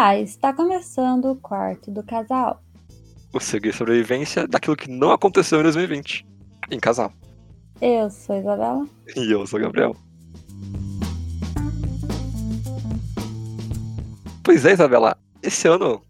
Guys, 0.00 0.34
tá 0.36 0.50
começando 0.50 1.26
o 1.26 1.36
quarto 1.36 1.90
do 1.90 2.02
casal. 2.02 2.62
O 3.34 3.38
segredo 3.38 3.72
de 3.72 3.78
sobrevivência 3.78 4.48
daquilo 4.48 4.74
que 4.74 4.90
não 4.90 5.10
aconteceu 5.10 5.60
em 5.60 5.62
2020. 5.62 6.26
Em 6.70 6.80
casal. 6.80 7.12
Eu 7.82 8.08
sou 8.08 8.34
a 8.34 8.38
Isabela. 8.38 8.88
E 9.14 9.30
eu 9.30 9.46
sou 9.46 9.58
o 9.58 9.62
Gabriel. 9.62 9.94
Pois 14.42 14.64
é, 14.64 14.72
Isabela. 14.72 15.18
Esse 15.42 15.68
ano 15.68 16.02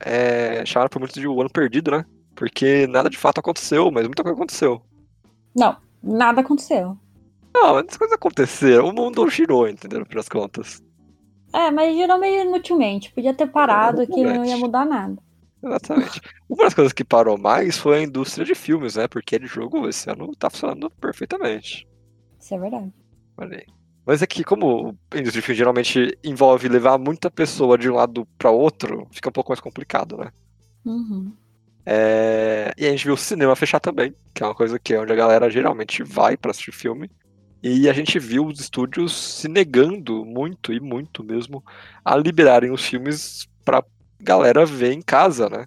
é 0.00 0.62
chamado 0.66 0.90
por 0.90 0.98
muitos 0.98 1.18
de 1.18 1.26
o 1.26 1.40
ano 1.40 1.48
perdido, 1.48 1.90
né? 1.90 2.04
Porque 2.34 2.86
nada 2.88 3.08
de 3.08 3.16
fato 3.16 3.38
aconteceu, 3.38 3.90
mas 3.90 4.04
muita 4.04 4.22
coisa 4.22 4.36
aconteceu. 4.36 4.82
Não, 5.56 5.78
nada 6.02 6.42
aconteceu. 6.42 6.94
Não, 7.54 7.76
as 7.78 7.96
coisas 7.96 8.14
aconteceram. 8.14 8.88
O 8.88 8.92
mundo 8.92 9.26
girou, 9.30 9.66
entendeu? 9.66 10.04
Pelas 10.04 10.28
contas. 10.28 10.82
É, 11.52 11.70
mas 11.70 11.94
girou 11.96 12.18
meio 12.18 12.42
inutilmente. 12.42 13.12
Podia 13.12 13.34
ter 13.34 13.46
parado 13.46 14.06
que 14.08 14.26
não 14.26 14.44
ia 14.44 14.56
mudar 14.56 14.84
nada. 14.84 15.22
Exatamente. 15.62 16.20
Uma 16.48 16.64
das 16.64 16.74
coisas 16.74 16.92
que 16.92 17.04
parou 17.04 17.36
mais 17.38 17.76
foi 17.78 17.98
a 17.98 18.02
indústria 18.02 18.44
de 18.44 18.54
filmes, 18.54 18.96
né? 18.96 19.06
Porque 19.08 19.38
de 19.38 19.46
jogo 19.46 19.88
esse 19.88 20.10
ano 20.10 20.34
tá 20.36 20.48
funcionando 20.50 20.90
perfeitamente. 20.90 21.86
Isso 22.38 22.54
é 22.54 22.58
verdade. 22.58 22.92
Olha 23.36 23.58
aí. 23.58 23.66
Mas 24.06 24.22
é 24.22 24.26
que, 24.26 24.42
como 24.44 24.98
a 25.10 25.18
indústria 25.18 25.40
de 25.40 25.46
filme 25.46 25.58
geralmente 25.58 26.18
envolve 26.24 26.68
levar 26.68 26.98
muita 26.98 27.30
pessoa 27.30 27.76
de 27.78 27.88
um 27.90 27.94
lado 27.94 28.26
pra 28.38 28.50
outro, 28.50 29.06
fica 29.12 29.28
um 29.28 29.32
pouco 29.32 29.50
mais 29.50 29.60
complicado, 29.60 30.16
né? 30.16 30.30
Uhum. 30.84 31.36
É, 31.84 32.72
E 32.76 32.86
a 32.86 32.90
gente 32.90 33.04
viu 33.04 33.14
o 33.14 33.16
cinema 33.16 33.56
fechar 33.56 33.80
também, 33.80 34.14
que 34.34 34.42
é 34.42 34.46
uma 34.46 34.54
coisa 34.54 34.78
que 34.78 34.94
é 34.94 35.00
onde 35.00 35.12
a 35.12 35.16
galera 35.16 35.50
geralmente 35.50 36.02
vai 36.02 36.36
pra 36.36 36.50
assistir 36.50 36.72
filme. 36.72 37.10
E 37.62 37.88
a 37.88 37.92
gente 37.92 38.18
viu 38.18 38.46
os 38.46 38.58
estúdios 38.58 39.12
se 39.12 39.48
negando 39.48 40.24
muito, 40.24 40.72
e 40.72 40.80
muito 40.80 41.22
mesmo, 41.22 41.62
a 42.04 42.16
liberarem 42.16 42.70
os 42.70 42.84
filmes 42.84 43.46
pra 43.64 43.84
galera 44.18 44.64
ver 44.64 44.92
em 44.92 45.02
casa, 45.02 45.48
né? 45.48 45.66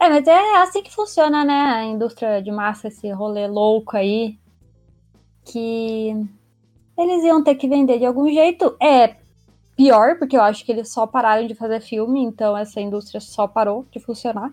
É, 0.00 0.08
mas 0.08 0.26
é 0.26 0.56
assim 0.62 0.82
que 0.82 0.94
funciona, 0.94 1.44
né? 1.44 1.54
A 1.54 1.84
indústria 1.84 2.40
de 2.40 2.50
massa, 2.50 2.88
esse 2.88 3.10
rolê 3.10 3.46
louco 3.46 3.96
aí. 3.96 4.38
Que 5.44 6.14
eles 6.96 7.24
iam 7.24 7.42
ter 7.42 7.56
que 7.56 7.68
vender 7.68 7.98
de 7.98 8.06
algum 8.06 8.28
jeito. 8.32 8.76
É 8.80 9.16
pior, 9.76 10.18
porque 10.18 10.36
eu 10.36 10.42
acho 10.42 10.64
que 10.64 10.72
eles 10.72 10.88
só 10.88 11.06
pararam 11.06 11.46
de 11.46 11.54
fazer 11.54 11.80
filme, 11.80 12.20
então 12.20 12.56
essa 12.56 12.80
indústria 12.80 13.20
só 13.20 13.46
parou 13.46 13.86
de 13.92 14.00
funcionar. 14.00 14.52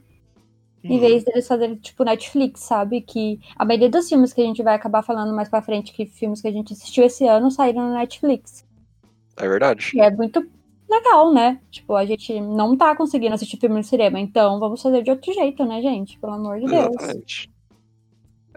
Em 0.90 1.00
vez 1.00 1.24
deles 1.24 1.48
fazerem 1.48 1.76
tipo 1.76 2.04
Netflix, 2.04 2.62
sabe? 2.62 3.02
Que 3.02 3.40
a 3.56 3.66
maioria 3.66 3.90
dos 3.90 4.08
filmes 4.08 4.34
que 4.34 4.42
a 4.42 4.46
gente 4.46 4.62
vai 4.62 4.76
acabar 4.76 5.02
falando 5.02 5.36
mais 5.36 5.50
pra 5.50 5.62
frente, 5.62 5.92
que 5.94 6.06
filmes 6.06 6.42
que 6.42 6.48
a 6.48 6.52
gente 6.52 6.74
assistiu 6.74 7.04
esse 7.06 7.26
ano, 7.28 7.50
saíram 7.50 7.88
no 7.90 7.94
Netflix. 7.96 8.66
É 9.38 9.48
verdade. 9.48 9.92
E 9.96 10.00
é 10.00 10.12
muito 10.12 10.48
legal, 10.90 11.34
né? 11.34 11.60
Tipo, 11.72 11.96
a 11.96 12.06
gente 12.06 12.40
não 12.40 12.78
tá 12.78 12.96
conseguindo 12.96 13.34
assistir 13.34 13.58
filme 13.58 13.76
no 13.76 13.84
cinema, 13.84 14.20
então 14.20 14.60
vamos 14.60 14.82
fazer 14.82 15.02
de 15.04 15.10
outro 15.10 15.34
jeito, 15.34 15.66
né, 15.66 15.82
gente? 15.82 16.20
Pelo 16.20 16.34
amor 16.34 16.60
de 16.60 16.68
Deus. 16.68 16.96
Exatamente. 16.96 17.50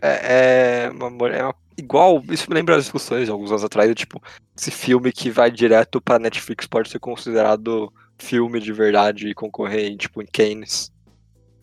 É, 0.01 0.85
é, 0.87 0.91
uma, 0.91 1.29
é 1.29 1.43
uma- 1.43 1.55
igual, 1.77 2.23
isso 2.31 2.49
me 2.49 2.55
lembra 2.55 2.77
as 2.77 2.85
discussões 2.85 3.25
de 3.25 3.31
alguns 3.31 3.51
anos 3.51 3.65
atrás, 3.65 3.93
tipo, 3.95 4.23
esse 4.57 4.71
filme 4.71 5.11
que 5.13 5.31
vai 5.31 5.51
direto 5.51 6.01
pra 6.01 6.19
Netflix 6.19 6.67
pode 6.67 6.89
ser 6.91 6.99
considerado 7.01 7.93
filme 8.17 8.61
de 8.61 8.73
verdade 8.73 9.29
e 9.29 9.35
concorrer, 9.35 9.97
tipo, 9.97 10.23
em 10.23 10.27
Cannes. 10.27 10.93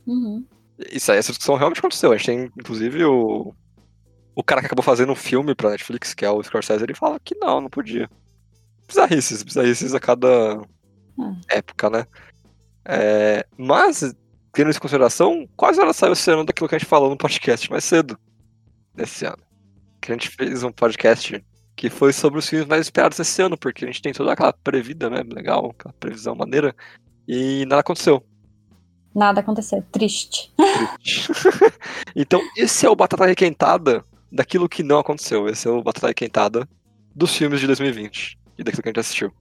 Uhum. 0.07 0.45
Isso 0.91 1.11
aí, 1.11 1.17
essa 1.17 1.31
discussão 1.31 1.55
realmente 1.55 1.79
aconteceu. 1.79 2.11
A 2.11 2.17
gente 2.17 2.25
tem, 2.25 2.51
inclusive, 2.57 3.03
o, 3.05 3.53
o 4.35 4.43
cara 4.43 4.61
que 4.61 4.67
acabou 4.67 4.83
fazendo 4.83 5.11
um 5.11 5.15
filme 5.15 5.55
pra 5.55 5.69
Netflix, 5.69 6.13
que 6.13 6.25
é 6.25 6.29
o 6.29 6.43
Scorsese, 6.43 6.83
ele 6.83 6.93
fala 6.93 7.19
que 7.19 7.35
não, 7.35 7.61
não 7.61 7.69
podia. 7.69 8.09
Bizarrices, 8.87 9.41
bizarrices 9.41 9.93
a 9.93 9.99
cada 9.99 10.61
época, 11.49 11.89
né? 11.89 12.05
É, 12.87 13.45
mas, 13.57 14.13
tendo 14.53 14.69
isso 14.69 14.77
em 14.77 14.81
consideração, 14.81 15.49
quase 15.55 15.79
ela 15.79 15.93
saiu 15.93 16.13
esse 16.13 16.29
ano 16.29 16.45
daquilo 16.45 16.67
que 16.67 16.75
a 16.75 16.77
gente 16.77 16.87
falou 16.87 17.09
no 17.09 17.17
podcast 17.17 17.69
mais 17.71 17.83
cedo, 17.83 18.19
desse 18.93 19.25
ano. 19.25 19.41
Que 20.01 20.11
a 20.11 20.15
gente 20.15 20.29
fez 20.29 20.63
um 20.63 20.71
podcast 20.71 21.43
que 21.75 21.89
foi 21.89 22.13
sobre 22.13 22.39
os 22.39 22.47
filmes 22.47 22.67
mais 22.67 22.81
esperados 22.81 23.17
desse 23.17 23.41
ano, 23.41 23.57
porque 23.57 23.85
a 23.85 23.87
gente 23.87 24.01
tem 24.01 24.13
toda 24.13 24.31
aquela 24.33 24.53
previda, 24.53 25.09
né? 25.09 25.23
Legal, 25.33 25.73
aquela 25.77 25.93
previsão 25.99 26.35
maneira, 26.35 26.75
e 27.27 27.65
nada 27.65 27.81
aconteceu. 27.81 28.23
Nada 29.15 29.39
aconteceu. 29.39 29.81
Triste. 29.93 30.51
Triste. 30.97 31.31
então, 32.13 32.41
esse 32.57 32.85
é 32.85 32.89
o 32.89 32.95
Batata 32.95 33.25
Requentada 33.25 34.03
daquilo 34.29 34.67
que 34.67 34.83
não 34.83 34.99
aconteceu. 34.99 35.47
Esse 35.47 35.69
é 35.69 35.71
o 35.71 35.81
Batata 35.81 36.07
Requentada 36.07 36.67
dos 37.15 37.33
filmes 37.33 37.61
de 37.61 37.67
2020 37.67 38.37
e 38.57 38.63
daquilo 38.63 38.83
que 38.83 38.89
a 38.89 38.91
gente 38.91 38.99
assistiu. 38.99 39.31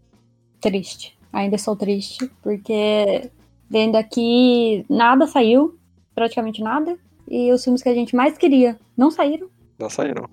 Triste. 0.61 1.19
Ainda 1.33 1.57
estou 1.57 1.75
triste, 1.75 2.31
porque 2.41 3.29
vendo 3.69 3.97
aqui, 3.97 4.87
nada 4.89 5.27
saiu. 5.27 5.77
Praticamente 6.15 6.63
nada. 6.63 6.97
E 7.29 7.53
os 7.53 7.65
filmes 7.65 7.83
que 7.83 7.89
a 7.89 7.95
gente 7.95 8.15
mais 8.15 8.39
queria 8.39 8.79
não 8.97 9.11
saíram. 9.11 9.51
Não 9.77 9.91
saíram. 9.91 10.31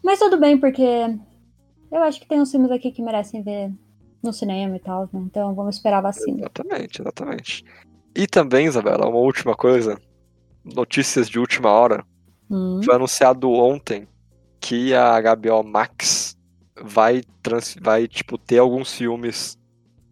Mas 0.00 0.20
tudo 0.20 0.38
bem, 0.38 0.56
porque 0.56 0.82
eu 1.90 2.02
acho 2.04 2.20
que 2.20 2.28
tem 2.28 2.40
uns 2.40 2.52
filmes 2.52 2.70
aqui 2.70 2.92
que 2.92 3.02
merecem 3.02 3.42
ver 3.42 3.72
no 4.22 4.32
cinema 4.32 4.76
e 4.76 4.78
tal, 4.78 5.08
né? 5.12 5.20
Então 5.26 5.52
vamos 5.54 5.76
esperar 5.76 5.98
a 5.98 6.02
vacina. 6.02 6.38
Exatamente, 6.38 7.02
exatamente. 7.02 7.64
E 8.14 8.26
também, 8.26 8.66
Isabela, 8.66 9.08
uma 9.08 9.18
última 9.18 9.54
coisa. 9.54 10.00
Notícias 10.64 11.28
de 11.28 11.38
última 11.38 11.70
hora. 11.70 12.04
Hum. 12.50 12.80
Foi 12.84 12.94
anunciado 12.94 13.50
ontem 13.50 14.08
que 14.60 14.94
a 14.94 15.20
HBO 15.20 15.62
Max 15.62 16.36
vai, 16.82 17.22
trans, 17.42 17.76
vai 17.80 18.06
tipo, 18.08 18.36
ter 18.36 18.58
alguns 18.58 18.92
filmes 18.92 19.58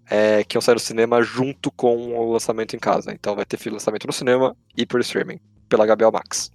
é, 0.08 0.42
que 0.44 0.54
vão 0.54 0.62
sair 0.62 0.74
do 0.74 0.80
cinema 0.80 1.22
junto 1.22 1.70
com 1.70 2.16
o 2.16 2.32
lançamento 2.32 2.74
em 2.74 2.78
casa. 2.78 3.12
Então 3.12 3.34
vai 3.34 3.44
ter 3.44 3.58
lançamento 3.70 4.06
no 4.06 4.12
cinema 4.12 4.56
e 4.76 4.86
por 4.86 5.00
streaming, 5.00 5.40
pela 5.68 5.86
HBO 5.86 6.12
Max. 6.12 6.50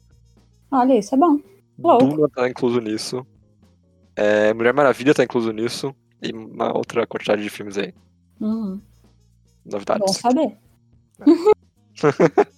Olha, 0.72 0.98
isso 0.98 1.14
é 1.14 1.18
bom. 1.18 1.40
Louco. 1.78 2.06
Duna 2.06 2.30
tá 2.30 2.50
incluso 2.50 2.80
nisso. 2.80 3.26
É, 4.16 4.54
Mulher 4.54 4.74
Maravilha 4.74 5.14
tá 5.14 5.24
incluso 5.24 5.52
nisso. 5.52 5.94
E 6.22 6.32
uma 6.32 6.76
outra 6.76 7.06
quantidade 7.06 7.44
de 7.44 7.50
filmes 7.50 7.78
aí. 7.78 7.94
Uhum. 8.40 8.78
Bom 8.78 9.72
Novidades. 9.72 10.18
saber. 10.18 10.58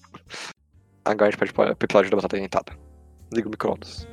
Agora 1.05 1.27
a 1.27 1.31
gente 1.31 1.37
pode 1.39 1.53
pro 1.53 1.71
episódio 1.85 2.09
da 2.11 2.17
Batata 2.17 2.37
Rentada. 2.37 2.73
Liga 3.31 3.47
o 3.47 3.51
micro-ondas. 3.51 4.07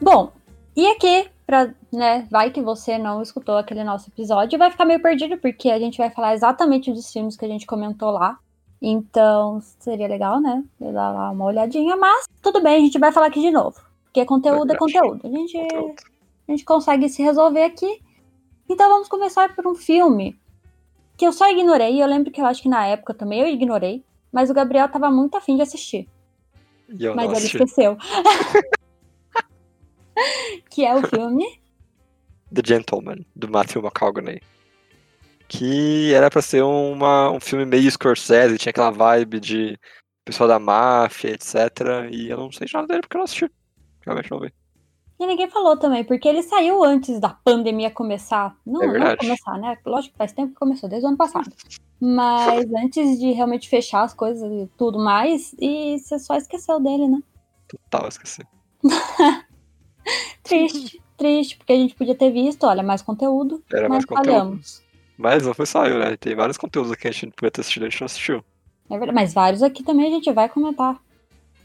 Bom, 0.00 0.32
e 0.76 0.86
aqui, 0.88 1.28
pra, 1.46 1.72
né, 1.92 2.26
vai 2.30 2.50
que 2.50 2.60
você 2.62 2.98
não 2.98 3.22
escutou 3.22 3.56
aquele 3.56 3.82
nosso 3.82 4.08
episódio, 4.10 4.58
vai 4.58 4.70
ficar 4.70 4.84
meio 4.84 5.00
perdido, 5.00 5.38
porque 5.38 5.70
a 5.70 5.78
gente 5.78 5.98
vai 5.98 6.10
falar 6.10 6.34
exatamente 6.34 6.92
dos 6.92 7.10
filmes 7.12 7.36
que 7.36 7.44
a 7.44 7.48
gente 7.48 7.66
comentou 7.66 8.10
lá. 8.10 8.38
Então, 8.80 9.60
seria 9.80 10.06
legal, 10.06 10.40
né? 10.40 10.62
Eu 10.80 10.92
dar 10.92 11.10
lá 11.10 11.30
uma 11.30 11.46
olhadinha, 11.46 11.96
mas 11.96 12.26
tudo 12.42 12.62
bem, 12.62 12.76
a 12.76 12.80
gente 12.80 12.98
vai 12.98 13.10
falar 13.10 13.26
aqui 13.28 13.40
de 13.40 13.50
novo. 13.50 13.80
Porque 14.04 14.24
conteúdo 14.24 14.72
é 14.72 14.76
Verdade. 14.76 14.78
conteúdo. 14.78 15.26
A 15.26 15.30
gente, 15.30 15.58
Conteúdo. 15.58 15.94
a 16.48 16.50
gente 16.52 16.64
consegue 16.64 17.08
se 17.08 17.22
resolver 17.22 17.64
aqui. 17.64 18.00
Então 18.68 18.88
vamos 18.88 19.08
começar 19.08 19.54
por 19.54 19.66
um 19.66 19.74
filme 19.74 20.38
que 21.16 21.26
eu 21.26 21.32
só 21.32 21.50
ignorei. 21.50 22.02
Eu 22.02 22.06
lembro 22.06 22.30
que 22.30 22.40
eu 22.40 22.46
acho 22.46 22.62
que 22.62 22.68
na 22.68 22.86
época 22.86 23.14
também 23.14 23.40
eu 23.40 23.48
ignorei. 23.48 24.04
Mas 24.32 24.50
o 24.50 24.54
Gabriel 24.54 24.88
tava 24.88 25.10
muito 25.10 25.36
afim 25.36 25.56
de 25.56 25.62
assistir. 25.62 26.08
Mas 26.88 27.24
ele 27.24 27.32
assisti. 27.32 27.56
esqueceu. 27.56 27.96
que 30.70 30.84
é 30.84 30.94
o 30.94 31.06
filme 31.06 31.60
The 32.52 32.62
Gentleman, 32.64 33.24
do 33.34 33.48
Matthew 33.48 33.82
McConaughey. 33.82 34.40
Que 35.48 36.12
era 36.12 36.30
pra 36.30 36.42
ser 36.42 36.62
uma, 36.62 37.30
um 37.30 37.40
filme 37.40 37.64
meio 37.64 37.90
Scorsese, 37.90 38.58
tinha 38.58 38.70
aquela 38.70 38.90
vibe 38.90 39.40
de 39.40 39.78
pessoal 40.24 40.48
da 40.48 40.58
máfia, 40.58 41.30
etc. 41.30 41.54
E 42.10 42.28
eu 42.28 42.36
não 42.36 42.50
sei 42.50 42.66
de 42.66 42.74
nada 42.74 42.88
dele 42.88 43.00
porque 43.00 43.16
eu 43.16 43.18
não 43.18 43.24
assisti. 43.24 43.50
Realmente 44.04 44.30
não 44.30 44.40
vi. 44.40 44.52
E 45.18 45.26
ninguém 45.26 45.48
falou 45.48 45.76
também, 45.78 46.04
porque 46.04 46.28
ele 46.28 46.42
saiu 46.42 46.84
antes 46.84 47.18
da 47.18 47.30
pandemia 47.30 47.90
começar. 47.90 48.54
Não, 48.66 48.82
É 48.82 48.86
não 48.86 48.92
verdade. 48.92 49.16
começar, 49.18 49.58
né? 49.58 49.78
Lógico 49.86 50.12
que 50.12 50.18
faz 50.18 50.32
tempo 50.32 50.52
que 50.52 50.58
começou, 50.58 50.88
desde 50.88 51.06
o 51.06 51.08
ano 51.08 51.16
passado. 51.16 51.50
Mas 51.98 52.66
antes 52.84 53.18
de 53.18 53.32
realmente 53.32 53.68
fechar 53.68 54.02
as 54.02 54.12
coisas 54.12 54.50
e 54.52 54.68
tudo 54.76 54.98
mais, 54.98 55.54
e 55.58 55.98
você 55.98 56.18
só 56.18 56.34
esqueceu 56.36 56.78
dele, 56.80 57.08
né? 57.08 57.22
Total, 57.66 58.08
esqueci. 58.08 58.42
Triste, 60.42 61.02
triste, 61.16 61.56
porque 61.56 61.72
a 61.72 61.76
gente 61.76 61.94
podia 61.96 62.14
ter 62.14 62.30
visto, 62.30 62.64
olha, 62.64 62.82
mais 62.82 63.02
conteúdo, 63.02 63.62
Era 63.72 63.88
mas 63.88 63.90
mais 63.90 64.04
conteúdo. 64.04 64.26
falhamos. 64.26 64.84
Mas 65.18 65.44
não 65.46 65.54
foi 65.54 65.66
só 65.66 65.84
eu, 65.86 65.98
né? 65.98 66.16
Tem 66.16 66.34
vários 66.36 66.56
conteúdos 66.58 66.92
aqui 66.92 67.02
que 67.02 67.08
a 67.08 67.12
gente 67.12 67.32
podia 67.32 67.50
ter 67.50 67.62
assistido 67.62 67.82
e 67.82 67.86
a 67.86 67.88
gente 67.90 68.00
não 68.00 68.06
assistiu. 68.06 68.44
É 68.88 68.98
verdade, 68.98 69.14
mas 69.14 69.34
vários 69.34 69.62
aqui 69.62 69.82
também 69.82 70.06
a 70.06 70.10
gente 70.10 70.30
vai 70.32 70.48
comentar. 70.48 71.00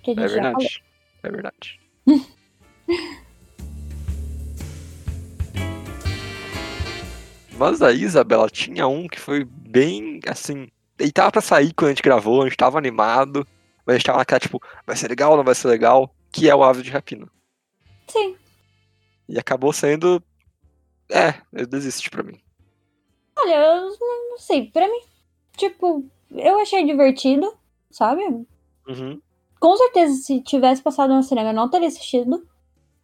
Que 0.01 0.11
a 0.11 0.13
gente 0.15 0.23
É 0.23 0.27
já 0.29 0.41
falou. 0.41 0.57
verdade. 0.57 0.83
É 1.21 1.29
verdade. 1.29 1.79
Mas 7.61 7.79
aí, 7.79 8.01
Isabela, 8.01 8.49
tinha 8.49 8.87
um 8.87 9.07
que 9.07 9.19
foi 9.19 9.45
bem 9.45 10.19
assim. 10.27 10.67
Ele 10.97 11.11
tava 11.11 11.31
pra 11.31 11.41
sair 11.41 11.71
quando 11.75 11.89
a 11.89 11.91
gente 11.91 12.01
gravou, 12.01 12.41
a 12.41 12.45
gente 12.45 12.57
tava 12.57 12.79
animado, 12.79 13.47
mas 13.85 13.93
a 13.93 13.97
gente 13.99 14.05
tava 14.07 14.17
naquela, 14.17 14.39
tipo, 14.39 14.59
vai 14.83 14.95
ser 14.95 15.07
legal 15.07 15.29
ou 15.29 15.37
não 15.37 15.43
vai 15.43 15.53
ser 15.53 15.67
legal? 15.67 16.11
Que 16.31 16.49
é 16.49 16.55
o 16.55 16.63
Ave 16.63 16.81
de 16.81 16.89
Rapina. 16.89 17.29
Sim. 18.07 18.35
E 19.29 19.37
acabou 19.37 19.71
sendo 19.71 20.23
É, 21.07 21.35
eu 21.53 21.67
desisti 21.67 22.09
pra 22.09 22.23
mim. 22.23 22.41
Olha, 23.37 23.53
eu 23.53 23.95
não 23.99 24.39
sei, 24.39 24.71
pra 24.71 24.87
mim, 24.87 25.01
tipo, 25.55 26.03
eu 26.31 26.59
achei 26.61 26.83
divertido, 26.83 27.55
sabe? 27.91 28.23
Uhum. 28.87 29.21
Com 29.59 29.77
certeza, 29.77 30.15
se 30.15 30.41
tivesse 30.41 30.81
passado 30.81 31.13
no 31.13 31.21
cinema, 31.21 31.51
eu 31.51 31.53
não 31.53 31.69
teria 31.69 31.89
assistido. 31.89 32.43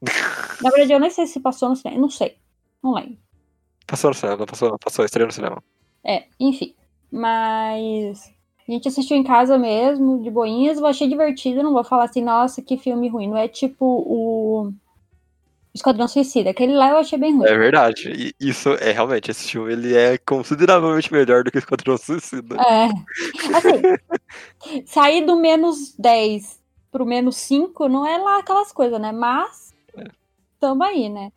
Na 0.63 0.71
verdade, 0.71 0.94
eu 0.94 1.00
nem 1.00 1.12
sei 1.12 1.27
se 1.27 1.39
passou 1.39 1.69
no 1.69 1.75
cinema, 1.75 2.01
não 2.01 2.09
sei. 2.09 2.39
Não 2.81 2.95
lembro. 2.95 3.27
Passou 3.88 4.10
no 4.10 4.13
cinema, 4.13 4.45
passou, 4.45 4.78
passou, 4.78 5.06
estreou 5.06 5.28
no 5.28 5.34
cinema. 5.34 5.63
É, 6.04 6.25
enfim. 6.39 6.75
Mas 7.10 8.31
a 8.68 8.72
gente 8.72 8.88
assistiu 8.88 9.16
em 9.16 9.24
casa 9.24 9.57
mesmo, 9.57 10.22
de 10.22 10.30
boinhas, 10.30 10.78
eu 10.78 10.86
achei 10.86 11.07
divertido, 11.07 11.63
não 11.63 11.72
vou 11.72 11.84
falar 11.86 12.04
assim, 12.04 12.22
nossa, 12.22 12.62
que 12.62 12.78
filme 12.78 13.07
ruim. 13.07 13.30
Não 13.30 13.38
é 13.38 13.48
tipo 13.48 13.86
o 13.86 14.74
Esquadrão 15.74 16.07
Suicida, 16.07 16.50
aquele 16.50 16.74
lá 16.74 16.89
eu 16.89 16.98
achei 16.98 17.18
bem 17.18 17.38
ruim. 17.38 17.48
É 17.48 17.57
verdade. 17.57 18.12
E 18.12 18.45
isso 18.45 18.69
é 18.74 18.92
realmente, 18.92 19.31
esse 19.31 19.50
filme 19.50 19.72
ele 19.72 19.95
é 19.95 20.18
consideravelmente 20.18 21.13
melhor 21.13 21.45
do 21.45 21.51
que 21.51 21.60
Esquadrão 21.60 21.98
Suicida. 21.98 22.57
É. 22.57 22.86
Assim, 23.56 24.83
sair 24.86 25.25
do 25.25 25.38
menos 25.38 25.95
10 25.98 26.60
pro 26.92 27.06
menos 27.06 27.38
5 27.38 27.88
não 27.88 28.06
é 28.06 28.18
lá 28.18 28.40
aquelas 28.40 28.72
coisas, 28.74 29.00
né? 29.00 29.13
Mas 29.13 29.74
É. 29.98 30.04
tamo 30.60 30.83
aí, 30.83 31.07
né? 31.07 31.31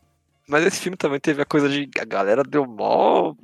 Mas 0.50 0.66
esse 0.66 0.80
filme 0.80 0.96
também 0.96 1.20
teve 1.20 1.40
a 1.40 1.46
coisa 1.46 1.68
de. 1.68 1.88
A 2.00 2.04
galera 2.04 2.42
deu 2.42 2.66
mó. 2.66 3.34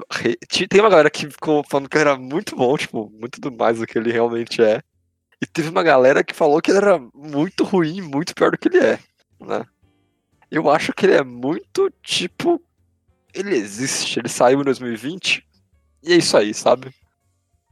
Tem 0.68 0.80
uma 0.80 0.90
galera 0.90 1.08
que 1.08 1.30
ficou 1.30 1.62
falando 1.70 1.88
que 1.88 1.96
ele 1.96 2.08
era 2.08 2.18
muito 2.18 2.56
bom, 2.56 2.76
tipo, 2.76 3.08
muito 3.16 3.40
do 3.40 3.52
mais 3.52 3.78
do 3.78 3.86
que 3.86 3.96
ele 3.96 4.10
realmente 4.10 4.60
é. 4.60 4.82
E 5.40 5.46
teve 5.46 5.68
uma 5.68 5.84
galera 5.84 6.24
que 6.24 6.34
falou 6.34 6.60
que 6.60 6.70
ele 6.72 6.78
era 6.78 6.98
muito 7.14 7.62
ruim, 7.62 8.00
muito 8.00 8.34
pior 8.34 8.50
do 8.50 8.58
que 8.58 8.66
ele 8.66 8.78
é, 8.78 8.98
né? 9.40 9.64
Eu 10.50 10.68
acho 10.68 10.92
que 10.92 11.06
ele 11.06 11.14
é 11.14 11.22
muito, 11.22 11.92
tipo. 12.02 12.60
Ele 13.32 13.54
existe, 13.54 14.18
ele 14.18 14.28
saiu 14.28 14.60
em 14.60 14.64
2020, 14.64 15.46
e 16.02 16.12
é 16.12 16.16
isso 16.16 16.36
aí, 16.36 16.52
sabe? 16.54 16.92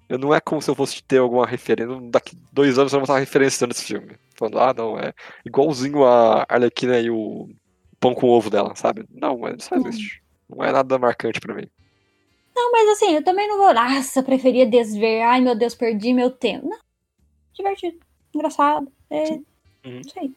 Eu 0.08 0.18
não 0.18 0.32
é 0.32 0.40
como 0.40 0.62
se 0.62 0.70
eu 0.70 0.74
fosse 0.76 1.02
ter 1.02 1.18
alguma 1.18 1.46
referência. 1.46 1.98
Daqui 2.10 2.36
dois 2.52 2.78
anos 2.78 2.92
eu 2.92 3.00
vou 3.00 3.04
estar 3.04 3.18
referenciando 3.18 3.72
esse 3.72 3.84
filme. 3.84 4.16
Falando, 4.36 4.60
ah, 4.60 4.74
não, 4.74 4.98
é 4.98 5.12
igualzinho 5.44 6.04
a 6.04 6.46
Arlequina 6.48 7.00
e 7.00 7.10
o 7.10 7.48
pão 8.04 8.14
com 8.14 8.28
ovo 8.28 8.50
dela, 8.50 8.74
sabe? 8.76 9.06
Não, 9.10 9.38
mas 9.38 9.64
só 9.64 9.76
existe. 9.76 10.22
Não 10.46 10.62
é 10.62 10.70
nada 10.70 10.98
marcante 10.98 11.40
pra 11.40 11.54
mim. 11.54 11.66
Não, 12.54 12.70
mas 12.70 12.90
assim, 12.90 13.12
eu 13.14 13.24
também 13.24 13.48
não 13.48 13.56
vou, 13.56 13.72
nossa, 13.72 14.22
preferia 14.22 14.66
desver, 14.66 15.22
ai 15.22 15.40
meu 15.40 15.54
Deus, 15.56 15.74
perdi 15.74 16.12
meu 16.12 16.30
tempo. 16.30 16.68
Não, 16.68 16.78
divertido, 17.54 17.96
engraçado, 18.34 18.92
é, 19.08 19.30
Uhum. 19.32 19.42
não 19.84 20.02
sei. 20.04 20.32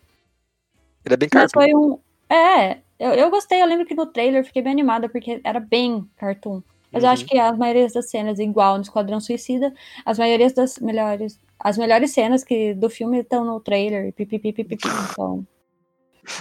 Ele 1.06 1.14
é 1.14 1.18
bem 1.18 1.30
Mas 1.34 1.52
cartoon. 1.52 1.60
foi 1.62 1.76
um, 1.76 2.00
é, 2.30 2.78
eu, 2.98 3.12
eu 3.14 3.30
gostei, 3.30 3.62
eu 3.62 3.68
lembro 3.68 3.86
que 3.86 3.94
no 3.96 4.06
trailer 4.06 4.40
eu 4.42 4.46
fiquei 4.46 4.62
bem 4.62 4.72
animada, 4.72 5.10
porque 5.10 5.42
era 5.44 5.60
bem 5.60 6.10
cartoon. 6.16 6.62
Mas 6.92 7.04
eu 7.04 7.10
Uhum. 7.10 7.14
acho 7.14 7.26
que 7.26 7.38
as 7.38 7.58
maiorias 7.58 7.92
das 7.92 8.10
cenas, 8.10 8.40
igual 8.40 8.76
no 8.78 8.82
Esquadrão 8.84 9.20
Suicida, 9.20 9.74
as 10.06 10.18
maiorias 10.18 10.54
das 10.54 10.80
melhores, 10.80 11.38
as 11.60 11.78
melhores 11.78 12.12
cenas 12.12 12.46
que, 12.46 12.74
do 12.74 12.90
filme 12.90 13.20
estão 13.20 13.44
no 13.44 13.60
trailer, 13.60 14.14
pipipi, 14.14 14.54
pipipi, 14.54 14.88
então... 15.12 15.46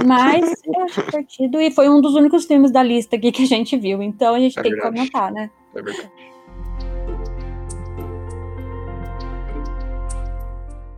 Mas 0.04 0.60
eu 0.64 0.82
achei 0.84 1.04
divertido 1.04 1.60
e 1.60 1.70
foi 1.70 1.88
um 1.88 2.00
dos 2.00 2.14
únicos 2.14 2.44
filmes 2.44 2.70
da 2.72 2.82
lista 2.82 3.16
aqui 3.16 3.30
que 3.32 3.44
a 3.44 3.46
gente 3.46 3.76
viu, 3.76 4.02
então 4.02 4.34
a 4.34 4.40
gente 4.40 4.58
É 4.58 4.62
tem 4.62 4.72
verdade. 4.72 4.92
que 4.94 4.98
comentar, 4.98 5.32
né? 5.32 5.50
É 5.74 5.82
verdade. 5.82 6.10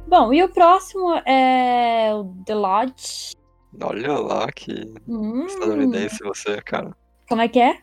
Bom, 0.06 0.32
e 0.32 0.42
o 0.42 0.48
próximo 0.48 1.12
é 1.26 2.14
o 2.14 2.24
The 2.46 2.54
Lodge. 2.54 3.32
Olha 3.80 4.14
lá 4.18 4.50
que 4.50 4.94
Hum, 5.06 5.44
estadunidense 5.44 6.18
você, 6.24 6.60
cara. 6.62 6.96
Como 7.28 7.42
é 7.42 7.48
que 7.48 7.60
é? 7.60 7.78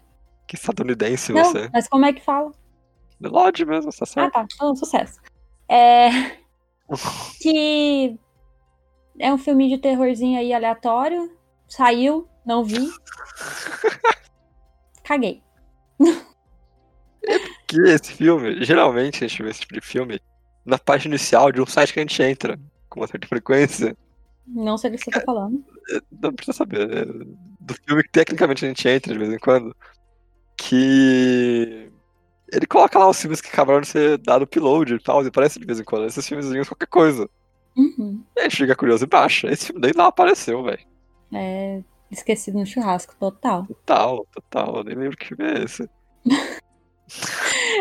Que 0.47 0.55
estadunidense 0.55 1.31
Não, 1.31 1.43
você. 1.43 1.69
mas 1.71 1.87
como 1.87 2.05
é 2.05 2.13
que 2.13 2.21
fala? 2.23 2.51
The 3.21 3.29
Lodge 3.29 3.63
mesmo, 3.65 3.91
tá 3.91 4.05
Ah, 4.17 4.29
tá. 4.31 4.47
Então, 4.55 4.75
sucesso. 4.75 5.19
É... 5.69 6.09
que 7.41 8.17
é 9.19 9.33
um 9.33 9.37
filme 9.37 9.69
de 9.69 9.77
terrorzinho 9.77 10.39
aí 10.39 10.53
aleatório. 10.53 11.31
Saiu, 11.67 12.27
não 12.45 12.63
vi. 12.63 12.89
Caguei. 15.03 15.41
Que 17.67 17.79
esse 17.81 18.13
filme, 18.13 18.63
geralmente 18.63 19.23
a 19.23 19.27
gente 19.27 19.41
vê 19.41 19.49
esse 19.49 19.61
tipo 19.61 19.73
de 19.73 19.81
filme 19.81 20.19
na 20.65 20.77
página 20.77 21.15
inicial 21.15 21.51
de 21.51 21.61
um 21.61 21.65
site 21.65 21.93
que 21.93 21.99
a 21.99 22.03
gente 22.03 22.21
entra 22.21 22.59
com 22.89 22.99
uma 22.99 23.07
certa 23.07 23.27
frequência. 23.27 23.95
Não 24.47 24.77
sei 24.77 24.91
do 24.91 24.97
que 24.97 25.05
você 25.05 25.11
tá 25.11 25.21
falando. 25.21 25.63
Não 26.21 26.33
precisa 26.33 26.57
saber. 26.57 26.89
é 26.91 27.05
do 27.65 27.73
filme 27.73 28.03
que 28.03 28.11
tecnicamente 28.11 28.63
a 28.63 28.67
gente 28.67 28.87
entra 28.87 29.11
de 29.11 29.19
vez 29.19 29.33
em 29.33 29.39
quando. 29.39 29.75
Que. 30.57 31.91
Ele 32.53 32.67
coloca 32.67 32.99
lá 32.99 33.09
os 33.09 33.19
filmes 33.19 33.41
que 33.41 33.47
acabaram 33.47 33.81
de 33.81 33.87
ser 33.87 34.19
dado 34.19 34.43
upload 34.43 34.93
e 34.93 34.99
tal, 34.99 35.23
e 35.23 35.27
aparece 35.27 35.59
de 35.59 35.65
vez 35.65 35.79
em 35.79 35.83
quando. 35.83 36.05
Esses 36.05 36.27
filmezinhos, 36.27 36.69
qualquer 36.69 36.87
coisa. 36.87 37.27
Uhum. 37.75 38.23
E 38.35 38.39
a 38.39 38.43
gente 38.43 38.57
fica 38.57 38.75
curioso 38.75 39.03
e 39.03 39.07
baixa. 39.07 39.47
Esse 39.51 39.67
filme 39.67 39.81
nem 39.81 39.91
lá 39.95 40.07
apareceu, 40.07 40.63
velho. 40.63 40.85
É 41.33 41.83
esquecido 42.11 42.59
no 42.59 42.65
churrasco, 42.65 43.15
total. 43.19 43.65
Total, 43.65 44.27
total. 44.33 44.77
Eu 44.77 44.83
nem 44.83 44.95
lembro 44.95 45.17
que 45.17 45.27
filme 45.27 45.43
é 45.45 45.63
esse. 45.63 45.89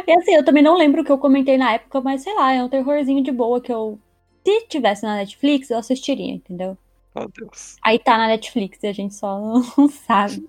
E 0.07 0.13
assim, 0.13 0.35
eu 0.35 0.45
também 0.45 0.63
não 0.63 0.77
lembro 0.77 1.01
o 1.01 1.05
que 1.05 1.11
eu 1.11 1.17
comentei 1.17 1.57
na 1.57 1.73
época, 1.73 1.99
mas 2.03 2.23
sei 2.23 2.35
lá, 2.35 2.53
é 2.53 2.63
um 2.63 2.69
terrorzinho 2.69 3.23
de 3.23 3.33
boa 3.33 3.59
que 3.59 3.73
eu. 3.73 3.99
Se 4.47 4.67
tivesse 4.67 5.03
na 5.03 5.17
Netflix, 5.17 5.71
eu 5.71 5.79
assistiria, 5.79 6.35
entendeu? 6.35 6.77
Meu 7.17 7.29
Deus. 7.31 7.77
Aí 7.83 7.99
tá 7.99 8.19
na 8.19 8.27
Netflix 8.27 8.83
e 8.83 8.87
a 8.87 8.93
gente 8.93 9.15
só 9.15 9.41
não 9.41 9.89
sabe. 9.89 10.47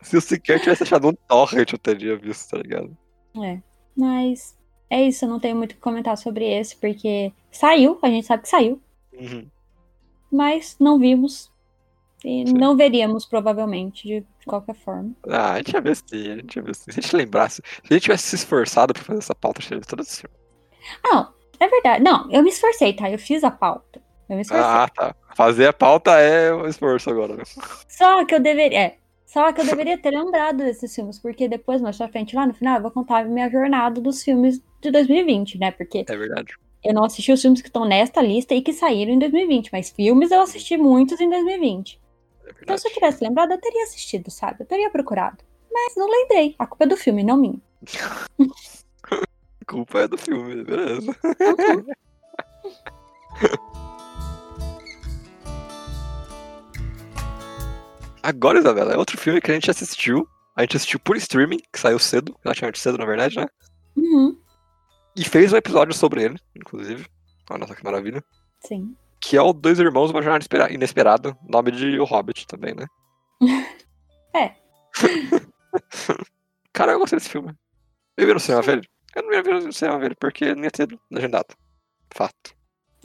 Se 0.00 0.16
eu 0.16 0.20
sequer 0.22 0.60
tivesse 0.60 0.84
achado 0.84 1.08
um 1.08 1.12
torrent, 1.28 1.72
eu 1.72 1.78
teria 1.78 2.16
visto, 2.16 2.50
tá 2.50 2.56
ligado? 2.56 2.96
É. 3.42 3.60
Mas 3.94 4.56
é 4.90 5.02
isso, 5.02 5.24
eu 5.24 5.28
não 5.28 5.38
tenho 5.40 5.56
muito 5.56 5.72
o 5.72 5.74
que 5.76 5.80
comentar 5.80 6.18
sobre 6.18 6.44
esse, 6.44 6.76
porque 6.76 7.32
saiu, 7.50 7.98
a 8.02 8.08
gente 8.08 8.26
sabe 8.26 8.42
que 8.42 8.48
saiu, 8.48 8.80
Uhum. 9.12 9.46
mas 10.30 10.76
não 10.80 10.98
vimos. 10.98 11.50
E 12.22 12.46
Sim. 12.46 12.52
não 12.52 12.76
veríamos, 12.76 13.24
provavelmente, 13.24 14.06
de, 14.06 14.20
de 14.20 14.44
qualquer 14.46 14.74
forma. 14.74 15.12
Ah, 15.26 15.52
a 15.52 15.56
gente 15.56 15.72
ia 15.72 15.80
ver 15.80 15.96
sim, 15.96 16.32
a 16.32 16.36
gente 16.36 16.54
ia 16.56 16.62
ver 16.62 16.74
sim. 16.74 16.90
Se 16.92 16.98
a 16.98 17.02
gente 17.02 17.16
lembrasse, 17.16 17.62
se 17.64 17.80
a 17.90 17.94
gente 17.94 18.02
tivesse 18.02 18.24
se 18.28 18.34
esforçado 18.36 18.92
pra 18.92 19.02
fazer 19.02 19.20
essa 19.20 19.34
pauta, 19.34 19.58
a 19.58 19.62
gente 19.62 19.70
ia 19.72 19.78
ver 19.78 19.86
todo 19.86 20.02
esse 20.02 20.20
filme. 20.20 20.36
Não, 21.02 21.32
é 21.58 21.66
verdade. 21.66 22.04
Não, 22.04 22.30
eu 22.30 22.42
me 22.42 22.50
esforcei, 22.50 22.92
tá? 22.92 23.10
Eu 23.10 23.18
fiz 23.18 23.42
a 23.42 23.50
pauta. 23.50 24.02
Eu 24.28 24.36
me 24.36 24.42
esforcei. 24.42 24.66
Ah, 24.66 24.86
tá. 24.94 25.14
Fazer 25.34 25.66
a 25.68 25.72
pauta 25.72 26.10
é 26.18 26.52
o 26.52 26.66
esforço 26.66 27.08
agora, 27.08 27.36
né? 27.36 27.42
Só 27.88 28.22
que 28.26 28.34
eu 28.34 28.40
deveria. 28.40 28.78
É, 28.78 28.96
só 29.32 29.52
que 29.52 29.60
eu 29.60 29.64
deveria 29.64 29.96
ter 29.96 30.10
lembrado 30.10 30.58
desses 30.58 30.92
filmes, 30.92 31.18
porque 31.18 31.46
depois, 31.48 31.80
mais 31.80 31.96
pra 31.96 32.08
frente, 32.08 32.34
lá 32.34 32.44
no 32.46 32.52
final, 32.52 32.76
eu 32.76 32.82
vou 32.82 32.90
contar 32.90 33.18
a 33.18 33.24
minha 33.24 33.48
jornada 33.48 34.00
dos 34.00 34.22
filmes 34.24 34.60
de 34.80 34.90
2020, 34.90 35.58
né? 35.58 35.70
Porque 35.70 36.04
É 36.08 36.16
verdade. 36.16 36.54
eu 36.82 36.92
não 36.92 37.04
assisti 37.04 37.30
os 37.30 37.40
filmes 37.40 37.62
que 37.62 37.68
estão 37.68 37.84
nesta 37.84 38.20
lista 38.20 38.54
e 38.54 38.62
que 38.62 38.72
saíram 38.72 39.12
em 39.12 39.18
2020, 39.20 39.70
mas 39.72 39.90
filmes 39.90 40.32
eu 40.32 40.40
assisti 40.40 40.76
muitos 40.76 41.20
em 41.20 41.30
2020. 41.30 42.00
É 42.44 42.50
Então, 42.62 42.76
se 42.76 42.88
eu 42.88 42.92
tivesse 42.92 43.22
lembrado, 43.22 43.52
eu 43.52 43.58
teria 43.60 43.84
assistido, 43.84 44.30
sabe? 44.30 44.62
Eu 44.62 44.66
teria 44.66 44.90
procurado. 44.90 45.38
Mas 45.72 45.94
não 45.96 46.10
lembrei. 46.10 46.56
A 46.58 46.66
culpa 46.66 46.84
é 46.84 46.88
do 46.88 46.96
filme, 46.96 47.22
não 47.22 47.36
minha. 47.36 47.60
A 49.62 49.72
culpa 49.72 50.00
é 50.00 50.08
do 50.08 50.18
filme, 50.18 50.64
beleza. 50.64 51.14
Agora, 58.22 58.58
Isabela, 58.58 58.92
é 58.92 58.96
outro 58.96 59.16
filme 59.18 59.40
que 59.40 59.50
a 59.50 59.54
gente 59.54 59.70
assistiu. 59.70 60.26
A 60.56 60.62
gente 60.62 60.76
assistiu 60.76 60.98
por 61.00 61.16
streaming, 61.16 61.58
que 61.72 61.78
saiu 61.80 61.98
cedo, 61.98 62.36
relativamente 62.44 62.78
cedo, 62.78 62.98
na 62.98 63.06
verdade, 63.06 63.36
né? 63.36 63.46
Uhum. 63.96 64.38
E 65.16 65.24
fez 65.24 65.52
um 65.52 65.56
episódio 65.56 65.94
sobre 65.94 66.22
ele, 66.24 66.38
inclusive. 66.54 67.06
Olha 67.50 67.66
só 67.66 67.74
que 67.74 67.84
maravilha. 67.84 68.22
Sim. 68.60 68.94
Que 69.20 69.36
é 69.36 69.42
o 69.42 69.52
Dois 69.52 69.78
Irmãos, 69.78 70.10
uma 70.10 70.22
jornada 70.22 70.42
Espera- 70.42 70.72
inesperada. 70.72 71.36
Nome 71.48 71.70
de 71.70 71.98
O 71.98 72.04
Hobbit 72.04 72.46
também, 72.46 72.74
né? 72.74 72.86
É. 74.32 74.54
Cara, 76.72 76.92
eu 76.92 77.00
gostei 77.00 77.18
desse 77.18 77.30
filme. 77.30 77.52
Eu 78.16 78.26
vi 78.26 78.32
no 78.34 78.38
cinema, 78.38 78.62
velho. 78.62 78.82
Eu 79.16 79.22
não 79.24 79.32
ia 79.32 79.42
ver 79.42 79.60
no 79.60 79.72
cinema, 79.72 79.98
velho, 79.98 80.16
porque 80.20 80.54
não 80.54 80.62
ia 80.62 80.70
ter 80.70 80.88
legendado. 81.10 81.48
Fato. 82.14 82.54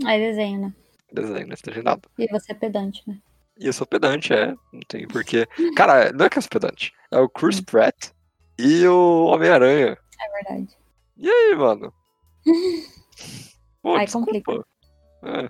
Aí 0.06 0.20
desenho, 0.20 0.62
né? 0.62 0.74
Desenho, 1.12 1.48
né? 1.48 1.56
Legendado. 1.66 2.08
E 2.20 2.28
você 2.28 2.52
é 2.52 2.56
pedante, 2.56 3.02
né? 3.08 3.18
E 3.60 3.68
eu 3.68 3.74
sou 3.74 3.88
pedante, 3.88 4.34
é. 4.34 4.48
Não 4.74 4.82
tem 4.88 5.08
porquê. 5.08 5.48
Cara, 5.76 6.12
não 6.12 6.26
é 6.26 6.30
que 6.30 6.38
eu 6.38 6.42
sou 6.42 6.50
pedante. 6.50 6.94
É 7.12 7.18
o 7.20 7.30
Chris 7.30 7.62
Pratt 7.62 8.10
e 8.60 8.86
o 8.88 9.26
Homem-Aranha. 9.26 9.98
É 10.22 10.44
verdade. 10.44 10.76
E 11.18 11.30
aí, 11.30 11.56
mano? 11.56 11.94
Pô, 13.82 13.96
Ai, 13.96 14.06
desculpa. 14.06 14.66
É. 15.24 15.50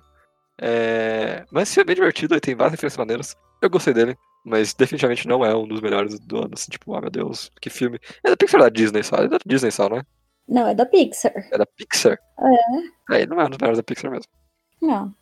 É, 0.58 1.44
Mas 1.50 1.72
filme 1.72 1.84
é 1.84 1.86
bem 1.86 1.94
divertido, 1.96 2.34
ele 2.34 2.40
tem 2.40 2.54
várias 2.54 2.72
referências 2.72 2.98
maneiras. 2.98 3.36
Eu 3.60 3.70
gostei 3.70 3.92
dele, 3.92 4.16
mas 4.44 4.72
definitivamente 4.74 5.26
não 5.26 5.44
é 5.44 5.54
um 5.54 5.66
dos 5.66 5.80
melhores 5.80 6.18
do 6.20 6.38
ano. 6.38 6.50
Assim, 6.54 6.70
tipo, 6.70 6.94
ah, 6.94 7.00
meu 7.00 7.10
Deus, 7.10 7.50
que 7.60 7.68
filme. 7.70 7.98
É 8.22 8.30
da 8.30 8.36
Pixar 8.36 8.60
ou 8.60 8.66
da 8.66 8.70
Disney 8.70 9.02
só? 9.02 9.16
É 9.16 9.28
da 9.28 9.38
Disney 9.44 9.70
só, 9.70 9.88
né? 9.88 10.02
Não, 10.48 10.66
é 10.66 10.74
da 10.74 10.86
Pixar. 10.86 11.32
É 11.50 11.58
da 11.58 11.66
Pixar? 11.66 12.18
É. 12.38 13.14
Aí 13.14 13.26
não 13.26 13.40
é 13.40 13.46
um 13.46 13.50
dos 13.50 13.58
melhores 13.58 13.78
da 13.78 13.82
Pixar 13.82 14.10
mesmo. 14.10 14.30
Não. 14.80 15.12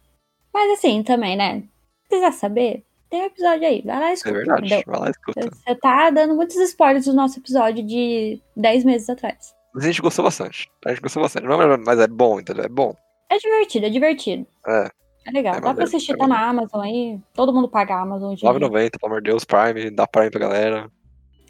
Mas 0.53 0.79
assim, 0.79 1.03
também, 1.03 1.37
né? 1.37 1.65
Quiser 2.09 2.33
saber, 2.33 2.85
tem 3.11 3.23
um 3.23 3.27
episódio 3.27 3.67
aí. 3.67 3.83
Vai 3.83 3.99
lá 3.99 4.07
e 4.07 4.11
É 4.11 4.13
escuta. 4.15 4.35
verdade. 4.35 4.67
entendeu? 4.67 4.83
Vai 4.87 5.01
lá 5.01 5.07
e 5.07 5.11
escuta. 5.11 5.41
Você 5.51 5.75
tá 5.77 6.11
dando 6.11 6.35
muitos 6.37 6.57
spoilers 6.57 7.05
do 7.07 7.13
nosso 7.15 7.39
episódio 7.39 7.85
de 7.85 8.41
10 8.57 8.85
meses 8.85 9.09
atrás. 9.09 9.55
Mas 9.75 9.85
a 9.85 9.87
gente 9.89 10.03
gostou 10.03 10.25
bastante. 10.25 10.71
A 10.87 10.91
gente 10.91 11.01
gostou 11.01 11.23
bastante. 11.23 11.47
Não, 11.47 11.61
é- 11.61 11.77
mas 11.77 11.99
é 11.99 12.07
bom, 12.07 12.39
entendeu? 12.41 12.65
É 12.65 12.69
bom. 12.69 12.95
É 13.31 13.39
divertido, 13.39 13.87
é 13.87 13.91
divertido. 13.91 14.47
É. 14.67 14.91
É 15.27 15.31
legal. 15.33 15.55
É 15.55 15.61
Dá 15.61 15.73
pra 15.75 15.85
assistir, 15.85 16.13
é 16.13 16.17
tá 16.17 16.27
na 16.29 16.49
Amazon 16.49 16.81
aí. 16.83 17.19
Todo 17.33 17.53
mundo 17.53 17.69
paga 17.69 17.95
a 17.97 18.03
Amazon 18.03 18.33
hoje. 18.33 18.47
em 18.47 18.51
dia. 18.51 18.51
9,90, 18.51 18.99
pelo 18.99 19.11
amor 19.13 19.23
de 19.23 19.31
Deus, 19.31 19.45
Prime, 19.45 19.91
dá 19.91 20.07
Prime 20.07 20.31
pra 20.31 20.41
galera. 20.41 20.91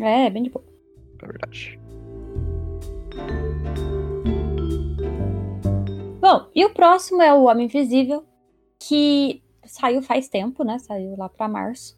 É, 0.00 0.30
bem 0.30 0.44
de 0.44 0.50
boa. 0.50 0.64
É 1.23 1.26
verdade. 1.26 1.78
Bom, 6.20 6.46
e 6.54 6.64
o 6.64 6.70
próximo 6.73 7.20
é 7.20 7.32
o 7.34 7.44
Homem 7.44 7.66
Invisível, 7.66 8.25
que 8.78 9.42
saiu 9.66 10.02
faz 10.02 10.28
tempo, 10.28 10.64
né? 10.64 10.78
Saiu 10.78 11.16
lá 11.16 11.28
pra 11.28 11.49
março. 11.49 11.94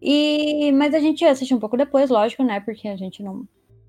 E 0.00 0.72
mas 0.72 0.94
a 0.94 1.00
gente 1.00 1.24
assistiu 1.24 1.56
um 1.56 1.60
pouco 1.60 1.76
depois, 1.76 2.10
lógico, 2.10 2.42
né? 2.42 2.60
Porque 2.60 2.88
a 2.88 2.96
gente 2.96 3.22
não 3.22 3.46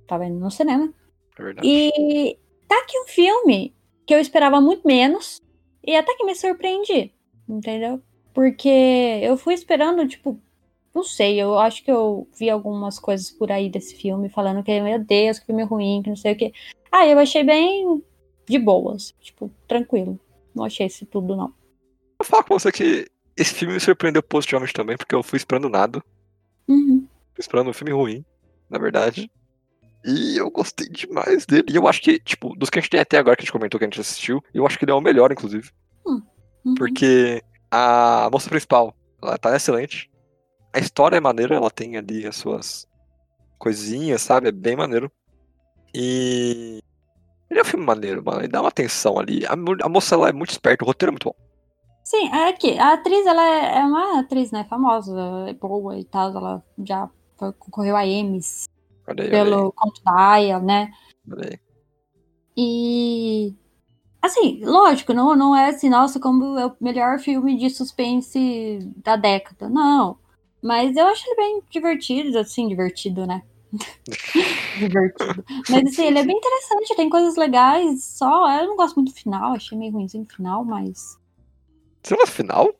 tava 0.07 0.25
indo 0.25 0.39
no 0.39 0.51
cinema. 0.51 0.93
É 1.37 1.43
verdade. 1.43 1.67
E 1.67 2.37
tá 2.67 2.77
aqui 2.79 2.99
um 2.99 3.07
filme 3.07 3.73
que 4.05 4.13
eu 4.13 4.19
esperava 4.19 4.61
muito 4.61 4.85
menos 4.87 5.41
e 5.83 5.95
até 5.95 6.15
que 6.15 6.23
me 6.23 6.35
surpreendi, 6.35 7.13
entendeu? 7.47 8.01
Porque 8.33 8.69
eu 9.21 9.37
fui 9.37 9.53
esperando, 9.53 10.07
tipo, 10.07 10.39
não 10.93 11.03
sei, 11.03 11.41
eu 11.41 11.57
acho 11.57 11.83
que 11.83 11.91
eu 11.91 12.27
vi 12.37 12.49
algumas 12.49 12.99
coisas 12.99 13.31
por 13.31 13.51
aí 13.51 13.69
desse 13.69 13.95
filme 13.95 14.29
falando 14.29 14.63
que, 14.63 14.79
meu 14.81 14.99
Deus, 14.99 15.39
que 15.39 15.45
filme 15.45 15.63
ruim, 15.63 16.01
que 16.03 16.09
não 16.09 16.15
sei 16.15 16.33
o 16.33 16.37
quê. 16.37 16.53
Ah, 16.91 17.07
eu 17.07 17.17
achei 17.17 17.43
bem 17.43 18.03
de 18.47 18.59
boas, 18.59 19.15
tipo, 19.19 19.49
tranquilo. 19.67 20.19
Não 20.53 20.63
achei 20.63 20.85
isso 20.85 21.05
tudo, 21.05 21.35
não. 21.35 21.53
Vou 22.23 22.29
falar 22.29 22.43
com 22.43 22.57
você 22.57 22.71
que 22.71 23.05
esse 23.35 23.53
filme 23.53 23.73
me 23.73 23.79
surpreendeu 23.79 24.23
positivamente 24.23 24.73
também, 24.73 24.95
porque 24.95 25.13
eu 25.13 25.21
fui 25.21 25.35
esperando 25.35 25.67
nada. 25.67 26.01
Uhum. 26.67 27.05
Fui 27.33 27.41
esperando 27.41 27.69
um 27.69 27.73
filme 27.73 27.91
ruim, 27.91 28.25
na 28.69 28.79
verdade. 28.79 29.29
E 30.05 30.37
eu 30.37 30.49
gostei 30.49 30.87
demais 30.87 31.45
dele. 31.45 31.65
E 31.69 31.75
eu 31.75 31.85
acho 31.85 32.01
que, 32.01 32.19
tipo, 32.19 32.55
dos 32.55 32.69
que 32.69 32.79
a 32.79 32.81
gente 32.81 32.91
tem 32.91 32.99
até 32.99 33.17
agora 33.17 33.35
que 33.35 33.41
a 33.41 33.45
gente 33.45 33.51
comentou 33.51 33.77
que 33.77 33.83
a 33.83 33.87
gente 33.87 33.99
assistiu, 33.99 34.41
eu 34.53 34.65
acho 34.65 34.79
que 34.79 34.85
ele 34.85 34.91
é 34.91 34.95
o 34.95 35.01
melhor, 35.01 35.31
inclusive. 35.33 35.69
Uhum. 36.05 36.21
Porque 36.77 37.43
a 37.69 38.29
moça 38.31 38.49
principal, 38.49 38.95
ela 39.21 39.37
tá 39.37 39.53
excelente. 39.53 40.09
A 40.71 40.79
história 40.79 41.17
é 41.17 41.19
maneira, 41.19 41.55
ela 41.55 41.69
tem 41.69 41.97
ali 41.97 42.25
as 42.25 42.37
suas 42.37 42.87
coisinhas, 43.59 44.21
sabe? 44.21 44.47
É 44.47 44.51
bem 44.51 44.77
maneiro. 44.77 45.11
E. 45.93 46.79
Ele 47.49 47.59
é 47.59 47.63
um 47.63 47.65
filme 47.65 47.85
maneiro, 47.85 48.23
mano. 48.23 48.39
Ele 48.39 48.47
dá 48.47 48.61
uma 48.61 48.69
atenção 48.69 49.19
ali. 49.19 49.43
A 49.45 49.89
moça 49.89 50.15
ela 50.15 50.29
é 50.29 50.33
muito 50.33 50.51
esperta, 50.51 50.83
o 50.83 50.87
roteiro 50.87 51.09
é 51.09 51.13
muito 51.13 51.25
bom. 51.25 51.35
Sim, 52.03 52.27
é 52.33 52.51
que 52.53 52.77
a 52.77 52.93
atriz, 52.93 53.25
ela 53.25 53.41
é 53.43 53.77
é 53.77 53.85
uma 53.85 54.19
atriz, 54.19 54.51
né, 54.51 54.65
famosa, 54.65 55.15
é 55.47 55.53
boa 55.53 55.97
e 55.97 56.03
tal, 56.03 56.29
ela 56.35 56.63
já 56.83 57.09
foi- 57.37 57.53
concorreu 57.53 57.95
a 57.95 58.05
Emmys 58.05 58.65
pelo 59.05 59.71
Conto 59.71 60.01
da 60.03 60.13
Aya, 60.31 60.59
né? 60.59 60.91
E. 62.55 63.53
Assim, 64.21 64.63
lógico, 64.63 65.13
não, 65.13 65.35
não 65.35 65.55
é 65.55 65.69
assim, 65.69 65.89
nossa, 65.89 66.19
como 66.19 66.57
é 66.57 66.65
o 66.65 66.75
melhor 66.79 67.19
filme 67.19 67.57
de 67.57 67.69
suspense 67.69 68.79
da 69.03 69.15
década. 69.17 69.67
Não. 69.67 70.17
Mas 70.61 70.95
eu 70.95 71.05
acho 71.07 71.25
ele 71.27 71.35
bem 71.35 71.61
divertido, 71.69 72.37
assim, 72.39 72.69
divertido, 72.69 73.25
né? 73.27 73.43
divertido. 74.79 75.43
Mas 75.69 75.87
assim, 75.87 76.05
ele 76.05 76.19
é 76.19 76.23
bem 76.23 76.37
interessante, 76.37 76.95
tem 76.95 77.09
coisas 77.09 77.35
legais, 77.35 78.03
só. 78.05 78.49
Eu 78.59 78.67
não 78.67 78.77
gosto 78.77 78.95
muito 78.95 79.11
do 79.11 79.15
final, 79.15 79.53
achei 79.53 79.77
meio 79.77 79.91
ruimzinho 79.91 80.23
o 80.23 80.33
final, 80.33 80.63
mas. 80.63 81.17
Gosta 82.03 82.15
do 82.17 82.27
final? 82.27 82.75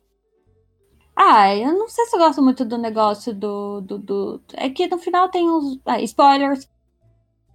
Ah, 1.16 1.54
eu 1.54 1.72
não 1.72 1.88
sei 1.88 2.04
se 2.06 2.16
eu 2.16 2.20
gosto 2.20 2.42
muito 2.42 2.64
do 2.64 2.76
negócio 2.76 3.34
do. 3.34 3.80
do, 3.80 3.98
do... 3.98 4.42
É 4.54 4.68
que 4.68 4.86
no 4.86 4.98
final 4.98 5.28
tem 5.30 5.48
uns. 5.48 5.80
Ah, 5.86 6.00
spoilers. 6.00 6.68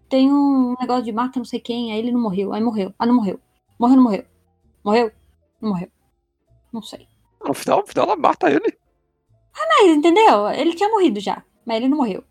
Tem 0.09 0.31
um 0.31 0.75
negócio 0.79 1.03
de 1.03 1.11
mata 1.11 1.37
não 1.39 1.45
sei 1.45 1.59
quem, 1.59 1.91
aí 1.91 1.99
ele 1.99 2.11
não 2.11 2.21
morreu. 2.21 2.53
Aí 2.53 2.61
morreu. 2.61 2.93
Ah, 2.97 3.05
não 3.05 3.13
morreu. 3.15 3.39
Morreu, 3.77 3.95
não 3.97 4.03
morreu. 4.03 4.25
Morreu? 4.83 5.11
Não 5.61 5.69
morreu. 5.69 5.91
Não 6.73 6.81
sei. 6.81 7.07
No 7.45 7.53
final, 7.53 7.81
no 7.81 7.87
final 7.87 8.05
ela 8.05 8.15
mata 8.15 8.49
ele. 8.49 8.77
Mas, 9.55 9.87
entendeu? 9.91 10.49
Ele 10.49 10.73
tinha 10.73 10.89
morrido 10.89 11.19
já. 11.19 11.43
Mas 11.65 11.77
ele 11.77 11.89
não 11.89 11.97
morreu. 11.97 12.23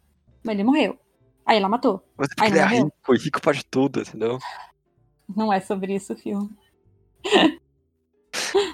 Mas 0.42 0.54
ele 0.54 0.64
morreu. 0.64 0.98
Aí 1.46 1.58
ela 1.58 1.68
matou. 1.68 2.02
Mas 2.16 2.28
Ai, 2.40 2.48
ele 2.48 2.58
é 2.58 2.62
morreu? 2.64 2.84
rico, 2.86 3.14
e 3.14 3.18
rico 3.18 3.40
pode 3.40 3.64
tudo, 3.66 4.00
entendeu? 4.00 4.38
Não 5.34 5.52
é 5.52 5.60
sobre 5.60 5.94
isso 5.94 6.14
o 6.14 6.16
filme. 6.16 6.50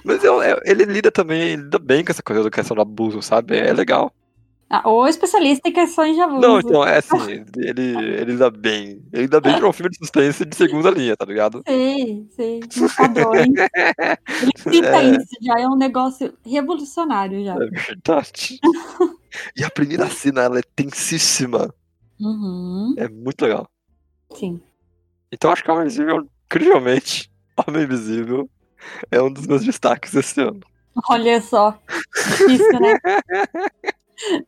Mas 0.04 0.22
eu- 0.24 0.42
eu- 0.42 0.60
ele 0.64 0.84
lida 0.84 1.10
também, 1.10 1.40
ele 1.42 1.62
lida 1.62 1.78
bem 1.78 2.04
com 2.04 2.10
essa 2.12 2.22
coisa 2.22 2.42
da 2.44 2.50
questão 2.50 2.74
do 2.74 2.82
abuso, 2.82 3.20
sabe? 3.22 3.56
É 3.56 3.72
legal. 3.72 4.12
Ah, 4.70 4.88
o 4.88 5.06
especialista 5.06 5.68
em 5.68 5.72
questões 5.72 6.16
de 6.16 6.22
abuso. 6.22 6.40
Não, 6.40 6.58
então, 6.58 6.84
é 6.84 6.96
assim, 6.98 7.44
ele, 7.58 7.82
ele 7.82 8.24
lida 8.32 8.50
bem. 8.50 9.02
Ele 9.12 9.22
lida 9.22 9.40
bem 9.40 9.56
pra 9.58 9.68
um 9.68 9.72
filme 9.72 9.90
de 9.90 9.98
suspense 9.98 10.44
de 10.44 10.56
segunda 10.56 10.90
linha, 10.90 11.16
tá 11.16 11.24
ligado? 11.26 11.62
Sei, 11.68 12.26
sei. 12.34 12.60
Os 12.82 12.94
padrões. 12.94 13.46
Ele 13.46 14.52
cita 14.56 14.96
É. 14.96 15.04
isso, 15.10 15.28
já 15.42 15.60
é 15.60 15.68
um 15.68 15.76
negócio 15.76 16.32
revolucionário 16.44 17.44
já. 17.44 17.54
É 17.54 17.66
verdade. 17.66 18.58
E 19.56 19.62
a 19.62 19.70
primeira 19.70 20.08
cena, 20.08 20.42
ela 20.42 20.58
é 20.58 20.62
tensíssima. 20.74 21.72
Uhum, 22.20 22.94
É 22.96 23.08
muito 23.08 23.42
legal. 23.42 23.68
sim. 24.34 24.60
Então 25.30 25.50
acho 25.52 25.62
que 25.62 25.70
Homem 25.70 25.84
Invisível, 25.84 26.26
incrivelmente, 26.46 27.30
Homem 27.66 27.82
Invisível 27.84 28.48
é 29.10 29.20
um 29.22 29.32
dos 29.32 29.46
meus 29.46 29.64
destaques 29.64 30.14
esse 30.14 30.40
ano. 30.40 30.60
Olha 31.10 31.40
só. 31.40 31.76
Difícil, 32.38 32.80
né? 32.80 32.98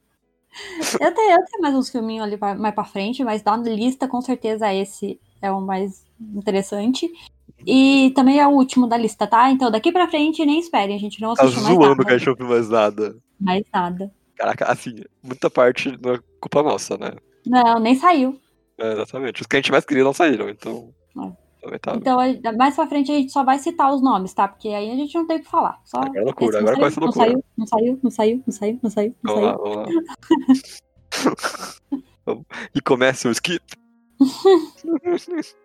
eu, 1.00 1.14
tenho, 1.14 1.31
eu 1.33 1.45
tenho 1.45 1.62
mais 1.62 1.75
uns 1.75 1.90
filminhos 1.90 2.25
ali 2.25 2.37
pra- 2.37 2.55
mais 2.55 2.75
pra 2.75 2.85
frente, 2.85 3.23
mas 3.25 3.43
da 3.43 3.57
lista, 3.57 4.07
com 4.09 4.21
certeza, 4.21 4.73
esse 4.73 5.21
é 5.43 5.50
o 5.50 5.61
mais 5.61 6.05
interessante. 6.35 7.11
E 7.66 8.12
também 8.14 8.38
é 8.38 8.47
o 8.47 8.50
último 8.52 8.87
da 8.87 8.97
lista, 8.97 9.26
tá? 9.26 9.50
Então 9.50 9.71
daqui 9.71 9.90
pra 9.90 10.09
frente 10.09 10.45
nem 10.45 10.59
esperem, 10.61 10.95
a 10.97 10.99
gente 10.99 11.21
não 11.21 11.35
Tá 11.35 11.43
assistiu 11.45 11.62
mais 11.64 11.75
zoando 11.75 11.88
nada. 11.97 12.05
que 12.05 12.12
a 12.12 12.19
gente 12.19 12.26
não 12.28 12.35
viu 12.37 12.47
mais 12.49 12.69
nada. 12.69 13.16
Mais 13.40 13.64
nada. 13.73 14.12
Caraca, 14.37 14.66
assim, 14.66 14.95
muita 15.23 15.50
parte 15.50 15.99
não 16.02 16.14
é 16.14 16.19
culpa 16.40 16.62
nossa, 16.62 16.97
né? 16.97 17.12
Não, 17.47 17.78
nem 17.81 17.95
saiu. 17.95 18.38
É, 18.78 18.93
exatamente. 18.93 19.40
Os 19.40 19.47
que 19.47 19.57
a 19.57 19.59
gente 19.59 19.73
mais 19.73 19.85
queria 19.85 20.05
não 20.05 20.12
saíram, 20.12 20.49
então. 20.49 20.93
É. 21.19 21.46
Lamentável. 21.66 22.00
Então, 22.00 22.18
mais 22.56 22.75
pra 22.75 22.87
frente 22.87 23.11
a 23.11 23.14
gente 23.14 23.32
só 23.32 23.42
vai 23.44 23.58
citar 23.58 23.92
os 23.92 24.00
nomes, 24.02 24.32
tá? 24.32 24.46
Porque 24.49 24.68
aí 24.68 24.90
a 24.90 24.94
gente 24.96 25.14
não 25.14 25.26
tem 25.26 25.38
o 25.38 25.40
que 25.40 25.49
falar. 25.49 25.80
Só 25.85 25.99
Agora 25.99 26.20
é 26.20 26.23
loucura, 26.25 26.58
agora 26.58 26.76
saiu, 26.76 26.78
começa 26.78 26.99
a 26.99 27.00
não 27.00 27.06
loucura. 27.06 27.26
saiu, 27.26 27.44
não 27.56 27.66
saiu, 27.66 28.00
não 28.02 28.11
saiu, 28.11 28.42
não 28.46 28.52
saiu, 28.52 28.78
não 28.82 28.90
saiu, 28.90 29.14
não 29.23 29.35
Vamos 29.35 29.44
lá, 29.44 29.56
saiu. 29.56 29.64
vamos 29.64 29.76
lá. 29.76 29.87
Vamos. 32.25 32.44
e 32.75 32.80
começa 32.80 33.28
o 33.28 33.32
skip. 33.32 33.62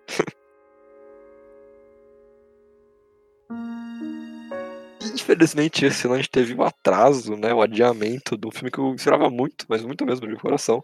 Infelizmente, 5.14 5.86
esse 5.86 6.06
ano 6.06 6.16
a 6.16 6.18
gente 6.18 6.30
teve 6.30 6.54
um 6.54 6.62
atraso, 6.64 7.36
né? 7.36 7.54
O 7.54 7.62
adiamento 7.62 8.38
de 8.38 8.48
um 8.48 8.52
filme 8.52 8.70
que 8.72 8.80
eu 8.80 8.94
esperava 8.94 9.30
muito, 9.30 9.66
mas 9.68 9.84
muito 9.84 10.06
mesmo, 10.06 10.28
de 10.28 10.36
coração. 10.36 10.84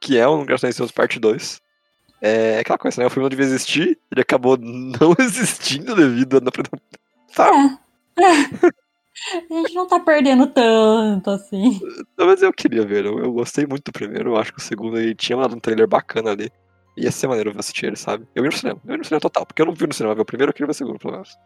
Que 0.00 0.16
é 0.16 0.26
o 0.26 0.44
Graças 0.44 0.74
a 0.76 0.78
Deus 0.78 0.92
Parte 0.92 1.18
2. 1.18 1.60
É 2.20 2.60
aquela 2.60 2.78
coisa, 2.78 3.00
né? 3.00 3.06
O 3.06 3.10
filme 3.10 3.24
não 3.24 3.30
devia 3.30 3.44
existir, 3.44 3.98
ele 4.10 4.20
acabou 4.20 4.56
não 4.56 5.14
existindo 5.20 5.94
devido 5.94 6.38
a. 6.38 6.40
Sabe? 7.28 7.78
A 8.18 9.54
gente 9.54 9.74
não 9.74 9.86
tá 9.86 10.00
perdendo 10.00 10.46
tanto 10.46 11.30
assim. 11.30 11.80
Não, 12.16 12.26
mas 12.26 12.42
eu 12.42 12.52
queria 12.52 12.84
ver, 12.84 13.04
eu, 13.04 13.18
eu 13.18 13.32
gostei 13.32 13.66
muito 13.66 13.84
do 13.84 13.92
primeiro, 13.92 14.30
eu 14.30 14.36
acho 14.36 14.52
que 14.52 14.58
o 14.58 14.62
segundo 14.62 14.98
ele 14.98 15.14
tinha 15.14 15.36
um 15.36 15.60
trailer 15.60 15.86
bacana 15.86 16.30
ali. 16.30 16.50
Ia 16.96 17.10
ser 17.10 17.26
maneiro 17.26 17.50
eu 17.50 17.60
assistir 17.60 17.86
ele, 17.86 17.96
sabe? 17.96 18.26
Eu 18.34 18.44
ia 18.44 18.50
no 18.50 18.56
cinema, 18.56 18.80
eu 18.84 18.92
ia 18.92 18.98
no 18.98 19.04
cinema 19.04 19.20
total, 19.20 19.44
porque 19.44 19.60
eu 19.60 19.66
não 19.66 19.74
vi 19.74 19.86
no 19.86 19.92
cinema 19.92 20.14
ver 20.14 20.22
o 20.22 20.26
primeiro, 20.26 20.50
eu 20.50 20.54
queria 20.54 20.66
ver 20.66 20.72
o 20.72 20.74
segundo, 20.74 20.98
pelo 20.98 21.12
menos. 21.12 21.36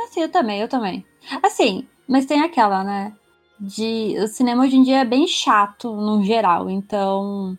Assim, 0.00 0.20
eu 0.20 0.28
também, 0.28 0.60
eu 0.60 0.68
também. 0.68 1.04
Assim, 1.42 1.86
mas 2.06 2.26
tem 2.26 2.42
aquela, 2.42 2.84
né? 2.84 3.12
De. 3.58 4.16
O 4.22 4.28
cinema 4.28 4.62
hoje 4.62 4.76
em 4.76 4.82
dia 4.82 5.00
é 5.00 5.04
bem 5.04 5.26
chato 5.26 5.94
no 5.94 6.22
geral, 6.22 6.70
então. 6.70 7.58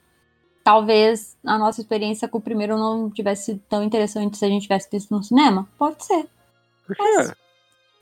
Talvez 0.70 1.36
a 1.44 1.58
nossa 1.58 1.82
experiência 1.82 2.28
com 2.28 2.38
o 2.38 2.42
primeiro 2.42 2.78
não 2.78 3.10
tivesse 3.10 3.46
sido 3.46 3.62
tão 3.68 3.82
interessante 3.84 4.38
se 4.38 4.46
a 4.46 4.48
gente 4.48 4.62
tivesse 4.62 4.88
visto 4.92 5.10
no 5.10 5.24
cinema. 5.24 5.68
Pode 5.80 6.06
ser. 6.06 6.28
Mas- 7.00 7.34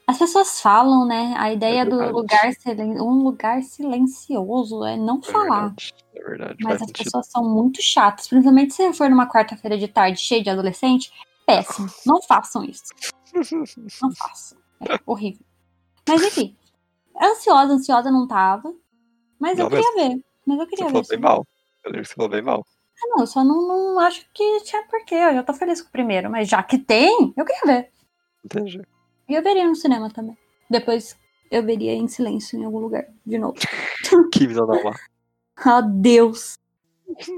As 0.06 0.18
pessoas 0.18 0.60
falam, 0.60 1.06
né? 1.06 1.34
A 1.38 1.54
ideia 1.54 1.86
do 1.86 1.92
verdade. 1.96 2.12
lugar 2.14 2.54
silen... 2.56 3.00
um 3.02 3.24
lugar 3.24 3.64
silencioso 3.64 4.84
é 4.84 4.98
não 4.98 5.20
é 5.20 5.32
falar. 5.32 5.60
verdade, 5.68 5.94
é 6.14 6.22
verdade, 6.24 6.56
Mas 6.62 6.74
as 6.74 6.80
sentido. 6.88 7.04
pessoas 7.06 7.28
são 7.28 7.42
muito 7.46 7.82
chatas, 7.82 8.28
principalmente 8.28 8.74
se 8.74 8.92
for 8.92 9.10
numa 9.10 9.30
quarta-feira 9.30 9.78
de 9.78 9.88
tarde 9.88 10.20
cheia 10.20 10.44
de 10.44 10.50
adolescente. 10.50 11.10
Péssimo. 11.46 11.88
Não 12.06 12.22
façam 12.22 12.66
isso. 12.66 12.84
Não 14.02 14.12
façam. 14.12 14.58
É 14.82 15.00
horrível. 15.06 15.46
Mas 16.06 16.22
enfim. 16.22 16.54
Ansiosa, 17.18 17.72
ansiosa 17.76 18.12
não 18.12 18.28
tava. 18.28 18.74
Mas 19.40 19.58
eu 19.58 19.70
Não 19.70 19.72
queria 19.72 19.94
ver. 20.10 20.26
Mas 20.46 20.60
eu 20.60 20.66
Você 20.66 20.70
queria 20.70 20.86
ver. 20.88 20.92
falou 20.92 21.08
bem 21.08 21.20
mal. 21.20 21.48
Eu 21.88 21.92
lembro 21.92 22.04
que 22.04 22.10
você 22.10 22.16
falou 22.16 22.30
bem 22.30 22.42
mal. 22.42 22.66
Ah, 23.02 23.08
não, 23.10 23.20
eu 23.22 23.28
só 23.28 23.44
não, 23.44 23.66
não 23.68 24.00
acho 24.00 24.26
que 24.34 24.60
tinha 24.62 24.84
porquê. 24.88 25.16
Eu 25.16 25.36
já 25.36 25.44
tô 25.44 25.54
feliz 25.54 25.82
com 25.82 25.88
o 25.88 25.92
primeiro. 25.92 26.30
Mas 26.30 26.50
já 26.50 26.62
que 26.62 26.78
tem, 26.78 27.34
eu 27.36 27.46
queria 27.46 27.62
ver. 27.66 27.90
Entendi. 28.44 28.82
E 29.30 29.34
eu 29.34 29.42
veria 29.42 29.66
no 29.66 29.76
cinema 29.76 30.10
também. 30.10 30.38
Depois 30.70 31.18
eu 31.50 31.64
veria 31.64 31.94
em 31.94 32.10
silêncio 32.10 32.60
em 32.60 32.66
algum 32.66 32.80
lugar, 32.80 33.06
de 33.26 33.38
novo. 33.40 33.56
Que 34.34 34.46
vida 34.48 34.66
normal. 34.66 34.94
Adeus. 35.64 36.56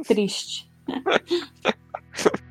Triste. 0.08 0.68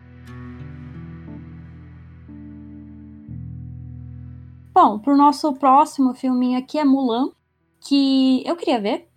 Bom, 4.73 5.01
pro 5.01 5.17
nosso 5.17 5.53
próximo 5.55 6.15
filminho 6.15 6.57
aqui 6.57 6.79
é 6.79 6.85
Mulan, 6.85 7.33
que 7.81 8.47
eu 8.47 8.55
queria 8.55 8.81
ver, 8.81 9.09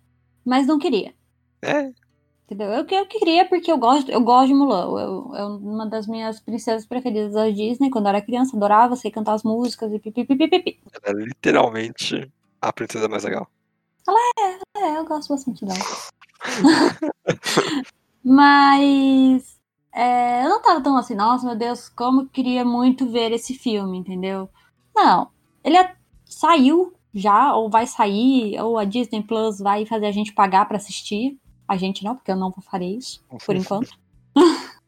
mas 0.44 0.66
não 0.66 0.76
queria. 0.76 1.14
É, 1.62 1.92
Entendeu? 2.52 2.70
Eu, 2.70 2.86
eu 2.86 3.06
queria 3.06 3.48
porque 3.48 3.72
eu 3.72 3.78
gosto, 3.78 4.10
eu 4.10 4.20
gosto 4.20 4.48
de 4.48 4.54
Mulan. 4.54 4.84
Eu, 5.00 5.34
é 5.34 5.44
uma 5.46 5.86
das 5.86 6.06
minhas 6.06 6.38
princesas 6.38 6.86
preferidas 6.86 7.32
da 7.32 7.48
Disney. 7.48 7.88
Quando 7.88 8.04
eu 8.04 8.10
era 8.10 8.20
criança, 8.20 8.54
adorava, 8.54 8.94
sei 8.94 9.10
cantar 9.10 9.32
as 9.32 9.42
músicas 9.42 9.90
e 9.90 9.98
pipipipipi. 9.98 10.78
ela 11.02 11.18
é 11.18 11.24
literalmente 11.24 12.30
a 12.60 12.70
princesa 12.70 13.08
mais 13.08 13.24
legal. 13.24 13.48
É, 14.76 14.98
eu 14.98 15.04
gosto 15.06 15.30
bastante 15.30 15.64
dela. 15.64 15.78
Mas 18.22 19.58
é, 19.94 20.44
eu 20.44 20.50
não 20.50 20.60
tava 20.60 20.82
tão 20.82 20.96
assim, 20.96 21.14
nossa, 21.14 21.46
meu 21.46 21.56
Deus, 21.56 21.88
como 21.88 22.22
eu 22.22 22.28
queria 22.28 22.64
muito 22.64 23.08
ver 23.08 23.32
esse 23.32 23.54
filme, 23.54 23.96
entendeu? 23.98 24.48
Não, 24.94 25.30
ele 25.64 25.76
é- 25.78 25.96
saiu 26.26 26.92
já, 27.14 27.54
ou 27.54 27.70
vai 27.70 27.86
sair, 27.86 28.60
ou 28.60 28.78
a 28.78 28.84
Disney 28.84 29.22
Plus 29.22 29.58
vai 29.58 29.86
fazer 29.86 30.06
a 30.06 30.12
gente 30.12 30.32
pagar 30.34 30.66
pra 30.66 30.76
assistir. 30.76 31.38
A 31.68 31.76
gente 31.76 32.04
não, 32.04 32.14
porque 32.16 32.30
eu 32.30 32.36
não 32.36 32.52
farei 32.52 32.96
isso, 32.96 33.22
por 33.46 33.54
enquanto. 33.56 33.90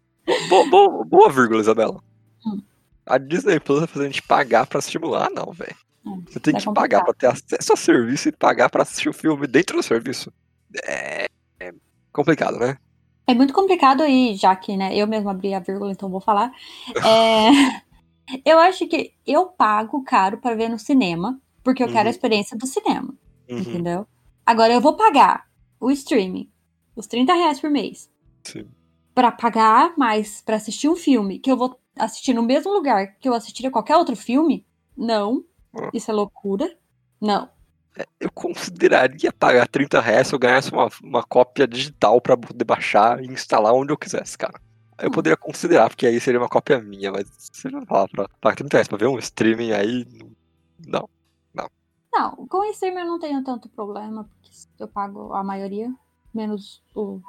Boa, 0.48 0.66
boa, 0.70 1.04
boa 1.04 1.30
vírgula, 1.30 1.60
Isabela. 1.60 2.02
Hum. 2.46 2.62
A 3.06 3.18
Disney 3.18 3.60
Plus 3.60 3.80
vai 3.80 3.88
fazer 3.88 4.04
a 4.06 4.08
gente 4.08 4.22
pagar 4.22 4.66
pra 4.66 4.78
estimular, 4.78 5.28
não, 5.30 5.52
velho. 5.52 5.76
Hum, 6.04 6.22
Você 6.26 6.40
tem 6.40 6.54
que 6.54 6.72
pagar 6.72 7.04
pra 7.04 7.12
ter 7.12 7.26
acesso 7.26 7.72
ao 7.72 7.76
serviço 7.76 8.28
e 8.30 8.32
pagar 8.32 8.70
pra 8.70 8.82
assistir 8.82 9.08
o 9.10 9.12
filme 9.12 9.46
dentro 9.46 9.76
do 9.76 9.82
serviço. 9.82 10.32
É, 10.86 11.26
é 11.60 11.72
complicado, 12.10 12.58
né? 12.58 12.78
É 13.26 13.34
muito 13.34 13.52
complicado 13.52 14.02
aí, 14.02 14.34
já 14.34 14.54
que, 14.56 14.76
né, 14.76 14.96
eu 14.96 15.06
mesmo 15.06 15.28
abri 15.28 15.52
a 15.54 15.60
vírgula, 15.60 15.92
então 15.92 16.08
vou 16.08 16.20
falar. 16.20 16.50
É, 17.04 17.50
eu 18.44 18.58
acho 18.58 18.86
que 18.86 19.12
eu 19.26 19.46
pago 19.46 20.02
caro 20.04 20.38
para 20.38 20.54
ver 20.56 20.68
no 20.70 20.78
cinema, 20.78 21.38
porque 21.62 21.82
eu 21.82 21.88
quero 21.88 22.00
Uhum. 22.00 22.06
a 22.06 22.10
experiência 22.10 22.56
do 22.56 22.66
cinema, 22.66 23.14
Uhum, 23.48 23.58
entendeu? 23.58 24.06
Agora 24.46 24.72
eu 24.72 24.80
vou 24.80 24.94
pagar 24.96 25.44
o 25.78 25.90
streaming, 25.90 26.50
os 26.96 27.06
30 27.06 27.32
reais 27.34 27.60
por 27.60 27.70
mês, 27.70 28.10
sim. 28.44 28.66
para 29.14 29.30
pagar 29.32 29.94
mais 29.96 30.40
para 30.42 30.56
assistir 30.56 30.88
um 30.88 30.96
filme 30.96 31.38
que 31.38 31.50
eu 31.50 31.56
vou 31.56 31.78
assistir 31.96 32.32
no 32.34 32.42
mesmo 32.42 32.72
lugar 32.72 33.14
que 33.20 33.28
eu 33.28 33.34
assistiria 33.34 33.70
qualquer 33.70 33.96
outro 33.96 34.16
filme? 34.16 34.66
Não. 34.96 35.44
Ah. 35.76 35.90
Isso 35.92 36.10
é 36.10 36.14
loucura. 36.14 36.76
Não. 37.20 37.48
Eu 38.18 38.30
consideraria 38.32 39.32
pagar 39.32 39.68
30 39.68 40.00
reais 40.00 40.26
se 40.26 40.34
eu 40.34 40.38
ganhasse 40.38 40.72
uma, 40.72 40.88
uma 41.02 41.22
cópia 41.22 41.66
digital 41.66 42.20
pra 42.20 42.36
poder 42.36 42.64
baixar 42.64 43.22
e 43.22 43.26
instalar 43.28 43.72
onde 43.72 43.92
eu 43.92 43.96
quisesse, 43.98 44.36
cara. 44.36 44.60
Eu 45.00 45.08
Hum. 45.08 45.12
poderia 45.12 45.36
considerar, 45.36 45.88
porque 45.88 46.06
aí 46.06 46.20
seria 46.20 46.40
uma 46.40 46.48
cópia 46.48 46.80
minha, 46.80 47.10
mas 47.12 47.26
você 47.52 47.68
vai 47.68 47.84
falar 47.86 48.08
pra 48.08 48.28
pagar 48.40 48.56
30 48.56 48.76
reais 48.76 48.88
pra 48.88 48.98
ver 48.98 49.06
um 49.08 49.18
streaming 49.18 49.72
aí. 49.72 50.06
Não. 50.86 51.08
Não, 52.12 52.46
com 52.46 52.58
o 52.58 52.64
streaming 52.70 53.00
eu 53.00 53.06
não 53.06 53.18
tenho 53.18 53.42
tanto 53.42 53.68
problema, 53.68 54.22
porque 54.24 54.50
eu 54.78 54.86
pago 54.86 55.32
a 55.34 55.42
maioria, 55.42 55.92
menos 56.34 56.82
o 56.94 57.20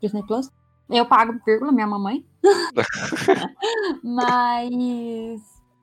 Disney 0.00 0.22
Plus. 0.26 0.50
Eu 0.88 1.06
pago, 1.06 1.40
vírgula, 1.46 1.72
minha 1.72 1.86
mamãe. 1.86 2.24
Mas, 4.02 5.40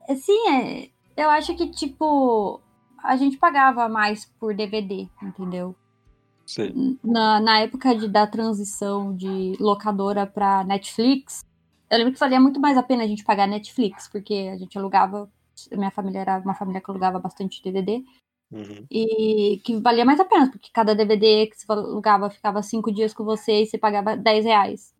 assim, 0.08 0.48
é, 0.48 0.90
eu 1.16 1.28
acho 1.30 1.56
que, 1.56 1.68
tipo, 1.70 2.60
a 3.02 3.16
gente 3.16 3.36
pagava 3.36 3.88
mais 3.88 4.24
por 4.38 4.54
DVD, 4.54 5.08
entendeu? 5.22 5.74
Sim. 6.46 6.98
Na, 7.02 7.40
na 7.40 7.60
época 7.60 7.94
de, 7.94 8.08
da 8.08 8.26
transição 8.26 9.14
de 9.14 9.56
locadora 9.58 10.26
pra 10.26 10.64
Netflix, 10.64 11.44
eu 11.90 11.98
lembro 11.98 12.12
que 12.12 12.20
valia 12.20 12.40
muito 12.40 12.60
mais 12.60 12.76
a 12.78 12.82
pena 12.82 13.04
a 13.04 13.06
gente 13.06 13.24
pagar 13.24 13.46
Netflix, 13.46 14.08
porque 14.08 14.50
a 14.52 14.56
gente 14.56 14.78
alugava, 14.78 15.30
minha 15.72 15.90
família 15.90 16.20
era 16.20 16.38
uma 16.38 16.54
família 16.54 16.80
que 16.80 16.90
alugava 16.90 17.18
bastante 17.18 17.62
DVD, 17.62 18.02
Uhum. 18.52 18.86
e 18.90 19.60
que 19.64 19.76
valia 19.80 20.04
mais 20.04 20.20
a 20.20 20.24
pena, 20.26 20.50
porque 20.50 20.68
cada 20.72 20.94
DVD 20.94 21.46
que 21.46 21.56
você 21.58 21.64
alugava 21.72 22.28
ficava 22.28 22.62
cinco 22.62 22.92
dias 22.92 23.14
com 23.14 23.24
você 23.24 23.62
e 23.62 23.66
você 23.66 23.78
pagava 23.78 24.16
10 24.16 24.44
reais. 24.44 24.92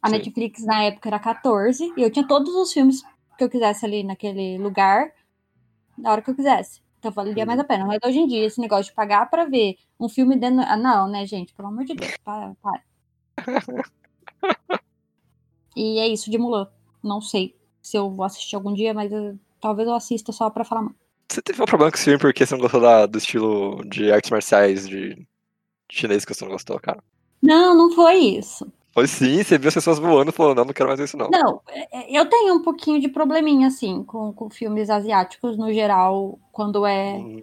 A 0.00 0.08
Sim. 0.08 0.16
Netflix 0.16 0.64
na 0.64 0.84
época 0.84 1.08
era 1.08 1.18
14, 1.18 1.92
e 1.96 2.02
eu 2.02 2.10
tinha 2.10 2.26
todos 2.26 2.54
os 2.54 2.72
filmes 2.72 3.02
que 3.36 3.42
eu 3.44 3.50
quisesse 3.50 3.84
ali 3.84 4.02
naquele 4.04 4.56
lugar, 4.58 5.12
na 5.98 6.12
hora 6.12 6.22
que 6.22 6.30
eu 6.30 6.34
quisesse. 6.36 6.80
Então 6.98 7.10
valia 7.10 7.34
Uhum. 7.42 7.46
mais 7.46 7.58
a 7.60 7.64
pena. 7.64 7.84
Mas 7.86 7.98
hoje 8.04 8.18
em 8.20 8.26
dia, 8.26 8.44
esse 8.44 8.60
negócio 8.60 8.84
de 8.90 8.92
pagar 8.94 9.28
pra 9.28 9.44
ver 9.46 9.76
um 9.98 10.08
filme 10.08 10.36
dentro. 10.36 10.60
Ah, 10.68 10.76
não, 10.76 11.08
né, 11.08 11.26
gente? 11.26 11.52
Pelo 11.54 11.68
amor 11.68 11.84
de 11.84 11.94
Deus, 11.94 12.12
para, 12.24 12.54
para. 12.62 12.82
e 15.76 15.98
é 15.98 16.06
isso 16.08 16.30
de 16.30 16.38
Mulan. 16.38 16.68
Não 17.02 17.20
sei 17.20 17.56
se 17.82 17.96
eu 17.96 18.10
vou 18.10 18.24
assistir 18.24 18.54
algum 18.56 18.72
dia, 18.74 18.92
mas 18.94 19.10
eu- 19.10 19.38
talvez 19.60 19.88
eu 19.88 19.94
assista 19.94 20.32
só 20.32 20.50
pra 20.50 20.64
falar 20.64 20.82
mal. 20.82 20.94
Você 21.30 21.40
teve 21.40 21.62
um 21.62 21.66
problema 21.66 21.90
com 21.92 21.96
esse 21.96 22.04
filme 22.04 22.18
porque 22.18 22.44
você 22.44 22.54
não 22.54 22.60
gostou 22.60 22.80
da- 22.80 23.06
do 23.06 23.18
estilo 23.18 23.84
de 23.86 24.10
artes 24.10 24.30
marciais 24.30 24.88
de 24.88 25.24
chinês 25.90 26.24
que 26.24 26.34
você 26.34 26.44
não 26.44 26.52
gostou, 26.52 26.78
cara. 26.80 27.02
Não, 27.40 27.74
não 27.76 27.92
foi 27.92 28.16
isso. 28.16 28.66
Foi 28.92 29.06
sim, 29.06 29.42
você 29.42 29.56
viu 29.56 29.68
as 29.68 29.74
pessoas 29.74 30.00
voando 30.00 30.30
e 30.30 30.34
falou, 30.34 30.54
não, 30.54 30.64
não 30.64 30.72
quero 30.72 30.88
mais 30.88 30.98
isso 30.98 31.16
não. 31.16 31.30
Não, 31.30 31.60
é- 31.68 31.98
é- 32.00 32.18
eu 32.20 32.26
tenho 32.28 32.54
um 32.54 32.62
pouquinho 32.62 33.00
de 33.00 33.08
probleminha, 33.08 33.68
assim, 33.68 34.02
com, 34.02 34.32
com 34.32 34.50
filmes 34.50 34.90
asiáticos 34.90 35.56
no 35.56 35.72
geral, 35.72 36.36
quando 36.50 36.84
é 36.84 37.14
Uhum. 37.18 37.42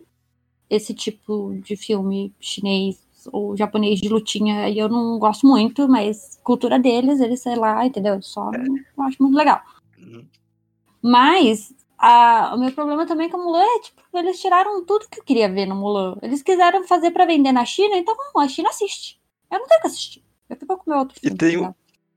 esse 0.69 0.93
tipo 0.93 1.57
de 1.63 1.77
filme 1.77 2.33
chinês 2.41 2.99
ou 3.31 3.55
japonês 3.55 3.99
de 4.01 4.09
lutinha, 4.09 4.65
aí 4.65 4.77
eu 4.77 4.89
não 4.89 5.17
gosto 5.17 5.47
muito, 5.47 5.87
mas 5.87 6.37
cultura 6.43 6.77
deles, 6.77 7.21
eles, 7.21 7.39
sei 7.39 7.55
lá, 7.55 7.85
entendeu? 7.85 8.21
Só 8.21 8.51
não, 8.51 8.75
não 8.97 9.05
acho 9.05 9.15
muito 9.23 9.35
legal. 9.37 9.61
Uhum. 9.97 10.25
Mas 11.01 11.73
a- 11.97 12.53
o 12.55 12.59
meu 12.59 12.71
problema 12.71 13.05
também 13.05 13.29
com 13.29 13.37
a 13.37 13.43
Mulan 13.43 13.63
é, 13.63 13.79
tipo, 13.79 14.01
eles 14.13 14.39
tiraram 14.39 14.85
tudo 14.85 15.07
que 15.09 15.19
eu 15.19 15.23
queria 15.23 15.49
ver 15.51 15.65
no 15.65 15.75
Mulan. 15.75 16.17
Eles 16.21 16.41
quiseram 16.41 16.83
fazer 16.87 17.11
pra 17.11 17.25
vender 17.25 17.51
na 17.51 17.65
China, 17.65 17.95
então 17.97 18.15
não, 18.15 18.41
a 18.41 18.47
China 18.47 18.69
assiste. 18.69 19.19
Eu 19.51 19.59
não 19.59 19.67
tenho 19.67 19.81
que 19.81 19.87
assistir. 19.87 20.23
Eu 20.49 20.55
fico 20.57 20.77
com 20.77 20.89
meu 20.89 20.99
outro 20.99 21.17
E 21.17 21.21
filme. 21.21 21.37
tem 21.37 21.59
tá 21.61 21.69
um-? 21.69 21.73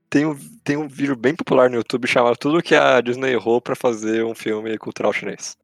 Tem 0.09 0.25
um, 0.25 0.37
tem 0.63 0.77
um 0.77 0.87
vídeo 0.89 1.15
bem 1.15 1.33
popular 1.33 1.69
no 1.69 1.77
YouTube 1.77 2.05
chamado 2.05 2.35
Tudo 2.37 2.61
que 2.61 2.75
a 2.75 2.99
Disney 2.99 3.31
errou 3.31 3.61
pra 3.61 3.75
fazer 3.77 4.25
um 4.25 4.35
filme 4.35 4.77
cultural 4.77 5.13
chinês. 5.13 5.57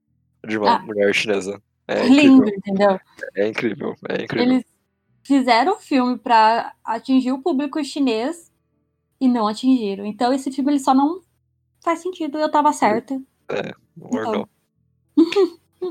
De 0.48 0.58
uma 0.58 0.76
Ah. 0.78 0.80
mulher 0.80 1.14
chinesa. 1.14 1.62
É 1.88 2.04
Lindo, 2.08 2.44
incrível. 2.48 2.58
entendeu? 2.58 3.00
É 3.36 3.48
incrível. 3.48 3.96
É 4.10 4.24
incrível. 4.24 4.52
Eles 4.54 4.66
fizeram 5.24 5.74
o 5.74 5.80
filme 5.80 6.18
pra 6.18 6.74
atingir 6.84 7.34
o 7.34 7.42
público 7.42 7.84
chinês 7.84 8.50
e 9.20 9.28
não 9.28 9.48
atingiram. 9.50 10.06
Então 10.06 10.32
esse 10.32 10.50
filme 10.52 10.72
ele 10.72 10.80
só 10.80 10.94
não 10.94 11.22
faz 11.84 12.00
sentido. 12.00 12.38
Eu 12.38 12.50
tava 12.50 12.72
certa. 12.72 13.20
Então. 13.50 13.74
ornou. 14.12 14.50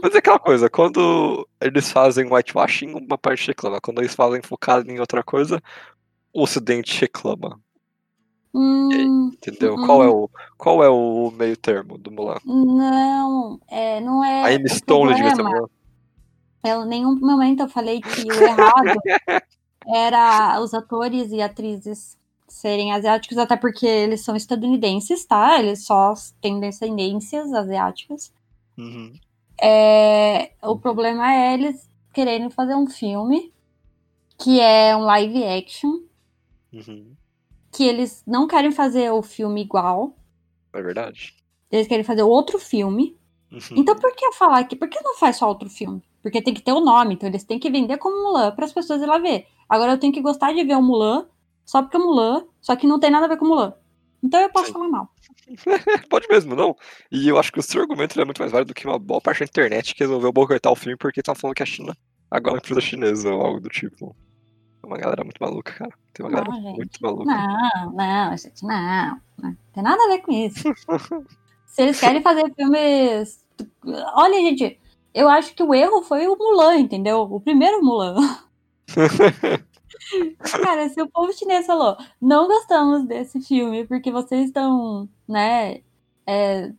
Mas 0.02 0.14
é 0.14 0.18
aquela 0.18 0.38
coisa, 0.38 0.68
quando 0.68 1.48
eles 1.60 1.90
fazem 1.90 2.30
whitewashing, 2.30 2.92
uma 2.92 3.16
parte 3.16 3.46
reclama. 3.48 3.80
Quando 3.80 4.00
eles 4.00 4.14
fazem 4.14 4.42
focado 4.42 4.90
em 4.90 4.98
outra 4.98 5.22
coisa, 5.22 5.62
o 6.32 6.42
ocidente 6.42 7.00
reclama. 7.00 7.60
Hum, 8.52 9.30
Entendeu? 9.34 9.74
Uhum. 9.74 9.86
Qual, 9.86 10.02
é 10.02 10.08
o, 10.08 10.30
qual 10.56 10.82
é 10.82 10.88
o 10.88 11.30
meio 11.30 11.56
termo 11.56 11.98
do 11.98 12.10
Mulan? 12.10 12.38
não, 12.44 13.60
é, 13.68 14.00
não 14.00 14.24
é. 14.24 14.44
a 14.44 14.56
Amy 14.56 14.68
Stone 14.68 15.14
devia 15.14 15.34
ser. 15.34 15.42
Mulan. 15.42 15.68
Eu, 16.64 16.82
em 16.82 16.88
nenhum 16.88 17.14
momento 17.20 17.60
eu 17.60 17.68
falei 17.68 18.00
que 18.00 18.22
o 18.22 18.42
errado 18.42 18.98
era 19.86 20.60
os 20.60 20.74
atores 20.74 21.30
e 21.30 21.40
atrizes 21.40 22.18
serem 22.48 22.92
asiáticos, 22.92 23.38
até 23.38 23.56
porque 23.56 23.86
eles 23.86 24.22
são 24.24 24.36
estadunidenses, 24.36 25.24
tá? 25.24 25.58
Eles 25.58 25.84
só 25.84 26.14
têm 26.40 26.60
descendências 26.60 27.52
asiáticas. 27.52 28.32
Uhum. 28.78 29.12
É, 29.60 30.52
o 30.62 30.78
problema 30.78 31.32
é 31.32 31.54
eles 31.54 31.90
quererem 32.12 32.50
fazer 32.50 32.74
um 32.74 32.86
filme 32.86 33.52
que 34.38 34.60
é 34.60 34.94
um 34.96 35.00
live 35.00 35.44
action, 35.44 36.00
Uhum. 36.72 37.12
que 37.72 37.84
eles 37.84 38.22
não 38.26 38.46
querem 38.46 38.70
fazer 38.70 39.10
o 39.10 39.22
filme 39.22 39.62
igual, 39.62 40.14
É 40.74 40.82
verdade. 40.82 41.34
eles 41.70 41.86
querem 41.88 42.04
fazer 42.04 42.22
outro 42.22 42.58
filme. 42.58 43.16
Uhum. 43.50 43.60
Então 43.78 43.96
por 43.96 44.14
que 44.14 44.32
falar 44.32 44.64
que 44.64 44.76
por 44.76 44.88
que 44.88 45.00
não 45.02 45.16
faz 45.16 45.36
só 45.36 45.48
outro 45.48 45.70
filme? 45.70 46.02
Porque 46.22 46.42
tem 46.42 46.52
que 46.52 46.60
ter 46.60 46.72
o 46.72 46.80
nome, 46.80 47.14
então 47.14 47.28
eles 47.28 47.44
têm 47.44 47.58
que 47.58 47.70
vender 47.70 47.96
como 47.98 48.24
Mulan 48.24 48.50
para 48.54 48.64
as 48.66 48.72
pessoas 48.72 49.00
ir 49.00 49.06
lá 49.06 49.16
ver. 49.18 49.46
Agora 49.68 49.92
eu 49.92 49.98
tenho 49.98 50.12
que 50.12 50.20
gostar 50.20 50.52
de 50.52 50.64
ver 50.64 50.76
o 50.76 50.82
Mulan 50.82 51.26
só 51.66 51.82
porque 51.82 51.96
é 51.96 52.00
Mulan, 52.00 52.46
só 52.60 52.74
que 52.76 52.86
não 52.86 52.98
tem 52.98 53.10
nada 53.10 53.26
a 53.26 53.28
ver 53.28 53.36
com 53.36 53.44
Mulan. 53.44 53.74
Então 54.22 54.40
eu 54.40 54.48
posso 54.48 54.66
Sim. 54.66 54.72
falar 54.72 54.88
mal. 54.88 55.10
Pode 56.08 56.26
mesmo, 56.28 56.56
não. 56.56 56.74
E 57.12 57.28
eu 57.28 57.38
acho 57.38 57.52
que 57.52 57.60
o 57.60 57.62
seu 57.62 57.82
argumento 57.82 58.18
é 58.18 58.24
muito 58.24 58.40
mais 58.40 58.50
válido 58.50 58.72
do 58.72 58.74
que 58.74 58.86
uma 58.86 58.98
boa 58.98 59.20
parte 59.20 59.40
da 59.40 59.44
internet 59.44 59.94
que 59.94 60.02
resolveu 60.02 60.32
boicotar 60.32 60.72
o 60.72 60.76
filme 60.76 60.96
porque 60.96 61.20
estão 61.20 61.34
falando 61.34 61.56
que 61.56 61.62
a 61.62 61.66
China 61.66 61.94
agora 62.30 62.54
é 62.54 62.54
uma 62.54 62.58
empresa 62.58 62.80
chinesa 62.80 63.28
ou 63.30 63.40
algo 63.40 63.60
do 63.60 63.68
tipo. 63.68 64.16
É 64.82 64.86
uma 64.86 64.96
galera 64.96 65.24
muito 65.24 65.38
maluca, 65.40 65.72
cara. 65.72 65.92
Tem 66.12 66.24
uma 66.24 66.30
Não, 66.30 66.44
galera 66.44 66.62
gente. 66.62 66.76
muito 66.76 66.98
maluca. 67.02 67.24
Não, 67.24 67.92
não, 67.92 68.36
gente, 68.36 68.62
não. 68.64 69.20
Não 69.42 69.56
tem 69.72 69.82
nada 69.82 70.02
a 70.04 70.08
ver 70.08 70.18
com 70.20 70.32
isso. 70.32 70.62
Se 71.66 71.82
eles 71.82 72.00
querem 72.00 72.22
fazer 72.22 72.52
filmes. 72.54 73.44
Olha, 74.14 74.34
gente, 74.34 74.80
eu 75.12 75.28
acho 75.28 75.54
que 75.54 75.62
o 75.62 75.74
erro 75.74 76.02
foi 76.02 76.26
o 76.26 76.36
Mulan, 76.36 76.76
entendeu? 76.78 77.20
O 77.22 77.40
primeiro 77.40 77.82
Mulan. 77.82 78.16
Cara, 80.62 80.88
se 80.88 81.00
o 81.00 81.08
povo 81.08 81.32
chinês 81.32 81.66
falou, 81.66 81.96
não 82.20 82.46
gostamos 82.46 83.06
desse 83.06 83.40
filme 83.40 83.86
porque 83.86 84.10
vocês 84.10 84.46
estão, 84.46 85.08
né, 85.28 85.80
é, 86.26 86.72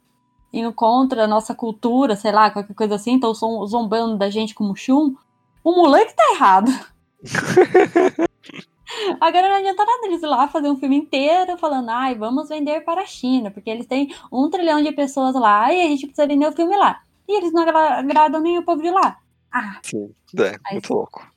indo 0.51 0.73
contra 0.73 1.23
a 1.25 1.27
nossa 1.27 1.53
cultura, 1.53 2.15
sei 2.15 2.31
lá, 2.31 2.49
qualquer 2.51 2.73
coisa 2.73 2.95
assim, 2.95 3.15
estão 3.15 3.33
zombando 3.65 4.17
da 4.17 4.29
gente 4.29 4.55
como 4.55 4.75
chum, 4.75 5.15
o 5.63 5.71
Mulan 5.71 6.05
que 6.05 6.15
tá 6.15 6.23
errado. 6.33 6.71
Agora 9.19 9.49
não 9.49 9.57
adianta 9.57 9.85
nada 9.85 10.07
eles 10.07 10.23
ir 10.23 10.27
lá 10.27 10.47
fazer 10.47 10.69
um 10.69 10.77
filme 10.77 10.95
inteiro 10.95 11.57
falando, 11.57 11.89
ai, 11.89 12.15
vamos 12.15 12.47
vender 12.47 12.81
para 12.81 13.01
a 13.01 13.05
China, 13.05 13.51
porque 13.51 13.69
eles 13.69 13.85
têm 13.85 14.13
um 14.31 14.49
trilhão 14.49 14.81
de 14.81 14.91
pessoas 14.93 15.35
lá 15.35 15.73
e 15.73 15.81
a 15.81 15.87
gente 15.87 16.07
precisa 16.07 16.27
vender 16.27 16.47
o 16.47 16.53
filme 16.53 16.75
lá. 16.75 17.01
E 17.27 17.37
eles 17.37 17.51
não 17.51 17.63
agradam 17.63 18.39
nem 18.39 18.57
o 18.57 18.63
povo 18.63 18.81
de 18.81 18.89
lá. 18.89 19.17
Ah. 19.51 19.79
Sim, 19.83 20.09
é, 20.39 20.73
muito 20.73 20.93
louco. 20.93 21.27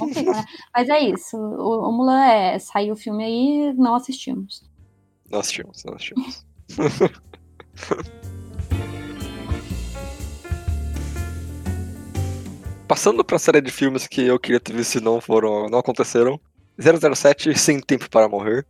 Né? 0.00 0.44
Mas 0.74 0.88
é 0.88 1.00
isso. 1.00 1.36
O, 1.36 1.88
o 1.88 1.92
Mulan 1.92 2.24
é, 2.24 2.58
saiu 2.58 2.94
o 2.94 2.96
filme 2.96 3.24
aí, 3.24 3.72
não 3.74 3.94
assistimos. 3.94 4.64
Não 5.30 5.40
assistimos, 5.40 5.84
não 5.84 5.94
assistimos. 5.94 6.46
Passando 12.86 13.24
pra 13.24 13.38
série 13.38 13.62
de 13.62 13.70
filmes 13.70 14.06
que 14.06 14.22
eu 14.22 14.38
queria 14.38 14.60
ter 14.60 14.74
visto 14.74 14.92
se 14.92 15.00
não 15.00 15.20
foram, 15.20 15.68
não 15.68 15.78
aconteceram. 15.78 16.38
007 16.78 17.58
Sem 17.58 17.80
Tempo 17.80 18.10
para 18.10 18.28
Morrer. 18.28 18.66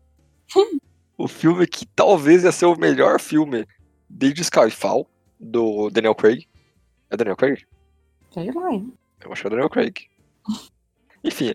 o 1.18 1.26
filme 1.26 1.66
que 1.66 1.84
talvez 1.86 2.44
ia 2.44 2.52
ser 2.52 2.66
o 2.66 2.76
melhor 2.76 3.20
filme 3.20 3.66
desde 4.08 4.42
Skyfall, 4.42 5.08
do 5.38 5.90
Daniel 5.90 6.14
Craig. 6.14 6.46
É 7.10 7.16
Daniel 7.16 7.36
Craig? 7.36 7.66
Sei 8.30 8.50
lá, 8.52 8.72
hein? 8.72 8.92
Eu 9.24 9.32
acho 9.32 9.42
que 9.42 9.46
é 9.46 9.50
Daniel 9.50 9.70
Craig. 9.70 10.08
Enfim, 11.24 11.54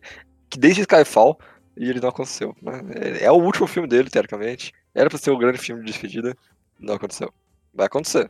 que 0.49 0.58
desde 0.58 0.82
Skyfall 0.82 1.39
e 1.77 1.89
ele 1.89 2.01
não 2.01 2.10
aconteceu. 2.10 2.55
Né? 2.62 2.82
É, 2.95 3.25
é 3.25 3.32
o 3.32 3.36
último 3.36 3.65
filme 3.65 3.88
dele, 3.88 4.10
teoricamente. 4.10 4.73
Era 4.93 5.10
pra 5.10 5.17
ser 5.17 5.32
o 5.32 5.38
grande 5.38 5.58
filme 5.58 5.82
de 5.82 5.91
despedida. 5.91 6.36
Não 6.77 6.95
aconteceu. 6.95 7.34
Vai 7.73 7.86
acontecer, 7.86 8.29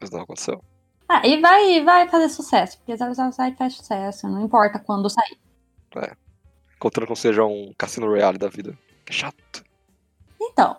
mas 0.00 0.10
não 0.10 0.20
aconteceu. 0.20 0.62
Ah, 1.08 1.26
e 1.26 1.40
vai, 1.40 1.82
vai 1.84 2.08
fazer 2.08 2.28
sucesso, 2.28 2.78
porque 2.78 2.96
007 2.96 3.56
faz 3.56 3.74
sucesso, 3.74 4.28
não 4.28 4.44
importa 4.44 4.78
quando 4.78 5.10
sair. 5.10 5.38
É. 5.96 6.16
Contando 6.78 7.06
com 7.06 7.14
seja 7.14 7.44
um 7.44 7.72
Cassino 7.76 8.06
Royale 8.06 8.38
da 8.38 8.48
vida. 8.48 8.76
Que 9.04 9.12
chato. 9.12 9.64
Então, 10.40 10.76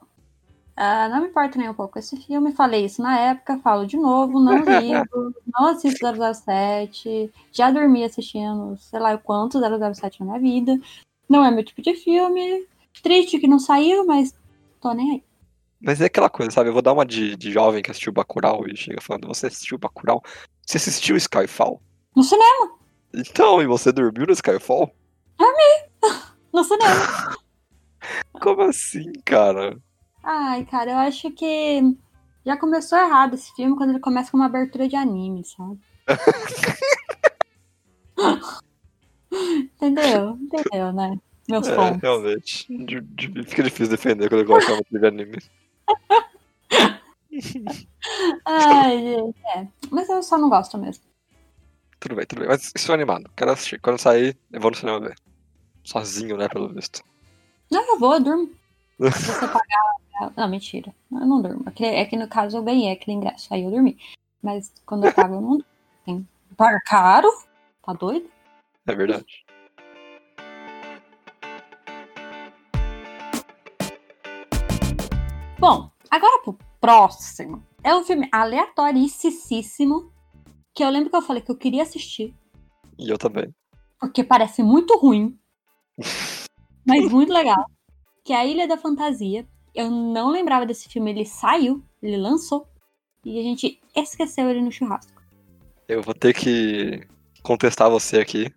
uh, 0.78 1.10
não 1.10 1.22
me 1.22 1.28
importa 1.28 1.58
nem 1.58 1.70
um 1.70 1.74
pouco 1.74 1.98
esse 1.98 2.16
filme, 2.18 2.54
falei 2.54 2.86
isso 2.86 3.02
na 3.02 3.18
época, 3.20 3.60
falo 3.60 3.86
de 3.86 3.98
novo, 3.98 4.40
não 4.40 4.58
ligo, 4.64 5.34
não 5.58 5.68
assisto 5.68 6.06
007, 6.06 7.32
já 7.52 7.72
dormi 7.72 8.04
assistindo, 8.04 8.78
sei 8.78 9.00
lá 9.00 9.16
o 9.16 9.20
quanto 9.20 9.60
007 9.60 10.20
na 10.20 10.26
minha 10.26 10.40
vida. 10.40 10.80
Não 11.28 11.44
é 11.44 11.52
meu 11.52 11.64
tipo 11.64 11.82
de 11.82 11.94
filme. 11.96 12.66
Triste 13.04 13.40
que 13.40 13.48
não 13.48 13.60
saiu, 13.60 14.06
mas 14.06 14.34
tô 14.82 14.94
nem 14.94 15.12
aí. 15.12 15.24
Mas 15.80 16.02
é 16.02 16.06
aquela 16.06 16.30
coisa, 16.30 16.52
sabe? 16.52 16.70
Eu 16.70 16.74
vou 16.74 16.82
dar 16.82 16.94
uma 16.94 17.06
de, 17.06 17.36
de 17.36 17.52
jovem 17.52 17.84
que 17.84 17.92
assistiu 17.92 18.12
Bacurau 18.12 18.68
e 18.68 18.76
chega 18.76 19.02
falando, 19.02 19.28
você 19.28 19.48
assistiu 19.48 19.78
Bacurau? 19.78 20.24
Você 20.66 20.78
assistiu 20.78 21.16
Skyfall? 21.16 21.82
No 22.16 22.24
cinema. 22.24 22.72
Então, 23.14 23.62
e 23.62 23.68
você 23.68 23.92
dormiu 23.92 24.26
no 24.26 24.34
Skyfall? 24.34 24.92
Dormi. 25.38 25.88
No 26.54 26.64
cinema. 26.64 27.38
Como 28.42 28.62
assim, 28.64 29.12
cara? 29.24 29.78
Ai, 30.30 30.66
cara, 30.66 30.92
eu 30.92 30.98
acho 30.98 31.32
que 31.32 31.82
já 32.46 32.58
começou 32.58 33.00
errado 33.00 33.36
esse 33.36 33.50
filme 33.56 33.78
quando 33.78 33.92
ele 33.92 34.02
começa 34.02 34.30
com 34.30 34.36
uma 34.36 34.48
abertura 34.48 34.86
de 34.86 34.98
anime, 34.98 35.42
sabe? 35.46 35.80
Entendeu? 39.32 40.32
Entendeu, 40.32 40.92
né? 40.92 41.18
Meus 41.48 41.70
é, 41.70 41.76
pontos. 41.76 42.02
Realmente. 42.02 42.68
Fica 43.48 43.64
difícil 43.64 43.88
defender 43.88 44.28
quando 44.28 44.42
eu 44.42 44.48
gosto 44.48 44.84
de 44.92 45.08
anime. 45.08 45.38
Ai, 48.46 49.00
gente, 49.00 49.40
é. 49.56 49.66
Mas 49.90 50.10
eu 50.10 50.22
só 50.22 50.38
não 50.38 50.50
gosto 50.50 50.78
mesmo. 50.78 51.06
Tudo 52.02 52.16
bem, 52.16 52.26
tudo 52.26 52.40
bem. 52.40 52.50
Mas 52.50 52.74
estou 52.76 52.94
animado. 52.94 53.32
Quero 53.34 53.52
assistir. 53.52 53.80
Quando 53.80 53.98
sair, 53.98 54.38
eu 54.52 54.60
vou 54.60 54.72
no 54.72 54.78
cinema 54.78 55.00
ver. 55.00 55.16
Sozinho, 55.86 56.36
né, 56.36 56.50
pelo 56.50 56.68
visto. 56.68 57.02
Não, 57.72 57.94
eu 57.94 57.98
vou, 57.98 58.16
eu 58.16 58.20
durmo. 58.20 58.52
Se 59.00 59.32
você 59.32 59.48
pagar. 59.48 60.07
Não, 60.36 60.48
mentira. 60.48 60.94
Eu 61.12 61.26
não 61.26 61.42
durmo. 61.42 61.66
É 61.80 62.06
que 62.06 62.18
no 62.18 62.28
caso 62.28 62.58
eu 62.58 62.64
ganhei 62.64 62.92
aquele 62.92 63.18
ingresso. 63.18 63.54
Aí 63.54 63.64
eu 63.64 63.72
dormi. 63.72 63.98
Mas 64.42 64.74
quando 64.86 65.06
eu 65.06 65.14
pago, 65.14 65.36
eu 65.36 65.42
não 65.42 65.58
durmo. 66.06 66.28
Caro? 66.86 67.30
Tá 67.84 67.94
doido? 67.94 68.30
É 68.88 68.96
verdade. 68.96 69.46
Bom, 75.60 75.92
agora 76.10 76.42
pro 76.44 76.58
próximo. 76.80 77.64
É 77.84 77.96
um 77.96 78.04
filme 78.04 78.28
aleatoricíssimo. 78.32 80.12
Que 80.74 80.84
eu 80.84 80.90
lembro 80.90 81.10
que 81.10 81.16
eu 81.16 81.22
falei 81.22 81.42
que 81.42 81.52
eu 81.52 81.58
queria 81.58 81.84
assistir. 81.84 82.34
E 82.98 83.10
eu 83.10 83.18
também. 83.18 83.54
Porque 84.00 84.24
parece 84.24 84.64
muito 84.64 84.98
ruim. 84.98 85.38
mas 86.86 87.12
muito 87.12 87.34
legal. 87.34 87.66
Que 88.24 88.34
é 88.34 88.38
A 88.38 88.46
Ilha 88.46 88.68
da 88.68 88.78
Fantasia. 88.78 89.48
Eu 89.78 89.92
não 89.92 90.32
lembrava 90.32 90.66
desse 90.66 90.90
filme. 90.90 91.12
Ele 91.12 91.24
saiu, 91.24 91.84
ele 92.02 92.18
lançou. 92.18 92.68
E 93.24 93.40
a 93.40 93.44
gente 93.44 93.80
esqueceu 93.96 94.50
ele 94.50 94.60
no 94.60 94.72
churrasco. 94.72 95.22
Eu 95.88 96.02
vou 96.02 96.16
ter 96.16 96.34
que 96.34 97.08
contestar 97.44 97.88
você 97.88 98.18
aqui. 98.18 98.52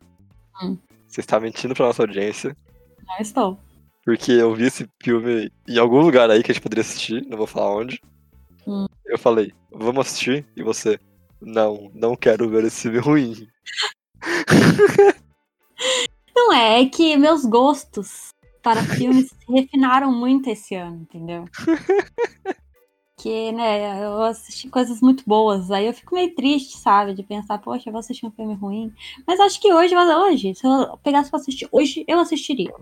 Hum. 0.63 0.79
Você 1.07 1.21
está 1.21 1.39
mentindo 1.39 1.75
pra 1.75 1.89
nossa 1.89 2.03
audiência. 2.03 2.57
Não 3.07 3.19
estou. 3.21 3.59
Porque 4.03 4.33
eu 4.33 4.55
vi 4.55 4.65
esse 4.65 4.89
filme 5.03 5.53
em 5.69 5.79
algum 5.79 6.01
lugar 6.01 6.31
aí 6.31 6.43
que 6.43 6.53
a 6.53 6.55
gente 6.55 6.63
poderia 6.63 6.81
assistir, 6.81 7.23
não 7.29 7.37
vou 7.37 7.47
falar 7.47 7.77
onde. 7.77 8.01
Hum. 8.67 8.87
Eu 9.05 9.19
falei, 9.19 9.53
vamos 9.71 10.07
assistir? 10.07 10.47
E 10.57 10.63
você, 10.63 10.99
não, 11.39 11.91
não 11.93 12.17
quero 12.17 12.49
ver 12.49 12.65
esse 12.65 12.83
filme 12.83 12.99
ruim. 12.99 13.47
Não 16.35 16.53
é, 16.55 16.81
é 16.81 16.87
que 16.87 17.17
meus 17.17 17.45
gostos 17.45 18.31
para 18.63 18.83
filmes 18.83 19.33
refinaram 19.49 20.13
muito 20.13 20.49
esse 20.49 20.75
ano, 20.75 21.03
entendeu? 21.03 21.45
que, 23.21 23.53
né, 23.53 24.03
eu 24.05 24.23
assisti 24.23 24.69
coisas 24.69 25.01
muito 25.01 25.23
boas, 25.27 25.71
aí 25.71 25.87
eu 25.87 25.93
fico 25.93 26.15
meio 26.15 26.35
triste, 26.35 26.79
sabe, 26.79 27.15
de 27.15 27.23
pensar, 27.23 27.59
poxa, 27.59 27.89
eu 27.89 27.93
vou 27.93 28.01
assistir 28.01 28.27
um 28.27 28.31
filme 28.31 28.55
ruim. 28.55 28.93
Mas 29.27 29.39
acho 29.41 29.61
que 29.61 29.73
hoje, 29.73 29.95
hoje, 29.95 30.55
se 30.55 30.67
eu 30.67 30.97
pegasse 31.03 31.31
pra 31.31 31.39
assistir 31.39 31.69
hoje, 31.71 32.05
eu 32.09 32.19
assistiria. 32.19 32.73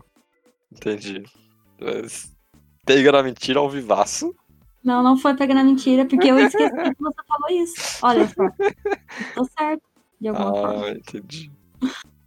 Entendi. 0.71 1.25
Mas, 1.81 2.33
pega 2.85 3.13
na 3.13 3.23
mentira 3.23 3.59
ao 3.59 3.69
vivaço. 3.69 4.35
Não, 4.83 5.03
não 5.03 5.17
foi 5.17 5.35
pegar 5.35 5.55
na 5.55 5.65
mentira, 5.65 6.07
porque 6.07 6.31
eu 6.31 6.39
esqueci 6.39 6.71
que 6.71 7.03
você 7.03 7.23
falou 7.27 7.63
isso. 7.63 7.99
Olha 8.03 8.29
só. 8.29 8.49
Tô 9.35 9.45
certo. 9.59 9.83
De 10.21 10.29
alguma 10.29 10.51
ah, 10.51 10.55
forma. 10.55 10.91
entendi. 10.91 11.51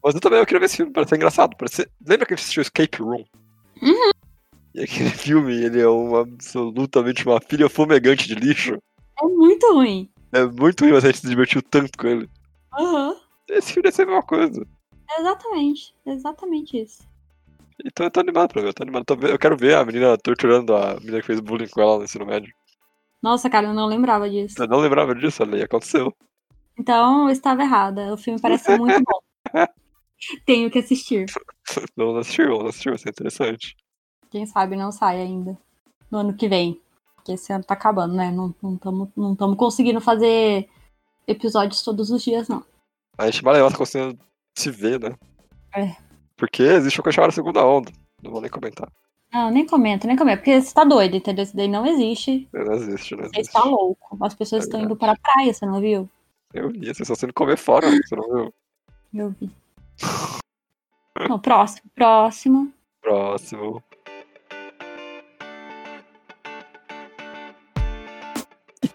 Mas 0.03 0.15
eu 0.15 0.21
também 0.21 0.39
eu 0.39 0.45
queria 0.45 0.59
ver 0.59 0.65
esse 0.65 0.77
filme, 0.77 0.91
parece 0.91 1.15
engraçado. 1.15 1.55
Parece... 1.57 1.89
Lembra 2.05 2.25
que 2.25 2.33
a 2.33 2.35
gente 2.35 2.43
assistiu 2.43 2.61
Escape 2.61 3.01
Room? 3.01 3.23
Uhum. 3.81 4.11
E 4.73 4.81
aquele 4.81 5.09
filme, 5.11 5.53
ele 5.53 5.81
é 5.81 5.89
um, 5.89 6.15
absolutamente 6.15 7.25
uma 7.25 7.39
filha 7.41 7.69
fumegante 7.69 8.27
de 8.27 8.35
lixo. 8.35 8.77
É 9.21 9.25
muito 9.25 9.73
ruim. 9.73 10.09
É 10.31 10.45
muito 10.45 10.81
ruim, 10.81 10.93
mas 10.93 11.03
a 11.03 11.07
gente 11.07 11.19
se 11.19 11.27
divertiu 11.27 11.61
tanto 11.61 11.97
com 11.97 12.07
ele. 12.07 12.29
Uhum. 12.77 13.15
Esse 13.49 13.73
filme 13.73 13.83
deve 13.83 13.95
ser 13.95 14.03
a 14.03 14.05
mesma 14.05 14.23
coisa. 14.23 14.65
Exatamente, 15.19 15.93
exatamente 16.05 16.81
isso. 16.81 17.03
Então 17.85 18.05
eu 18.05 18.11
tô 18.11 18.19
animado 18.19 18.53
pra 18.53 18.61
ver, 18.61 18.69
eu 18.69 18.73
tô 18.73 18.83
animado. 18.83 19.05
Eu 19.27 19.39
quero 19.39 19.57
ver 19.57 19.75
a 19.75 19.83
menina 19.83 20.17
torturando 20.17 20.75
a 20.75 20.95
menina 20.95 21.19
que 21.19 21.27
fez 21.27 21.39
bullying 21.39 21.67
com 21.67 21.81
ela 21.81 21.97
no 21.97 22.03
ensino 22.03 22.25
médio. 22.25 22.53
Nossa, 23.21 23.49
cara, 23.49 23.67
eu 23.67 23.73
não 23.73 23.87
lembrava 23.87 24.29
disso. 24.29 24.61
Eu 24.61 24.67
não 24.67 24.79
lembrava 24.79 25.13
disso, 25.13 25.43
ali 25.43 25.61
aconteceu. 25.61 26.15
Então 26.77 27.25
eu 27.25 27.31
estava 27.31 27.61
errada. 27.61 28.13
O 28.13 28.17
filme 28.17 28.39
parece 28.39 28.77
muito 28.77 29.01
bom. 29.03 29.65
Tenho 30.45 30.69
que 30.69 30.79
assistir. 30.79 31.25
Vamos 31.95 32.17
assistir, 32.17 32.47
vamos 32.47 32.69
assistir, 32.69 32.89
vai 32.89 32.97
ser 32.97 33.09
interessante. 33.09 33.77
Quem 34.29 34.45
sabe 34.45 34.75
não 34.75 34.91
sai 34.91 35.21
ainda. 35.21 35.57
No 36.09 36.19
ano 36.19 36.35
que 36.35 36.49
vem. 36.49 36.81
Porque 37.15 37.33
esse 37.33 37.53
ano 37.53 37.63
tá 37.63 37.73
acabando, 37.73 38.13
né? 38.13 38.31
Não 38.31 38.49
estamos 38.73 39.09
não 39.15 39.35
não 39.39 39.55
conseguindo 39.55 40.01
fazer 40.01 40.67
episódios 41.27 41.81
todos 41.81 42.09
os 42.09 42.23
dias, 42.23 42.47
não. 42.47 42.63
A 43.17 43.29
gente 43.29 43.45
levar, 43.45 43.71
tá 43.71 43.77
conseguindo 43.77 44.19
se 44.57 44.69
ver, 44.69 44.99
né? 44.99 45.15
É. 45.75 45.95
Porque 46.35 46.63
existe 46.63 46.99
o 46.99 47.03
que 47.03 47.11
chamada 47.11 47.31
segunda 47.31 47.65
onda. 47.65 47.91
Não 48.21 48.31
vou 48.31 48.41
nem 48.41 48.49
comentar. 48.49 48.91
Não, 49.31 49.49
nem 49.49 49.65
comenta, 49.65 50.07
nem 50.07 50.17
comenta. 50.17 50.37
Porque 50.37 50.61
você 50.61 50.73
tá 50.73 50.83
doido, 50.83 51.15
entendeu? 51.15 51.43
Isso 51.43 51.55
daí 51.55 51.67
não 51.67 51.85
existe. 51.85 52.49
Não 52.51 52.73
existe, 52.73 53.15
não 53.15 53.23
existe. 53.23 53.35
Você 53.35 53.41
está 53.41 53.63
louco. 53.63 54.17
As 54.21 54.33
pessoas 54.33 54.63
é 54.63 54.65
estão 54.65 54.81
indo 54.81 54.95
para 54.95 55.13
a 55.13 55.17
praia, 55.17 55.53
você 55.53 55.65
não 55.65 55.79
viu? 55.79 56.09
Eu 56.53 56.69
vi, 56.69 56.79
vocês 56.79 57.01
estão 57.01 57.15
sendo 57.15 57.33
comer 57.33 57.57
fora, 57.57 57.89
você 57.89 58.15
não 58.15 58.27
viu? 58.33 58.53
Eu 59.13 59.29
vi. 59.39 59.60
Não, 61.27 61.39
próximo, 61.39 61.89
próximo. 61.95 62.73
Próximo. 63.01 63.83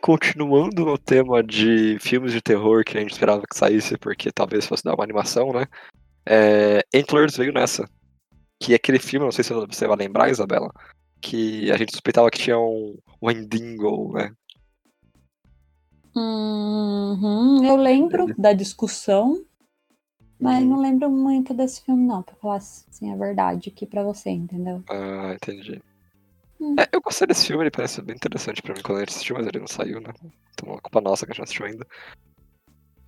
continuando 0.06 0.84
no 0.84 0.96
tema 0.96 1.42
de 1.42 1.98
filmes 1.98 2.32
de 2.32 2.40
terror 2.40 2.84
que 2.84 2.96
a 2.96 3.00
gente 3.00 3.10
esperava 3.10 3.42
que 3.42 3.58
saísse, 3.58 3.98
porque 3.98 4.30
talvez 4.30 4.64
fosse 4.64 4.84
dar 4.84 4.94
uma 4.94 5.02
animação, 5.02 5.52
né? 5.52 5.66
É, 6.24 6.80
Antlers 6.94 7.36
veio 7.36 7.52
nessa. 7.52 7.88
Que 8.60 8.72
é 8.72 8.76
aquele 8.76 9.00
filme, 9.00 9.24
não 9.24 9.32
sei 9.32 9.42
se 9.42 9.52
você 9.52 9.84
vai 9.84 9.96
lembrar, 9.96 10.30
Isabela, 10.30 10.72
que 11.20 11.72
a 11.72 11.76
gente 11.76 11.90
suspeitava 11.90 12.30
que 12.30 12.38
tinha 12.38 12.56
um 12.56 12.96
Wendigo, 13.20 14.12
né? 14.12 14.32
Uhum, 16.14 17.64
eu 17.64 17.74
lembro 17.74 18.32
da 18.38 18.52
discussão, 18.52 19.44
mas 20.38 20.62
uhum. 20.62 20.70
não 20.70 20.80
lembro 20.80 21.10
muito 21.10 21.54
desse 21.54 21.82
filme, 21.82 22.06
não, 22.06 22.22
pra 22.22 22.34
falar 22.36 22.56
assim 22.56 23.12
a 23.12 23.16
verdade 23.16 23.70
aqui 23.70 23.86
pra 23.86 24.02
você, 24.02 24.30
entendeu? 24.30 24.82
Ah, 24.88 25.34
entendi. 25.34 25.82
Hum. 26.60 26.74
É, 26.78 26.88
eu 26.92 27.00
gostei 27.00 27.26
desse 27.26 27.46
filme, 27.46 27.62
ele 27.62 27.70
parece 27.70 28.00
bem 28.02 28.16
interessante 28.16 28.62
pra 28.62 28.74
mim 28.74 28.82
quando 28.82 28.98
a 28.98 29.00
gente 29.00 29.10
assistiu, 29.10 29.36
mas 29.36 29.46
ele 29.46 29.60
não 29.60 29.66
saiu, 29.66 30.00
né? 30.00 30.12
Então 30.52 30.74
é 30.74 30.80
culpa 30.80 31.00
nossa 31.00 31.26
que 31.26 31.32
a 31.32 31.34
gente 31.34 31.40
não 31.40 31.44
assistiu 31.44 31.66
ainda. 31.66 31.86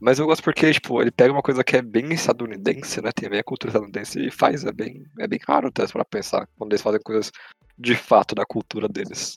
Mas 0.01 0.19
eu 0.19 0.27
gosto 0.27 0.43
porque, 0.45 0.73
tipo, 0.73 1.03
ele 1.03 1.11
pega 1.11 1.33
uma 1.33 1.43
coisa 1.43 1.65
que 1.65 1.77
é 1.77 1.83
bem 1.83 2.13
estadunidense, 2.13 3.03
né? 3.03 3.11
Tem 3.13 3.29
bem 3.29 3.41
a 3.41 3.45
cultura 3.45 3.71
estadunidense 3.71 4.21
e 4.21 4.31
faz. 4.31 4.65
É 4.65 4.73
bem, 4.73 5.05
é 5.19 5.27
bem 5.27 5.41
raro 5.47 5.69
até 5.69 5.87
pra 5.89 6.05
pensar. 6.05 6.49
Quando 6.57 6.73
eles 6.73 6.83
fazem 6.83 7.01
coisas 7.01 7.33
de 7.77 7.97
fato 7.97 8.35
da 8.35 8.47
cultura 8.47 8.89
deles. 8.89 9.37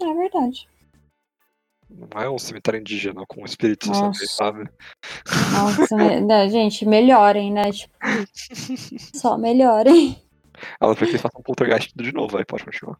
É 0.00 0.14
verdade. 0.14 0.66
Não 1.96 2.20
é 2.20 2.28
um 2.28 2.38
cemitério 2.38 2.80
indígena 2.80 3.24
com 3.28 3.44
espíritos, 3.44 3.88
Nossa. 3.88 4.26
sabe? 4.26 4.68
Nossa, 5.52 5.96
me... 5.96 6.50
gente, 6.50 6.84
melhorem, 6.84 7.52
né? 7.52 7.70
Tipo, 7.70 7.94
só 9.16 9.38
melhorem. 9.38 10.20
Ela 10.80 10.94
foi 10.96 11.08
que 11.08 11.18
façam 11.18 11.40
um 11.40 11.42
poltergeist 11.42 11.92
de 11.94 12.12
novo, 12.12 12.36
aí 12.36 12.44
pode 12.44 12.64
continuar. 12.64 12.98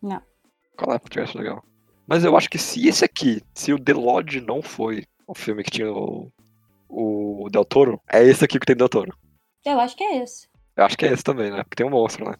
Não. 0.00 0.22
Qual 0.76 0.92
é 0.92 0.96
o 0.96 1.00
poltergeist 1.00 1.36
legal? 1.36 1.64
Mas 2.06 2.24
eu 2.24 2.36
acho 2.36 2.48
que 2.48 2.58
se 2.58 2.86
esse 2.86 3.04
aqui, 3.04 3.42
se 3.54 3.72
o 3.72 3.78
The 3.78 3.92
Lodge 3.92 4.40
não 4.40 4.62
foi 4.62 5.04
o 5.26 5.34
filme 5.34 5.62
que 5.62 5.70
tinha 5.70 5.92
o, 5.92 6.32
o 6.88 7.48
Del 7.50 7.64
Toro, 7.64 8.00
é 8.10 8.22
esse 8.22 8.44
aqui 8.44 8.58
que 8.58 8.66
tem 8.66 8.74
o 8.74 8.78
Del 8.78 8.88
Toro. 8.88 9.16
Eu 9.64 9.80
acho 9.80 9.96
que 9.96 10.04
é 10.04 10.22
esse. 10.22 10.48
Eu 10.76 10.84
acho 10.84 10.96
que 10.96 11.04
é 11.04 11.12
esse 11.12 11.22
também, 11.22 11.50
né? 11.50 11.62
Porque 11.64 11.76
tem 11.76 11.86
um 11.86 11.90
monstro, 11.90 12.24
né? 12.24 12.36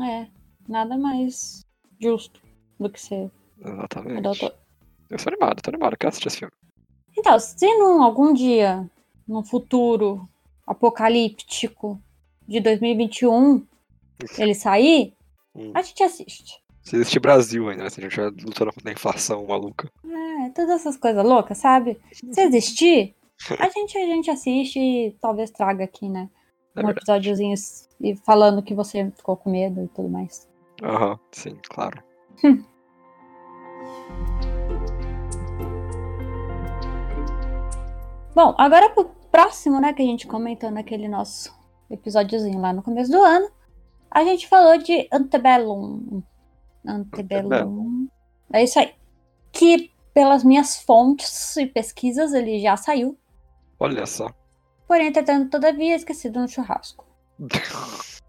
É, 0.00 0.26
nada 0.66 0.96
mais 0.96 1.64
justo 2.00 2.40
do 2.80 2.90
que 2.90 3.00
ser 3.00 3.30
Exatamente. 3.60 4.18
o 4.18 4.22
Del 4.22 4.34
Toro. 4.34 4.61
Eu 5.12 5.18
sou 5.18 5.30
animado, 5.30 5.60
tô 5.60 5.68
animado, 5.68 5.94
quero 5.98 6.08
assistir 6.08 6.28
esse 6.28 6.38
filme. 6.38 6.52
Então, 7.16 7.38
se 7.38 7.66
num, 7.74 8.02
algum 8.02 8.32
dia, 8.32 8.90
num 9.28 9.44
futuro 9.44 10.26
apocalíptico 10.66 12.00
de 12.48 12.60
2021, 12.60 13.66
ele 14.38 14.54
sair, 14.54 15.14
hum. 15.54 15.70
a 15.74 15.82
gente 15.82 16.02
assiste. 16.02 16.62
Se 16.82 16.96
existe 16.96 17.20
Brasil 17.20 17.68
ainda, 17.68 17.84
né? 17.84 17.90
Se 17.90 18.00
a 18.00 18.02
gente 18.02 18.12
estiver 18.12 18.32
lutando 18.42 18.72
contra 18.72 18.90
a 18.90 18.94
inflação 18.94 19.46
maluca. 19.46 19.92
É, 20.02 20.48
todas 20.48 20.80
essas 20.80 20.96
coisas 20.96 21.22
loucas, 21.22 21.58
sabe? 21.58 22.00
Se 22.10 22.40
existir, 22.40 23.14
a 23.58 23.68
gente, 23.68 23.98
a 23.98 24.06
gente 24.06 24.30
assiste 24.30 24.78
e 24.78 25.14
talvez 25.20 25.50
traga 25.50 25.84
aqui, 25.84 26.08
né? 26.08 26.30
É 26.74 26.82
um 26.82 26.88
episódiozinho 26.88 27.54
e 28.00 28.16
falando 28.16 28.62
que 28.62 28.74
você 28.74 29.10
ficou 29.10 29.36
com 29.36 29.50
medo 29.50 29.84
e 29.84 29.88
tudo 29.88 30.08
mais. 30.08 30.48
Aham, 30.82 31.10
uhum, 31.10 31.18
sim, 31.30 31.58
claro. 31.68 32.02
Bom, 38.34 38.54
agora 38.56 38.88
pro 38.90 39.04
próximo, 39.30 39.80
né, 39.80 39.92
que 39.92 40.02
a 40.02 40.06
gente 40.06 40.26
comentou 40.26 40.70
naquele 40.70 41.06
nosso 41.06 41.54
episódiozinho 41.90 42.60
lá 42.60 42.72
no 42.72 42.82
começo 42.82 43.10
do 43.10 43.22
ano, 43.22 43.50
a 44.10 44.24
gente 44.24 44.48
falou 44.48 44.78
de 44.78 45.08
Antebellum. 45.12 46.22
Antebellum. 46.86 48.08
É 48.52 48.62
isso 48.62 48.78
aí. 48.78 48.94
Que, 49.50 49.90
pelas 50.14 50.44
minhas 50.44 50.76
fontes 50.82 51.56
e 51.56 51.66
pesquisas, 51.66 52.32
ele 52.32 52.58
já 52.58 52.76
saiu. 52.76 53.18
Olha 53.78 54.06
só. 54.06 54.30
Porém, 54.88 55.08
entretanto, 55.08 55.50
todavia, 55.50 55.94
esquecido 55.94 56.40
no 56.40 56.48
churrasco. 56.48 57.06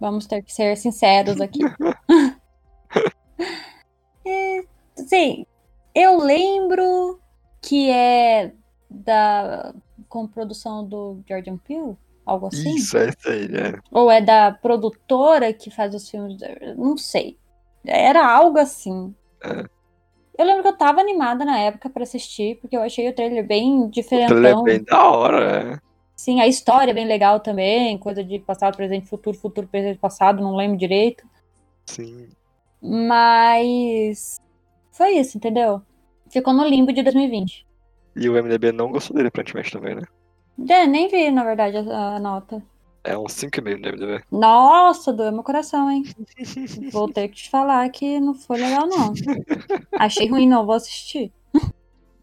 Vamos 0.00 0.26
ter 0.26 0.42
que 0.42 0.52
ser 0.52 0.76
sinceros 0.76 1.40
aqui. 1.40 1.58
é, 4.24 4.64
sim, 4.94 5.44
eu 5.94 6.18
lembro 6.18 7.20
que 7.60 7.90
é 7.90 8.52
da 8.90 9.74
com 10.08 10.26
produção 10.26 10.84
do 10.84 11.20
Jordan 11.28 11.58
Peele, 11.58 11.96
algo 12.24 12.46
assim. 12.46 12.74
Isso, 12.74 12.96
é 12.96 13.08
isso 13.08 13.28
aí, 13.28 13.44
é. 13.44 13.78
Ou 13.90 14.10
é 14.10 14.20
da 14.20 14.52
produtora 14.52 15.52
que 15.52 15.70
faz 15.70 15.94
os 15.94 16.08
filmes, 16.08 16.38
não 16.76 16.96
sei. 16.96 17.36
Era 17.84 18.26
algo 18.26 18.58
assim. 18.58 19.14
É. 19.42 19.64
Eu 20.38 20.46
lembro 20.46 20.62
que 20.62 20.68
eu 20.68 20.76
tava 20.76 21.00
animada 21.00 21.44
na 21.44 21.58
época 21.58 21.90
para 21.90 22.04
assistir, 22.04 22.58
porque 22.60 22.76
eu 22.76 22.82
achei 22.82 23.08
o 23.08 23.14
trailer 23.14 23.46
bem 23.46 23.88
diferentão. 23.88 24.36
O 24.36 24.40
trailer 24.40 24.58
é 24.58 24.62
bem 24.62 24.84
da 24.84 25.10
hora, 25.10 25.74
é. 25.74 25.88
Sim, 26.14 26.40
a 26.40 26.46
história 26.46 26.90
é 26.90 26.94
bem 26.94 27.06
legal 27.06 27.40
também, 27.40 27.96
coisa 27.98 28.24
de 28.24 28.38
passado, 28.40 28.76
presente, 28.76 29.06
futuro, 29.06 29.36
futuro, 29.36 29.68
presente, 29.68 29.98
passado, 29.98 30.42
não 30.42 30.56
lembro 30.56 30.76
direito. 30.76 31.24
Sim. 31.86 32.28
Mas 32.80 34.36
foi 34.90 35.10
isso, 35.16 35.36
entendeu? 35.36 35.80
Ficou 36.28 36.52
no 36.52 36.66
limbo 36.66 36.92
de 36.92 37.02
2020. 37.02 37.67
E 38.18 38.28
o 38.28 38.32
MDB 38.32 38.72
não 38.72 38.90
gostou 38.90 39.16
dele, 39.16 39.28
aparentemente, 39.28 39.70
também, 39.70 39.94
né? 39.94 40.02
É, 40.68 40.86
nem 40.88 41.08
vi, 41.08 41.30
na 41.30 41.44
verdade, 41.44 41.76
a, 41.76 42.16
a 42.16 42.18
nota. 42.18 42.60
É 43.04 43.16
um 43.16 43.24
5,5 43.24 43.80
no 43.80 43.92
MDB. 43.92 44.24
Nossa, 44.30 45.12
doeu 45.12 45.30
meu 45.30 45.44
coração, 45.44 45.88
hein? 45.88 46.02
vou 46.90 47.08
ter 47.08 47.28
que 47.28 47.36
te 47.36 47.48
falar 47.48 47.88
que 47.90 48.18
não 48.18 48.34
foi 48.34 48.58
legal, 48.58 48.88
não. 48.88 49.12
Achei 49.96 50.28
ruim, 50.28 50.48
não 50.48 50.66
vou 50.66 50.74
assistir. 50.74 51.32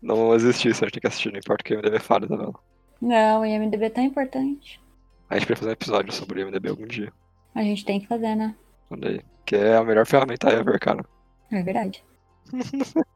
Não 0.02 0.18
vou 0.18 0.34
assistir, 0.34 0.76
você 0.76 0.86
tem 0.88 1.00
que 1.00 1.08
assistir, 1.08 1.32
não 1.32 1.40
importa 1.40 1.62
o 1.62 1.66
que 1.66 1.74
o 1.74 1.78
MDB 1.78 2.00
fale, 2.00 2.28
tá 2.28 2.36
vendo? 2.36 2.60
Não, 3.02 3.42
o 3.42 3.46
IMDB 3.46 3.86
é 3.86 3.90
tão 3.90 4.04
importante. 4.04 4.82
A 5.30 5.40
gente 5.40 5.48
vai 5.48 5.56
fazer 5.56 5.70
um 5.70 5.74
episódio 5.74 6.14
sobre 6.14 6.44
o 6.44 6.48
IMDB 6.48 6.70
algum 6.70 6.86
dia. 6.86 7.12
A 7.56 7.64
gente 7.64 7.86
tem 7.86 8.02
que 8.02 8.08
fazer, 8.08 8.36
né? 8.36 8.54
Olha 8.92 9.10
aí. 9.10 9.22
Que 9.46 9.56
é 9.56 9.78
a 9.78 9.84
melhor 9.84 10.06
ferramenta 10.06 10.50
ever, 10.50 10.78
cara. 10.80 11.06
É 11.52 11.64
verdade. 11.64 12.04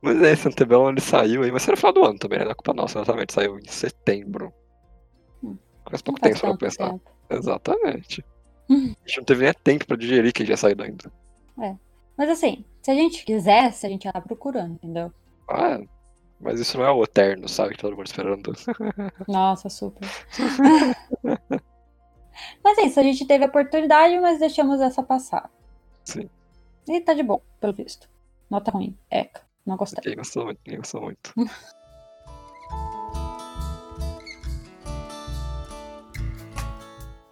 Mas 0.00 0.22
é, 0.22 0.32
esse 0.32 0.46
Antebellum 0.48 0.90
ele 0.90 1.00
saiu 1.00 1.42
aí, 1.42 1.50
mas 1.50 1.66
no 1.66 1.76
final 1.76 1.92
do 1.92 2.04
ano 2.04 2.18
também, 2.18 2.38
né? 2.38 2.44
Da 2.44 2.54
culpa 2.54 2.72
nossa, 2.72 2.98
exatamente. 2.98 3.32
Saiu 3.32 3.58
em 3.58 3.66
setembro. 3.66 4.52
Hum. 5.42 5.56
Faz 5.88 6.02
pouco 6.02 6.20
tempo 6.20 6.38
pra 6.38 6.56
pensar. 6.56 6.90
Tempo. 6.90 7.10
Exatamente. 7.30 8.24
Hum. 8.70 8.94
A 9.04 9.08
gente 9.08 9.18
não 9.18 9.24
teve 9.24 9.44
nem 9.44 9.54
tempo 9.54 9.86
pra 9.86 9.96
digerir 9.96 10.32
que 10.32 10.44
já 10.44 10.56
saído 10.56 10.82
ainda. 10.82 11.10
É. 11.60 11.74
Mas 12.16 12.30
assim, 12.30 12.64
se 12.82 12.90
a 12.90 12.94
gente 12.94 13.24
quisesse, 13.24 13.86
a 13.86 13.88
gente 13.88 14.04
ia 14.04 14.12
lá 14.14 14.20
procurando, 14.20 14.74
entendeu? 14.74 15.12
Ah, 15.48 15.80
mas 16.40 16.60
isso 16.60 16.78
não 16.78 16.84
é 16.84 16.90
o 16.90 17.02
eterno, 17.02 17.48
sabe? 17.48 17.74
Que 17.74 17.80
todo 17.80 17.96
mundo 17.96 18.06
esperando. 18.06 18.52
Nossa, 19.26 19.68
super. 19.68 20.08
mas 22.62 22.78
é 22.78 22.82
isso, 22.82 23.00
a 23.00 23.02
gente 23.02 23.26
teve 23.26 23.44
a 23.44 23.48
oportunidade, 23.48 24.18
mas 24.20 24.38
deixamos 24.38 24.80
essa 24.80 25.02
passar. 25.02 25.50
Sim. 26.04 26.28
E 26.88 27.00
tá 27.00 27.14
de 27.14 27.22
bom, 27.22 27.40
pelo 27.60 27.72
visto. 27.72 28.08
Nota 28.48 28.70
ruim. 28.70 28.96
Eca. 29.10 29.47
Não 29.68 29.76
gostei. 29.76 30.00
Ninguém 30.02 30.16
gostou 30.16 30.44
muito, 30.46 30.60
ninguém 30.64 30.78
gostou 30.78 31.02
muito. 31.02 31.34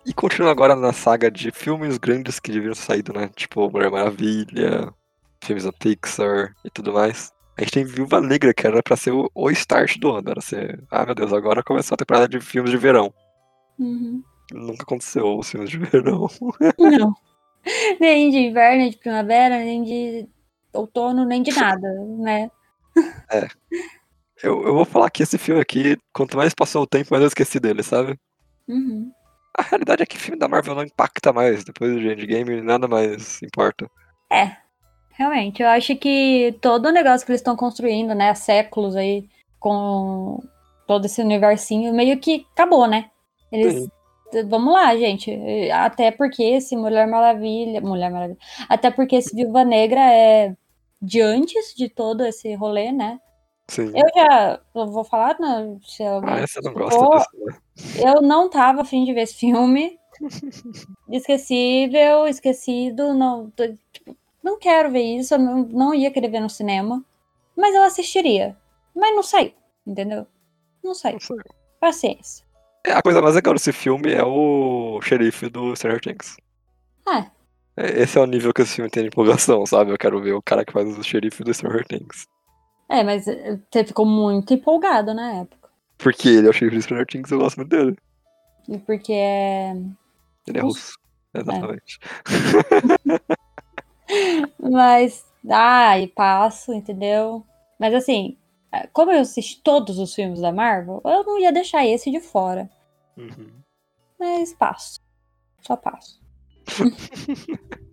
e 0.05 0.13
continuando 0.13 0.53
agora 0.53 0.77
na 0.77 0.93
saga 0.93 1.31
de 1.31 1.51
filmes 1.51 1.97
grandes 1.97 2.39
que 2.39 2.53
deviam 2.53 2.75
saído, 2.75 3.13
né? 3.15 3.31
Tipo 3.35 3.71
Mulher 3.71 3.91
Maravilha, 3.91 4.93
filmes 5.43 5.65
da 5.65 5.73
Pixar 5.73 6.55
e 6.63 6.69
tudo 6.69 6.93
mais. 6.93 7.33
A 7.57 7.63
gente 7.63 7.73
tem 7.73 7.85
Viúva 7.85 8.21
Negra, 8.21 8.53
que 8.53 8.67
era 8.67 8.83
pra 8.83 8.97
ser 8.97 9.13
o, 9.13 9.31
o 9.35 9.51
start 9.51 9.99
do 9.99 10.13
ano. 10.13 10.31
Era 10.31 10.41
ser, 10.43 10.85
ah 10.91 11.07
meu 11.07 11.15
Deus, 11.15 11.33
agora 11.33 11.65
começou 11.65 11.95
a 11.95 11.99
temporada 11.99 12.29
de 12.29 12.39
filmes 12.39 12.71
de 12.71 12.77
verão. 12.77 13.13
Uhum. 13.79 14.23
Nunca 14.53 14.83
aconteceu 14.83 15.39
os 15.39 15.51
filmes 15.51 15.71
de 15.71 15.79
verão. 15.79 16.29
Não. 16.79 17.15
Nem 17.99 18.31
de 18.31 18.37
inverno, 18.37 18.83
nem 18.83 18.91
de 18.91 18.99
primavera, 18.99 19.59
nem 19.59 19.83
de 19.83 20.29
outono, 20.77 21.25
nem 21.25 21.43
de 21.43 21.53
nada, 21.53 21.89
né? 22.19 22.51
É. 23.31 23.47
Eu, 24.43 24.65
eu 24.67 24.75
vou 24.75 24.85
falar 24.85 25.11
que 25.11 25.23
esse 25.23 25.37
filme 25.37 25.61
aqui, 25.61 25.99
quanto 26.15 26.37
mais 26.37 26.55
passou 26.55 26.83
o 26.83 26.87
tempo, 26.87 27.09
mais 27.11 27.23
eu 27.23 27.29
esqueci 27.29 27.59
dele, 27.61 27.83
sabe? 27.83 28.19
Uhum. 28.69 29.11
A 29.57 29.63
realidade 29.63 30.03
é 30.03 30.07
que 30.07 30.19
filme 30.19 30.39
da 30.39 30.49
Marvel 30.49 30.75
não 30.75 30.83
impacta 30.83 31.33
mais. 31.33 31.65
Depois 31.65 31.93
do 31.93 32.01
Endgame, 32.01 32.61
nada 32.61 32.87
mais 32.87 33.43
importa. 33.43 33.91
É. 34.31 34.57
Realmente, 35.13 35.63
eu 35.63 35.69
acho 35.69 35.97
que 35.97 36.55
todo 36.61 36.87
o 36.87 36.93
negócio 36.93 37.25
que 37.25 37.33
eles 37.33 37.41
estão 37.41 37.57
construindo, 37.57 38.15
né, 38.15 38.31
há 38.31 38.35
séculos 38.35 38.95
aí, 38.95 39.27
com 39.59 40.43
todo 40.87 41.07
esse 41.07 41.23
universinho, 41.23 41.95
meio 41.95 42.19
que 42.19 42.47
acabou, 42.53 42.87
né? 42.87 43.11
Eles. 43.51 43.75
Sim. 43.75 43.91
Vamos 44.49 44.75
lá, 44.75 44.95
gente. 44.97 45.33
Até 45.71 46.11
porque 46.11 46.43
esse 46.43 46.77
Mulher 46.77 47.07
Maravilha. 47.07 47.81
Mulher 47.81 48.11
Maravilha. 48.11 48.39
Até 48.69 48.91
porque 48.91 49.17
esse 49.17 49.35
Viúva 49.35 49.65
Negra 49.65 50.01
é 50.01 50.55
de 51.01 51.21
antes 51.21 51.75
de 51.75 51.89
todo 51.89 52.25
esse 52.25 52.55
rolê, 52.55 52.93
né? 52.93 53.21
Sim. 53.69 53.93
Eu 53.95 54.07
já 54.15 54.61
eu 54.75 54.87
vou 54.87 55.05
falar, 55.05 55.37
não, 55.41 55.81
se 55.83 56.03
alguém 56.03 56.35
ah, 56.35 56.47
você 56.47 56.61
não 56.61 56.73
gosta 56.73 56.99
disso, 56.99 57.29
né? 57.45 58.15
Eu 58.15 58.23
não 58.23 58.49
tava 58.49 58.83
afim 58.83 59.05
de 59.05 59.13
ver 59.13 59.23
esse 59.23 59.35
filme. 59.35 59.99
Esquecível, 61.11 62.27
esquecido, 62.27 63.13
não, 63.13 63.53
tipo, 63.93 64.17
não 64.43 64.59
quero 64.59 64.91
ver 64.91 65.03
isso, 65.03 65.35
eu 65.35 65.39
não, 65.39 65.65
não 65.65 65.95
ia 65.95 66.11
querer 66.11 66.29
ver 66.29 66.41
no 66.41 66.49
cinema. 66.49 67.05
Mas 67.57 67.75
eu 67.75 67.83
assistiria. 67.83 68.57
Mas 68.95 69.15
não 69.15 69.23
saiu, 69.23 69.53
entendeu? 69.87 70.27
Não 70.83 70.95
saiu. 70.95 71.15
Não 71.15 71.21
sei. 71.21 71.37
Paciência. 71.81 72.47
É, 72.85 72.93
a 72.93 73.03
coisa 73.03 73.21
mais 73.21 73.35
legal 73.35 73.53
desse 73.53 73.73
filme 73.73 74.13
é 74.13 74.25
o 74.25 75.01
xerife 75.03 75.49
do 75.49 75.75
Stranger 75.75 76.01
Things. 76.01 76.37
Ah, 77.05 77.19
É, 77.19 77.31
Esse 77.77 78.19
é 78.19 78.21
o 78.21 78.27
nível 78.27 78.55
que 78.55 78.63
esse 78.63 78.77
filme 78.77 78.91
tem 78.91 79.03
de 79.03 79.09
empolgação, 79.09 79.67
sabe? 79.67 79.91
Eu 79.91 79.99
quero 79.99 80.21
ver 80.21 80.33
o 80.33 80.43
cara 80.43 80.65
que 80.65 80.73
faz 80.73 80.99
o 80.99 81.03
xerife 81.03 81.45
do 81.45 81.53
Stranger 81.53 81.87
Things. 81.87 82.27
é, 82.89 83.05
mas 83.05 83.29
eh, 83.29 83.59
você 83.71 83.85
ficou 83.85 84.07
muito 84.07 84.55
empolgado 84.55 85.13
na 85.13 85.41
época. 85.41 85.69
Porque 85.99 86.29
ele 86.29 86.47
é 86.47 86.51
o 86.51 86.53
xerife 86.53 86.77
do 86.77 86.83
Stranger 86.83 87.07
Things, 87.07 87.31
eu 87.31 87.39
gosto 87.39 87.57
muito 87.57 87.69
dele. 87.69 87.97
E 88.69 88.79
porque 88.79 89.13
é. 89.13 89.73
Ele 90.47 90.59
é 90.59 90.61
Russo. 90.61 90.93
Exatamente. 91.35 91.99
Mas. 94.59 95.25
Ai, 95.49 96.09
passo, 96.09 96.73
entendeu? 96.73 97.45
Mas 97.79 97.95
assim, 97.95 98.37
eh, 98.73 98.89
como 98.93 99.13
eu 99.13 99.21
assisti 99.21 99.61
todos 99.63 99.99
os 99.99 100.15
filmes 100.15 100.41
da 100.41 100.51
Marvel, 100.51 101.01
eu 101.05 101.25
não 101.25 101.39
ia 101.39 101.53
deixar 101.53 101.87
esse 101.87 102.11
de 102.11 102.21
fora. 102.21 102.69
Uhum. 103.17 103.51
Mas 104.19 104.53
passo. 104.55 104.99
Só 105.61 105.77
passo. 105.77 106.21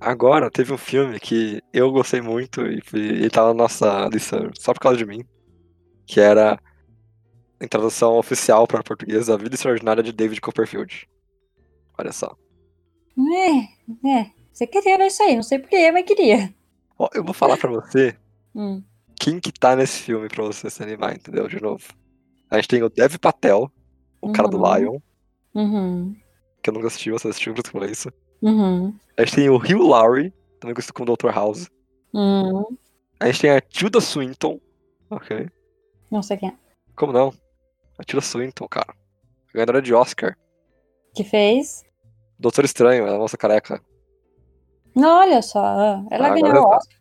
Agora, 0.00 0.50
teve 0.50 0.72
um 0.72 0.78
filme 0.78 1.18
que 1.18 1.60
eu 1.72 1.90
gostei 1.90 2.20
muito 2.20 2.60
e 2.66 2.80
ele 2.94 3.30
tá 3.30 3.44
na 3.44 3.54
nossa 3.54 4.08
lista 4.08 4.50
só 4.58 4.72
por 4.72 4.80
causa 4.80 4.98
de 4.98 5.06
mim. 5.06 5.24
Que 6.06 6.20
era 6.20 6.60
a 7.58 7.64
introdução 7.64 8.16
oficial 8.16 8.66
para 8.66 8.82
português 8.82 9.28
A 9.28 9.36
Vida 9.36 9.54
Extraordinária 9.54 10.02
de 10.02 10.12
David 10.12 10.40
Copperfield. 10.40 11.08
Olha 11.98 12.12
só. 12.12 12.36
É, 13.18 14.08
é. 14.20 14.30
Você 14.52 14.66
queria 14.66 14.98
ver 14.98 15.06
isso 15.06 15.22
aí, 15.22 15.34
não 15.34 15.42
sei 15.42 15.58
porquê, 15.58 15.90
mas 15.90 16.04
queria. 16.04 16.54
Ó, 16.98 17.08
eu 17.14 17.24
vou 17.24 17.34
falar 17.34 17.56
pra 17.56 17.70
você 17.70 18.16
Hum. 18.54 18.82
quem 19.18 19.40
que 19.40 19.52
tá 19.52 19.74
nesse 19.74 20.02
filme 20.02 20.28
pra 20.28 20.44
você 20.44 20.70
se 20.70 20.82
animar, 20.82 21.14
entendeu? 21.14 21.48
De 21.48 21.60
novo. 21.60 21.84
A 22.50 22.56
gente 22.56 22.68
tem 22.68 22.82
o 22.82 22.88
Dev 22.88 23.16
Patel, 23.18 23.70
o 24.20 24.32
cara 24.32 24.48
do 24.48 24.58
Uhum. 24.58 24.76
Lion, 24.76 24.98
Uhum. 25.54 26.16
que 26.62 26.70
eu 26.70 26.74
nunca 26.74 26.86
assisti, 26.88 27.10
você 27.10 27.28
assistiu, 27.28 27.54
eu 27.56 27.62
falei 27.70 27.90
isso. 27.90 28.10
Uhum. 28.42 28.94
A 29.16 29.24
gente 29.24 29.34
tem 29.36 29.48
o 29.48 29.56
Hugh 29.56 29.88
Laurie, 29.88 30.32
também 30.60 30.74
conhecido 30.74 30.94
como 30.94 31.16
Dr. 31.16 31.30
House. 31.34 31.68
Uhum. 32.12 32.64
A 33.18 33.26
gente 33.26 33.40
tem 33.40 33.50
a 33.50 33.60
Tilda 33.60 34.00
Swinton, 34.00 34.60
ok? 35.10 35.48
Não 36.10 36.22
sei 36.22 36.36
quem 36.36 36.50
é. 36.50 36.54
Como 36.94 37.12
não? 37.12 37.32
A 37.98 38.04
Tilda 38.04 38.24
Swinton, 38.24 38.68
cara. 38.68 38.94
Ganhadora 39.52 39.80
de 39.82 39.94
Oscar. 39.94 40.36
Que 41.14 41.24
fez? 41.24 41.82
Doutor 42.38 42.64
Estranho, 42.66 43.08
a 43.10 43.16
moça 43.18 43.36
careca. 43.38 43.80
Não, 44.94 45.20
olha 45.20 45.40
só. 45.42 46.04
Ela 46.10 46.28
Ah, 46.28 46.34
ganhou 46.34 46.50
o 46.50 46.52
tá. 46.70 46.76
Oscar. 46.76 46.98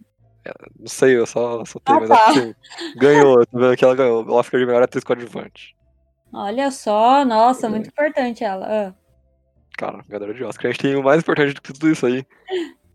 Não 0.80 0.88
sei, 0.88 1.18
eu 1.18 1.26
só 1.26 1.64
soltei, 1.66 1.96
Ah, 1.96 2.00
mas 2.00 2.10
tá. 2.10 2.16
acho 2.16 2.34
que 2.34 2.40
sim. 2.42 2.56
Ganhou, 2.98 3.46
tô 3.46 3.60
vendo 3.60 3.76
que 3.78 3.84
ela 3.86 3.96
ganhou. 3.96 4.24
O 4.28 4.34
Oscar 4.34 4.60
de 4.60 4.66
melhor 4.66 4.84
atriz 4.84 5.04
coadjuvante. 5.04 5.76
Olha 6.34 6.70
só, 6.72 7.24
nossa, 7.26 7.68
É. 7.68 7.70
muito 7.70 7.88
importante 7.90 8.44
ela. 8.44 8.66
ah. 8.70 8.94
Cara, 9.78 10.04
ganhadora 10.08 10.34
de 10.34 10.44
Oscar. 10.44 10.68
A 10.68 10.72
gente 10.72 10.82
tem 10.82 10.96
o 10.96 11.04
mais 11.04 11.20
importante 11.22 11.54
de 11.54 11.62
tudo 11.62 11.90
isso 11.90 12.06
aí. 12.06 12.26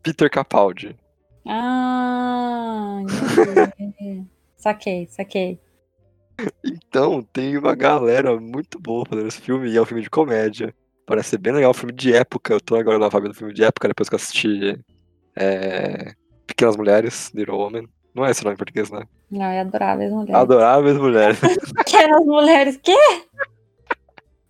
Peter 0.02 0.30
Capaldi. 0.30 0.96
Ah, 1.46 3.00
saquei, 4.56 5.06
saquei. 5.08 5.60
Então, 6.64 7.22
tem 7.22 7.56
uma 7.58 7.74
galera 7.74 8.38
muito 8.40 8.78
boa 8.78 9.04
fazendo 9.06 9.28
esse 9.28 9.40
filme, 9.40 9.68
e 9.70 9.76
é 9.76 9.82
um 9.82 9.84
filme 9.84 10.02
de 10.02 10.08
comédia. 10.10 10.74
Parece 11.06 11.30
ser 11.30 11.38
bem 11.38 11.52
legal, 11.52 11.70
um 11.70 11.74
filme 11.74 11.92
de 11.92 12.14
época. 12.14 12.54
Eu 12.54 12.60
tô 12.60 12.76
agora 12.76 12.98
na 12.98 13.08
vibe 13.08 13.28
do 13.28 13.34
filme 13.34 13.52
de 13.52 13.64
época, 13.64 13.88
depois 13.88 14.08
que 14.08 14.14
eu 14.14 14.16
assisti 14.18 14.78
é, 15.36 16.12
Pequenas 16.60 16.76
Mulheres, 16.76 17.30
Little 17.34 17.56
Woman. 17.56 17.88
Não 18.14 18.26
é 18.26 18.32
esse 18.32 18.44
nome 18.44 18.52
em 18.52 18.58
português, 18.58 18.90
né? 18.90 19.04
Não, 19.30 19.46
é 19.46 19.60
adoráveis 19.60 20.12
mulheres. 20.12 20.34
Adoráveis 20.34 20.98
Mulheres. 20.98 21.40
Pequenas 21.74 22.26
mulheres, 22.26 22.76
quê? 22.82 22.98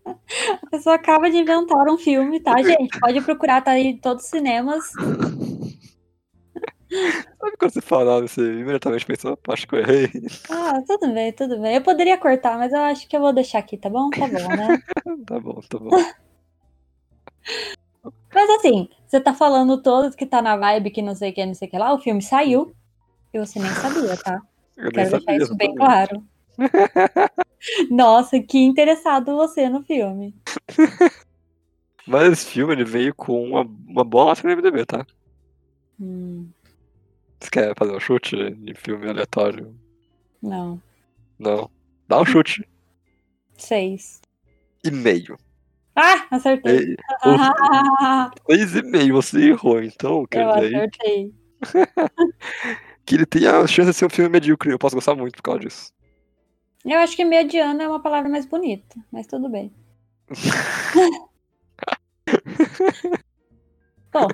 A 0.05 0.67
pessoa 0.73 0.97
acaba 0.97 1.31
de 1.31 1.37
inventar 1.37 1.87
um 1.89 1.97
filme, 1.97 2.41
tá, 2.41 2.61
gente? 2.61 2.99
Pode 2.99 3.21
procurar, 3.21 3.63
tá 3.63 3.71
aí 3.71 3.87
em 3.87 3.97
todos 3.97 4.25
os 4.25 4.31
cinemas. 4.31 4.87
Sabe 7.39 7.57
quando 7.57 7.73
você 7.75 7.81
fala 7.81 8.17
nome, 8.17 8.27
você 8.29 8.41
imediatamente 8.41 9.07
pensa, 9.07 9.31
"Opa, 9.31 9.53
acho 9.53 9.69
que 9.69 9.77
eu 9.77 9.79
errei. 9.79 10.11
Ah, 10.51 10.83
tudo 10.85 11.15
bem, 11.15 11.33
tudo 11.33 11.61
bem. 11.61 11.77
Eu 11.77 11.83
poderia 11.83 12.19
cortar, 12.19 12.59
mas 12.59 12.73
eu 12.73 12.81
acho 12.81 13.09
que 13.09 13.15
eu 13.15 13.21
vou 13.21 13.33
deixar 13.33 13.61
aqui, 13.61 13.77
tá 13.77 13.89
bom? 13.89 14.11
Tá 14.11 14.27
bom, 14.27 14.57
né? 14.57 14.83
tá 15.27 15.39
bom, 15.39 15.61
tá 15.69 15.79
bom. 15.79 15.91
Mas 18.33 18.51
assim, 18.51 18.89
você 19.11 19.21
tá 19.21 19.35
falando 19.35 19.83
todos 19.83 20.15
que 20.15 20.25
tá 20.25 20.41
na 20.41 20.57
vibe 20.57 20.93
que 20.93 21.03
não 21.03 21.17
sei 21.17 21.31
o 21.33 21.35
que, 21.35 21.45
não 21.45 21.53
sei 21.53 21.67
o 21.67 21.71
que 21.73 21.77
lá, 21.77 21.93
o 21.93 21.99
filme 21.99 22.23
saiu 22.23 22.73
e 23.35 23.39
você 23.41 23.59
nem 23.59 23.71
sabia, 23.73 24.17
tá? 24.17 24.41
Eu 24.77 24.93
Quero 24.93 25.11
deixar 25.11 25.37
isso 25.37 25.57
bem 25.57 25.75
claro. 25.75 26.25
Nossa, 27.91 28.41
que 28.41 28.59
interessado 28.59 29.35
você 29.35 29.69
no 29.69 29.83
filme. 29.83 30.33
Mas 32.07 32.33
esse 32.33 32.47
filme 32.47 32.73
ele 32.73 32.85
veio 32.85 33.13
com 33.13 33.43
uma, 33.43 33.63
uma 33.63 34.05
boa 34.05 34.27
nota 34.27 34.43
no 34.47 34.53
MDB, 34.53 34.87
tá? 34.87 35.05
Hum, 36.01 36.49
Você 37.41 37.51
quer 37.51 37.75
fazer 37.77 37.95
um 37.95 38.01
chute 38.01 38.51
de 38.55 38.75
filme 38.75 39.09
aleatório? 39.09 39.75
não. 40.41 40.81
Não. 41.37 41.69
Dá 42.07 42.21
um 42.21 42.25
chute. 42.25 42.65
Seis. 43.57 44.21
E 44.85 44.91
meio. 44.91 45.37
Ah, 46.03 46.27
acertei. 46.31 46.97
Seis 48.47 48.75
e 48.75 48.83
meio 48.83 49.15
você 49.15 49.51
errou, 49.51 49.83
então 49.83 50.25
quer 50.27 50.47
eu 50.47 50.55
dizer 50.55 50.77
acertei. 50.77 51.35
que 53.05 53.17
ele 53.17 53.27
tem 53.27 53.47
a 53.47 53.67
chance 53.67 53.91
de 53.91 53.97
ser 53.97 54.07
um 54.07 54.11
filme 54.11 54.31
medíocre. 54.31 54.71
Eu 54.71 54.79
posso 54.79 54.97
gostar 54.97 55.15
muito 55.15 55.37
por 55.37 55.43
causa 55.43 55.61
disso. 55.61 55.93
Eu 56.87 56.99
acho 57.01 57.15
que 57.15 57.23
mediano 57.25 57.83
é 57.83 57.89
uma 57.89 58.01
palavra 58.01 58.31
mais 58.31 58.47
bonita, 58.47 58.99
mas 59.13 59.27
tudo 59.27 59.51
bem. 59.51 59.71
Bom, 64.11 64.27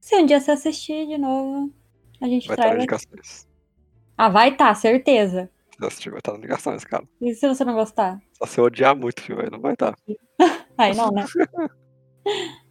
se 0.00 0.14
um 0.14 0.24
dia 0.24 0.38
você 0.40 0.52
assistir 0.52 1.08
de 1.08 1.18
novo, 1.18 1.74
a 2.22 2.26
gente 2.26 2.46
Vai 2.46 2.76
indicações. 2.76 3.48
Ah, 4.16 4.28
vai 4.28 4.56
tá, 4.56 4.72
certeza. 4.74 5.50
Se 5.76 5.84
assistir, 5.84 6.10
vai 6.10 6.20
estar 6.20 6.36
indicações, 6.36 6.84
cara. 6.84 7.04
E 7.20 7.34
se 7.34 7.48
você 7.48 7.64
não 7.64 7.74
gostar? 7.74 8.20
Só 8.34 8.46
se 8.46 8.60
eu 8.60 8.64
odiar 8.64 8.96
muito 8.96 9.18
o 9.18 9.22
filme, 9.22 9.42
aí 9.42 9.50
não 9.50 9.60
vai 9.60 9.72
estar. 9.72 9.96
Aí 10.78 10.94
não, 10.96 11.10
né? 11.10 11.24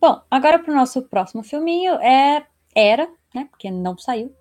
Bom, 0.00 0.20
agora 0.30 0.58
pro 0.58 0.74
nosso 0.74 1.02
próximo 1.02 1.42
filminho 1.42 1.94
é 1.94 2.46
Era, 2.74 3.08
né? 3.34 3.46
Porque 3.50 3.70
não 3.70 3.96
saiu. 3.96 4.34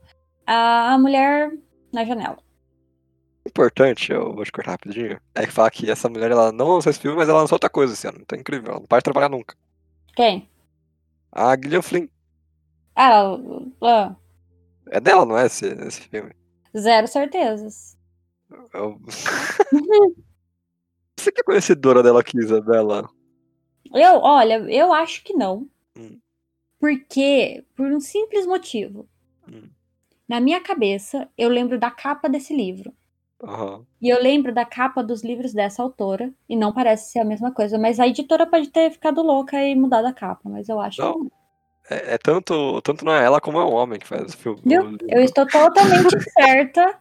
A 0.46 0.98
Mulher 1.00 1.52
na 1.92 2.04
Janela. 2.06 2.38
importante, 3.48 4.12
eu 4.12 4.34
vou 4.34 4.44
te 4.44 4.52
cortar 4.52 4.72
rapidinho, 4.72 5.20
é 5.34 5.46
que 5.46 5.52
falar 5.52 5.72
que 5.72 5.90
essa 5.90 6.10
mulher 6.10 6.30
ela 6.32 6.52
não 6.52 6.68
lançou 6.76 6.90
esse 6.90 7.00
filme, 7.00 7.18
mas 7.18 7.30
ela 7.30 7.40
lançou 7.40 7.56
outra 7.56 7.70
coisa 7.70 7.94
esse 7.94 8.08
ano. 8.08 8.20
Então 8.22 8.38
é 8.38 8.42
incrível, 8.42 8.72
ela 8.72 8.80
não 8.80 8.88
para 8.88 9.00
de 9.00 9.04
trabalhar 9.06 9.30
nunca. 9.30 9.56
Quem? 10.16 10.50
A 11.32 11.56
Gillian 11.56 11.82
Flynn. 11.82 12.08
Ah, 12.96 13.10
ela- 13.10 13.66
ah, 13.82 14.16
É 14.92 15.00
dela, 15.00 15.26
não 15.26 15.38
é 15.38 15.46
esse, 15.48 15.66
esse 15.66 16.02
filme? 16.02 16.32
zero 16.78 17.08
certezas. 17.08 17.95
Eu- 18.74 19.00
Você 21.18 21.32
que 21.32 21.42
é 21.42 21.44
conhecedora 21.44 22.04
dela 22.04 22.20
aqui, 22.22 22.38
Isabela? 22.38 23.10
Eu, 23.94 24.18
olha, 24.20 24.56
eu 24.70 24.92
acho 24.94 25.24
que 25.24 25.34
não. 25.34 25.68
Hum. 25.98 26.20
Porque, 26.80 27.64
por 27.76 27.88
um 27.92 28.00
simples 28.00 28.46
motivo. 28.46 29.08
Hum. 29.48 29.70
Na 30.28 30.40
minha 30.40 30.60
cabeça, 30.62 31.30
eu 31.38 31.50
lembro 31.50 31.80
da 31.80 31.90
capa 31.90 32.28
desse 32.28 32.56
livro. 32.56 32.94
Aham. 33.42 33.86
E 34.02 34.10
eu 34.10 34.22
lembro 34.22 34.54
da 34.54 34.66
capa 34.66 35.04
dos 35.04 35.24
livros 35.24 35.54
dessa 35.54 35.82
autora. 35.82 36.34
E 36.50 36.56
não 36.56 36.74
parece 36.74 37.12
ser 37.12 37.20
a 37.20 37.26
mesma 37.26 37.52
coisa. 37.52 37.78
Mas 37.78 38.00
a 38.00 38.08
editora 38.08 38.46
pode 38.46 38.70
ter 38.70 38.92
ficado 38.92 39.22
louca 39.22 39.62
e 39.64 39.74
mudado 39.76 40.06
a 40.08 40.14
capa. 40.14 40.50
Mas 40.50 40.68
eu 40.68 40.80
acho 40.80 41.02
Não. 41.02 41.14
que 41.14 41.20
não. 41.20 41.32
É, 41.90 42.16
é 42.16 42.18
tanto, 42.18 42.82
tanto 42.82 43.06
não 43.06 43.14
é 43.14 43.24
ela 43.24 43.40
como 43.40 43.60
é 43.60 43.64
o 43.64 43.70
homem 43.72 44.00
que 44.00 44.08
faz 44.08 44.34
o 44.34 44.38
filme. 44.38 44.62
Eu 45.08 45.22
estou 45.22 45.46
totalmente 45.48 46.20
certa. 46.34 47.00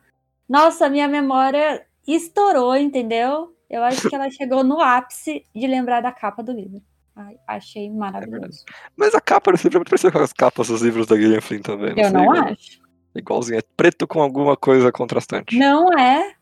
Nossa, 0.48 0.88
minha 0.88 1.08
memória 1.08 1.86
estourou, 2.06 2.76
entendeu? 2.76 3.54
Eu 3.68 3.82
acho 3.82 4.08
que 4.08 4.14
ela 4.14 4.30
chegou 4.30 4.62
no 4.62 4.80
ápice 4.80 5.44
de 5.54 5.66
lembrar 5.66 6.00
da 6.00 6.12
capa 6.12 6.42
do 6.42 6.52
livro. 6.52 6.80
Ai, 7.16 7.36
achei 7.46 7.90
maravilhoso. 7.90 8.64
Mas 8.96 9.14
a 9.14 9.20
capa 9.20 9.52
desse 9.52 9.64
livro 9.64 9.78
é 9.78 9.80
muito 9.80 9.90
parecida 9.90 10.12
com 10.12 10.18
as 10.18 10.32
capas 10.32 10.68
dos 10.68 10.82
livros 10.82 11.06
da 11.06 11.16
Gillian 11.16 11.40
Flynn 11.40 11.62
também. 11.62 11.94
eu 11.96 12.12
não 12.12 12.32
né? 12.32 12.52
acho. 12.52 12.82
Igualzinho, 13.14 13.58
é 13.58 13.62
preto 13.76 14.06
com 14.06 14.20
alguma 14.20 14.56
coisa 14.56 14.90
contrastante. 14.90 15.56
Não 15.56 15.96
é. 15.96 16.34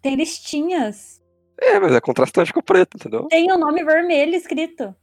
Tem 0.00 0.14
listinhas. 0.14 1.20
É, 1.60 1.78
mas 1.78 1.92
é 1.92 2.00
contrastante 2.00 2.52
com 2.52 2.60
o 2.60 2.62
preto, 2.62 2.96
entendeu? 2.96 3.26
Tem 3.28 3.50
o 3.50 3.58
nome 3.58 3.84
vermelho 3.84 4.34
escrito. 4.34 4.94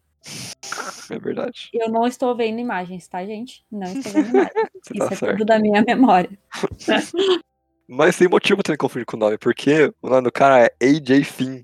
É 1.10 1.20
verdade. 1.20 1.70
Eu 1.74 1.90
não 1.90 2.06
estou 2.06 2.36
vendo 2.36 2.60
imagens, 2.60 3.08
tá, 3.08 3.26
gente? 3.26 3.66
Não 3.72 3.88
estou 3.92 4.12
vendo 4.12 4.30
imagens. 4.30 4.54
Você 4.84 4.94
Isso 4.96 5.08
tá 5.08 5.14
é 5.14 5.16
certo. 5.16 5.38
tudo 5.38 5.46
da 5.46 5.60
minha 5.60 5.82
memória. 5.82 6.38
Mas 7.92 8.16
tem 8.18 8.28
motivo 8.28 8.62
também 8.62 8.78
confundir 8.78 9.06
com 9.06 9.18
o 9.18 9.20
nome, 9.20 9.38
porque 9.40 9.92
o 10.00 10.10
nome 10.10 10.22
do 10.22 10.32
cara 10.32 10.60
é 10.66 10.72
AJ 10.86 11.24
Finn. 11.24 11.64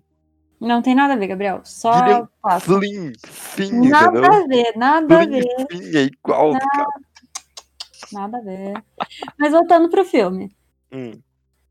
Não 0.59 0.81
tem 0.81 0.95
nada 0.95 1.13
a 1.13 1.17
ver, 1.17 1.27
Gabriel. 1.27 1.61
Só 1.63 2.27
passa. 2.41 2.65
Flynn, 2.65 3.11
Flynn, 3.27 3.89
Nada 3.89 4.07
entendeu? 4.07 4.33
a 4.33 4.47
ver, 4.47 4.73
nada 4.75 5.15
a 5.19 5.23
Flynn, 5.23 5.31
ver, 5.31 5.67
Flynn 5.69 5.95
é 5.97 6.01
igual, 6.03 6.51
cara. 6.53 6.87
nada 8.11 8.37
a 8.39 8.41
ver. 8.41 8.73
Mas 9.37 9.51
voltando 9.51 9.87
pro 9.89 10.03
filme. 10.03 10.51
Hum, 10.91 11.21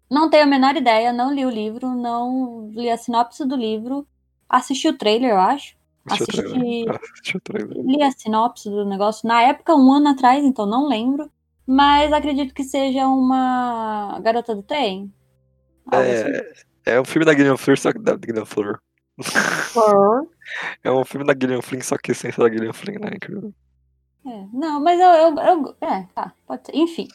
Não 0.09 0.31
tenho 0.31 0.45
a 0.45 0.47
menor 0.47 0.77
ideia, 0.77 1.13
não 1.13 1.35
li 1.35 1.45
o 1.45 1.51
livro, 1.51 1.89
não 1.89 2.69
li 2.71 2.89
a 2.89 2.97
sinopse 2.97 3.45
do 3.45 3.57
livro. 3.57 4.07
Assisti 4.49 4.87
o 4.87 4.97
trailer, 4.97 5.31
eu 5.31 5.39
acho. 5.39 5.75
Assisti- 6.07 6.43
Deixa 6.43 7.37
eu 7.37 7.41
trailer. 7.41 7.77
Li 7.85 8.03
a 8.03 8.13
sinopse 8.13 8.71
do 8.71 8.85
negócio 8.85 9.27
na 9.27 9.43
época, 9.43 9.75
um 9.75 9.93
ano 9.93 10.11
atrás, 10.11 10.45
então 10.45 10.65
não 10.67 10.87
lembro. 10.87 11.29
Mas 11.67 12.13
acredito 12.13 12.53
que 12.55 12.63
seja 12.65 13.07
uma 13.07 14.21
garota 14.21 14.55
do 14.55 14.63
trem. 14.63 15.13
Algo 15.87 16.11
assim. 16.11 16.29
É, 16.87 16.95
é 16.97 17.01
um 17.01 17.05
filme 17.05 17.25
da 17.25 17.33
Gillian 17.33 17.57
Flynn, 17.57 17.77
só 17.77 17.93
que 17.93 17.99
da 17.99 18.13
Gillian 18.13 18.45
É 20.83 20.91
um 20.91 21.05
filme 21.05 21.27
da 21.27 21.33
Gillian 21.33 21.63
Flynn, 21.63 21.81
só 21.81 21.97
que 21.97 22.13
sem 22.15 22.31
ser 22.31 22.41
da 22.41 22.51
Gillian 22.51 22.73
Flynn, 22.73 22.99
né? 22.99 23.11
É, 24.27 24.47
não, 24.53 24.81
mas 24.81 24.99
eu, 25.01 25.09
eu, 25.09 25.37
eu- 25.39 25.77
É, 25.81 26.03
tá, 26.15 26.33
pode 26.47 26.67
ser. 26.67 26.77
Enfim. 26.77 27.09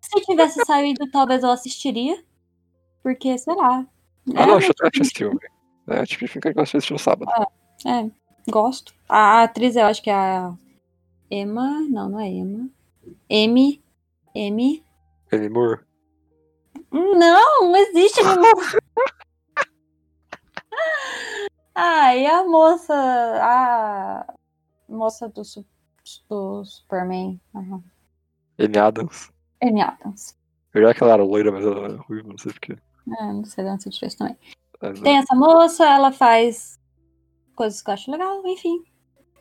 Se 0.00 0.20
tivesse 0.22 0.62
saído, 0.66 1.08
talvez 1.10 1.42
eu 1.42 1.50
assistiria. 1.50 2.22
Porque, 3.02 3.36
sei 3.38 3.54
lá. 3.54 3.86
Ah, 4.36 4.42
é 4.42 4.46
não, 4.46 4.58
tipo 4.60 4.74
assistir 4.82 5.00
esse 5.02 5.12
filme. 5.12 5.40
É, 5.88 6.04
tipo, 6.04 6.28
fica 6.28 6.52
que 6.52 6.58
eu 6.58 6.62
assistir 6.62 6.92
no 6.92 6.98
sábado. 6.98 7.30
É, 7.86 8.10
gosto. 8.50 8.92
A 9.08 9.42
atriz, 9.42 9.74
eu 9.76 9.86
acho 9.86 10.02
que 10.02 10.10
é 10.10 10.14
a 10.14 10.52
Emma. 11.30 11.80
Não, 11.88 12.08
não 12.10 12.20
é 12.20 12.28
Emma. 12.28 12.68
M. 13.28 13.82
M. 14.34 14.84
Amy 15.32 15.48
Moore. 15.48 15.80
Não, 16.90 17.68
não 17.68 17.76
existe 17.76 18.20
Emma. 18.20 18.36
ah, 21.74 22.16
e 22.16 22.26
a 22.26 22.44
moça. 22.44 22.94
A 22.94 24.34
moça 24.88 25.28
do, 25.28 25.42
do 26.28 26.64
Superman. 26.64 27.40
Uhum. 27.54 27.82
Amy 28.58 28.78
Adams. 28.78 29.30
Amy 29.62 29.80
Adams. 29.80 30.36
Eu 30.74 30.82
já 30.82 30.94
que 30.94 31.02
ela 31.02 31.14
era 31.14 31.24
loira, 31.24 31.50
mas 31.50 31.64
ela 31.64 31.84
era 31.84 31.96
ruiva, 32.02 32.28
não 32.28 32.38
sei 32.38 32.52
porquê. 32.52 32.76
É, 33.18 33.24
não 33.32 33.44
sei 33.44 33.64
de 33.64 33.70
onde 33.70 33.82
você 33.82 33.90
tirou 33.90 34.08
isso 34.08 34.18
também. 34.18 34.36
Mas, 34.80 35.00
Tem 35.00 35.16
essa 35.16 35.34
moça, 35.34 35.84
ela 35.84 36.12
faz 36.12 36.78
coisas 37.54 37.82
que 37.82 37.90
eu 37.90 37.94
acho 37.94 38.10
legal, 38.10 38.42
enfim. 38.46 38.84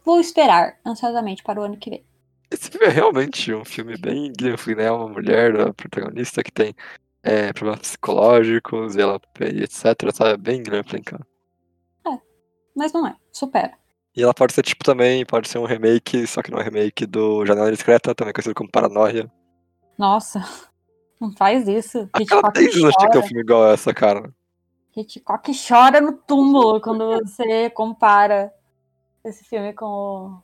Vou 0.03 0.19
esperar 0.19 0.79
ansiosamente 0.85 1.43
para 1.43 1.61
o 1.61 1.63
ano 1.63 1.77
que 1.77 1.89
vem. 1.89 2.08
Esse 2.51 2.71
filme 2.71 2.87
é 2.87 2.89
realmente 2.89 3.53
um 3.53 3.63
filme 3.63 3.97
bem 3.97 4.33
Flynn, 4.57 4.75
né? 4.75 4.91
Uma 4.91 5.07
mulher, 5.07 5.59
a 5.59 5.73
protagonista, 5.73 6.43
que 6.43 6.51
tem 6.51 6.73
é, 7.21 7.53
problemas 7.53 7.81
psicológicos 7.81 8.95
e 8.95 9.01
ela 9.01 9.19
etc, 9.39 10.13
sabe? 10.13 10.31
É 10.31 10.37
bem 10.37 10.63
Flynn, 10.63 11.03
cara. 11.03 11.25
Mas 12.79 12.93
não 12.93 13.05
é, 13.05 13.13
supera. 13.29 13.73
E 14.15 14.23
ela 14.23 14.33
pode 14.33 14.53
ser 14.53 14.63
tipo 14.63 14.85
também, 14.85 15.25
pode 15.25 15.49
ser 15.49 15.57
um 15.57 15.65
remake, 15.65 16.25
só 16.25 16.41
que 16.41 16.49
não 16.49 16.59
é 16.59 16.63
remake 16.63 17.05
do 17.05 17.45
Janela 17.45 17.69
Discreta, 17.69 18.15
também 18.15 18.33
conhecido 18.33 18.55
como 18.55 18.71
Paranoia. 18.71 19.29
Nossa, 19.97 20.39
não 21.19 21.35
faz 21.35 21.67
isso. 21.67 21.97
Ela 21.97 22.23
Hitchcock 22.23 22.53
tem 22.53 22.67
anos 22.67 22.95
que 22.95 23.09
ter 23.09 23.17
um 23.17 23.23
filme 23.23 23.41
igual 23.41 23.69
essa, 23.69 23.93
cara. 23.93 24.33
Hitchcock 24.95 25.51
chora 25.67 25.99
no 25.99 26.13
túmulo 26.13 26.79
quando 26.79 27.19
você 27.19 27.69
compara 27.69 28.49
esse 29.25 29.43
filme 29.43 29.73
com 29.73 29.85
o 29.85 30.41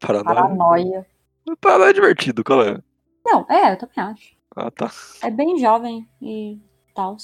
Paranoia. 0.00 0.34
Paranoia. 0.34 1.06
Paranoia 1.56 1.90
é 1.90 1.92
divertido, 1.92 2.44
qual 2.44 2.62
é? 2.62 2.80
Não, 3.24 3.46
é, 3.48 3.72
eu 3.72 3.78
também 3.78 3.96
acho. 3.96 4.36
Ah, 4.56 4.70
tá. 4.70 4.90
É 5.22 5.30
bem 5.30 5.58
jovem 5.58 6.08
e 6.20 6.60
tal. 6.94 7.16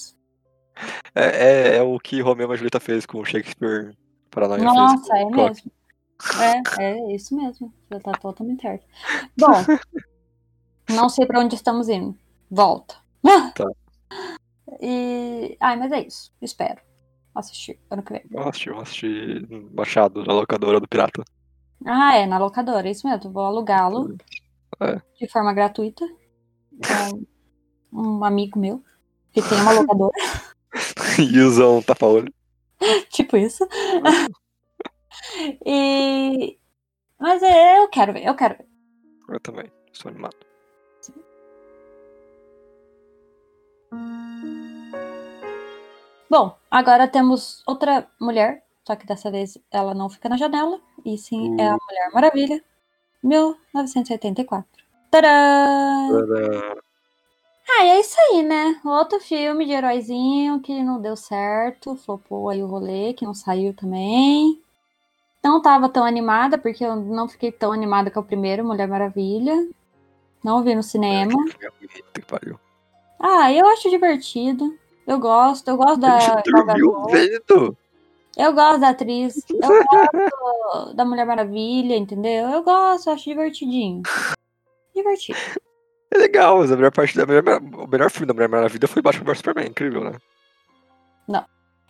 É, 1.14 1.25
é, 1.25 1.77
é 1.77 1.83
o 1.83 1.99
que 1.99 2.20
Romeo 2.20 2.53
e 2.53 2.57
Julieta 2.57 2.81
fez 2.81 3.07
com 3.07 3.20
o 3.20 3.25
Shakespeare. 3.25 3.97
Paranoia 4.31 4.61
fez 4.61 4.75
Nossa, 4.75 5.18
é 5.18 5.25
mesmo. 5.25 5.72
É, 6.79 6.83
é 6.83 7.14
isso 7.14 7.37
mesmo. 7.37 7.72
Você 7.91 8.01
tá 8.01 8.12
totalmente 8.12 8.62
certo. 8.62 8.87
Bom, 9.39 9.53
não 10.95 11.09
sei 11.09 11.27
pra 11.27 11.41
onde 11.41 11.55
estamos 11.55 11.89
indo. 11.89 12.16
Volta. 12.51 12.97
Tá. 13.55 13.66
E. 14.81 15.57
Ai, 15.61 15.77
mas 15.77 15.93
é 15.93 16.07
isso. 16.07 16.33
Espero 16.41 16.81
assistir 17.35 17.79
ano 17.91 18.03
que 18.03 18.12
vem. 18.12 18.22
Vamos 18.31 18.49
assistir, 18.49 18.70
vamos 18.70 18.83
assistir 18.89 19.47
baixado 19.70 20.25
na 20.25 20.33
locadora 20.33 20.81
do 20.81 20.89
Pirata. 20.89 21.25
Ah, 21.85 22.16
é, 22.16 22.26
na 22.26 22.39
locadora, 22.39 22.89
é 22.89 22.91
isso 22.93 23.07
mesmo. 23.07 23.30
Vou 23.32 23.45
alugá-lo 23.45 24.16
É. 24.80 25.01
de 25.20 25.28
forma 25.28 25.53
gratuita 25.53 26.05
com 26.87 27.24
um 27.93 28.24
amigo 28.24 28.59
meu 28.59 28.82
que 29.32 29.43
tem 29.43 29.61
uma 29.61 29.72
locadora, 29.72 30.12
e 31.18 31.41
usam 31.41 31.78
um 31.78 31.82
tapa-olho. 31.82 32.32
tipo 33.11 33.37
isso. 33.37 33.66
e. 35.66 36.59
Mas 37.18 37.43
é, 37.43 37.78
eu 37.78 37.89
quero 37.89 38.12
ver, 38.12 38.24
eu 38.26 38.35
quero 38.35 38.57
ver. 38.59 38.66
Eu 39.28 39.41
também, 39.41 39.70
estou 39.93 40.11
animado. 40.11 40.37
Bom, 46.30 46.57
agora 46.70 47.07
temos 47.07 47.62
outra 47.66 48.09
mulher, 48.20 48.64
só 48.87 48.95
que 48.95 49.07
dessa 49.07 49.30
vez 49.30 49.59
ela 49.70 49.95
não 49.95 50.09
fica 50.09 50.28
na 50.28 50.37
janela, 50.37 50.80
e 51.05 51.16
sim 51.16 51.61
é 51.61 51.68
a 51.68 51.76
Mulher 51.89 52.11
Maravilha, 52.12 52.64
1984. 53.22 54.85
Tadã! 55.11 55.28
Tadã! 56.11 56.74
Ah, 57.66 57.85
e 57.85 57.89
é 57.89 58.01
isso 58.01 58.16
aí, 58.20 58.43
né? 58.43 58.78
Outro 58.85 59.18
filme 59.18 59.64
de 59.64 59.72
heróizinho 59.72 60.61
que 60.61 60.82
não 60.82 61.01
deu 61.01 61.16
certo, 61.16 61.97
flopou 61.97 62.51
aí 62.51 62.62
o 62.62 62.66
rolê, 62.66 63.14
que 63.14 63.24
não 63.24 63.32
saiu 63.32 63.72
também. 63.74 64.61
Não 65.43 65.62
tava 65.62 65.89
tão 65.89 66.05
animada, 66.05 66.59
porque 66.59 66.85
eu 66.85 66.95
não 66.97 67.26
fiquei 67.26 67.51
tão 67.51 67.72
animada 67.72 68.11
com 68.11 68.20
o 68.20 68.24
primeiro, 68.24 68.64
Mulher 68.64 68.87
Maravilha. 68.87 69.68
Não 70.43 70.62
vi 70.62 70.74
no 70.74 70.82
cinema. 70.82 71.32
Que. 71.47 72.55
Ah, 73.18 73.51
eu 73.51 73.66
acho 73.68 73.89
divertido. 73.89 74.78
Eu 75.07 75.18
gosto, 75.18 75.68
eu 75.68 75.76
gosto 75.76 76.01
da. 76.01 76.18
Gal 76.18 76.43
dormiu 76.43 77.05
vendo. 77.07 77.76
Eu 78.37 78.53
gosto 78.53 78.80
da 78.80 78.91
atriz. 78.91 79.45
Eu 79.49 79.85
gosto 79.85 80.95
da 80.95 81.05
Mulher 81.05 81.24
Maravilha, 81.26 81.97
entendeu? 81.97 82.49
Eu 82.51 82.62
gosto, 82.62 83.11
acho 83.11 83.24
divertidinho. 83.24 84.03
Divertido. 84.95 85.39
É 86.12 86.18
legal, 86.18 86.59
mas 86.59 86.70
a 86.70 86.76
melhor 86.76 86.93
parte 86.93 87.16
da 87.16 87.26
melhor, 87.26 87.61
o 87.61 87.87
melhor 87.87 88.11
filme 88.11 88.26
da 88.26 88.35
Mulher 88.35 88.49
Maravilha 88.49 88.89
foi 88.89 89.03
Batman 89.03 89.24
vs 89.24 89.39
Superman, 89.39 89.68
incrível, 89.68 90.05
né? 90.05 90.12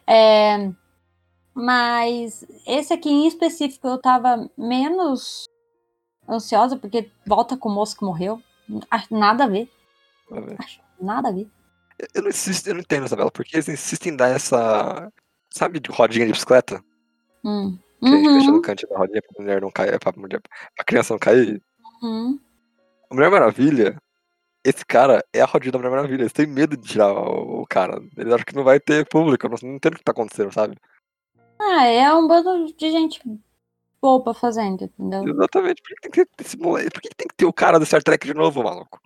É, 0.06 0.70
mas 1.54 2.44
esse 2.66 2.92
aqui 2.92 3.08
em 3.08 3.26
específico 3.26 3.86
eu 3.88 3.98
tava 3.98 4.50
menos 4.56 5.44
ansiosa, 6.28 6.76
porque 6.76 7.10
volta 7.26 7.56
com 7.56 7.68
o 7.68 7.72
moço 7.72 7.96
que 7.96 8.04
morreu. 8.04 8.42
Acho 8.90 9.14
Nada 9.14 9.44
a 9.44 9.48
ver. 9.48 9.70
Pra 10.28 10.40
ver. 10.40 10.56
Nada 11.00 11.28
a 11.28 11.32
ver. 11.32 11.48
Eu 12.12 12.22
não 12.22 12.28
insisto, 12.28 12.66
eu 12.66 12.74
não 12.74 12.80
entendo, 12.80 13.06
Isabela, 13.06 13.30
porque 13.30 13.56
eles 13.56 13.68
insistem 13.68 14.12
em 14.12 14.16
dar 14.16 14.28
essa. 14.28 15.12
Sabe, 15.54 15.78
de 15.78 15.90
rodinha 15.90 16.26
de 16.26 16.32
bicicleta? 16.32 16.82
Hum. 17.44 17.78
Que 18.00 18.06
a 18.08 18.10
gente 18.16 18.28
deixa 18.28 18.50
Uhum, 18.50 18.56
no 18.56 18.62
cantinho 18.62 18.90
da 18.90 18.98
rodinha 18.98 19.22
pra 19.22 19.42
mulher 19.44 19.60
não 19.62 19.70
cair, 19.70 19.98
pra, 20.00 20.12
mulher, 20.16 20.40
pra 20.74 20.84
criança 20.84 21.14
não 21.14 21.18
cair. 21.18 21.62
uhum. 22.02 22.38
A 23.10 23.14
Mulher 23.14 23.30
Maravilha, 23.30 23.96
esse 24.64 24.84
cara 24.84 25.24
é 25.32 25.40
a 25.40 25.44
rodinha 25.46 25.70
da 25.70 25.78
Mulher 25.78 25.90
Maravilha. 25.90 26.22
Eles 26.22 26.32
têm 26.32 26.46
medo 26.46 26.76
de 26.76 26.88
tirar 26.88 27.12
o, 27.12 27.62
o 27.62 27.66
cara. 27.66 28.02
Eles 28.16 28.32
acham 28.32 28.44
que 28.44 28.56
não 28.56 28.64
vai 28.64 28.80
ter 28.80 29.06
público, 29.08 29.48
não, 29.48 29.56
não 29.62 29.76
entendo 29.76 29.94
o 29.94 29.98
que 29.98 30.04
tá 30.04 30.10
acontecendo, 30.12 30.52
sabe? 30.52 30.76
Ah, 31.60 31.86
é 31.86 32.12
um 32.12 32.26
bando 32.26 32.74
de 32.74 32.90
gente 32.90 33.22
boba 34.02 34.34
fazendo, 34.34 34.84
entendeu? 34.84 35.28
Exatamente. 35.28 35.80
Por 35.82 35.88
que 35.88 36.00
tem 36.00 36.10
que 36.10 36.26
ter 36.36 36.44
esse 36.44 36.58
moleque? 36.58 36.90
Por 36.90 37.00
que 37.00 37.08
tem 37.16 37.28
que 37.28 37.34
ter 37.36 37.46
o 37.46 37.52
cara 37.52 37.78
do 37.78 37.86
Star 37.86 38.02
Trek 38.02 38.26
de 38.26 38.34
novo, 38.34 38.62
maluco? 38.64 39.00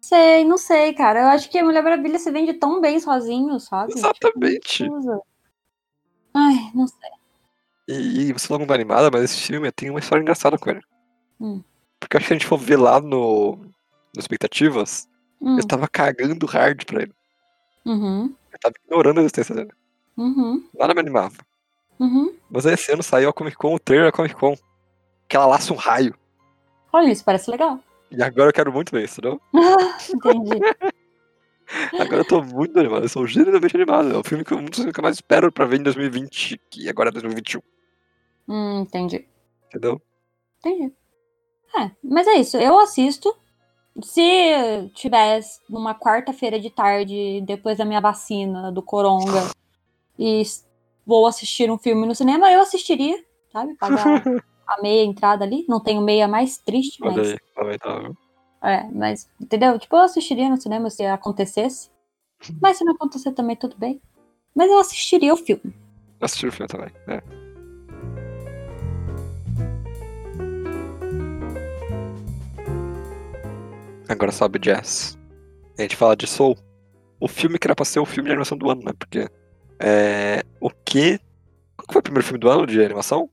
Sei, 0.00 0.44
não 0.44 0.56
sei, 0.56 0.94
cara. 0.94 1.20
Eu 1.22 1.28
acho 1.28 1.50
que 1.50 1.58
a 1.58 1.64
Mulher 1.64 1.82
Maravilha 1.82 2.18
se 2.18 2.30
vende 2.30 2.54
tão 2.54 2.80
bem 2.80 3.00
sozinho, 3.00 3.58
sabe? 3.58 3.92
Exatamente. 3.92 4.84
Tipo, 4.84 4.84
não 4.90 4.92
precisa. 4.94 5.22
Ai, 6.34 6.70
não 6.74 6.86
sei. 6.86 7.10
E, 7.88 8.28
e 8.28 8.32
você 8.32 8.46
falou 8.46 8.66
tá 8.66 8.74
animada, 8.74 9.10
mas 9.10 9.24
esse 9.24 9.40
filme 9.40 9.70
tem 9.72 9.90
uma 9.90 9.98
história 10.00 10.22
engraçada 10.22 10.56
com 10.58 10.70
ele. 10.70 10.80
Hum. 11.40 11.62
Porque 11.98 12.16
eu 12.16 12.18
acho 12.18 12.28
que 12.28 12.32
a 12.34 12.36
gente 12.36 12.46
for 12.46 12.58
ver 12.58 12.76
lá 12.76 13.00
no, 13.00 13.56
no 13.56 14.18
Expectativas, 14.18 15.08
Hum, 15.42 15.56
eu 15.58 15.66
tava 15.66 15.88
cagando 15.88 16.44
hard 16.44 16.84
pra 16.84 17.00
ele. 17.02 17.14
Uhum, 17.86 18.34
Eu 18.52 18.58
tava 18.60 18.74
ignorando 18.84 19.18
a 19.18 19.20
existência 19.22 19.54
dele. 19.54 19.70
uhum, 20.14 20.68
Nada 20.78 20.92
me 20.92 21.00
animava. 21.00 21.36
uhum. 21.98 22.34
Mas 22.50 22.66
aí 22.66 22.74
esse 22.74 22.92
ano 22.92 23.02
saiu 23.02 23.30
a 23.30 23.32
Comic 23.32 23.56
Con, 23.56 23.74
o 23.74 23.78
trailer 23.78 24.06
da 24.10 24.12
Comic 24.14 24.34
Con. 24.34 24.54
Que 25.26 25.36
ela 25.36 25.46
laça 25.46 25.72
um 25.72 25.76
raio. 25.76 26.14
Olha, 26.92 27.10
isso 27.10 27.24
parece 27.24 27.50
legal. 27.50 27.80
E 28.10 28.22
agora 28.22 28.50
eu 28.50 28.52
quero 28.52 28.70
muito 28.70 28.92
ver 28.92 29.04
isso, 29.04 29.22
não? 29.22 29.40
Entendi. 30.14 30.60
Agora 31.98 32.20
eu 32.20 32.24
tô 32.24 32.42
muito 32.42 32.78
animado, 32.78 33.04
eu 33.04 33.08
sou 33.08 33.26
genuinamente 33.26 33.76
animado. 33.76 34.12
É 34.12 34.16
o 34.16 34.24
filme 34.24 34.44
que 34.44 34.52
eu, 34.52 34.58
que 34.64 35.00
eu 35.00 35.02
mais 35.02 35.16
espero 35.16 35.52
pra 35.52 35.66
ver 35.66 35.80
em 35.80 35.82
2020, 35.82 36.60
que 36.70 36.88
agora 36.88 37.10
é 37.10 37.12
2021, 37.12 37.60
hum, 38.48 38.80
entendi. 38.80 39.26
entendeu? 39.68 40.00
Entendi. 40.58 40.92
É, 41.76 41.90
mas 42.02 42.26
é 42.26 42.34
isso. 42.34 42.56
Eu 42.56 42.78
assisto. 42.78 43.34
Se 44.02 44.88
tivesse 44.94 45.60
numa 45.68 45.94
quarta-feira 45.94 46.60
de 46.60 46.70
tarde, 46.70 47.42
depois 47.44 47.76
da 47.76 47.84
minha 47.84 48.00
vacina 48.00 48.70
do 48.70 48.82
Coronga, 48.82 49.50
e 50.18 50.42
vou 51.04 51.26
assistir 51.26 51.70
um 51.70 51.78
filme 51.78 52.06
no 52.06 52.14
cinema, 52.14 52.50
eu 52.50 52.60
assistiria, 52.60 53.22
sabe? 53.52 53.74
Pagar 53.74 54.22
a 54.66 54.80
meia 54.80 55.04
entrada 55.04 55.44
ali. 55.44 55.64
Não 55.68 55.80
tenho 55.80 56.00
meia 56.00 56.28
mais 56.28 56.56
triste, 56.58 57.00
mas. 57.00 57.16
Aí, 57.16 57.36
lamentável. 57.56 58.16
É, 58.62 58.84
mas, 58.92 59.28
entendeu? 59.40 59.78
Tipo, 59.78 59.96
eu 59.96 60.00
assistiria 60.00 60.48
no 60.48 60.60
cinema 60.60 60.90
se 60.90 61.04
acontecesse. 61.04 61.90
Mas 62.60 62.78
se 62.78 62.84
não 62.84 62.94
acontecer 62.94 63.32
também, 63.32 63.56
tudo 63.56 63.76
bem. 63.76 64.00
Mas 64.54 64.68
eu 64.70 64.78
assistiria 64.78 65.32
o 65.32 65.36
filme. 65.36 65.74
Assistir 66.20 66.48
o 66.48 66.52
filme 66.52 66.68
também, 66.68 66.90
é. 67.06 67.22
Agora 74.08 74.32
sobe 74.32 74.58
jazz. 74.58 75.16
A 75.78 75.82
gente 75.82 75.96
fala 75.96 76.16
de 76.16 76.26
Soul. 76.26 76.58
O 77.20 77.28
filme 77.28 77.58
que 77.58 77.66
era 77.66 77.76
pra 77.76 77.84
ser 77.84 78.00
o 78.00 78.06
filme 78.06 78.26
de 78.26 78.32
animação 78.32 78.58
do 78.58 78.68
ano, 78.68 78.82
né? 78.82 78.92
Porque. 78.98 79.28
É. 79.78 80.42
O 80.60 80.68
que. 80.68 81.18
Qual 81.76 81.86
foi 81.92 82.00
o 82.00 82.02
primeiro 82.02 82.26
filme 82.26 82.40
do 82.40 82.50
ano 82.50 82.66
de 82.66 82.82
animação? 82.82 83.30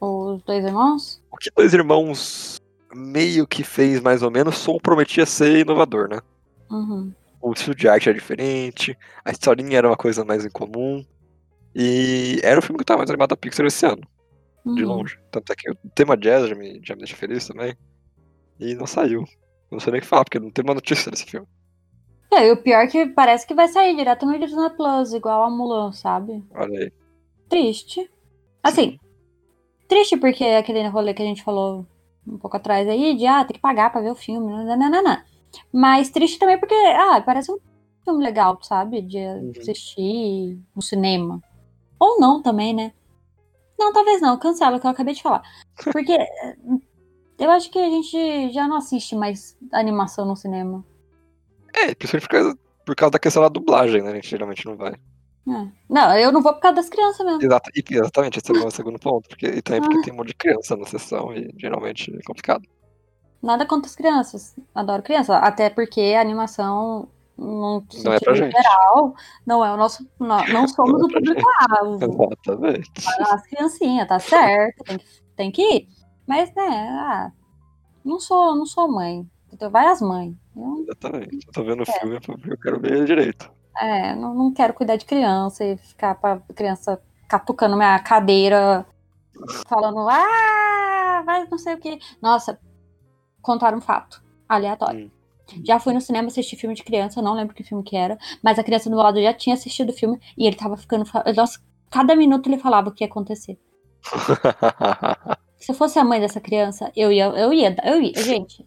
Os 0.00 0.40
dois 0.42 0.64
irmãos? 0.64 1.22
O 1.30 1.36
que 1.36 1.50
dois 1.50 1.74
irmãos 1.74 2.58
meio 2.94 3.46
que 3.46 3.62
fez 3.62 4.00
mais 4.00 4.22
ou 4.22 4.30
menos, 4.30 4.56
Soul 4.56 4.80
prometia 4.80 5.26
ser 5.26 5.58
inovador, 5.58 6.08
né? 6.08 6.20
Uhum. 6.70 7.12
O 7.40 7.52
estilo 7.52 7.74
de 7.74 7.88
arte 7.88 8.08
era 8.08 8.18
diferente, 8.18 8.96
a 9.24 9.30
historinha 9.30 9.78
era 9.78 9.88
uma 9.88 9.96
coisa 9.96 10.24
mais 10.24 10.44
em 10.44 10.50
comum. 10.50 11.04
E 11.74 12.40
era 12.42 12.58
o 12.58 12.62
filme 12.62 12.78
que 12.78 12.82
eu 12.82 12.86
tava 12.86 12.98
mais 12.98 13.10
animado 13.10 13.30
da 13.30 13.36
Pixar 13.36 13.66
esse 13.66 13.86
ano, 13.86 14.02
de 14.64 14.82
uhum. 14.82 14.88
longe. 14.88 15.18
Tanto 15.30 15.52
é 15.52 15.56
que 15.56 15.70
o 15.70 15.76
tema 15.94 16.16
jazz 16.16 16.48
já 16.48 16.54
me, 16.54 16.80
já 16.82 16.94
me 16.94 17.00
deixa 17.00 17.14
feliz 17.14 17.46
também. 17.46 17.76
E 18.58 18.74
não 18.74 18.86
saiu. 18.86 19.24
Não 19.70 19.78
sei 19.78 19.92
nem 19.92 19.98
o 19.98 20.02
que 20.02 20.08
falar, 20.08 20.24
porque 20.24 20.40
não 20.40 20.50
tem 20.50 20.64
uma 20.64 20.74
notícia 20.74 21.10
desse 21.10 21.26
filme. 21.26 21.46
É, 22.32 22.48
e 22.48 22.52
o 22.52 22.56
pior 22.56 22.84
é 22.84 22.86
que 22.86 23.06
parece 23.06 23.46
que 23.46 23.54
vai 23.54 23.68
sair 23.68 23.94
direto 23.94 24.26
no 24.26 24.38
Disney 24.38 24.70
Plus, 24.70 25.12
igual 25.12 25.44
a 25.44 25.50
Mulan, 25.50 25.92
sabe? 25.92 26.42
Olha 26.54 26.80
aí. 26.80 26.92
Triste. 27.48 28.10
Assim, 28.62 28.98
triste 29.86 30.16
porque 30.16 30.44
é 30.44 30.58
aquele 30.58 30.86
rolê 30.88 31.14
que 31.14 31.22
a 31.22 31.24
gente 31.24 31.42
falou 31.42 31.86
um 32.28 32.38
pouco 32.38 32.56
atrás 32.56 32.86
aí, 32.88 33.16
de 33.16 33.26
ah, 33.26 33.44
tem 33.44 33.54
que 33.54 33.60
pagar 33.60 33.90
pra 33.90 34.00
ver 34.00 34.10
o 34.10 34.16
filme, 34.16 34.52
nananana. 34.64 35.24
Mas 35.72 36.10
triste 36.10 36.38
também 36.38 36.58
porque, 36.58 36.74
ah, 36.74 37.20
parece 37.24 37.50
um 37.50 37.58
filme 38.04 38.22
legal, 38.22 38.58
sabe? 38.62 39.02
De 39.02 39.18
Uhum. 39.18 39.52
assistir 39.58 40.58
no 40.74 40.82
cinema. 40.82 41.42
Ou 41.98 42.20
não 42.20 42.42
também, 42.42 42.74
né? 42.74 42.92
Não, 43.78 43.92
talvez 43.92 44.20
não, 44.20 44.38
cancela 44.38 44.76
o 44.76 44.80
que 44.80 44.86
eu 44.86 44.90
acabei 44.90 45.14
de 45.14 45.22
falar. 45.22 45.42
Porque 45.92 46.12
eh, 46.12 46.56
eu 47.38 47.50
acho 47.50 47.70
que 47.70 47.78
a 47.78 47.88
gente 47.88 48.50
já 48.50 48.66
não 48.66 48.76
assiste 48.76 49.14
mais 49.14 49.56
animação 49.72 50.24
no 50.26 50.36
cinema. 50.36 50.84
É, 51.74 51.94
principalmente 51.94 52.26
por 52.26 52.30
causa, 52.30 52.58
por 52.84 52.96
causa 52.96 53.10
da 53.12 53.18
questão 53.18 53.42
da 53.42 53.48
dublagem, 53.48 54.02
né? 54.02 54.10
A 54.10 54.14
gente 54.14 54.28
geralmente 54.28 54.66
não 54.66 54.76
vai. 54.76 54.94
É. 55.48 55.68
Não, 55.88 56.16
eu 56.18 56.30
não 56.32 56.42
vou 56.42 56.52
por 56.52 56.60
causa 56.60 56.76
das 56.76 56.88
crianças 56.88 57.24
mesmo. 57.24 57.42
Exata, 57.42 57.70
e- 57.74 57.84
exatamente, 57.94 58.38
esse 58.38 58.50
é 58.50 58.54
o 58.54 58.58
meu 58.58 58.70
segundo 58.70 58.98
ponto. 58.98 59.28
Porque, 59.28 59.46
e 59.46 59.62
também 59.62 59.80
porque 59.82 60.02
tem 60.02 60.12
um 60.12 60.16
monte 60.16 60.28
de 60.28 60.34
criança 60.34 60.76
na 60.76 60.84
sessão 60.86 61.32
e 61.32 61.50
geralmente 61.56 62.14
é 62.14 62.22
complicado. 62.26 62.62
Nada 63.42 63.64
contra 63.66 63.88
as 63.88 63.94
crianças. 63.96 64.54
Adoro 64.74 65.02
criança. 65.02 65.36
Até 65.38 65.70
porque 65.70 66.00
a 66.16 66.20
animação, 66.20 67.08
num 67.36 67.82
Não 68.04 68.12
é 68.12 68.18
pra 68.20 68.34
gente. 68.34 68.52
geral, 68.52 69.14
não 69.46 69.64
é 69.64 69.72
o 69.72 69.76
nosso. 69.76 70.06
Não, 70.18 70.38
não 70.52 70.66
somos 70.68 70.92
Não 70.92 71.00
é 71.00 71.04
o 71.04 71.08
público-alvo. 71.12 72.34
Exatamente. 72.44 72.90
As 73.20 73.42
criancinhas, 73.46 74.08
tá 74.08 74.18
certo, 74.18 74.84
tem 74.84 74.98
que, 74.98 75.04
tem 75.36 75.50
que 75.52 75.62
ir. 75.62 75.88
Mas, 76.26 76.52
né, 76.54 76.88
ah, 76.90 77.32
não 78.04 78.18
sou, 78.20 78.54
não 78.56 78.66
sou 78.66 78.90
mãe. 78.90 79.24
Então, 79.52 79.70
vai 79.70 79.86
as 79.86 80.00
mães. 80.02 80.34
Eu 80.54 80.82
Exatamente. 80.82 81.46
Eu 81.46 81.52
tô 81.52 81.64
vendo 81.64 81.78
o 81.80 81.82
É. 81.88 81.98
filme 82.00 82.20
porque 82.20 82.52
eu 82.52 82.58
quero 82.58 82.80
ver 82.80 82.92
ele 82.92 83.04
direito. 83.06 83.50
É, 83.80 84.14
não, 84.14 84.34
não 84.34 84.52
quero 84.52 84.74
cuidar 84.74 84.96
de 84.96 85.04
criança 85.04 85.64
e 85.64 85.76
ficar 85.76 86.14
pra 86.16 86.40
criança 86.54 87.00
catucando 87.28 87.76
minha 87.76 87.98
cadeira, 88.00 88.86
falando, 89.66 90.08
ah, 90.08 91.22
vai 91.24 91.46
não 91.46 91.58
sei 91.58 91.74
o 91.74 91.78
que. 91.78 91.98
Nossa, 92.20 92.58
contar 93.42 93.74
um 93.74 93.80
fato 93.80 94.22
aleatório. 94.48 95.06
Hum. 95.06 95.62
Já 95.64 95.78
fui 95.78 95.94
no 95.94 96.00
cinema 96.00 96.28
assistir 96.28 96.56
filme 96.56 96.74
de 96.74 96.82
criança, 96.82 97.22
não 97.22 97.34
lembro 97.34 97.54
que 97.54 97.64
filme 97.64 97.82
que 97.82 97.96
era, 97.96 98.18
mas 98.42 98.58
a 98.58 98.64
criança 98.64 98.90
do 98.90 98.94
meu 98.94 99.02
lado 99.02 99.20
já 99.22 99.32
tinha 99.32 99.54
assistido 99.54 99.90
o 99.90 99.94
filme 99.94 100.20
e 100.36 100.46
ele 100.46 100.56
tava 100.56 100.76
ficando. 100.76 101.04
Nossa, 101.34 101.58
cada 101.90 102.14
minuto 102.14 102.48
ele 102.48 102.58
falava 102.58 102.88
o 102.88 102.92
que 102.92 103.04
ia 103.04 103.08
acontecer. 103.08 103.58
Se 105.56 105.72
eu 105.72 105.74
fosse 105.74 105.98
a 105.98 106.04
mãe 106.04 106.20
dessa 106.20 106.40
criança, 106.40 106.92
eu 106.94 107.10
ia, 107.10 107.24
eu 107.26 107.52
ia, 107.52 107.76
eu 107.84 108.00
ia, 108.00 108.22
gente, 108.22 108.64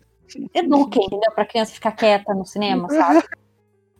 eduque, 0.53 0.99
entendeu? 0.99 1.31
Pra 1.31 1.45
criança 1.45 1.73
ficar 1.73 1.93
quieta 1.93 2.33
no 2.33 2.45
cinema, 2.45 2.89
sabe? 2.89 3.23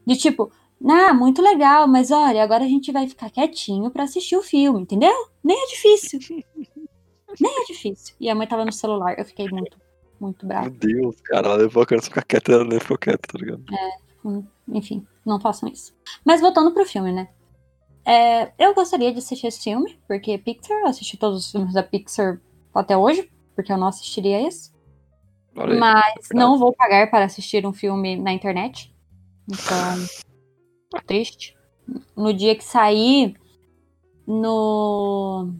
De 0.06 0.18
tipo, 0.18 0.52
ah, 0.90 1.14
muito 1.14 1.42
legal, 1.42 1.88
mas 1.88 2.12
olha, 2.12 2.44
agora 2.44 2.64
a 2.64 2.68
gente 2.68 2.92
vai 2.92 3.08
ficar 3.08 3.30
quietinho 3.30 3.92
pra 3.92 4.04
assistir 4.04 4.36
o 4.36 4.42
filme, 4.42 4.82
entendeu? 4.82 5.14
Nem 5.44 5.58
é 5.58 5.68
difícil. 5.68 6.20
Nem 7.40 7.62
é 7.62 7.66
difícil. 7.66 8.16
E 8.20 8.30
a 8.30 8.36
mãe 8.36 8.48
tava 8.48 8.66
no 8.66 8.72
celular, 8.72 9.18
eu 9.18 9.26
fiquei 9.26 9.48
muito, 9.50 9.78
muito 10.20 10.46
brava. 10.46 10.70
Meu 10.70 10.78
Deus, 10.78 11.22
cara, 11.22 11.48
ela 11.48 11.56
levou 11.56 11.84
a 11.84 11.86
criança 11.86 12.08
ficar 12.08 12.24
quieta, 12.24 12.52
ela 12.54 12.80
ficou 12.80 12.98
quieta, 12.98 13.28
tá 13.32 13.38
ligado? 13.38 13.64
Hum, 14.26 14.44
Enfim, 14.70 15.06
não 15.26 15.40
façam 15.40 15.70
isso. 15.70 15.94
Mas 16.26 16.42
voltando 16.42 16.72
pro 16.72 16.86
filme, 16.86 17.12
né? 17.12 17.30
É, 18.04 18.52
eu 18.58 18.74
gostaria 18.74 19.12
de 19.12 19.20
assistir 19.20 19.48
esse 19.48 19.64
filme, 19.64 20.00
porque 20.08 20.38
Pixar, 20.38 20.80
eu 20.80 20.88
assisti 20.88 21.18
todos 21.18 21.46
os 21.46 21.52
filmes 21.52 21.74
da 21.74 21.84
Pixar 21.84 22.42
até 22.74 22.98
hoje, 22.98 23.32
porque 23.56 23.72
eu 23.72 23.78
não 23.78 23.88
assistiria 23.88 24.48
esse. 24.48 24.72
Mas 25.54 26.30
não 26.34 26.58
vou 26.58 26.74
pagar 26.74 27.10
para 27.12 27.26
assistir 27.26 27.66
um 27.66 27.74
filme 27.74 28.16
na 28.16 28.32
internet. 28.32 28.94
Então, 29.48 30.08
triste. 31.00 31.56
No 32.16 32.34
dia 32.34 32.56
que 32.56 32.64
sair 32.64 33.36
no, 34.28 35.54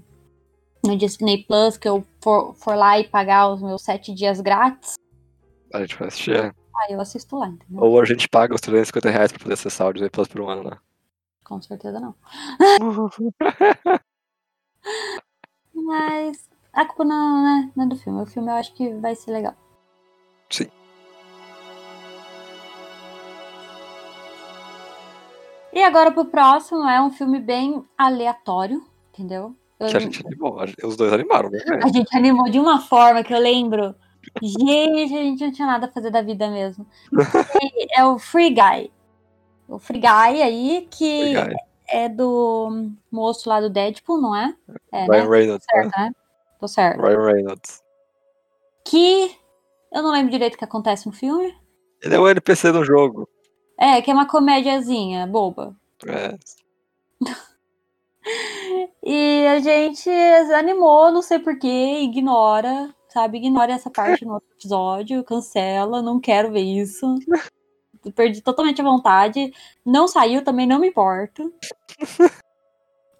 no 0.86 0.96
Disney 0.98 1.44
Plus, 1.46 1.78
que 1.78 1.88
eu 1.88 2.06
for, 2.22 2.54
for 2.56 2.76
lá 2.76 3.00
e 3.00 3.08
pagar 3.08 3.50
os 3.50 3.62
meus 3.62 3.82
sete 3.84 4.14
dias 4.14 4.40
grátis, 4.42 4.96
A 5.74 5.80
gente 5.82 5.96
vai 5.98 6.08
assistir. 6.10 6.36
é. 6.36 6.54
aí 6.84 6.94
eu 6.94 7.02
assisto 7.02 7.36
lá, 7.38 7.48
entendeu? 7.48 7.84
Ou 7.84 8.00
a 8.00 8.06
gente 8.06 8.28
paga 8.30 8.54
os 8.56 8.62
350 8.62 9.10
reais 9.10 9.32
pra 9.32 9.42
poder 9.42 9.54
acessar 9.54 9.88
o 9.88 9.94
Disney 9.94 10.10
Plus 10.10 10.28
por 10.28 10.42
um 10.42 10.50
ano, 10.50 10.70
né? 10.70 10.78
Com 11.44 11.62
certeza 11.62 12.00
não. 12.00 12.16
Mas 15.74 16.50
a 16.74 16.86
culpa 16.86 17.04
não, 17.04 17.44
né, 17.44 17.72
não 17.76 17.86
é 17.86 17.88
do 17.88 17.96
filme. 17.98 18.22
O 18.22 18.26
filme 18.26 18.50
eu 18.50 18.56
acho 18.56 18.74
que 18.74 18.94
vai 18.96 19.16
ser 19.16 19.32
legal. 19.32 19.56
Sim. 20.50 20.68
E 25.74 25.84
agora 25.84 26.12
pro 26.12 26.26
próximo 26.26 26.88
é 26.88 27.02
um 27.02 27.12
filme 27.12 27.40
bem 27.40 27.84
aleatório, 27.98 28.84
entendeu? 29.14 29.56
Eu- 29.80 29.88
Que 29.88 29.98
a 29.98 30.00
gente 30.00 30.26
animou. 30.26 30.58
Os 30.84 30.96
dois 30.96 31.12
animaram, 31.14 31.50
né? 31.50 31.60
a 31.84 31.88
gente 31.88 32.16
animou 32.16 32.50
de 32.50 32.60
uma 32.60 32.80
forma 32.82 33.24
que 33.24 33.34
eu 33.34 33.40
lembro. 33.40 33.96
Gente, 34.42 35.16
a 35.16 35.22
gente 35.24 35.44
não 35.44 35.52
tinha 35.52 35.68
nada 35.68 35.88
a 35.88 35.92
fazer 35.92 36.12
da 36.12 36.22
vida 36.22 36.50
mesmo. 36.50 36.86
É 37.98 38.06
o 38.06 38.20
Free 38.20 38.52
Guy. 38.52 38.92
O 39.68 39.80
Free 39.80 40.00
Guy 40.00 40.42
aí, 40.42 40.88
que 40.92 41.34
Guy. 41.34 41.56
é 41.88 42.08
do 42.08 42.92
moço 43.12 43.50
lá 43.50 43.60
do 43.60 43.70
Deadpool, 43.70 44.22
não 44.22 44.36
é? 44.36 44.54
É, 44.92 45.06
Ryan 45.06 45.24
né? 45.24 45.30
Reynolds, 45.30 45.66
né? 45.74 45.82
Certo, 45.84 45.98
né? 46.00 46.12
Tô 46.60 46.68
certo. 46.68 47.02
Ryan 47.02 47.26
Reynolds. 47.34 47.82
Que 48.86 49.32
eu 49.92 50.04
não 50.04 50.12
lembro 50.12 50.32
direito 50.32 50.56
o 50.56 50.58
que 50.58 50.64
acontece 50.64 51.08
no 51.08 51.12
filme. 51.14 51.54
Ele 52.04 52.16
é 52.16 52.20
o 52.20 52.28
NPC 52.30 52.72
do 52.72 52.84
jogo. 52.86 53.28
É, 53.82 54.00
que 54.00 54.12
é 54.12 54.14
uma 54.14 54.28
comédiazinha 54.28 55.26
boba. 55.26 55.76
É. 56.08 56.38
E 59.04 59.48
a 59.48 59.60
gente 59.60 60.08
animou, 60.54 61.12
não 61.12 61.24
sei 61.24 61.40
porquê, 61.40 62.02
ignora, 62.04 62.94
sabe? 63.10 63.40
Ignora 63.40 63.74
essa 63.74 63.90
parte 63.90 64.24
no 64.24 64.36
outro 64.36 64.48
episódio, 64.54 65.24
cancela, 65.24 66.04
não 66.04 66.20
quero 66.20 66.52
ver 66.52 66.62
isso. 66.62 67.16
Perdi 68.16 68.40
totalmente 68.42 68.80
a 68.80 68.84
vontade. 68.84 69.52
Não 69.84 70.08
saiu, 70.08 70.44
também 70.44 70.68
não 70.68 70.80
me 70.80 70.90
importo. 70.90 71.52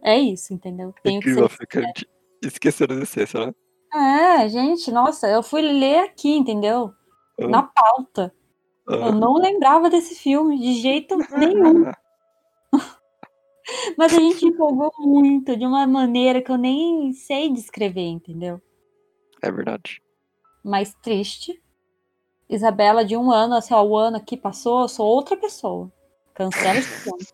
É 0.04 0.20
isso, 0.20 0.52
entendeu? 0.52 0.94
Tenho 1.04 1.22
que 1.22 1.30
Incrível, 1.30 1.48
ser. 1.48 1.58
fica 1.58 1.82
de... 1.94 2.08
esqueceram 2.42 2.96
da 2.96 3.04
essência, 3.04 3.46
né? 3.46 3.54
É, 3.94 4.50
gente, 4.50 4.92
nossa, 4.92 5.28
eu 5.28 5.44
fui 5.44 5.62
ler 5.62 6.00
aqui, 6.06 6.36
entendeu? 6.36 6.92
Ah. 7.40 7.48
Na 7.48 7.64
pauta. 7.64 8.34
Eu 8.88 9.06
Ah. 9.06 9.12
não 9.12 9.34
lembrava 9.36 9.90
desse 9.90 10.16
filme 10.16 10.60
de 10.60 10.74
jeito 10.74 11.16
nenhum. 11.38 11.92
Mas 13.98 14.14
a 14.14 14.18
gente 14.20 14.46
empolgou 14.46 14.92
muito, 15.00 15.56
de 15.56 15.66
uma 15.66 15.86
maneira 15.88 16.42
que 16.42 16.52
eu 16.52 16.58
nem 16.58 17.14
sei 17.14 17.50
descrever, 17.52 18.08
entendeu? 18.08 18.62
É 19.42 19.52
verdade. 19.52 20.02
mais 20.64 20.94
triste. 20.96 21.60
Isabela, 22.50 23.04
de 23.06 23.16
um 23.18 23.32
ano, 23.32 23.56
assim, 23.56 23.74
ó, 23.74 23.82
o 23.82 23.98
ano 23.98 24.24
que 24.24 24.36
passou, 24.38 24.82
eu 24.82 24.88
sou 24.88 25.08
outra 25.08 25.36
pessoa. 25.38 25.92
Cancela 26.36 26.78
esse 26.78 27.04
filme. 27.04 27.26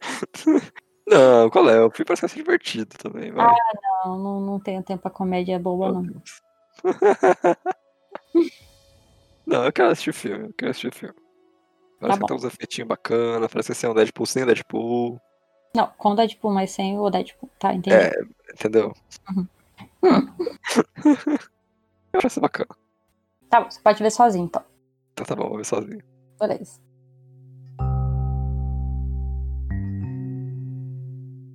Não, 1.06 1.48
qual 1.50 1.68
é? 1.70 1.78
Eu 1.78 1.90
fui 1.90 2.04
pra 2.04 2.14
ser 2.16 2.28
divertido 2.28 2.96
também, 2.98 3.32
vai. 3.32 3.46
Não, 4.04 4.18
não, 4.18 4.40
não 4.40 4.60
tenho 4.60 4.82
tempo 4.82 5.02
pra 5.02 5.10
comédia 5.10 5.58
boa, 5.58 5.90
Meu 5.92 6.02
não. 6.02 6.22
Não, 9.46 9.64
eu 9.64 9.72
quero 9.72 9.88
assistir 9.90 10.10
o 10.10 10.14
filme, 10.14 10.46
eu 10.46 10.54
quero 10.56 10.70
assistir 10.70 10.88
o 10.88 10.94
filme. 10.94 11.14
Parece 12.00 12.18
Tá 12.18 12.24
que 12.24 12.28
tem 12.28 12.36
uns 12.36 12.44
efeitinhos 12.44 12.88
bacanas, 12.88 13.52
parece 13.52 13.66
que 13.66 13.72
esse 13.72 13.86
é 13.86 13.88
um 13.88 13.94
Deadpool 13.94 14.26
sem 14.26 14.46
Deadpool. 14.46 15.20
Não, 15.74 15.86
com 15.98 16.10
o 16.10 16.14
Deadpool, 16.14 16.52
mas 16.52 16.70
sem 16.70 16.98
o 16.98 17.10
Deadpool. 17.10 17.50
Tá, 17.58 17.74
entendi. 17.74 17.94
É, 17.94 18.12
entendeu? 18.52 18.92
Uhum. 19.30 19.46
Eu 22.12 22.18
acho 22.18 22.26
isso 22.26 22.40
bacana. 22.40 22.68
Tá 23.48 23.60
bom, 23.60 23.70
você 23.70 23.80
pode 23.80 24.02
ver 24.02 24.10
sozinho, 24.10 24.46
então. 24.46 24.64
Então 25.12 25.26
tá 25.26 25.36
bom, 25.36 25.48
vou 25.48 25.58
ver 25.58 25.64
sozinho. 25.66 26.02
Beleza. 26.38 26.80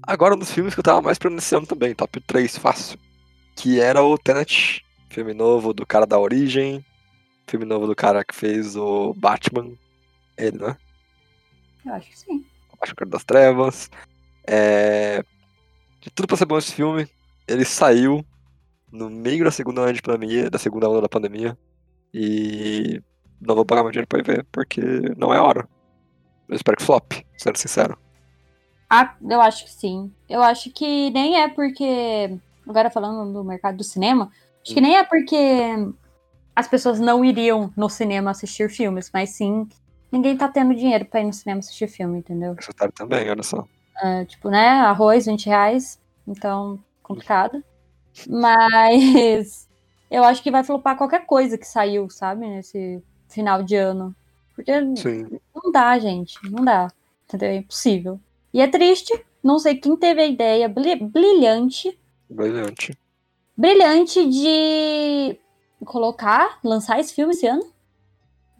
Agora 0.07 0.35
um 0.35 0.37
dos 0.37 0.51
filmes 0.51 0.73
que 0.73 0.79
eu 0.79 0.83
tava 0.83 1.01
mais 1.01 1.17
pronunciando 1.17 1.65
também, 1.65 1.95
top 1.95 2.21
3, 2.21 2.57
fácil. 2.57 2.99
Que 3.55 3.79
era 3.81 4.03
o 4.03 4.17
Tenet, 4.17 4.85
filme 5.09 5.33
novo 5.33 5.73
do 5.73 5.85
cara 5.85 6.05
da 6.05 6.19
Origem, 6.19 6.85
filme 7.47 7.65
novo 7.65 7.87
do 7.87 7.95
cara 7.95 8.23
que 8.23 8.35
fez 8.35 8.75
o 8.75 9.13
Batman. 9.13 9.73
Ele, 10.37 10.57
né? 10.57 10.77
Eu 11.85 11.93
acho 11.93 12.09
que 12.09 12.19
sim. 12.19 12.45
Acho 12.81 12.95
que 12.95 13.05
das 13.05 13.23
Trevas. 13.23 13.89
É... 14.45 15.23
De 16.01 16.09
tudo 16.11 16.27
pra 16.27 16.37
ser 16.37 16.45
bom 16.45 16.57
esse 16.57 16.73
filme, 16.73 17.07
ele 17.47 17.65
saiu 17.65 18.25
no 18.91 19.09
meio 19.09 19.43
da 19.43 19.51
segunda 19.51 19.81
onda 19.81 19.93
de 19.93 20.01
pandemia, 20.01 20.49
da 20.49 20.59
segunda 20.59 20.89
onda 20.89 21.01
da 21.01 21.09
pandemia. 21.09 21.57
E 22.13 23.01
não 23.41 23.55
vou 23.55 23.65
pagar 23.65 23.83
meu 23.83 23.91
dinheiro 23.91 24.07
pra 24.07 24.19
ir 24.19 24.25
ver, 24.25 24.45
porque 24.51 24.81
não 25.17 25.33
é 25.33 25.39
hora. 25.39 25.67
Eu 26.47 26.55
espero 26.55 26.77
que 26.77 26.83
flop, 26.83 27.13
sendo 27.37 27.57
sincero. 27.57 27.97
Ah, 28.89 29.15
eu 29.27 29.41
acho 29.41 29.65
que 29.65 29.71
sim. 29.71 30.13
Eu 30.29 30.43
acho 30.43 30.69
que 30.71 31.09
nem 31.09 31.41
é 31.41 31.49
porque. 31.49 32.37
Agora 32.67 32.89
falando 32.89 33.31
do 33.33 33.43
mercado 33.43 33.77
do 33.77 33.83
cinema, 33.83 34.31
acho 34.63 34.73
que 34.73 34.81
nem 34.81 34.95
é 34.97 35.03
porque 35.03 35.33
as 36.55 36.67
pessoas 36.67 36.99
não 36.99 37.23
iriam 37.25 37.71
no 37.75 37.89
cinema 37.89 38.31
assistir 38.31 38.69
filmes, 38.69 39.09
mas 39.13 39.31
sim 39.31 39.67
ninguém 40.11 40.37
tá 40.37 40.47
tendo 40.47 40.73
dinheiro 40.73 41.05
pra 41.05 41.21
ir 41.21 41.25
no 41.25 41.33
cinema 41.33 41.59
assistir 41.59 41.87
filme, 41.87 42.19
entendeu? 42.19 42.55
Esse 42.57 42.71
otário 42.71 42.93
também, 42.93 43.29
olha 43.29 43.43
só. 43.43 43.65
É, 44.01 44.25
tipo, 44.25 44.49
né? 44.49 44.67
Arroz, 44.67 45.25
20 45.25 45.47
reais. 45.47 45.99
Então, 46.27 46.79
complicado. 47.03 47.63
Mas 48.29 49.67
eu 50.09 50.23
acho 50.23 50.41
que 50.41 50.51
vai 50.51 50.63
flopar 50.63 50.97
qualquer 50.97 51.25
coisa 51.25 51.57
que 51.57 51.67
saiu, 51.67 52.09
sabe? 52.09 52.47
Nesse 52.47 53.03
final 53.27 53.61
de 53.61 53.75
ano. 53.75 54.15
Porque 54.55 54.71
Sim. 54.95 55.39
não 55.53 55.71
dá, 55.71 55.99
gente. 55.99 56.37
Não 56.49 56.63
dá. 56.63 56.87
Entendeu? 57.27 57.49
É 57.49 57.55
impossível. 57.57 58.19
E 58.53 58.61
é 58.61 58.67
triste. 58.67 59.13
Não 59.43 59.59
sei 59.59 59.75
quem 59.75 59.97
teve 59.97 60.21
a 60.21 60.25
ideia 60.25 60.69
brilhante. 60.69 61.97
Brilhante. 62.29 62.97
Brilhante 63.57 64.27
de 64.29 65.37
colocar, 65.85 66.59
lançar 66.63 66.99
esse 66.99 67.13
filme 67.13 67.33
esse 67.33 67.47
ano. 67.47 67.63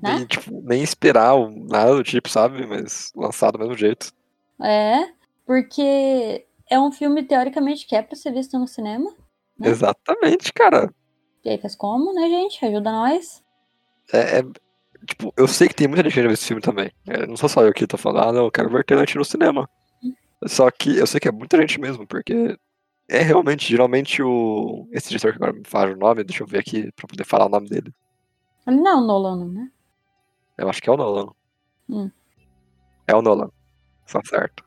Né? 0.02 0.18
Nem, 0.18 0.26
tipo, 0.26 0.62
nem 0.64 0.84
esperar 0.84 1.34
nada 1.50 1.96
do 1.96 2.04
tipo, 2.04 2.30
sabe? 2.30 2.66
Mas 2.66 3.12
lançado 3.16 3.54
do 3.54 3.60
mesmo 3.60 3.78
jeito. 3.78 4.14
É, 4.62 5.10
porque 5.46 6.46
é 6.70 6.80
um 6.80 6.92
filme, 6.92 7.24
teoricamente, 7.24 7.86
que 7.86 7.96
é 7.96 8.02
pra 8.02 8.16
ser 8.16 8.32
visto 8.32 8.58
no 8.58 8.68
cinema. 8.68 9.10
Né? 9.58 9.70
Exatamente, 9.70 10.52
cara. 10.54 10.94
E 11.44 11.50
aí 11.50 11.58
faz 11.58 11.76
como, 11.76 12.14
né, 12.14 12.28
gente? 12.28 12.64
Ajuda 12.66 12.92
nós. 12.92 13.44
É, 14.12 14.40
é, 14.40 14.44
tipo, 15.08 15.34
eu 15.38 15.48
sei 15.48 15.68
que 15.68 15.76
tem 15.76 15.88
muita 15.88 16.04
gente 16.04 16.14
que 16.14 16.20
já 16.22 16.28
viu 16.28 16.34
esse 16.34 16.46
filme 16.46 16.62
também. 16.62 16.92
É, 17.08 17.26
não 17.26 17.38
sou 17.38 17.50
só 17.50 17.64
eu 17.64 17.74
que 17.74 17.88
tô 17.88 17.98
falando, 17.98 18.30
ah, 18.30 18.34
não, 18.34 18.46
eu 18.46 18.52
quero 18.52 18.70
ver 18.70 18.84
Tenet 18.84 19.16
no 19.18 19.26
cinema. 19.26 19.70
Só 20.48 20.70
que 20.70 20.98
eu 20.98 21.08
sei 21.08 21.20
que 21.20 21.28
é 21.28 21.32
muita 21.32 21.58
gente 21.58 21.80
mesmo, 21.80 22.06
porque 22.06 22.58
é 23.08 23.22
realmente, 23.22 23.68
geralmente, 23.68 24.22
o. 24.22 24.88
Esse 24.92 25.10
diretor 25.10 25.32
que 25.32 25.38
agora 25.38 25.54
me 25.54 25.64
fala 25.66 25.92
o 25.92 25.98
nome, 25.98 26.24
deixa 26.24 26.44
eu 26.44 26.48
ver 26.48 26.60
aqui 26.60 26.92
pra 26.94 27.08
poder 27.08 27.24
falar 27.24 27.46
o 27.46 27.50
nome 27.50 27.70
dele. 27.70 27.94
Ele 28.66 28.78
não 28.78 28.92
é 28.92 28.96
o 28.96 29.02
Nolan, 29.02 29.46
né? 29.46 29.72
Eu 30.58 30.70
acho 30.70 30.82
que 30.82 30.90
é 30.90 30.94
o 30.94 30.98
Nolan. 30.98 31.32
Hum. 31.88 32.10
É 33.08 33.16
o 33.16 33.22
Nolan. 33.22 33.52
Só 34.06 34.20
certo. 34.26 34.64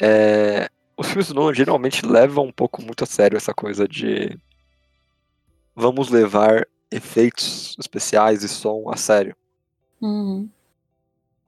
É, 0.00 0.68
os 0.96 1.08
filmes 1.08 1.28
do 1.28 1.34
Nolan 1.34 1.54
geralmente 1.54 2.06
levam 2.06 2.46
um 2.46 2.52
pouco 2.52 2.82
muito 2.82 3.02
a 3.02 3.06
sério 3.06 3.36
essa 3.36 3.52
coisa 3.52 3.88
de. 3.88 4.38
Vamos 5.74 6.10
levar 6.10 6.66
efeitos 6.90 7.74
especiais 7.78 8.44
e 8.44 8.48
som 8.48 8.88
a 8.88 8.96
sério. 8.96 9.34
Uhum. 10.00 10.48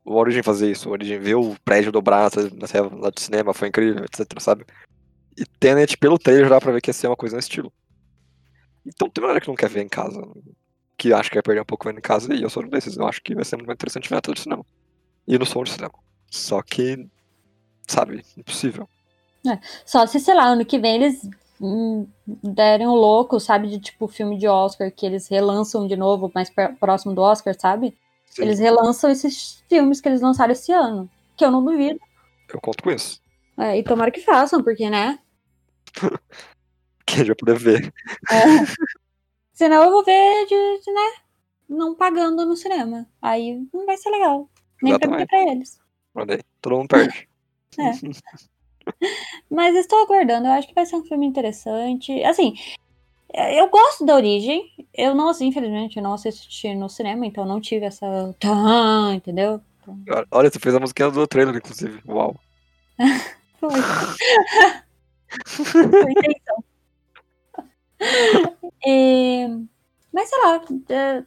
O 0.04 0.14
Origin 0.14 0.42
fazia 0.42 0.70
isso. 0.70 0.88
O 0.88 0.92
Origin 0.92 1.18
viu 1.18 1.40
o 1.40 1.60
prédio 1.60 1.92
dobrar 1.92 2.30
na 2.34 2.96
lá 3.00 3.10
do 3.10 3.20
cinema, 3.20 3.54
foi 3.54 3.68
incrível, 3.68 4.04
etc, 4.04 4.40
sabe? 4.40 4.64
E 5.36 5.44
Tenet, 5.44 5.96
pelo 5.96 6.18
trailer, 6.18 6.44
já 6.44 6.54
dá 6.54 6.60
pra 6.60 6.72
ver 6.72 6.80
que 6.80 6.90
ia 6.90 6.94
ser 6.94 7.08
uma 7.08 7.16
coisa 7.16 7.36
nesse 7.36 7.48
estilo. 7.48 7.72
Então 8.86 9.08
tem 9.08 9.22
uma 9.22 9.28
galera 9.28 9.40
que 9.40 9.48
não 9.48 9.56
quer 9.56 9.68
ver 9.68 9.82
em 9.82 9.88
casa. 9.88 10.20
Que 10.96 11.12
acha 11.12 11.28
que 11.28 11.36
vai 11.36 11.42
perder 11.42 11.62
um 11.62 11.64
pouco 11.64 11.88
vendo 11.88 11.98
em 11.98 12.02
casa, 12.02 12.32
e 12.34 12.42
eu 12.42 12.50
sou 12.50 12.62
um 12.62 12.68
desses. 12.68 12.96
Eu 12.96 13.06
acho 13.06 13.20
que 13.22 13.34
vai 13.34 13.44
ser 13.44 13.56
muito 13.56 13.72
interessante 13.72 14.08
ver 14.08 14.14
na 14.14 14.20
tela 14.20 14.34
do 14.34 14.40
cinema. 14.40 14.64
E 15.26 15.38
no 15.38 15.46
som 15.46 15.62
do 15.62 15.68
cinema. 15.68 15.94
Só 16.30 16.62
que, 16.62 17.08
sabe, 17.86 18.24
impossível. 18.36 18.88
É. 19.46 19.58
Só 19.84 20.06
se, 20.06 20.20
sei 20.20 20.34
lá, 20.34 20.44
ano 20.44 20.64
que 20.64 20.78
vem 20.78 20.96
eles 20.96 21.28
hum, 21.60 22.06
derem 22.26 22.86
um 22.86 22.94
louco, 22.94 23.40
sabe, 23.40 23.68
de 23.68 23.78
tipo 23.78 24.06
filme 24.06 24.38
de 24.38 24.46
Oscar, 24.46 24.90
que 24.92 25.04
eles 25.04 25.28
relançam 25.28 25.86
de 25.86 25.96
novo, 25.96 26.30
mais 26.34 26.50
próximo 26.78 27.14
do 27.14 27.22
Oscar, 27.22 27.54
sabe? 27.58 27.96
Sim. 28.26 28.42
Eles 28.42 28.58
relançam 28.58 29.10
esses 29.10 29.62
filmes 29.68 30.00
que 30.00 30.08
eles 30.08 30.20
lançaram 30.20 30.52
esse 30.52 30.72
ano. 30.72 31.10
Que 31.36 31.44
eu 31.44 31.50
não 31.50 31.64
duvido. 31.64 32.00
Eu 32.52 32.60
conto 32.60 32.82
com 32.82 32.90
isso. 32.90 33.20
É, 33.56 33.78
e 33.78 33.82
tomara 33.82 34.10
que 34.10 34.20
façam, 34.20 34.62
porque, 34.62 34.88
né? 34.90 35.18
Que 37.06 37.22
já 37.22 37.34
poder 37.34 37.58
ver. 37.58 37.92
É. 38.30 38.44
Senão 39.52 39.84
eu 39.84 39.90
vou 39.90 40.02
ver 40.02 40.46
de, 40.46 40.80
de, 40.80 40.90
né? 40.90 41.12
Não 41.68 41.94
pagando 41.94 42.46
no 42.46 42.56
cinema. 42.56 43.06
Aí 43.20 43.62
não 43.72 43.84
vai 43.84 43.96
ser 43.98 44.10
legal. 44.10 44.48
Nem 44.82 44.98
pra 44.98 45.10
mim, 45.10 45.16
nem 45.18 45.26
pra 45.26 45.42
eles. 45.42 45.78
Aí, 46.14 46.40
todo 46.60 46.76
mundo 46.76 46.88
perde. 46.88 47.28
É. 47.76 47.90
Mas 49.50 49.74
estou 49.74 50.04
aguardando, 50.04 50.46
eu 50.46 50.52
acho 50.52 50.68
que 50.68 50.74
vai 50.74 50.86
ser 50.86 50.94
um 50.94 51.04
filme 51.04 51.26
interessante. 51.26 52.22
Assim, 52.22 52.54
eu 53.34 53.68
gosto 53.68 54.06
da 54.06 54.14
origem. 54.14 54.70
Eu 54.94 55.12
não, 55.12 55.28
assim, 55.28 55.48
infelizmente, 55.48 55.96
eu 55.96 56.02
não 56.02 56.14
assisti 56.14 56.72
no 56.72 56.88
cinema, 56.88 57.26
então 57.26 57.44
não 57.44 57.60
tive 57.60 57.86
essa. 57.86 58.06
Entendeu? 59.12 59.60
Olha, 60.30 60.50
você 60.50 60.60
fez 60.60 60.74
a 60.74 60.78
musiquinha 60.78 61.10
do 61.10 61.26
trailer, 61.26 61.56
inclusive. 61.56 62.00
Uau. 62.06 62.36
Foi. 63.58 63.70
Foi 65.46 66.10
intenção. 66.12 66.64
É, 68.86 69.48
mas 70.12 70.28
sei 70.28 70.38
lá, 70.42 70.60
é, 70.90 71.24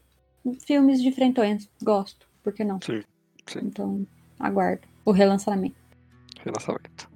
filmes 0.66 1.02
diferentões, 1.02 1.70
gosto, 1.82 2.28
por 2.44 2.54
que 2.54 2.64
não? 2.64 2.80
Sim, 2.82 3.04
sim. 3.48 3.60
Então, 3.64 4.06
aguardo 4.40 4.88
o 5.06 5.12
relançamento. 5.12 5.76
Relançamento. 6.44 7.10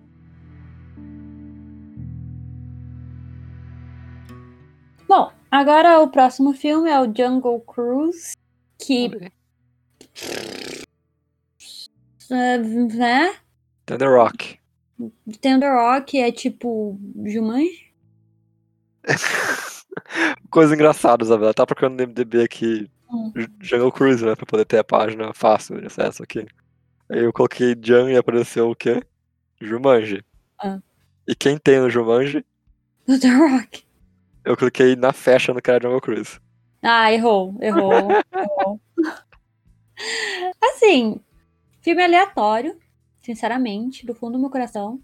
Bom, 5.08 5.32
agora 5.52 6.00
o 6.00 6.08
próximo 6.10 6.54
filme 6.54 6.90
é 6.90 7.00
o 7.00 7.14
Jungle 7.14 7.60
Cruise, 7.62 8.34
que. 8.78 9.12
Uh, 12.30 12.88
né? 12.96 13.36
Thunder 13.86 14.10
Rock. 14.10 14.61
Thunder 15.42 15.74
Rock 15.74 16.20
é 16.20 16.32
tipo 16.32 17.00
Jumanji? 17.26 17.92
Coisa 20.50 20.74
engraçada, 20.76 21.24
Isabela. 21.24 21.54
Tá 21.54 21.66
procurando 21.66 21.98
no 22.00 22.08
MDB 22.08 22.44
aqui 22.44 22.90
Hum. 23.14 23.34
Jungle 23.60 23.92
Cruise, 23.92 24.24
né? 24.24 24.36
Pra 24.36 24.46
poder 24.46 24.64
ter 24.64 24.78
a 24.80 24.84
página 24.86 25.34
fácil 25.34 25.80
de 25.82 25.88
acesso 25.88 26.24
aqui. 26.24 26.46
Aí 27.10 27.20
eu 27.20 27.34
coloquei 27.34 27.76
Jun 27.82 28.08
e 28.10 28.16
apareceu 28.16 28.70
o 28.70 28.76
quê? 28.76 29.04
Jumanji. 29.60 30.24
Ah. 30.58 30.80
E 31.28 31.36
quem 31.36 31.58
tem 31.58 31.80
no 31.82 31.90
Jumanji, 31.90 32.46
Thunder 33.06 33.38
Rock. 33.38 33.84
eu 34.46 34.56
cliquei 34.56 34.96
na 34.96 35.12
fashion 35.12 35.54
do 35.54 35.62
cara 35.62 35.82
Jungle 35.84 36.00
Cruise. 36.00 36.40
Ah, 36.82 37.12
errou, 37.12 37.58
errou. 37.62 37.92
errou. 38.34 38.80
Assim, 40.64 41.20
filme 41.82 42.02
aleatório, 42.04 42.78
sinceramente, 43.22 44.06
do 44.06 44.14
fundo 44.16 44.34
do 44.34 44.40
meu 44.40 44.50
coração. 44.50 45.00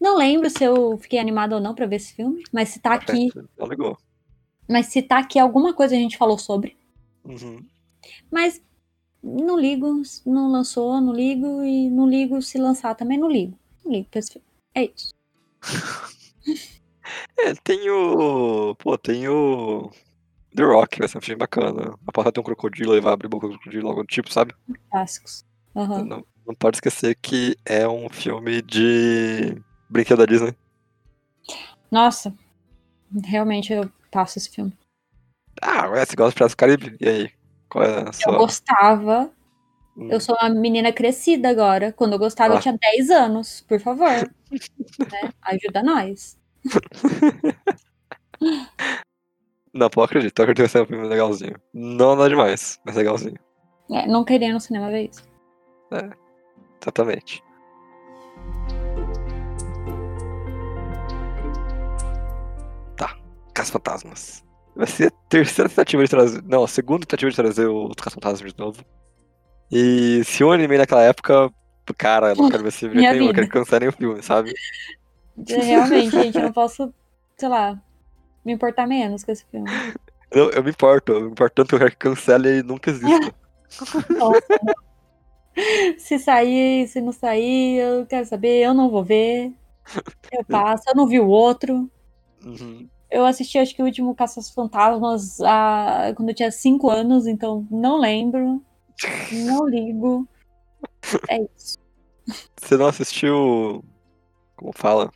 Não 0.00 0.16
lembro 0.16 0.48
se 0.48 0.64
eu 0.64 0.96
fiquei 0.98 1.18
animada 1.18 1.54
ou 1.56 1.60
não 1.60 1.74
pra 1.74 1.86
ver 1.86 1.96
esse 1.96 2.14
filme, 2.14 2.42
mas 2.52 2.70
se 2.70 2.80
tá 2.80 2.94
aqui, 2.94 3.28
Não 3.58 3.66
ligou. 3.66 3.98
mas 4.68 4.86
se 4.86 5.02
tá 5.02 5.18
aqui 5.18 5.38
alguma 5.38 5.74
coisa 5.74 5.94
a 5.94 5.98
gente 5.98 6.16
falou 6.16 6.38
sobre. 6.38 6.76
Uhum. 7.24 7.64
Mas 8.30 8.62
não 9.22 9.58
ligo, 9.58 10.02
não 10.24 10.50
lançou, 10.50 11.00
não 11.00 11.12
ligo 11.12 11.62
e 11.62 11.90
não 11.90 12.08
ligo 12.08 12.40
se 12.40 12.56
lançar 12.56 12.94
também 12.94 13.18
não 13.18 13.30
ligo. 13.30 13.58
Não 13.84 13.92
ligo 13.92 14.08
pra 14.10 14.20
esse 14.20 14.32
filme. 14.32 14.46
É 14.74 14.84
isso. 14.84 15.14
É, 17.38 17.54
tem 17.64 17.90
o. 17.90 18.74
Pô, 18.76 18.96
tem 18.96 19.26
o. 19.28 19.90
The 20.54 20.62
Rock, 20.62 20.98
vai 20.98 21.08
ser 21.08 21.18
um 21.18 21.20
filme 21.20 21.38
bacana. 21.38 21.94
A 22.06 22.12
porta 22.12 22.30
tem 22.30 22.40
um 22.40 22.44
crocodilo, 22.44 22.92
ele 22.94 23.00
vai 23.00 23.12
abrir 23.12 23.28
boca 23.28 23.46
do 23.48 23.54
crocodilo, 23.54 23.88
algo 23.88 24.02
do 24.02 24.06
tipo, 24.06 24.32
sabe? 24.32 24.54
Clássicos. 24.90 25.44
Aham. 25.74 26.04
Não, 26.04 26.24
não 26.50 26.54
pode 26.56 26.76
esquecer 26.78 27.14
que 27.22 27.56
é 27.64 27.86
um 27.88 28.08
filme 28.08 28.60
de 28.62 29.56
brinquedo 29.88 30.18
da 30.18 30.26
Disney. 30.26 30.52
Nossa, 31.90 32.34
realmente 33.24 33.72
eu 33.72 33.88
passo 34.10 34.38
esse 34.38 34.50
filme. 34.50 34.72
Ah, 35.62 35.88
ué, 35.88 36.04
você 36.04 36.16
gosta 36.16 36.30
de 36.30 36.34
Piratas 36.34 36.52
do 36.52 36.56
Caribe? 36.56 36.96
E 37.00 37.08
aí? 37.08 37.30
Qual 37.68 37.84
é 37.84 38.00
a 38.02 38.06
Eu 38.06 38.12
sua. 38.12 38.36
gostava 38.38 39.30
Eu 39.96 40.18
sou 40.20 40.34
uma 40.40 40.48
menina 40.48 40.92
crescida 40.92 41.48
agora. 41.50 41.92
Quando 41.92 42.14
eu 42.14 42.18
gostava, 42.18 42.54
Ah. 42.54 42.56
eu 42.56 42.60
tinha 42.60 42.76
10 42.78 43.10
anos. 43.10 43.60
Por 43.68 43.78
favor. 43.80 44.08
né? 45.12 45.32
Ajuda 45.42 45.82
nós. 45.82 46.38
Não, 49.72 49.88
pô, 49.88 50.02
acredito. 50.02 50.36
Eu 50.38 50.42
acredito 50.44 50.56
que 50.56 50.62
vai 50.62 50.68
ser 50.68 50.82
um 50.82 50.86
filme 50.86 51.06
legalzinho. 51.06 51.54
Não 51.72 52.16
nada 52.16 52.28
demais, 52.28 52.80
mas 52.84 52.96
legalzinho. 52.96 53.38
É, 53.92 54.06
não 54.06 54.24
queria 54.24 54.52
no 54.52 54.60
cinema 54.60 54.88
ver 54.90 55.10
isso. 55.10 55.22
Exatamente. 56.80 57.42
Tá. 62.96 63.16
Caça 63.54 63.72
Fantasmas. 63.72 64.44
Vai 64.74 64.86
ser 64.86 65.08
a 65.08 65.10
terceira 65.28 65.68
tentativa 65.68 66.02
de 66.02 66.10
trazer. 66.10 66.42
Não, 66.44 66.64
a 66.64 66.68
segunda 66.68 67.00
tentativa 67.00 67.30
de 67.30 67.36
trazer 67.36 67.66
o 67.66 67.88
Caça 67.94 68.14
Fantasmas 68.14 68.52
de 68.52 68.58
novo. 68.58 68.84
E 69.70 70.22
se 70.24 70.42
eu 70.42 70.50
animei 70.50 70.78
naquela 70.78 71.02
época, 71.02 71.52
cara, 71.96 72.30
eu 72.30 72.36
não 72.36 72.50
quero 72.50 72.62
ver 72.62 72.70
esse 72.70 72.80
filme 72.80 72.96
nenhum, 72.96 73.28
eu 73.28 73.34
quero 73.34 73.46
que 73.46 73.52
cancelem 73.52 73.88
o 73.88 73.92
filme, 73.92 74.22
sabe? 74.22 74.52
Realmente, 75.48 76.10
gente, 76.10 76.36
eu 76.36 76.42
não 76.42 76.52
posso, 76.52 76.92
sei 77.36 77.48
lá, 77.48 77.80
me 78.44 78.52
importar 78.52 78.86
menos 78.86 79.22
com 79.22 79.30
esse 79.30 79.44
filme. 79.50 79.70
Eu, 80.30 80.50
eu 80.50 80.62
me 80.62 80.70
importo, 80.70 81.12
eu 81.12 81.20
me 81.22 81.30
importo 81.30 81.54
tanto 81.54 81.68
que 81.68 81.74
eu 81.74 81.78
quero 81.78 81.90
que 81.90 81.96
cancele 81.96 82.58
e 82.58 82.62
nunca 82.62 82.90
exista. 82.90 83.34
Se 85.98 86.18
sair, 86.18 86.86
se 86.88 87.00
não 87.00 87.12
sair, 87.12 87.78
eu 87.78 88.06
quero 88.06 88.26
saber, 88.26 88.62
eu 88.64 88.74
não 88.74 88.90
vou 88.90 89.04
ver. 89.04 89.52
Eu 90.30 90.44
passo, 90.44 90.84
eu 90.88 90.94
não 90.94 91.08
vi 91.08 91.18
o 91.18 91.26
outro. 91.26 91.90
Uhum. 92.44 92.88
Eu 93.10 93.26
assisti, 93.26 93.58
acho 93.58 93.74
que 93.74 93.82
o 93.82 93.84
último 93.84 94.14
Caça 94.14 94.38
aos 94.38 94.48
Fantasmas 94.50 95.40
ah, 95.40 96.12
quando 96.14 96.28
eu 96.28 96.34
tinha 96.34 96.52
5 96.52 96.88
anos, 96.88 97.26
então 97.26 97.66
não 97.68 97.98
lembro. 97.98 98.62
Não 99.32 99.66
ligo. 99.66 100.28
É 101.28 101.42
isso. 101.56 101.76
Você 102.56 102.76
não 102.76 102.86
assistiu. 102.86 103.84
Como 104.54 104.72
fala? 104.72 105.10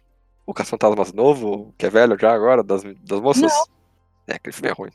O 0.44 0.52
Caça 0.52 0.70
Fantasmas 0.70 1.12
novo, 1.12 1.72
que 1.78 1.86
é 1.86 1.90
velho 1.90 2.18
já 2.18 2.34
agora, 2.34 2.64
das, 2.64 2.82
das 2.82 3.20
moças? 3.20 3.52
É, 4.26 4.34
aquele 4.34 4.52
filme 4.52 4.70
é 4.70 4.72
ruim. 4.72 4.90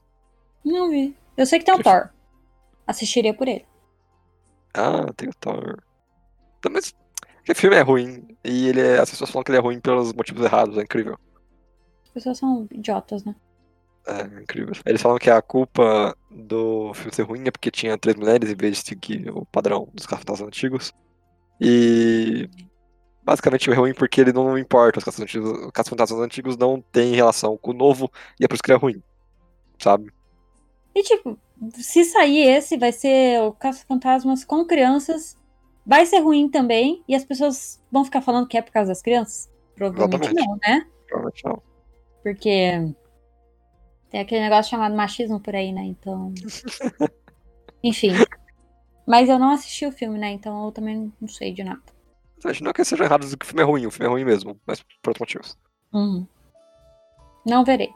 Não 0.65 0.89
vi. 0.89 1.15
Eu 1.37 1.45
sei 1.45 1.59
que 1.59 1.65
tem 1.65 1.73
o 1.73 1.81
Thor. 1.81 2.09
Assistiria 2.85 3.33
por 3.33 3.47
ele. 3.47 3.65
Ah, 4.79 5.11
tem 5.15 5.29
o 5.29 5.33
Thor. 5.33 5.77
Também. 6.61 6.81
Aquele 7.41 7.59
filme 7.59 7.75
é 7.75 7.81
ruim. 7.81 8.37
E 8.43 8.67
ele 8.69 8.81
é- 8.81 8.99
as 8.99 9.09
pessoas 9.09 9.29
falam 9.29 9.43
que 9.43 9.51
ele 9.51 9.57
é 9.57 9.61
ruim 9.61 9.79
pelos 9.79 10.13
motivos 10.13 10.43
errados, 10.45 10.77
é 10.77 10.81
incrível. 10.81 11.17
As 12.05 12.09
pessoas 12.09 12.37
são 12.37 12.67
idiotas, 12.71 13.23
né? 13.23 13.35
É 14.07 14.23
incrível. 14.41 14.73
Eles 14.85 15.01
falam 15.01 15.17
que 15.19 15.29
a 15.29 15.41
culpa 15.41 16.15
do 16.31 16.93
filme 16.93 17.13
ser 17.13 17.23
ruim 17.23 17.43
é 17.45 17.51
porque 17.51 17.69
tinha 17.69 17.97
três 17.97 18.17
mulheres 18.17 18.49
em 18.49 18.55
vez 18.55 18.77
de 18.77 18.87
seguir 18.87 19.29
o 19.29 19.45
padrão 19.45 19.89
dos 19.93 20.05
caça 20.05 20.43
antigos. 20.43 20.93
E 21.59 22.49
basicamente 23.21 23.69
é 23.69 23.73
ruim 23.73 23.93
porque 23.93 24.21
ele 24.21 24.33
não 24.33 24.57
importa. 24.57 24.99
Os 24.99 25.03
caça 25.03 25.21
antigos, 25.21 25.51
os 25.65 25.71
caça-fantasmas 25.71 26.21
antigos 26.21 26.57
não 26.57 26.81
têm 26.81 27.13
relação 27.13 27.57
com 27.57 27.71
o 27.71 27.73
novo 27.75 28.09
e 28.39 28.45
é 28.45 28.47
por 28.47 28.55
isso 28.55 28.63
que 28.63 28.71
ele 28.71 28.77
é 28.77 28.81
ruim. 28.81 29.03
Sabe? 29.77 30.11
E 30.95 31.03
tipo, 31.03 31.37
se 31.73 32.03
sair 32.05 32.47
esse, 32.47 32.77
vai 32.77 32.91
ser 32.91 33.41
o 33.41 33.51
Caça-Fantasmas 33.53 34.45
com 34.45 34.65
crianças. 34.65 35.37
Vai 35.85 36.05
ser 36.05 36.19
ruim 36.19 36.49
também. 36.49 37.03
E 37.07 37.15
as 37.15 37.23
pessoas 37.23 37.81
vão 37.91 38.05
ficar 38.05 38.21
falando 38.21 38.47
que 38.47 38.57
é 38.57 38.61
por 38.61 38.71
causa 38.71 38.89
das 38.89 39.01
crianças? 39.01 39.49
Provavelmente 39.75 40.31
Exatamente. 40.31 40.47
não, 40.47 40.57
né? 40.65 40.87
Provavelmente 41.07 41.45
não. 41.45 41.61
Porque 42.23 42.93
tem 44.09 44.21
aquele 44.21 44.41
negócio 44.41 44.69
chamado 44.69 44.95
machismo 44.95 45.39
por 45.39 45.55
aí, 45.55 45.71
né? 45.71 45.83
Então. 45.83 46.33
Enfim. 47.83 48.11
Mas 49.07 49.29
eu 49.29 49.39
não 49.39 49.51
assisti 49.51 49.85
o 49.85 49.91
filme, 49.91 50.19
né? 50.19 50.31
Então 50.31 50.65
eu 50.65 50.71
também 50.71 51.11
não 51.19 51.27
sei 51.27 51.53
de 51.53 51.63
nada. 51.63 51.81
Não 52.61 52.69
é 52.69 52.73
que 52.73 52.85
seja 52.85 53.03
errado 53.03 53.21
dizer 53.21 53.37
que 53.37 53.45
o 53.45 53.47
filme 53.47 53.61
é 53.61 53.65
ruim, 53.65 53.85
o 53.85 53.91
filme 53.91 54.07
é 54.07 54.09
ruim 54.09 54.23
mesmo, 54.23 54.59
mas 54.65 54.81
por 55.01 55.09
outros 55.09 55.19
motivos. 55.19 55.57
Uhum. 55.93 56.25
Não 57.45 57.65
verei. 57.65 57.89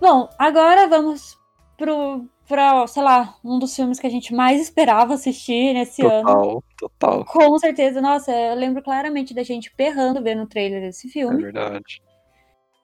Bom, 0.00 0.28
agora 0.38 0.86
vamos 0.88 1.38
pro, 1.76 2.26
pra, 2.46 2.86
sei 2.86 3.02
lá, 3.02 3.36
um 3.44 3.58
dos 3.58 3.74
filmes 3.74 3.98
que 3.98 4.06
a 4.06 4.10
gente 4.10 4.34
mais 4.34 4.60
esperava 4.60 5.14
assistir 5.14 5.72
nesse 5.74 6.04
ano. 6.04 6.22
Total, 6.26 6.64
total. 6.78 7.24
Com 7.24 7.58
certeza, 7.58 8.00
nossa, 8.00 8.30
eu 8.32 8.54
lembro 8.54 8.82
claramente 8.82 9.34
da 9.34 9.42
gente 9.42 9.72
berrando 9.76 10.22
vendo 10.22 10.42
o 10.42 10.46
trailer 10.46 10.80
desse 10.82 11.08
É 11.08 11.10
filme, 11.10 11.42
verdade. 11.42 12.02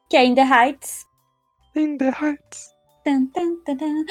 que 0.08 0.16
é 0.16 0.24
In 0.24 0.34
the 0.34 0.42
Heights. 0.42 1.04
In 1.76 1.96
the 1.98 2.08
Heights. 2.10 2.70
Tan, 3.04 3.26
tan, 3.26 3.56
tan, 3.64 3.76
tan. 3.76 4.04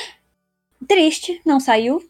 Triste, 0.87 1.41
não 1.45 1.59
saiu. 1.59 2.01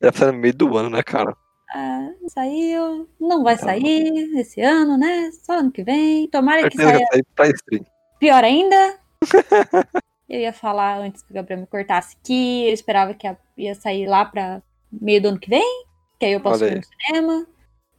Deve 0.00 0.16
ser 0.18 0.32
no 0.32 0.38
meio 0.38 0.54
do 0.54 0.76
ano, 0.76 0.90
né, 0.90 1.02
cara? 1.02 1.34
Ah, 1.74 2.08
não 2.20 2.28
saiu, 2.28 3.08
não 3.20 3.42
vai 3.42 3.56
Tá. 3.56 3.64
sair 3.64 4.38
esse 4.38 4.60
ano, 4.60 4.96
né? 4.96 5.30
Só 5.44 5.54
ano 5.58 5.70
que 5.70 5.82
vem. 5.82 6.28
Tomara 6.28 6.68
que 6.70 6.76
saia 6.76 7.06
pra 7.34 7.48
stream. 7.48 7.84
Pior 8.18 8.42
ainda, 8.42 8.98
eu 10.28 10.40
ia 10.40 10.52
falar 10.52 10.98
antes 10.98 11.22
que 11.22 11.30
o 11.30 11.34
Gabriel 11.34 11.60
me 11.60 11.66
cortasse 11.66 12.16
que 12.22 12.66
eu 12.68 12.72
esperava 12.74 13.14
que 13.14 13.26
ia 13.56 13.74
sair 13.74 14.06
lá 14.06 14.24
pra 14.24 14.62
meio 14.90 15.20
do 15.22 15.28
ano 15.28 15.38
que 15.40 15.48
vem, 15.50 15.84
que 16.18 16.26
aí 16.26 16.32
eu 16.32 16.40
posso 16.40 16.64
ir 16.64 16.76
no 16.76 16.82
cinema. 16.84 17.46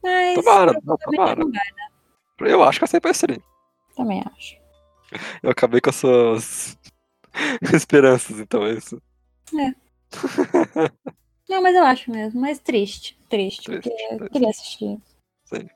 Mas 0.04 0.36
Tomara, 0.36 0.74
não, 0.74 0.82
provavelmente 0.82 1.16
tomara. 1.18 1.40
não 1.44 1.52
vai, 1.52 2.52
Eu 2.52 2.64
acho 2.64 2.80
que 2.80 2.82
vai 2.82 2.88
sair 2.90 3.02
pra 3.02 3.12
stream. 3.12 3.42
também 3.96 4.24
acho. 4.36 4.56
Eu 5.42 5.52
acabei 5.52 5.80
com 5.82 5.90
as 5.90 5.96
suas 5.96 6.78
esperanças, 7.74 8.40
então 8.40 8.66
é 8.66 8.74
isso. 8.74 9.02
Não, 11.50 11.62
mas 11.62 11.76
eu 11.76 11.84
acho 11.84 12.12
mesmo, 12.12 12.40
mas 12.42 12.60
triste, 12.60 13.18
triste, 13.30 13.64
Triste, 13.64 13.72
porque 13.72 13.90
eu 13.90 14.18
triste. 14.18 14.32
queria 14.34 14.50
assistir. 14.50 14.98
Sim. 15.46 15.70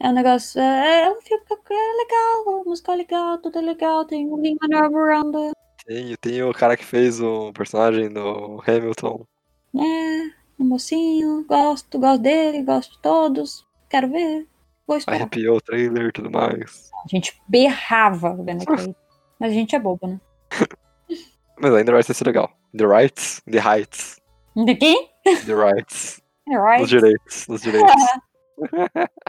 É 0.00 0.08
um 0.08 0.12
negócio, 0.12 0.60
é, 0.60 1.02
é 1.06 1.10
um 1.10 1.20
filme 1.20 1.44
que 1.44 1.74
é 1.74 1.92
legal, 1.96 2.60
a 2.60 2.64
música 2.64 2.92
é 2.92 2.96
legal, 2.96 3.38
tudo 3.38 3.58
é 3.58 3.62
legal, 3.62 4.04
tem 4.04 4.28
o 4.28 4.36
Lin-Manuel 4.40 4.90
Miranda, 4.90 5.52
Tem, 5.84 6.16
tem 6.16 6.42
o 6.42 6.52
cara 6.52 6.76
que 6.76 6.84
fez 6.84 7.20
o 7.20 7.52
personagem 7.52 8.08
do 8.08 8.62
Hamilton. 8.66 9.26
né, 9.74 10.32
um 10.58 10.64
mocinho, 10.64 11.44
gosto, 11.48 11.98
gosto 11.98 12.22
dele, 12.22 12.62
gosto 12.62 12.92
de 12.92 13.02
todos, 13.02 13.66
quero 13.88 14.08
ver, 14.08 14.46
vou 14.86 14.96
esperar. 14.96 15.16
Arrepiou 15.16 15.56
o 15.56 15.60
trailer 15.60 16.06
e 16.08 16.12
tudo 16.12 16.30
mais. 16.30 16.90
A 17.04 17.08
gente 17.08 17.40
berrava 17.48 18.36
vendo 18.42 18.62
aquilo. 18.70 18.94
Mas 19.40 19.50
a 19.50 19.54
gente 19.54 19.74
é 19.74 19.78
bobo, 19.80 20.06
né? 20.06 20.20
Mas 21.60 21.74
ainda 21.74 21.90
vai 21.92 22.02
ser 22.04 22.14
legal. 22.24 22.52
The 22.76 22.86
Rights, 22.86 23.42
The 23.50 23.58
Heights. 23.58 24.20
De 24.54 24.74
quem? 24.76 25.08
The 25.24 25.54
Rights. 25.54 26.22
Right. 26.46 26.80
Nos 26.80 26.88
direitos, 26.88 27.48
nos 27.48 27.62
direitos. 27.62 27.92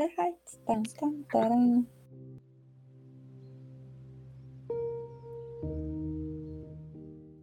The 0.00 0.08
Heights. 0.16 0.58
Tan. 0.66 1.86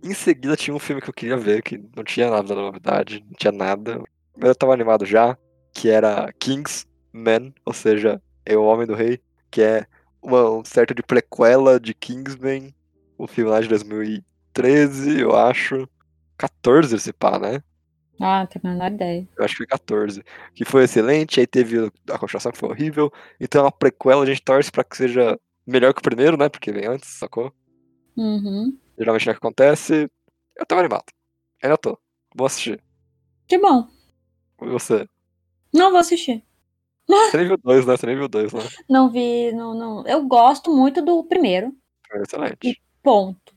Em 0.04 0.14
seguida 0.16 0.56
tinha 0.56 0.76
um 0.76 0.80
filme 0.80 1.00
que 1.00 1.08
eu 1.08 1.14
queria 1.14 1.38
ver, 1.38 1.62
que 1.62 1.78
não 1.96 2.04
tinha 2.04 2.32
nada 2.32 2.48
da 2.48 2.56
novidade, 2.56 3.24
não 3.24 3.34
tinha 3.38 3.52
nada. 3.52 4.04
Eu 4.40 4.56
tava 4.56 4.74
animado 4.74 5.06
já, 5.06 5.38
que 5.72 5.88
era 5.88 6.34
Kingsman, 6.40 7.54
ou 7.64 7.74
seja, 7.74 8.20
é 8.44 8.58
o 8.58 8.64
Homem 8.64 8.88
do 8.88 8.96
Rei, 8.96 9.22
que 9.52 9.62
é 9.62 9.86
uma 10.20 10.50
um 10.50 10.66
certo 10.66 10.96
de 10.96 11.04
prequela 11.04 11.80
de 11.80 11.94
Kingsman, 11.94 12.74
o 13.20 13.28
filme 13.28 13.52
lá 13.52 13.62
de 13.62 13.68
2013, 13.68 15.20
eu 15.20 15.36
acho. 15.36 15.88
14 16.36 16.96
esse 16.96 17.14
pá, 17.14 17.38
né? 17.38 17.62
Ah, 18.20 18.40
não 18.40 18.48
tenho 18.48 18.62
a 18.66 18.70
menor 18.70 18.92
ideia. 18.92 19.28
Eu 19.38 19.46
acho 19.46 19.54
que 19.54 19.58
foi 19.58 19.68
14. 19.68 20.24
Que 20.54 20.66
foi 20.66 20.84
excelente, 20.84 21.40
aí 21.40 21.48
teve 21.48 21.92
a 22.10 22.18
continuação 22.18 22.52
que 22.52 22.58
foi 22.58 22.70
horrível. 22.70 23.12
Então 23.40 23.66
a 23.66 23.72
prequela 23.72 24.24
a 24.24 24.26
gente 24.26 24.42
torce 24.42 24.72
pra 24.72 24.84
que 24.84 24.98
seja 24.98 25.40
melhor 25.66 25.94
que 25.94 26.00
o 26.00 26.04
primeiro, 26.04 26.38
né? 26.38 26.50
Porque 26.50 26.72
vem 26.72 26.86
antes, 26.88 27.10
sacou? 27.10 27.54
Uhum. 28.16 28.78
Geralmente 28.98 29.26
não 29.26 29.32
é 29.32 29.36
o 29.36 29.40
que 29.40 29.46
acontece. 29.46 30.10
Eu 30.56 30.66
tava 30.66 30.82
animado. 30.82 31.06
Ainda 31.64 31.78
tô. 31.78 32.00
Vou 32.36 32.48
assistir. 32.48 32.82
Que 33.48 33.58
bom. 33.58 33.88
E 34.62 34.68
você? 34.68 35.08
Não 35.74 35.92
vou 35.92 36.00
assistir. 36.00 36.44
Você 37.08 37.38
nem 37.38 37.48
viu 37.48 37.58
dois, 37.58 37.86
né? 37.86 37.96
Você 37.96 38.06
nem 38.06 38.18
viu 38.18 38.28
dois, 38.28 38.52
né? 38.52 38.60
Não 38.90 39.10
vi, 39.10 39.54
não, 39.54 39.74
não. 39.74 40.06
Eu 40.06 40.28
gosto 40.28 40.76
muito 40.76 41.02
do 41.02 41.24
primeiro. 41.24 41.74
Excelente. 42.16 42.82
Ponto. 43.02 43.56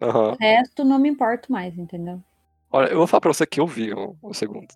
Aham. 0.00 0.32
O 0.32 0.36
resto 0.40 0.82
não 0.82 0.98
me 0.98 1.08
importo 1.10 1.52
mais, 1.52 1.76
entendeu? 1.76 2.22
Olha, 2.70 2.88
eu 2.88 2.98
vou 2.98 3.06
falar 3.06 3.20
pra 3.20 3.32
você 3.32 3.46
que 3.46 3.60
eu 3.60 3.66
vi 3.66 3.92
o, 3.92 4.16
o 4.22 4.34
segundo. 4.34 4.68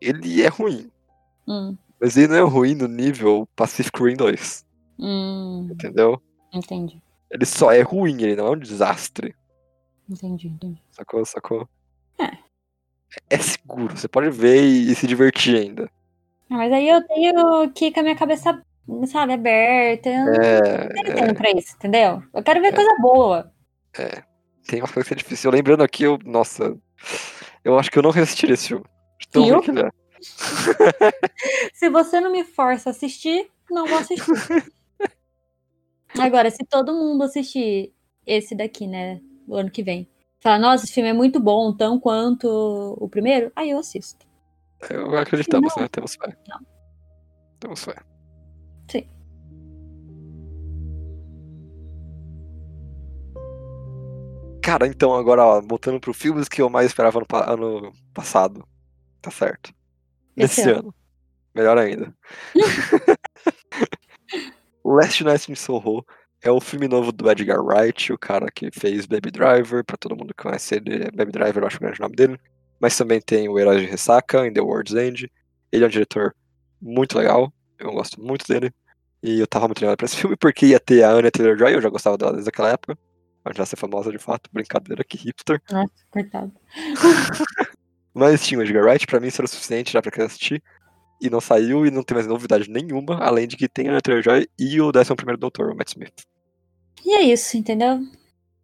Ele 0.00 0.42
é 0.42 0.48
ruim. 0.48 0.90
Hum. 1.46 1.76
Mas 2.00 2.16
ele 2.16 2.28
não 2.28 2.36
é 2.36 2.40
ruim 2.42 2.74
no 2.74 2.86
nível 2.86 3.48
Pacific 3.56 4.00
Rim 4.02 4.14
2. 4.16 4.64
Hum. 4.98 5.68
Entendeu? 5.72 6.20
Entendi. 6.52 7.02
Ele 7.30 7.44
só 7.44 7.72
é 7.72 7.80
ruim, 7.82 8.22
ele 8.22 8.36
não 8.36 8.46
é 8.46 8.50
um 8.50 8.58
desastre. 8.58 9.34
Entendi, 10.08 10.48
entendi. 10.48 10.82
Sacou? 10.90 11.24
Sacou? 11.24 11.68
É. 12.18 12.30
É 13.28 13.38
seguro, 13.38 13.96
você 13.96 14.06
pode 14.08 14.30
ver 14.30 14.62
e, 14.62 14.90
e 14.90 14.94
se 14.94 15.06
divertir 15.06 15.56
ainda. 15.56 15.90
Ah, 16.50 16.56
mas 16.56 16.72
aí 16.72 16.88
eu 16.88 17.06
tenho 17.06 17.70
que 17.72 17.86
ir 17.86 17.92
com 17.92 18.00
a 18.00 18.02
minha 18.02 18.16
cabeça, 18.16 18.62
sabe, 19.06 19.32
aberta. 19.34 20.08
Eu 20.08 20.24
não 20.24 20.32
É, 20.34 20.88
tenho 20.88 21.14
tempo 21.14 21.34
pra 21.34 21.50
isso, 21.50 21.74
entendeu? 21.76 22.22
Eu 22.32 22.42
quero 22.42 22.60
ver 22.62 22.74
coisa 22.74 22.94
boa. 23.00 23.52
é. 23.98 24.22
tem 24.66 24.80
uma 24.80 24.88
coisa 24.88 25.06
que 25.06 25.14
é 25.14 25.16
difícil. 25.16 25.50
Eu 25.50 25.54
lembrando 25.56 25.82
aqui, 25.82 26.04
eu, 26.04 26.18
nossa, 26.24 26.74
eu 27.64 27.78
acho 27.78 27.90
que 27.90 27.98
eu 27.98 28.02
não 28.02 28.10
reassistiria 28.10 28.54
esse 28.54 28.68
filme. 28.68 28.84
Tão 29.30 29.44
Viu? 29.44 29.54
ruim 29.54 29.64
que 29.64 29.70
ele 29.70 29.80
é. 29.80 29.90
Se 31.74 31.88
você 31.88 32.20
não 32.20 32.32
me 32.32 32.44
força 32.44 32.90
a 32.90 32.92
assistir, 32.92 33.50
não 33.70 33.86
vou 33.86 33.98
assistir. 33.98 34.24
Agora, 36.18 36.50
se 36.50 36.64
todo 36.64 36.94
mundo 36.94 37.22
assistir 37.22 37.92
esse 38.26 38.54
daqui, 38.54 38.86
né, 38.86 39.20
o 39.46 39.56
ano 39.56 39.70
que 39.70 39.82
vem, 39.82 40.08
falar, 40.40 40.58
nossa, 40.58 40.84
esse 40.84 40.94
filme 40.94 41.10
é 41.10 41.12
muito 41.12 41.38
bom, 41.38 41.72
tão 41.72 42.00
quanto 42.00 42.48
o 42.98 43.08
primeiro, 43.08 43.52
aí 43.54 43.70
eu 43.70 43.78
assisto. 43.78 44.26
Eu 44.88 45.16
acreditamos, 45.16 45.74
Não. 45.76 45.82
né? 45.82 45.88
Temos 45.88 46.14
fé. 46.14 46.36
Não. 46.48 46.60
Temos 47.60 47.84
fé. 47.84 47.94
Cara, 54.68 54.86
então 54.86 55.14
agora, 55.14 55.42
ó, 55.42 55.62
voltando 55.62 55.98
pro 55.98 56.12
filmes 56.12 56.46
que 56.46 56.60
eu 56.60 56.68
mais 56.68 56.88
esperava 56.88 57.18
no 57.18 57.78
ano 57.78 57.92
passado. 58.12 58.68
Tá 59.18 59.30
certo. 59.30 59.72
Esse 60.36 60.60
Nesse 60.60 60.70
ano. 60.70 60.94
Melhor 61.54 61.78
ainda. 61.78 62.14
Last 64.84 65.24
Night 65.24 65.50
in 65.50 65.54
Soho 65.54 66.04
é 66.42 66.50
o 66.50 66.60
filme 66.60 66.86
novo 66.86 67.10
do 67.12 67.30
Edgar 67.30 67.64
Wright, 67.64 68.12
o 68.12 68.18
cara 68.18 68.50
que 68.54 68.70
fez 68.70 69.06
Baby 69.06 69.30
Driver, 69.30 69.82
pra 69.82 69.96
todo 69.96 70.14
mundo 70.14 70.34
que 70.34 70.42
conhece 70.42 70.74
ele, 70.74 71.10
Baby 71.12 71.32
Driver, 71.32 71.62
eu 71.62 71.66
acho 71.66 71.78
o 71.78 71.80
grande 71.80 72.00
nome 72.00 72.14
dele. 72.14 72.38
Mas 72.78 72.94
também 72.94 73.22
tem 73.22 73.48
o 73.48 73.58
Herói 73.58 73.80
de 73.80 73.86
Ressaca, 73.86 74.46
In 74.46 74.52
The 74.52 74.60
World's 74.60 74.94
End. 74.94 75.32
Ele 75.72 75.84
é 75.84 75.86
um 75.86 75.90
diretor 75.90 76.36
muito 76.78 77.16
legal, 77.16 77.50
eu 77.78 77.90
gosto 77.92 78.20
muito 78.20 78.46
dele. 78.46 78.70
E 79.22 79.40
eu 79.40 79.46
tava 79.46 79.66
muito 79.66 79.80
ligado 79.80 79.96
pra 79.96 80.04
esse 80.04 80.16
filme 80.16 80.36
porque 80.36 80.66
ia 80.66 80.78
ter 80.78 81.04
a 81.04 81.10
Anya 81.10 81.30
Taylor-Joy, 81.30 81.72
eu 81.72 81.80
já 81.80 81.88
gostava 81.88 82.18
dela 82.18 82.32
desde 82.32 82.50
aquela 82.50 82.68
época. 82.68 82.98
Já 83.54 83.66
ser 83.66 83.76
famosa 83.76 84.10
de 84.10 84.18
fato, 84.18 84.50
brincadeira, 84.52 85.04
que 85.04 85.16
hipster. 85.16 85.60
Nossa, 85.70 85.92
coitado. 86.10 86.52
Mas 88.14 88.44
tinha 88.44 88.58
o 88.58 88.62
Edgar 88.62 88.84
Wright, 88.84 89.06
pra 89.06 89.20
mim 89.20 89.28
isso 89.28 89.40
era 89.40 89.46
o 89.46 89.48
suficiente 89.48 89.92
já 89.92 90.02
pra 90.02 90.10
quem 90.10 90.24
assistir. 90.24 90.62
E 91.20 91.28
não 91.28 91.40
saiu 91.40 91.84
e 91.84 91.90
não 91.90 92.02
tem 92.02 92.14
mais 92.14 92.26
novidade 92.26 92.70
nenhuma, 92.70 93.18
além 93.18 93.46
de 93.46 93.56
que 93.56 93.68
tem 93.68 93.88
a 93.88 93.90
Anya 93.90 94.00
Taylor-Joy 94.00 94.48
e 94.58 94.80
o 94.80 94.90
11 94.94 95.14
primeiro 95.16 95.38
Doutor, 95.38 95.70
o 95.70 95.76
Matt 95.76 95.88
Smith. 95.88 96.22
E 97.04 97.14
é 97.14 97.22
isso, 97.22 97.56
entendeu? 97.56 98.00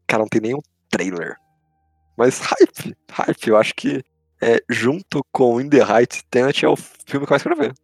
Cara, 0.07 0.22
não 0.22 0.28
tem 0.28 0.41
nenhum 0.41 0.61
trailer. 0.91 1.37
Mas 2.16 2.39
hype, 2.39 2.97
hype, 3.11 3.49
eu 3.49 3.57
acho 3.57 3.74
que 3.74 4.03
é, 4.41 4.61
junto 4.68 5.24
com 5.32 5.61
In 5.61 5.68
The 5.68 5.78
Heights, 5.78 6.22
Tenet 6.30 6.64
é 6.64 6.68
o 6.68 6.76
filme 6.76 7.26
que 7.26 7.32
eu 7.32 7.35
mais 7.35 7.43
quero 7.43 7.57
ver. 7.57 7.74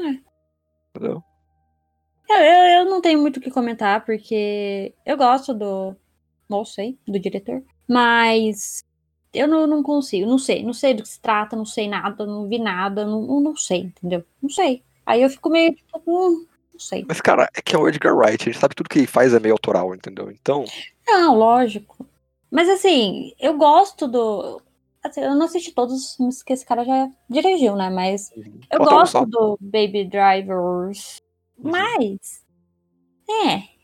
É. 0.00 0.18
Entendeu? 0.90 1.22
Eu, 2.28 2.36
eu, 2.36 2.64
eu 2.78 2.84
não 2.84 3.00
tenho 3.00 3.20
muito 3.20 3.38
o 3.38 3.40
que 3.40 3.50
comentar, 3.50 4.04
porque 4.04 4.94
eu 5.04 5.16
gosto 5.16 5.54
do. 5.54 5.96
Não 6.48 6.64
sei, 6.64 6.98
do 7.06 7.18
diretor. 7.18 7.62
Mas 7.86 8.82
eu 9.32 9.46
não, 9.46 9.66
não 9.66 9.82
consigo, 9.82 10.26
não 10.26 10.38
sei, 10.38 10.62
não 10.62 10.72
sei 10.72 10.94
do 10.94 11.02
que 11.02 11.08
se 11.08 11.20
trata, 11.20 11.54
não 11.54 11.64
sei 11.64 11.88
nada, 11.88 12.24
não 12.26 12.48
vi 12.48 12.58
nada, 12.58 13.04
não, 13.04 13.40
não 13.40 13.56
sei, 13.56 13.80
entendeu? 13.80 14.24
Não 14.42 14.48
sei. 14.48 14.82
Aí 15.04 15.22
eu 15.22 15.30
fico 15.30 15.50
meio 15.50 15.74
tipo, 15.74 16.02
hum, 16.06 16.46
não 16.72 16.80
sei. 16.80 17.04
Mas, 17.06 17.20
cara, 17.20 17.48
é 17.54 17.62
que 17.62 17.74
é 17.74 17.78
o 17.78 17.88
Edgar 17.88 18.16
Wright, 18.16 18.42
a 18.42 18.52
gente 18.52 18.60
sabe 18.60 18.74
tudo 18.74 18.88
que 18.88 18.98
ele 18.98 19.06
faz 19.06 19.34
é 19.34 19.40
meio 19.40 19.54
autoral, 19.54 19.94
entendeu? 19.94 20.30
Então, 20.30 20.64
Não, 21.06 21.36
lógico. 21.36 22.06
Mas 22.50 22.68
assim, 22.68 23.32
eu 23.38 23.56
gosto 23.56 24.08
do. 24.08 24.62
assim, 25.02 25.20
eu 25.20 25.34
não 25.34 25.46
assisti 25.46 25.72
todos 25.72 25.94
os 25.94 26.16
filmes 26.16 26.42
que 26.42 26.52
esse 26.52 26.64
cara 26.64 26.84
já 26.84 27.10
dirigiu, 27.28 27.76
né? 27.76 27.90
Mas 27.90 28.30
eu 28.36 28.78
Falta 28.78 28.94
um 28.94 28.98
gosto 28.98 29.12
só. 29.12 29.24
do 29.24 29.58
Baby 29.60 30.04
Drivers. 30.06 31.20
Uhum. 31.58 31.70
Mas. 31.70 32.42
É. 33.28 33.77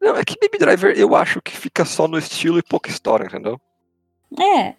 Não, 0.00 0.16
é 0.16 0.24
que 0.24 0.38
Baby 0.40 0.58
Driver 0.58 0.98
eu 0.98 1.14
acho 1.16 1.40
que 1.40 1.56
fica 1.56 1.84
só 1.84 2.06
no 2.06 2.18
estilo 2.18 2.58
e 2.58 2.62
pouca 2.62 2.90
história, 2.90 3.26
entendeu? 3.26 3.60
É. 4.40 4.74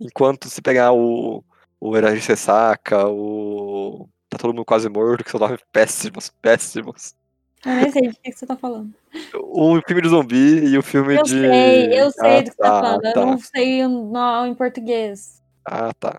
Enquanto 0.00 0.48
se 0.48 0.62
pegar 0.62 0.92
o, 0.92 1.44
o 1.80 1.96
Herói 1.96 2.18
de 2.18 2.26
Ressaca, 2.26 3.08
o. 3.08 4.08
Tá 4.28 4.38
todo 4.38 4.54
mundo 4.54 4.64
quase 4.64 4.88
morto, 4.88 5.24
que 5.24 5.30
são 5.30 5.40
nomes 5.40 5.60
péssimos, 5.72 6.32
péssimos. 6.40 7.14
Eu 7.64 7.72
nem 7.74 7.90
sei 7.90 8.02
de 8.08 8.16
que, 8.16 8.32
você 8.32 8.46
tá 8.46 8.56
falando. 8.56 8.94
O 9.34 9.80
filme 9.86 10.02
de 10.02 10.08
zumbi 10.08 10.64
e 10.66 10.78
o 10.78 10.82
filme 10.82 11.16
Eu 11.16 11.22
de. 11.22 11.30
sei, 11.30 12.00
eu 12.00 12.10
sei 12.10 12.30
ah, 12.30 12.40
do 12.40 12.50
que 12.50 12.56
você 12.56 12.62
tá 12.62 12.80
falando. 12.80 13.02
tá. 13.02 13.20
Eu 13.20 13.26
não 13.26 13.38
sei 13.38 13.84
o 13.84 13.88
nó 13.88 14.46
em 14.46 14.54
português. 14.54 15.42
Ah, 15.64 15.92
tá. 15.98 16.18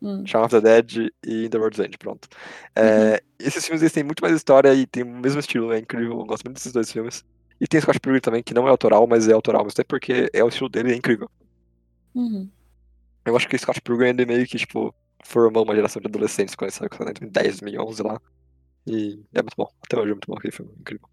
Hum. 0.00 0.24
Shaun 0.26 0.44
of 0.44 0.50
the 0.50 0.60
Dead 0.60 1.10
e 1.26 1.48
the 1.48 1.58
World's 1.58 1.78
End, 1.80 1.98
pronto. 1.98 2.28
É, 2.76 3.22
Esses 3.38 3.64
filmes 3.64 3.82
eles 3.82 3.92
têm 3.92 4.04
muito 4.04 4.20
mais 4.22 4.34
história 4.34 4.72
e 4.74 4.86
tem 4.86 5.02
o 5.02 5.06
mesmo 5.06 5.40
estilo, 5.40 5.72
é 5.72 5.78
incrível. 5.78 6.20
Eu 6.20 6.24
gosto 6.24 6.44
muito 6.44 6.56
desses 6.56 6.72
dois 6.72 6.90
filmes. 6.90 7.24
E 7.60 7.66
tem 7.66 7.80
Scott 7.80 7.98
Pilgrim 7.98 8.20
também, 8.20 8.42
que 8.42 8.54
não 8.54 8.66
é 8.68 8.70
autoral, 8.70 9.06
mas 9.06 9.28
é 9.28 9.32
autoral, 9.32 9.64
mas 9.64 9.72
até 9.72 9.82
porque 9.82 10.30
é 10.32 10.44
o 10.44 10.48
estilo 10.48 10.68
dele, 10.68 10.92
é 10.92 10.96
incrível. 10.96 11.28
Uhum. 12.14 12.48
Eu 13.24 13.36
acho 13.36 13.48
que 13.48 13.58
Scott 13.58 13.80
Pilgrim 13.80 14.10
ele 14.10 14.26
meio 14.26 14.46
que, 14.46 14.56
tipo, 14.56 14.94
formou 15.24 15.64
uma 15.64 15.74
geração 15.74 16.00
de 16.00 16.06
adolescentes 16.06 16.54
quando 16.54 16.70
ele 16.70 16.76
saiu 16.76 16.88
em 17.22 17.28
10, 17.28 17.60
2011 17.60 18.02
lá. 18.02 18.20
E 18.86 19.20
é 19.34 19.42
muito 19.42 19.56
bom. 19.56 19.68
Até 19.82 19.96
hoje 19.98 20.10
é 20.10 20.14
muito 20.14 20.26
bom 20.28 20.36
aquele 20.36 20.52
filme, 20.52 20.72
incrível. 20.78 21.08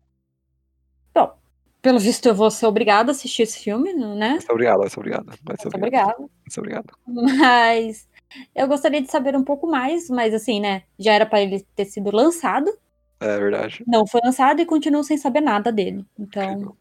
Pelo 1.85 1.99
visto, 1.99 2.25
eu 2.25 2.33
vou 2.33 2.49
ser 2.49 2.65
obrigada 2.65 3.11
a 3.11 3.13
assistir 3.13 3.43
esse 3.43 3.59
filme, 3.59 3.93
né? 3.93 4.39
Obrigado, 4.49 4.81
obrigado. 4.97 5.27
Muito 5.27 5.43
Muito 5.45 5.67
obrigado. 5.67 5.75
obrigada. 5.77 6.17
Muito 6.17 6.57
obrigado. 6.57 6.97
Mas 7.05 8.07
eu 8.55 8.67
gostaria 8.67 9.01
de 9.01 9.09
saber 9.11 9.35
um 9.35 9.43
pouco 9.43 9.67
mais, 9.67 10.09
mas 10.09 10.33
assim, 10.33 10.59
né? 10.59 10.83
Já 10.99 11.13
era 11.13 11.25
pra 11.25 11.41
ele 11.41 11.65
ter 11.75 11.85
sido 11.85 12.15
lançado, 12.15 12.71
É 13.19 13.37
verdade. 13.39 13.83
não 13.87 14.05
foi 14.07 14.21
lançado 14.23 14.61
e 14.61 14.65
continuo 14.65 15.03
sem 15.03 15.17
saber 15.17 15.41
nada 15.41 15.71
dele. 15.71 16.05
Então, 16.19 16.43
Incrível. 16.51 16.77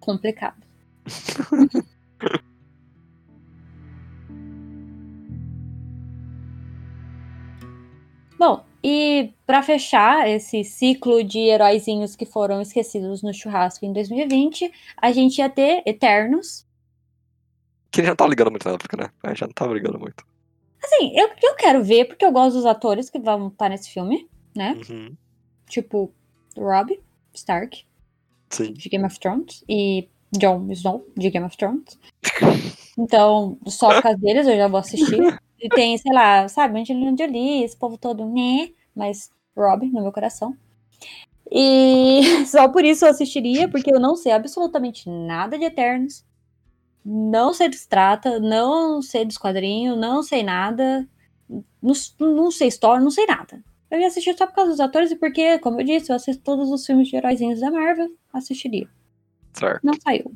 complicado. 0.00 0.62
Bom, 8.38 8.64
e 8.82 9.32
pra 9.44 9.62
fechar 9.62 10.28
esse 10.28 10.62
ciclo 10.62 11.24
de 11.24 11.38
heróizinhos 11.40 12.14
que 12.14 12.24
foram 12.24 12.60
esquecidos 12.62 13.22
no 13.22 13.34
churrasco 13.34 13.84
em 13.84 13.92
2020, 13.92 14.70
a 14.96 15.10
gente 15.10 15.38
ia 15.38 15.50
ter 15.50 15.82
Eternos. 15.84 16.64
Que 17.90 18.00
ele 18.00 18.06
já 18.06 18.12
não 18.12 18.16
tava 18.16 18.30
ligando 18.30 18.50
muito 18.50 18.68
na 18.68 18.74
época, 18.74 18.96
né? 18.96 19.10
A 19.22 19.28
gente 19.28 19.38
já 19.40 19.46
não 19.46 19.52
tava 19.54 19.74
ligando 19.74 19.98
muito. 19.98 20.24
Assim, 20.82 21.12
eu, 21.14 21.28
eu 21.42 21.54
quero 21.56 21.82
ver, 21.82 22.06
porque 22.06 22.24
eu 22.24 22.32
gosto 22.32 22.56
dos 22.56 22.66
atores 22.66 23.10
que 23.10 23.18
vão 23.18 23.48
estar 23.48 23.68
nesse 23.68 23.90
filme, 23.90 24.28
né? 24.54 24.78
Uhum. 24.88 25.16
Tipo, 25.68 26.12
Rob 26.56 26.98
Stark, 27.34 27.84
Sim. 28.50 28.72
de 28.72 28.88
Game 28.88 29.04
of 29.04 29.18
Thrones, 29.18 29.64
e 29.68 30.08
Jon 30.32 30.70
Snow, 30.70 31.06
de 31.16 31.30
Game 31.30 31.46
of 31.46 31.56
Thrones. 31.56 31.98
Então, 32.96 33.58
só 33.66 33.94
por 33.94 34.02
causa 34.02 34.18
deles 34.18 34.46
eu 34.46 34.56
já 34.56 34.68
vou 34.68 34.80
assistir. 34.80 35.40
E 35.60 35.68
tem, 35.68 35.98
sei 35.98 36.12
lá, 36.12 36.48
sabe, 36.48 36.78
Angelina 36.78 37.14
Jolie, 37.18 37.64
esse 37.64 37.76
povo 37.76 37.98
todo, 37.98 38.24
né? 38.24 38.70
Mas 38.94 39.30
Rob 39.56 39.86
no 39.90 40.02
meu 40.02 40.12
coração. 40.12 40.56
E 41.50 42.22
só 42.46 42.68
por 42.68 42.84
isso 42.84 43.04
eu 43.04 43.10
assistiria, 43.10 43.68
porque 43.68 43.92
eu 43.92 44.00
não 44.00 44.14
sei 44.14 44.32
absolutamente 44.32 45.08
nada 45.08 45.58
de 45.58 45.64
Eternos. 45.64 46.24
Não 47.04 47.52
sei 47.54 47.68
do 47.68 47.76
trata, 47.88 48.38
não 48.38 49.00
sei 49.00 49.24
dos 49.24 49.38
quadrinhos, 49.38 49.98
não 49.98 50.22
sei 50.22 50.42
nada. 50.42 51.08
Não, 51.82 51.94
não 52.20 52.50
sei 52.50 52.68
história, 52.68 53.02
não 53.02 53.10
sei 53.10 53.26
nada. 53.26 53.62
Eu 53.90 53.98
ia 53.98 54.08
assistir 54.08 54.36
só 54.36 54.46
por 54.46 54.54
causa 54.54 54.70
dos 54.72 54.80
atores 54.80 55.10
e 55.10 55.16
porque, 55.16 55.58
como 55.60 55.80
eu 55.80 55.84
disse, 55.84 56.12
eu 56.12 56.16
assisto 56.16 56.42
todos 56.42 56.70
os 56.70 56.84
filmes 56.84 57.08
de 57.08 57.16
heróizinhos 57.16 57.60
da 57.60 57.70
Marvel, 57.70 58.10
assistiria. 58.32 58.88
Certo. 59.54 59.80
Não 59.82 59.94
saiu. 60.00 60.32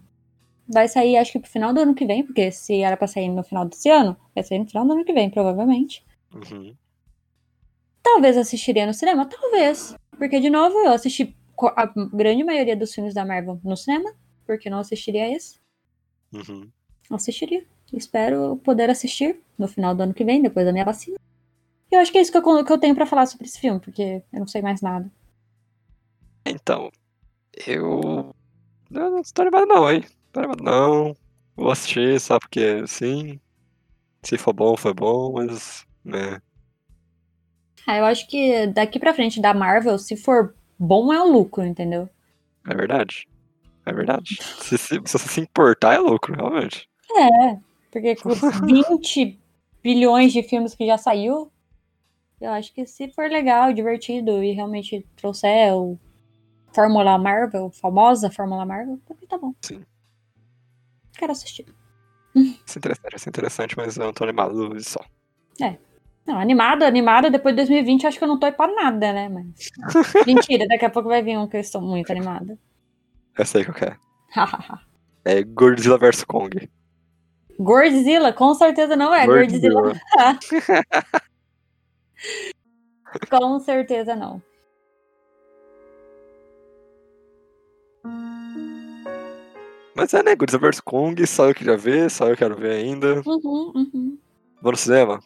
Vai 0.66 0.88
sair, 0.88 1.18
acho 1.18 1.32
que 1.32 1.38
pro 1.40 1.50
final 1.50 1.74
do 1.74 1.80
ano 1.80 1.94
que 1.94 2.06
vem, 2.06 2.24
porque 2.24 2.50
se 2.50 2.80
era 2.80 2.96
pra 2.96 3.06
sair 3.06 3.28
no 3.28 3.42
final 3.42 3.66
desse 3.66 3.90
ano, 3.90 4.16
vai 4.34 4.42
sair 4.42 4.58
no 4.58 4.66
final 4.66 4.86
do 4.86 4.92
ano 4.94 5.04
que 5.04 5.12
vem, 5.12 5.28
provavelmente. 5.28 6.02
Uhum. 6.32 6.74
Talvez 8.02 8.38
assistiria 8.38 8.86
no 8.86 8.94
cinema, 8.94 9.26
talvez. 9.26 9.94
Porque, 10.16 10.40
de 10.40 10.48
novo, 10.48 10.78
eu 10.78 10.92
assisti 10.92 11.36
a 11.76 11.86
grande 12.12 12.42
maioria 12.42 12.76
dos 12.76 12.94
filmes 12.94 13.12
da 13.12 13.24
Marvel 13.24 13.60
no 13.62 13.76
cinema, 13.76 14.12
porque 14.46 14.70
não 14.70 14.78
assistiria 14.78 15.30
esse. 15.30 15.60
Uhum. 16.32 16.68
Assistiria. 17.10 17.64
Espero 17.92 18.56
poder 18.64 18.88
assistir 18.88 19.40
no 19.58 19.68
final 19.68 19.94
do 19.94 20.02
ano 20.02 20.14
que 20.14 20.24
vem, 20.24 20.40
depois 20.40 20.64
da 20.64 20.72
minha 20.72 20.84
vacina. 20.84 21.18
E 21.90 21.94
eu 21.94 22.00
acho 22.00 22.10
que 22.10 22.18
é 22.18 22.22
isso 22.22 22.32
que 22.32 22.38
eu, 22.38 22.64
que 22.64 22.72
eu 22.72 22.78
tenho 22.78 22.94
pra 22.94 23.06
falar 23.06 23.26
sobre 23.26 23.46
esse 23.46 23.60
filme, 23.60 23.78
porque 23.78 24.22
eu 24.32 24.40
não 24.40 24.46
sei 24.46 24.62
mais 24.62 24.80
nada. 24.80 25.10
Então, 26.46 26.90
eu. 27.66 28.34
Eu 28.90 29.10
não 29.10 29.22
tô 29.22 29.42
animado 29.42 29.66
não, 29.66 29.90
hein? 29.90 30.04
Tô 30.32 30.40
animado 30.40 30.64
não. 30.64 31.16
Vou 31.54 31.70
assistir 31.70 32.18
só 32.18 32.38
porque 32.38 32.86
sim. 32.86 33.38
Se 34.22 34.38
for 34.38 34.54
bom, 34.54 34.76
foi 34.76 34.94
bom, 34.94 35.32
mas. 35.34 35.86
Né. 36.04 36.40
Ah, 37.86 37.98
eu 37.98 38.04
acho 38.04 38.26
que 38.28 38.66
daqui 38.68 38.98
pra 38.98 39.14
frente 39.14 39.40
da 39.40 39.52
Marvel, 39.52 39.98
se 39.98 40.16
for 40.16 40.54
bom, 40.78 41.12
é 41.12 41.22
um 41.22 41.32
lucro, 41.32 41.64
entendeu? 41.64 42.08
É 42.66 42.74
verdade. 42.74 43.26
É 43.84 43.92
verdade. 43.92 44.38
Se, 44.60 44.78
se, 44.78 44.94
se 44.94 44.98
você 44.98 45.18
se 45.18 45.40
importar, 45.40 45.94
é 45.94 45.98
lucro, 45.98 46.34
realmente. 46.34 46.88
É, 47.10 47.58
porque 47.90 48.16
com 48.16 48.30
os 48.30 48.40
20 48.60 49.38
bilhões 49.82 50.32
de 50.32 50.42
filmes 50.42 50.74
que 50.74 50.86
já 50.86 50.96
saiu, 50.96 51.50
eu 52.40 52.50
acho 52.50 52.72
que 52.72 52.86
se 52.86 53.08
for 53.10 53.28
legal, 53.28 53.72
divertido 53.72 54.42
e 54.42 54.52
realmente 54.52 55.06
trouxer 55.16 55.74
o 55.74 55.98
Fórmula 56.72 57.18
Marvel, 57.18 57.70
famosa 57.70 58.30
Fórmula 58.30 58.64
Marvel, 58.64 59.00
também 59.06 59.26
tá 59.26 59.38
bom. 59.38 59.52
Sim. 59.60 59.84
Quero 61.18 61.32
assistir. 61.32 61.66
Isso 62.34 62.76
é 62.76 62.78
interessante, 62.78 63.16
isso 63.16 63.28
é 63.28 63.30
interessante, 63.30 63.76
mas 63.76 63.96
eu 63.96 64.06
não 64.06 64.12
tô 64.12 64.24
animado 64.24 64.80
só. 64.82 65.04
Não, 66.26 66.38
animado, 66.38 66.84
animado, 66.84 67.30
depois 67.30 67.52
de 67.52 67.56
2020 67.62 68.06
acho 68.06 68.18
que 68.18 68.24
eu 68.24 68.28
não 68.28 68.38
tô 68.38 68.46
aí 68.46 68.52
pra 68.52 68.68
nada, 68.68 69.12
né? 69.12 69.28
Mas. 69.28 69.70
Mentira, 70.26 70.66
daqui 70.66 70.84
a 70.84 70.90
pouco 70.90 71.08
vai 71.08 71.22
vir 71.22 71.36
um 71.36 71.48
que 71.48 71.56
eu 71.56 71.60
estou 71.60 71.80
muito 71.80 72.10
animada. 72.10 72.56
Eu 73.38 73.46
sei 73.46 73.64
qual 73.64 73.76
que 73.76 73.84
é. 73.84 73.96
É 75.24 75.42
Godzilla 75.42 75.98
vs 75.98 76.24
Kong. 76.24 76.68
Godzilla, 77.58 78.32
com 78.32 78.54
certeza 78.54 78.96
não 78.96 79.14
é. 79.14 79.26
Godzilla. 79.26 79.92
com 83.30 83.60
certeza 83.60 84.16
não. 84.16 84.42
Mas 89.94 90.14
é, 90.14 90.22
né? 90.22 90.34
Godzilla 90.34 90.70
vs 90.70 90.80
Kong, 90.80 91.26
só 91.26 91.48
eu 91.48 91.54
queria 91.54 91.76
ver, 91.76 92.10
só 92.10 92.28
eu 92.28 92.36
quero 92.36 92.56
ver 92.56 92.72
ainda. 92.72 93.22
Uhum, 93.26 93.72
uhum. 93.74 94.18
Vou 94.60 94.72
no 94.72 94.78
cinema? 94.78 95.20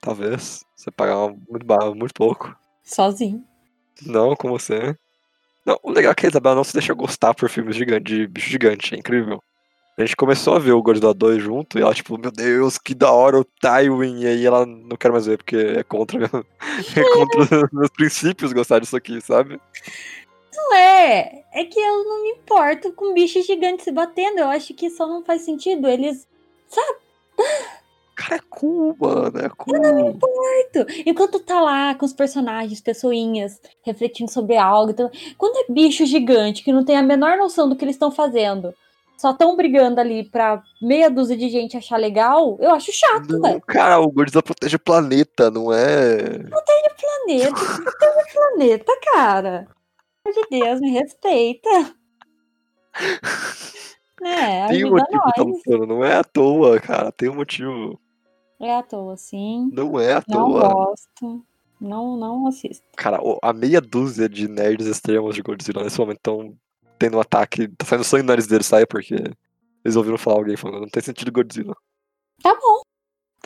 Talvez. 0.00 0.64
Você 0.76 0.90
pagar 0.90 1.28
muito, 1.28 1.66
muito 1.96 2.14
pouco. 2.14 2.54
Sozinho. 2.82 3.44
Não, 4.06 4.36
com 4.36 4.48
você. 4.48 4.96
Não, 5.68 5.78
o 5.82 5.90
legal 5.90 6.12
é 6.12 6.14
que 6.14 6.24
a 6.24 6.30
Isabela 6.30 6.54
não 6.54 6.64
se 6.64 6.72
deixa 6.72 6.94
gostar 6.94 7.34
por 7.34 7.50
filmes 7.50 7.76
gigantes, 7.76 8.10
de 8.10 8.26
bicho 8.26 8.48
gigante, 8.48 8.94
é 8.94 8.98
incrível. 8.98 9.38
A 9.98 10.00
gente 10.00 10.16
começou 10.16 10.54
a 10.54 10.58
ver 10.58 10.72
o 10.72 10.80
Godzilla 10.80 11.12
2 11.12 11.42
junto 11.42 11.78
e 11.78 11.82
ela, 11.82 11.92
tipo, 11.92 12.16
meu 12.16 12.30
Deus, 12.30 12.78
que 12.78 12.94
da 12.94 13.12
hora 13.12 13.38
o 13.38 13.44
Tywin. 13.44 14.20
E 14.20 14.26
aí 14.28 14.46
ela 14.46 14.64
não 14.64 14.96
quer 14.96 15.12
mais 15.12 15.26
ver 15.26 15.36
porque 15.36 15.56
é 15.56 15.82
contra, 15.82 16.24
é 16.96 17.12
contra 17.12 17.68
meus 17.70 17.90
princípios 17.90 18.54
gostar 18.54 18.78
disso 18.78 18.96
aqui, 18.96 19.20
sabe? 19.20 19.60
Não 20.54 20.74
é. 20.74 21.44
É 21.52 21.64
que 21.64 21.78
eu 21.78 22.04
não 22.04 22.22
me 22.22 22.30
importo 22.30 22.90
com 22.92 23.12
bichos 23.12 23.44
gigantes 23.44 23.84
se 23.84 23.92
batendo. 23.92 24.38
Eu 24.38 24.48
acho 24.48 24.72
que 24.72 24.88
só 24.88 25.06
não 25.06 25.22
faz 25.22 25.42
sentido. 25.42 25.86
Eles. 25.86 26.26
Cara, 26.74 26.96
é 28.30 28.38
cool, 28.50 28.96
mano, 28.98 29.38
é 29.38 29.48
cool. 29.50 29.74
Enquanto 31.06 31.40
tá 31.40 31.60
lá 31.60 31.94
com 31.94 32.04
os 32.04 32.12
personagens, 32.12 32.80
pessoinhas, 32.80 33.60
refletindo 33.84 34.30
sobre 34.30 34.56
algo. 34.56 34.90
Então, 34.90 35.10
quando 35.36 35.56
é 35.58 35.72
bicho 35.72 36.04
gigante 36.06 36.62
que 36.62 36.72
não 36.72 36.84
tem 36.84 36.96
a 36.96 37.02
menor 37.02 37.36
noção 37.38 37.68
do 37.68 37.76
que 37.76 37.84
eles 37.84 37.94
estão 37.94 38.10
fazendo, 38.10 38.74
só 39.16 39.30
estão 39.32 39.56
brigando 39.56 40.00
ali 40.00 40.22
pra 40.24 40.62
meia 40.80 41.10
dúzia 41.10 41.36
de 41.36 41.48
gente 41.48 41.76
achar 41.76 41.96
legal, 41.96 42.56
eu 42.60 42.70
acho 42.72 42.92
chato, 42.92 43.32
Não, 43.32 43.42
velho. 43.42 43.60
cara, 43.62 43.98
o 44.00 44.10
Godzilla 44.10 44.42
protege 44.42 44.76
o 44.76 44.80
planeta, 44.80 45.50
não 45.50 45.72
é. 45.72 46.38
Planeta, 47.28 47.54
que 48.26 48.32
planeta, 48.32 48.92
cara. 49.12 49.66
Pelo 50.22 50.36
amor 50.36 50.48
de 50.50 50.58
Deus, 50.58 50.80
me 50.80 50.90
respeita. 50.90 51.68
É, 54.20 54.66
Tem 54.66 54.84
um 54.84 54.90
motivo 54.90 55.22
que 55.26 55.32
tá 55.32 55.44
nós. 55.44 55.46
lutando, 55.46 55.86
não 55.86 56.04
é 56.04 56.16
à 56.16 56.24
toa, 56.24 56.80
cara, 56.80 57.12
tem 57.12 57.28
um 57.28 57.36
motivo. 57.36 58.00
É 58.60 58.74
à 58.76 58.82
toa, 58.82 59.16
sim. 59.16 59.70
Não 59.72 59.98
é 60.00 60.14
à 60.14 60.22
Não 60.28 60.50
toa. 60.52 60.68
gosto. 60.74 61.44
Não, 61.80 62.16
não 62.16 62.46
assisto. 62.48 62.84
Cara, 62.96 63.20
a 63.40 63.52
meia 63.52 63.80
dúzia 63.80 64.28
de 64.28 64.48
nerds 64.48 64.86
extremos 64.86 65.34
de 65.34 65.42
Godzilla 65.42 65.84
nesse 65.84 65.98
momento 65.98 66.16
estão 66.18 66.56
tendo 66.98 67.16
um 67.16 67.20
ataque. 67.20 67.68
Tá 67.68 67.86
saindo 67.86 68.02
sangue 68.04 68.22
no 68.24 68.28
nariz 68.28 68.46
deles, 68.48 68.66
sabe? 68.66 68.84
Porque 68.86 69.14
eles 69.84 69.94
ouviram 69.96 70.18
falar 70.18 70.38
alguém 70.38 70.56
falando, 70.56 70.80
não 70.82 70.88
tem 70.88 71.02
sentido 71.02 71.30
Godzilla. 71.30 71.74
Tá 72.42 72.52
bom. 72.54 72.82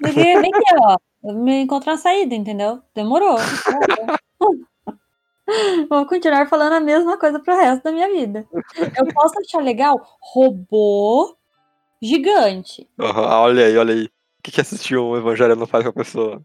Porque 0.00 0.14
vem 0.40 0.50
aqui, 0.54 0.74
ó. 0.80 0.96
Me 1.34 1.60
encontrar 1.62 1.92
uma 1.92 1.98
saída, 1.98 2.34
entendeu? 2.34 2.80
Demorou. 2.94 3.36
Vou 5.90 6.06
continuar 6.06 6.48
falando 6.48 6.72
a 6.72 6.80
mesma 6.80 7.18
coisa 7.18 7.38
pro 7.38 7.54
resto 7.54 7.82
da 7.84 7.92
minha 7.92 8.08
vida. 8.10 8.48
Eu 8.96 9.06
posso 9.12 9.34
achar 9.40 9.62
legal 9.62 10.00
robô 10.20 11.36
gigante. 12.00 12.88
Ah, 12.98 13.40
olha 13.42 13.66
aí, 13.66 13.76
olha 13.76 13.94
aí. 13.94 14.08
O 14.43 14.45
que, 14.45 14.51
que 14.51 14.61
assistir 14.61 14.99
um 14.99 15.16
Evangelho 15.16 15.55
não 15.55 15.68
faz 15.68 15.84
com 15.84 15.90
a 15.90 15.93
pessoa? 15.93 16.43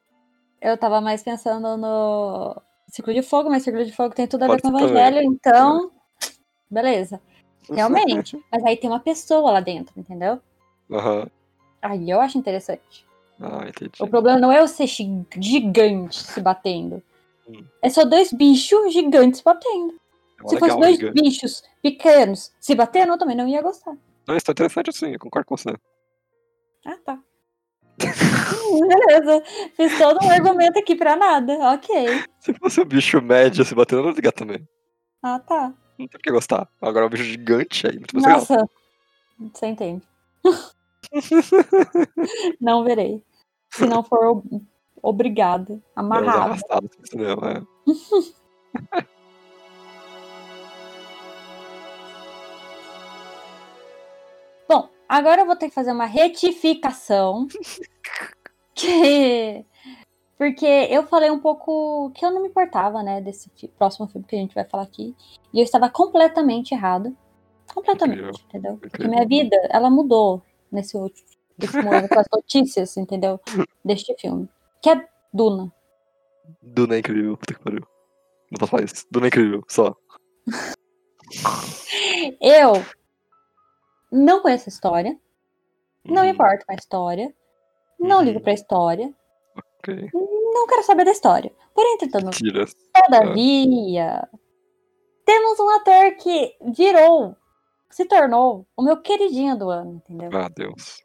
Eu 0.61 0.77
tava 0.77 1.01
mais 1.01 1.23
pensando 1.23 1.75
no 1.75 2.61
Ciclo 2.87 3.11
de 3.11 3.23
Fogo, 3.23 3.49
mas 3.49 3.63
Ciclo 3.63 3.83
de 3.83 3.91
Fogo 3.91 4.13
tem 4.13 4.27
tudo 4.27 4.43
a 4.43 4.47
ver 4.47 4.61
Pode 4.61 4.61
com 4.61 4.67
o 4.67 4.71
ser 4.71 4.85
também. 4.85 5.01
Evangelho, 5.01 5.23
então. 5.33 5.91
Beleza. 6.69 7.19
Realmente. 7.67 8.39
Mas 8.51 8.63
aí 8.65 8.77
tem 8.77 8.87
uma 8.87 8.99
pessoa 8.99 9.49
lá 9.49 9.59
dentro, 9.61 9.99
entendeu? 9.99 10.39
Aham. 10.91 11.27
Aí 11.81 12.07
eu 12.07 12.21
acho 12.21 12.37
interessante. 12.37 13.03
Ah, 13.41 13.65
entendi. 13.67 13.91
O 13.99 14.07
problema 14.07 14.37
não 14.39 14.51
é 14.51 14.59
eu 14.59 14.67
ser 14.67 14.85
gi- 14.85 15.25
gigante 15.39 16.19
se 16.21 16.39
batendo. 16.39 17.01
Hum. 17.47 17.63
É 17.81 17.89
só 17.89 18.05
dois 18.05 18.31
bichos 18.31 18.93
gigantes 18.93 19.41
batendo. 19.41 19.95
É 20.43 20.47
Se 20.49 20.53
legal, 20.53 20.69
fosse 20.69 20.79
dois 20.81 20.99
amiga. 20.99 21.11
bichos 21.19 21.63
pequenos 21.81 22.51
se 22.59 22.75
batendo, 22.75 23.13
eu 23.13 23.17
também 23.17 23.35
não 23.35 23.47
ia 23.47 23.61
gostar. 23.63 23.97
Não, 24.27 24.37
isso 24.37 24.45
tá 24.45 24.51
interessante 24.51 24.91
assim, 24.91 25.13
eu 25.13 25.19
concordo 25.19 25.47
com 25.47 25.57
você. 25.57 25.75
Ah, 26.85 26.97
tá. 27.03 27.19
Beleza. 28.87 29.43
Fiz 29.75 29.97
todo 29.97 30.23
um 30.25 30.29
argumento 30.29 30.77
aqui 30.79 30.95
pra 30.95 31.15
nada. 31.15 31.53
Ok. 31.73 31.89
Se 32.39 32.53
fosse 32.53 32.79
um 32.81 32.85
bicho 32.85 33.21
médio 33.21 33.65
se 33.65 33.73
batendo, 33.75 34.01
eu 34.01 34.05
não 34.07 34.11
ligar 34.13 34.31
também. 34.31 34.67
Ah, 35.23 35.39
tá. 35.39 35.73
Não 35.97 36.07
tem 36.07 36.07
por 36.09 36.19
que 36.21 36.31
gostar. 36.31 36.67
Agora 36.81 37.07
um 37.07 37.09
bicho 37.09 37.23
gigante 37.23 37.87
aí, 37.87 37.95
muito 37.95 38.15
mais 38.15 38.25
legal. 38.25 38.39
Nossa. 38.39 38.69
Você 39.53 39.67
entende. 39.67 40.03
não 42.61 42.83
verei. 42.83 43.23
Se 43.71 43.85
não 43.85 44.03
for 44.03 44.25
ob- 44.27 44.61
obrigado. 45.01 45.65
Deus 45.67 45.81
Amarrado. 45.95 46.37
arrastado 46.39 46.89
no 46.99 47.07
cinema, 47.07 47.51
é. 47.51 47.61
agora 55.07 55.41
eu 55.41 55.45
vou 55.45 55.55
ter 55.55 55.69
que 55.69 55.75
fazer 55.75 55.91
uma 55.91 56.05
retificação. 56.05 57.47
que... 58.73 59.65
Porque 60.37 60.65
eu 60.65 61.01
falei 61.07 61.31
um 61.31 61.39
pouco 61.39 62.11
que 62.11 62.23
eu 62.23 62.29
não 62.29 62.43
me 62.43 62.49
importava, 62.49 63.01
né, 63.01 63.19
desse 63.19 63.49
fi- 63.55 63.67
próximo 63.69 64.07
filme 64.07 64.27
que 64.27 64.35
a 64.35 64.39
gente 64.39 64.53
vai 64.53 64.63
falar 64.65 64.83
aqui. 64.83 65.15
E 65.51 65.59
eu 65.59 65.63
estava 65.63 65.89
completamente 65.89 66.73
errado. 66.75 67.17
Completamente, 67.73 68.19
Incrível. 68.19 68.45
entendeu? 68.47 68.77
Porque 68.77 68.97
Incrível. 69.03 69.11
minha 69.11 69.27
vida, 69.27 69.55
ela 69.71 69.89
mudou 69.89 70.43
nesse 70.71 70.95
último, 70.95 71.25
ano 71.91 72.07
com 72.07 72.19
as 72.19 72.27
notícias, 72.31 72.95
entendeu? 72.97 73.39
Deste 73.83 74.13
filme. 74.19 74.47
Que 74.79 74.91
é 74.91 75.07
Duna. 75.33 75.73
Duna 76.61 76.95
é 76.95 76.99
incrível, 76.99 77.35
puta 77.35 77.53
que 77.55 77.59
pariu. 77.63 77.85
Não 78.51 78.67
falar 78.67 78.83
isso. 78.83 79.05
Duna 79.09 79.25
é 79.25 79.29
incrível, 79.29 79.63
só. 79.67 79.95
Eu 82.39 82.73
não 84.11 84.41
conheço 84.41 84.69
a 84.69 84.71
história. 84.71 85.17
Não 86.05 86.23
Uhum, 86.23 86.29
importo 86.29 86.65
com 86.65 86.71
a 86.71 86.75
história. 86.75 87.33
Não 87.99 88.17
Uhum. 88.19 88.23
ligo 88.23 88.39
pra 88.39 88.53
história. 88.53 89.13
Ok. 89.79 90.09
Não 90.13 90.65
quero 90.67 90.83
saber 90.83 91.03
da 91.05 91.11
história. 91.11 91.53
Porém, 91.73 91.95
entretanto. 91.95 92.37
Todavia, 92.93 94.27
temos 95.25 95.59
um 95.59 95.69
ator 95.69 96.15
que 96.15 96.55
virou, 96.73 97.35
se 97.89 98.05
tornou 98.05 98.65
o 98.75 98.81
meu 98.81 98.97
queridinho 99.01 99.57
do 99.57 99.69
ano, 99.69 99.95
entendeu? 99.95 100.29
Ah, 100.33 100.49
Deus. 100.49 101.01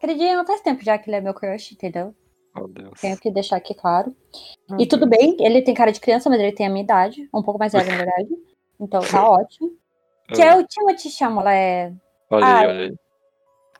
Queridinho 0.00 0.44
faz 0.46 0.60
tempo 0.60 0.82
já 0.84 0.98
que 0.98 1.08
ele 1.08 1.16
é 1.16 1.20
meu 1.20 1.34
crush, 1.34 1.72
entendeu? 1.72 2.14
Oh, 2.56 2.66
Deus. 2.66 3.00
Tenho 3.00 3.18
que 3.18 3.30
deixar 3.30 3.56
aqui 3.56 3.74
claro. 3.74 4.14
Ah, 4.70 4.76
E 4.80 4.86
tudo 4.86 5.06
Deus. 5.06 5.18
bem, 5.20 5.36
ele 5.40 5.62
tem 5.62 5.74
cara 5.74 5.92
de 5.92 6.00
criança, 6.00 6.28
mas 6.30 6.40
ele 6.40 6.52
tem 6.52 6.66
a 6.66 6.70
minha 6.70 6.82
idade, 6.84 7.28
um 7.32 7.42
pouco 7.42 7.58
mais 7.58 7.72
velho, 7.72 7.86
na 7.90 7.96
verdade. 8.06 8.28
Então 8.80 9.00
tá 9.02 9.28
ótimo. 9.28 9.76
Que 10.32 10.42
é 10.42 10.50
Ah, 10.50 10.56
o 10.56 10.66
Timothy 10.66 11.10
Chalamet. 11.10 11.96
Olha 12.30 12.46
aí, 12.46 12.52
Ai. 12.52 12.66
olha 12.66 12.80
aí. 12.86 12.94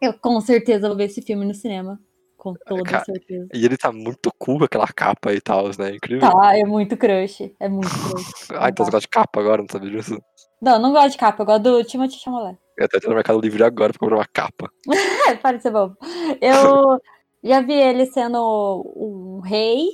Eu 0.01 0.15
com 0.15 0.41
certeza 0.41 0.89
vou 0.89 0.97
ver 0.97 1.05
esse 1.05 1.23
filme 1.23 1.45
no 1.45 1.55
cinema. 1.55 1.99
Com 2.37 2.55
toda 2.67 2.83
Cara, 2.85 3.05
certeza. 3.05 3.49
E 3.53 3.65
ele 3.65 3.77
tá 3.77 3.91
muito 3.91 4.31
cool 4.39 4.63
aquela 4.63 4.87
capa 4.87 5.33
e 5.33 5.41
tal, 5.41 5.65
né? 5.79 5.97
Incrível. 5.97 6.31
Tá, 6.31 6.57
é 6.57 6.65
muito 6.65 6.97
crush. 6.97 7.53
É 7.59 7.69
muito 7.69 7.89
crush. 7.89 8.47
Ah, 8.55 8.69
então 8.69 8.85
você 8.85 8.93
gosta 8.93 9.01
de 9.01 9.09
capa 9.09 9.41
agora, 9.41 9.63
não 9.63 9.69
sabia 9.71 9.91
disso? 9.91 10.19
Não, 10.61 10.79
não 10.79 10.93
gosto 10.93 11.13
de 11.13 11.19
capa, 11.19 11.43
eu 11.43 11.47
gosto 11.47 11.63
do 11.63 11.85
Timothy 11.85 12.19
Chalamet. 12.19 12.59
Eu 12.79 12.89
tô 12.89 13.09
no 13.09 13.15
Mercado 13.15 13.41
Livre 13.41 13.65
agora 13.65 13.93
pra 13.93 13.99
comprar 13.99 14.17
uma 14.17 14.27
capa. 14.27 14.71
Para 15.43 15.57
de 15.57 15.63
ser 15.63 15.71
bobo. 15.71 15.97
Eu 16.41 17.01
já 17.43 17.61
vi 17.63 17.73
ele 17.73 18.07
sendo 18.07 18.93
um 18.95 19.41
rei 19.41 19.87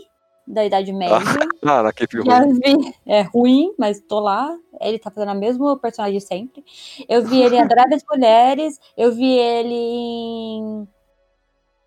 da 0.47 0.65
Idade 0.65 0.93
Média. 0.95 1.17
Ah, 1.63 1.83
na 1.83 1.93
Cape 1.93 2.19
Já 2.25 2.43
vi. 2.45 2.95
É 3.07 3.23
ruim, 3.23 3.75
mas 3.79 4.01
tô 4.01 4.21
lá. 4.21 4.57
Ele 4.81 4.99
tá 4.99 5.11
fazendo 5.11 5.31
a 5.31 5.35
mesma 5.35 5.79
personagem 5.79 6.21
sempre. 6.21 6.65
Eu 7.09 7.25
vi 7.25 7.43
ele 7.43 7.57
em 7.57 7.61
Adoráveis 7.63 8.03
Mulheres. 8.11 8.81
Eu 8.97 9.13
vi 9.13 9.33
ele 9.33 9.75
em 9.75 10.89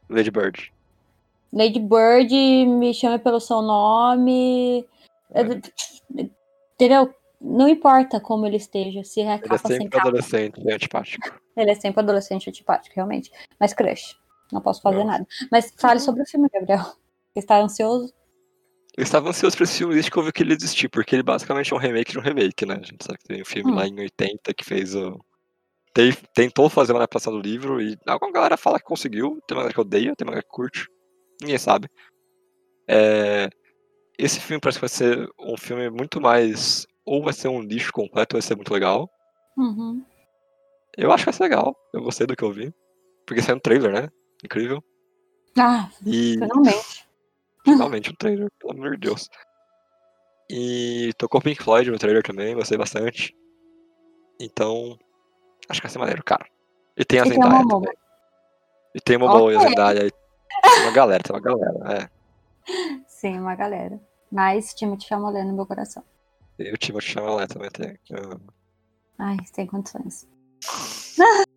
Lady 0.10 0.32
Bird. 0.32 0.74
Lady 1.52 1.80
Bird, 1.80 2.34
Me 2.68 2.94
Chame 2.94 3.20
Pelo 3.20 3.40
Seu 3.40 3.62
Nome. 3.62 4.86
É. 5.34 5.42
Entendeu? 6.76 7.14
Não 7.40 7.68
importa 7.68 8.20
como 8.20 8.46
ele 8.46 8.58
esteja, 8.58 9.04
se 9.04 9.22
é 9.22 9.36
Ele 9.36 9.54
é 9.54 9.58
sempre 9.58 10.00
adolescente 10.00 10.62
e 10.62 10.72
antipático. 10.72 11.40
Ele 11.56 11.72
é 11.72 11.76
sempre 11.76 12.02
adolescente 12.02 12.50
antipático, 12.50 12.96
realmente. 12.96 13.32
Mas 13.60 13.74
crush. 13.74 14.18
Não 14.52 14.62
posso 14.62 14.82
fazer 14.82 15.00
Não. 15.00 15.06
nada. 15.06 15.28
Mas 15.52 15.74
fale 15.78 16.00
sobre 16.00 16.24
o 16.24 16.26
filme, 16.26 16.50
Gabriel. 16.52 16.86
Está 17.36 17.60
ansioso? 17.60 18.14
Eu 18.98 19.04
estava 19.04 19.30
ansioso 19.30 19.56
pra 19.58 19.66
esse 19.66 19.78
filme 19.78 19.94
desde 19.94 20.10
que 20.10 20.18
eu 20.18 20.24
vi 20.24 20.32
que 20.32 20.42
ele 20.42 20.54
existir, 20.54 20.88
porque 20.90 21.16
ele 21.16 21.24
basicamente 21.24 21.74
é 21.74 21.76
um 21.76 21.80
remake 21.80 22.12
de 22.14 22.18
um 22.20 22.22
remake, 22.22 22.66
né? 22.66 22.76
A 22.76 22.86
gente 22.86 23.04
sabe 23.04 23.18
que 23.20 23.26
tem 23.26 23.42
um 23.42 23.46
filme 23.46 23.72
Hum. 23.72 23.76
lá 23.76 23.86
em 23.88 24.00
80 24.00 24.54
que 24.54 24.64
fez 24.64 24.96
o. 24.96 25.20
tentei, 25.94 26.14
tentou 26.34 26.70
fazer 26.70 26.94
uma 26.94 27.00
adaptação 27.00 27.34
do 27.34 27.40
livro 27.42 27.82
e 27.82 27.98
alguma 28.08 28.32
galera 28.32 28.56
fala 28.58 28.80
que 28.80 28.86
conseguiu, 28.86 29.40
tem 29.48 29.56
uma 29.56 29.62
galera 29.64 29.74
que 29.74 29.82
odeia, 29.82 30.16
tem 30.16 30.26
uma 30.26 30.32
galera 30.32 30.44
que 30.44 30.50
curte, 30.50 30.88
ninguém 31.42 31.58
sabe. 31.58 31.90
É, 32.88 33.50
esse 34.18 34.40
filme 34.40 34.62
parece 34.62 34.78
que 34.78 34.82
vai 34.82 34.90
ser 34.90 35.30
um 35.40 35.58
filme 35.58 35.90
muito 35.90 36.22
mais. 36.22 36.86
Ou 37.06 37.24
vai 37.24 37.34
ser 37.34 37.50
um 37.50 37.62
lixo 37.62 37.92
completo, 37.92 38.36
vai 38.36 38.42
ser 38.42 38.56
muito 38.56 38.74
legal. 38.74 39.10
Uhum. 39.58 40.04
Eu 40.98 41.12
acho 41.12 41.24
que 41.24 41.32
vai 41.32 41.34
ser 41.34 41.44
legal. 41.44 41.76
Eu 41.94 42.02
gostei 42.02 42.26
do 42.26 42.36
que 42.36 42.44
eu 42.44 42.52
vi. 42.52 42.74
Porque 43.28 43.42
saiu 43.42 43.58
um 43.58 43.60
trailer, 43.60 43.92
né? 43.92 44.10
Incrível. 44.44 44.84
Ah, 45.58 45.90
E 46.06 46.34
finalmente. 46.40 47.05
Finalmente 47.66 48.10
um 48.12 48.16
trailer, 48.16 48.50
pelo 48.60 48.74
amor 48.74 48.92
de 48.92 49.08
Deus. 49.08 49.30
E 50.50 51.12
tocou 51.18 51.42
Pink 51.42 51.62
Floyd 51.64 51.90
no 51.92 51.98
trailer 52.00 52.24
também, 52.24 52.56
gostei 52.56 52.78
bastante. 52.78 53.36
Então, 54.40 54.98
acho 55.68 55.82
que 55.82 55.88
vai 55.88 55.92
ser 55.92 56.00
maneiro, 56.00 56.24
cara. 56.24 56.46
E 56.98 57.04
tem 57.04 57.20
a 57.20 57.26
E 57.26 57.30
Zendaya 57.30 57.68
também. 57.68 57.94
E 58.94 59.02
tem 59.02 59.18
uma 59.18 59.28
boa 59.28 59.54
Ok. 59.56 59.60
Zendaya. 59.68 60.12
Tem 60.12 60.84
uma 60.84 60.92
galera, 60.92 61.24
tem 61.24 61.36
uma 61.36 61.42
galera. 61.42 62.02
É. 62.04 62.10
Sim, 63.08 63.40
uma 63.40 63.56
galera. 63.56 64.00
Mas 64.32 64.74
Timothy 64.74 65.08
Chalamet 65.08 65.46
no 65.46 65.54
meu 65.54 65.66
coração. 65.66 66.04
E 66.58 66.72
o 66.72 66.78
Timothée 66.78 67.10
Chalamet 67.10 67.48
também 67.54 67.70
tem. 67.72 67.98
eu- 68.10 68.40
Ai, 69.20 69.38
sem 69.54 69.66
condições. 69.68 70.28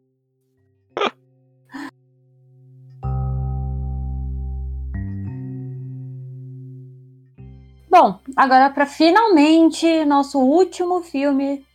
Bom, 8.01 8.21
agora 8.37 8.71
para 8.71 8.87
finalmente 8.87 10.05
nosso 10.05 10.39
último 10.39 11.03
filme 11.03 11.67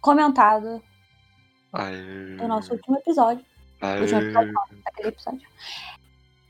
comentado. 0.00 0.82
Ai, 1.70 2.02
do 2.38 2.48
nosso 2.48 2.72
último 2.72 2.96
episódio, 2.96 3.44
ai, 3.78 4.00
último 4.00 4.20
episódio 4.20 4.52
não, 4.54 4.62
episódio, 5.06 5.48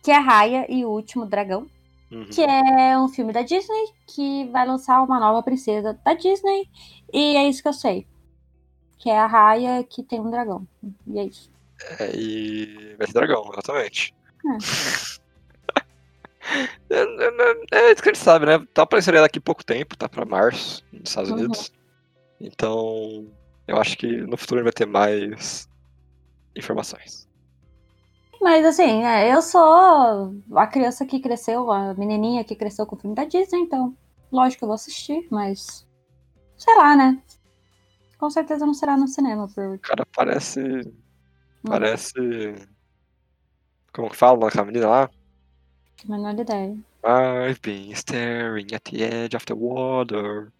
que 0.00 0.12
é 0.12 0.18
Raya 0.18 0.72
e 0.72 0.84
o 0.84 0.90
Último 0.90 1.26
Dragão, 1.26 1.66
uhum. 2.08 2.26
que 2.26 2.40
é 2.40 2.96
um 2.96 3.08
filme 3.08 3.32
da 3.32 3.42
Disney 3.42 3.92
que 4.06 4.48
vai 4.52 4.64
lançar 4.64 5.02
uma 5.02 5.18
nova 5.18 5.42
princesa 5.42 5.98
da 6.04 6.14
Disney. 6.14 6.70
E 7.12 7.36
é 7.36 7.48
isso 7.48 7.62
que 7.62 7.68
eu 7.68 7.72
sei, 7.72 8.06
que 8.98 9.10
é 9.10 9.18
a 9.18 9.26
Raya 9.26 9.82
que 9.82 10.04
tem 10.04 10.20
um 10.20 10.30
dragão. 10.30 10.68
E 11.04 11.18
é 11.18 11.24
isso. 11.24 11.50
É, 11.98 12.14
e 12.14 12.94
vai 12.96 13.08
ser 13.08 13.14
dragão, 13.14 13.50
exatamente. 13.52 14.14
É, 14.46 15.14
é, 16.90 17.78
é 17.88 17.92
isso 17.92 18.02
que 18.02 18.10
a 18.10 18.12
gente 18.12 18.22
sabe, 18.22 18.46
né? 18.46 18.64
Tá 18.72 18.82
aparecendo 18.82 19.16
daqui 19.20 19.38
a 19.38 19.42
pouco 19.42 19.64
tempo, 19.64 19.96
tá 19.96 20.08
pra 20.08 20.24
março, 20.24 20.84
nos 20.92 21.08
Estados 21.08 21.30
Uhum. 21.30 21.36
Unidos. 21.38 21.72
Então, 22.40 23.26
eu 23.66 23.78
acho 23.78 23.96
que 23.96 24.06
no 24.22 24.36
futuro 24.36 24.62
vai 24.62 24.72
ter 24.72 24.86
mais 24.86 25.68
informações. 26.56 27.28
Mas 28.40 28.64
assim, 28.66 29.04
é, 29.04 29.34
eu 29.34 29.40
sou 29.40 30.34
a 30.54 30.66
criança 30.66 31.06
que 31.06 31.18
cresceu, 31.18 31.70
a 31.70 31.94
menininha 31.94 32.44
que 32.44 32.54
cresceu 32.54 32.84
com 32.86 32.94
o 32.94 32.98
filme 32.98 33.16
da 33.16 33.24
Disney, 33.24 33.60
então 33.60 33.96
lógico 34.30 34.58
que 34.58 34.64
eu 34.64 34.68
vou 34.68 34.74
assistir, 34.74 35.26
mas 35.30 35.86
sei 36.56 36.74
lá, 36.76 36.94
né? 36.94 37.22
Com 38.18 38.28
certeza 38.28 38.66
não 38.66 38.74
será 38.74 38.96
no 38.96 39.08
cinema, 39.08 39.48
por 39.48 39.78
Cara, 39.78 40.06
parece. 40.14 40.60
Hum. 40.60 40.92
Parece. 41.66 42.12
Como 43.94 44.10
que 44.10 44.16
fala 44.16 44.38
naquela 44.38 44.66
menina 44.66 44.88
lá? 44.88 45.10
Menor 46.06 46.38
ideia. 46.38 46.76
I've 47.04 47.60
been 47.62 47.94
staring 47.94 48.72
at 48.72 48.84
the 48.84 49.02
edge 49.02 49.34
of 49.34 49.44
the 49.46 49.54
water. 49.54 50.52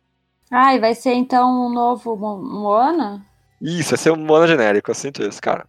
Ah, 0.50 0.74
e 0.74 0.78
vai 0.78 0.94
ser 0.94 1.14
então 1.14 1.66
um 1.66 1.72
novo 1.72 2.16
Mo- 2.16 2.38
Moana? 2.42 3.24
Isso, 3.60 3.90
vai 3.90 3.98
ser 3.98 4.12
um 4.12 4.16
Moana 4.16 4.46
genérico, 4.46 4.90
eu 4.90 4.94
sinto 4.94 5.22
isso, 5.22 5.40
cara. 5.40 5.66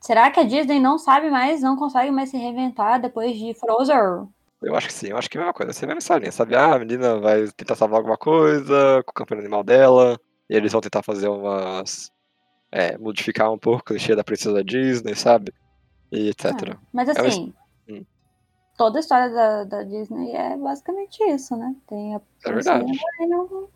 Será 0.00 0.30
que 0.30 0.38
a 0.40 0.44
Disney 0.44 0.78
não 0.80 0.98
sabe 0.98 1.30
mais, 1.30 1.62
não 1.62 1.76
consegue 1.76 2.10
mais 2.10 2.28
se 2.28 2.36
reinventar 2.36 3.00
depois 3.00 3.36
de 3.38 3.54
Frozen? 3.54 4.28
Eu 4.62 4.74
acho 4.76 4.86
que 4.88 4.92
sim, 4.92 5.08
eu 5.08 5.16
acho 5.16 5.28
que 5.28 5.36
é 5.36 5.40
a 5.40 5.44
mesma 5.44 5.54
coisa. 5.54 5.72
Você 5.72 5.86
vai 5.86 5.96
linha, 6.20 6.32
sabe? 6.32 6.54
Ah, 6.54 6.74
a 6.74 6.78
menina 6.78 7.18
vai 7.18 7.46
tentar 7.52 7.74
salvar 7.74 7.98
alguma 7.98 8.16
coisa 8.16 9.02
com 9.04 9.10
o 9.10 9.14
campeão 9.14 9.38
animal 9.38 9.64
dela, 9.64 10.18
e 10.48 10.54
eles 10.56 10.72
vão 10.72 10.80
tentar 10.80 11.02
fazer 11.02 11.28
umas. 11.28 12.10
É, 12.72 12.98
modificar 12.98 13.52
um 13.52 13.58
pouco 13.58 13.80
o 13.80 13.84
clichê 13.84 14.16
da 14.16 14.24
princesa 14.24 14.62
Disney, 14.64 15.14
sabe? 15.14 15.52
E 16.12 16.28
etc. 16.30 16.74
Ah, 16.74 16.78
mas 16.92 17.08
É 17.08 17.20
assim, 17.20 17.54
Hum. 17.88 18.04
Toda 18.76 18.98
a 18.98 19.00
história 19.00 19.30
da, 19.30 19.64
da 19.64 19.82
Disney 19.82 20.32
é 20.32 20.56
basicamente 20.56 21.22
isso, 21.24 21.56
né? 21.56 21.74
Tem 21.86 22.14
a 22.14 22.20
É 22.44 22.52
verdade. 22.52 22.84
e 23.20 23.34
o 23.34 23.68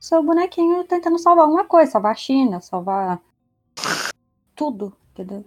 seu 0.00 0.22
bonequinho 0.22 0.84
tentando 0.84 1.18
salvar 1.18 1.44
alguma 1.44 1.64
coisa, 1.64 1.92
salvar 1.92 2.12
a 2.12 2.16
China, 2.16 2.60
salvar 2.60 3.20
tudo, 4.54 4.92
entendeu? 5.12 5.44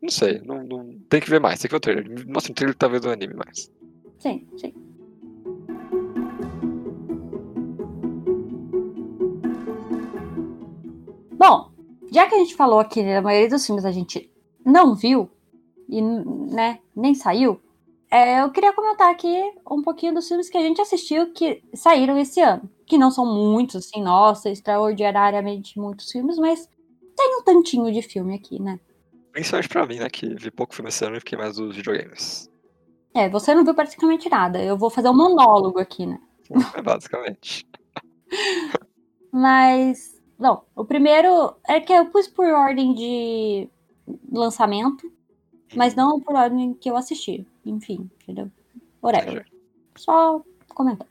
Não 0.00 0.10
sei, 0.10 0.40
não, 0.44 0.62
não- 0.62 0.98
tem 1.10 1.20
que 1.20 1.28
ver 1.28 1.40
mais, 1.40 1.58
tem 1.58 1.68
que 1.68 1.72
ver 1.72 1.78
o 1.78 1.80
trailer. 1.80 2.28
Mostra 2.28 2.52
um 2.52 2.54
trailer 2.54 2.76
talvez 2.76 3.02
do 3.02 3.10
anime 3.10 3.34
mais. 3.34 3.68
Sim, 4.20 4.46
sim. 4.56 4.72
Bom, 11.36 11.70
já 12.10 12.26
que 12.26 12.34
a 12.34 12.38
gente 12.38 12.54
falou 12.54 12.78
aqui, 12.80 13.02
né, 13.02 13.18
a 13.18 13.22
maioria 13.22 13.48
dos 13.48 13.64
filmes 13.64 13.84
a 13.84 13.92
gente 13.92 14.30
não 14.64 14.94
viu 14.94 15.30
e 15.88 16.00
né, 16.02 16.80
nem 16.94 17.14
saiu, 17.14 17.60
é, 18.10 18.40
eu 18.40 18.50
queria 18.50 18.72
comentar 18.72 19.10
aqui 19.10 19.52
um 19.70 19.82
pouquinho 19.82 20.14
dos 20.14 20.26
filmes 20.26 20.48
que 20.48 20.56
a 20.56 20.62
gente 20.62 20.80
assistiu 20.80 21.32
que 21.32 21.62
saíram 21.74 22.16
esse 22.18 22.40
ano. 22.40 22.68
Que 22.86 22.96
não 22.96 23.10
são 23.10 23.26
muitos, 23.26 23.76
assim, 23.76 24.02
nossa, 24.02 24.48
extraordinariamente 24.48 25.78
muitos 25.78 26.10
filmes, 26.10 26.38
mas 26.38 26.68
tem 27.14 27.36
um 27.38 27.42
tantinho 27.42 27.92
de 27.92 28.00
filme 28.00 28.34
aqui, 28.34 28.60
né? 28.60 28.80
Principalmente 29.32 29.68
pra 29.68 29.86
mim, 29.86 29.98
né? 29.98 30.08
Que 30.08 30.34
vi 30.34 30.50
pouco 30.50 30.74
filme 30.74 30.88
esse 30.88 31.04
ano 31.04 31.16
e 31.16 31.20
fiquei 31.20 31.36
mais 31.36 31.56
dos 31.56 31.76
videogames. 31.76 32.50
É, 33.14 33.28
você 33.28 33.54
não 33.54 33.64
viu 33.64 33.74
praticamente 33.74 34.28
nada. 34.30 34.62
Eu 34.62 34.78
vou 34.78 34.88
fazer 34.88 35.08
um 35.10 35.16
monólogo 35.16 35.78
aqui, 35.78 36.06
né? 36.06 36.18
É 36.74 36.80
basicamente. 36.80 37.66
Mas, 39.30 40.18
não, 40.38 40.62
o 40.74 40.84
primeiro 40.84 41.54
é 41.68 41.78
que 41.78 41.92
eu 41.92 42.06
pus 42.06 42.26
por 42.26 42.46
ordem 42.46 42.94
de 42.94 43.68
lançamento, 44.32 45.10
mas 45.74 45.94
não 45.94 46.20
por 46.20 46.34
ordem 46.34 46.74
que 46.74 46.90
eu 46.90 46.96
assisti. 46.96 47.46
Enfim, 47.64 48.10
entendeu? 48.22 48.50
Whatever. 49.02 49.46
Só 49.96 50.42
comentar. 50.74 51.06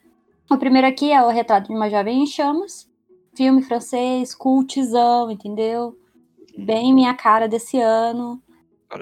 O 0.50 0.58
primeiro 0.58 0.88
aqui 0.88 1.12
é 1.12 1.22
o 1.22 1.30
Retrato 1.30 1.68
de 1.68 1.76
uma 1.76 1.90
Jovem 1.90 2.24
em 2.24 2.28
Chamas. 2.28 2.90
Filme 3.36 3.62
francês, 3.62 4.34
cultizão, 4.34 5.30
entendeu? 5.30 5.98
Bem 6.58 6.94
minha 6.94 7.14
cara 7.14 7.48
desse 7.48 7.80
ano. 7.80 8.42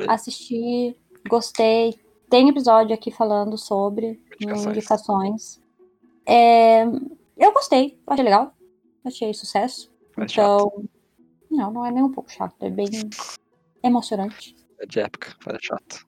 Assisti, 0.08 0.98
gostei. 1.30 1.98
Tem 2.30 2.50
episódio 2.50 2.94
aqui 2.94 3.12
falando 3.12 3.58
sobre 3.58 4.20
Indicações. 4.42 4.66
indicações. 4.78 5.62
É, 6.26 6.84
eu 7.38 7.54
gostei, 7.54 7.98
achei 8.08 8.24
legal. 8.26 8.54
Achei 9.06 9.34
sucesso. 9.34 9.92
chato. 10.28 10.32
Então, 10.32 10.84
não, 11.50 11.72
não 11.72 11.86
é 11.86 11.92
nem 11.92 12.04
um 12.04 12.12
pouco 12.12 12.32
chato, 12.32 12.56
é 12.62 12.70
bem 12.70 12.88
emocionante. 13.84 14.56
É 14.80 14.86
de 14.86 15.00
época, 15.00 15.36
é 15.48 15.58
chato. 15.62 16.06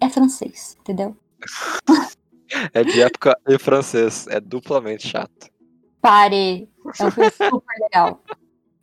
É 0.00 0.08
francês, 0.08 0.76
entendeu? 0.80 1.16
É 2.74 2.84
de 2.84 3.00
época 3.00 3.34
e 3.48 3.58
francês, 3.58 4.26
é 4.26 4.38
duplamente 4.38 5.08
chato. 5.08 5.48
Pare! 6.02 6.68
É 7.00 7.06
um 7.06 7.10
filme 7.10 7.30
super 7.30 7.80
legal. 7.80 8.22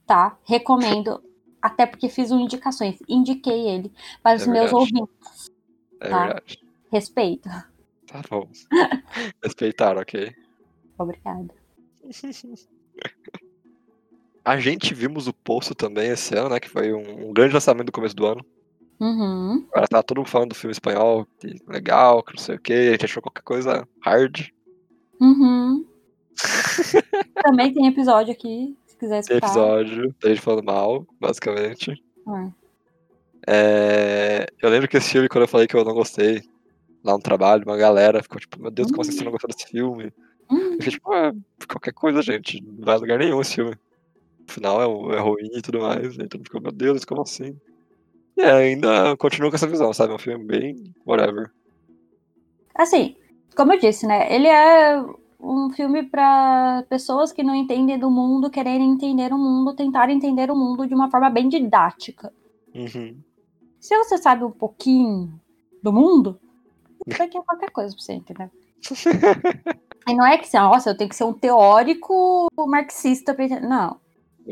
Tá? 0.08 0.40
Recomendo. 0.44 1.24
Até 1.62 1.86
porque 1.86 2.10
fiz 2.10 2.32
um 2.32 2.40
indicações. 2.40 2.98
Indiquei 3.08 3.68
ele 3.70 3.94
para 4.24 4.38
os 4.38 4.48
É 4.48 4.52
meus 4.52 4.74
ouvintes. 4.74 5.52
É 6.02 6.10
Tá. 6.10 6.26
verdade. 6.26 6.60
Respeito. 6.92 7.48
Tá 8.08 8.24
bom. 8.28 8.50
Respeitar, 9.44 9.98
ok. 9.98 10.34
Obrigada. 10.98 11.54
A 14.44 14.58
gente 14.58 14.96
vimos 14.96 15.28
o 15.28 15.34
Poço 15.34 15.76
também 15.76 16.10
esse 16.10 16.36
ano, 16.36 16.50
né? 16.50 16.60
Que 16.60 16.70
foi 16.70 16.92
um, 16.92 17.30
um 17.30 17.34
grande 17.34 17.54
lançamento 17.54 17.86
do 17.86 17.92
começo 17.92 18.16
do 18.16 18.26
ano. 18.26 18.44
Uhum. 19.00 19.66
Agora 19.72 19.88
tá 19.88 20.04
todo 20.04 20.18
mundo 20.18 20.30
falando 20.30 20.50
do 20.50 20.56
filme 20.56 20.72
espanhol, 20.74 21.26
que 21.40 21.56
legal, 21.68 22.22
que 22.22 22.34
não 22.36 22.42
sei 22.44 22.56
o 22.56 22.60
que. 22.60 22.74
A 22.74 22.92
gente 22.92 23.06
achou 23.06 23.22
qualquer 23.24 23.44
coisa 23.44 23.88
hard. 24.02 24.48
Uhum. 25.22 25.86
Também 27.44 27.74
tem 27.74 27.88
episódio 27.88 28.32
aqui, 28.34 28.78
se 28.86 28.96
quiser 28.98 29.24
Tem 29.24 29.38
escutar. 29.38 29.48
episódio, 29.48 30.16
da 30.22 30.30
gente 30.30 30.42
falando 30.42 30.66
mal, 30.66 31.06
basicamente. 31.20 32.02
É. 32.28 32.60
É, 33.48 34.46
Eu 34.62 34.70
lembro 34.70 34.88
que 34.88 34.98
esse 34.98 35.10
filme, 35.12 35.30
quando 35.30 35.44
eu 35.44 35.48
falei 35.48 35.68
que 35.68 35.76
eu 35.76 35.84
não 35.86 35.94
gostei, 35.94 36.42
lá 37.04 37.14
no 37.14 37.20
trabalho, 37.22 37.64
uma 37.66 37.78
galera 37.78 38.22
ficou 38.22 38.40
tipo, 38.40 38.62
meu 38.62 38.72
Deus, 38.72 38.90
como 38.90 39.02
assim 39.02 39.12
você 39.14 39.24
não 39.24 39.32
gostou 39.32 39.50
desse 39.50 39.68
filme? 39.68 40.12
Hum, 40.52 40.58
Eu 40.58 40.72
fiquei 40.74 40.92
tipo, 40.92 41.12
ah, 41.14 41.34
qualquer 41.68 41.94
coisa, 41.94 42.22
gente, 42.22 42.62
não 42.64 42.86
vai 42.86 42.96
a 42.96 42.98
lugar 43.00 43.20
nenhum 43.20 43.42
esse 43.42 43.56
filme. 43.56 43.72
No 44.48 44.54
final 44.54 44.82
é, 45.12 45.16
é 45.16 45.20
ruim 45.20 45.50
e 45.56 45.62
tudo 45.62 45.80
mais, 45.82 46.16
e 46.16 46.28
todo 46.28 46.40
mundo 46.40 46.46
ficou, 46.46 46.62
meu 46.62 46.72
Deus, 46.72 47.06
como 47.06 47.22
assim? 47.22 47.56
É, 48.40 48.52
ainda 48.52 49.18
continuo 49.18 49.50
com 49.50 49.56
essa 49.56 49.68
visão, 49.68 49.94
sabe? 49.94 50.14
É 50.14 50.16
um 50.16 50.20
filme 50.20 50.46
bem 50.46 50.94
whatever. 51.06 51.52
Assim, 52.74 53.16
como 53.56 53.74
eu 53.74 53.80
disse, 53.80 54.08
né? 54.08 54.34
Ele 54.34 54.48
é 54.48 55.04
um 55.40 55.70
filme 55.72 56.04
para 56.04 56.84
pessoas 56.90 57.32
que 57.32 57.44
não 57.44 57.54
entendem 57.54 58.00
do 58.00 58.10
mundo, 58.10 58.50
quererem 58.50 58.92
entender 58.92 59.34
o 59.34 59.38
mundo, 59.38 59.76
tentar 59.76 60.10
entender 60.10 60.50
o 60.50 60.56
mundo 60.56 60.88
de 60.88 60.94
uma 60.94 61.12
forma 61.12 61.30
bem 61.30 61.50
didática. 61.50 62.32
Uhum. 62.74 63.18
Se 63.80 63.98
você 63.98 64.18
sabe 64.18 64.44
um 64.44 64.52
pouquinho 64.52 65.40
do 65.84 65.92
mundo, 65.92 66.40
isso 67.08 67.22
aqui 67.22 67.38
é 67.38 67.42
qualquer 67.42 67.72
coisa 67.72 67.94
pra 67.94 68.04
você, 68.04 68.14
entendeu? 68.14 68.50
e 70.08 70.14
não 70.14 70.26
é 70.26 70.38
que, 70.38 70.58
nossa, 70.58 70.90
eu 70.90 70.98
tenho 70.98 71.10
que 71.10 71.16
ser 71.16 71.26
um 71.26 71.34
teórico 71.34 72.48
marxista 72.68 73.34
pra 73.34 73.46
entender. 73.46 73.68
Não. 73.68 74.00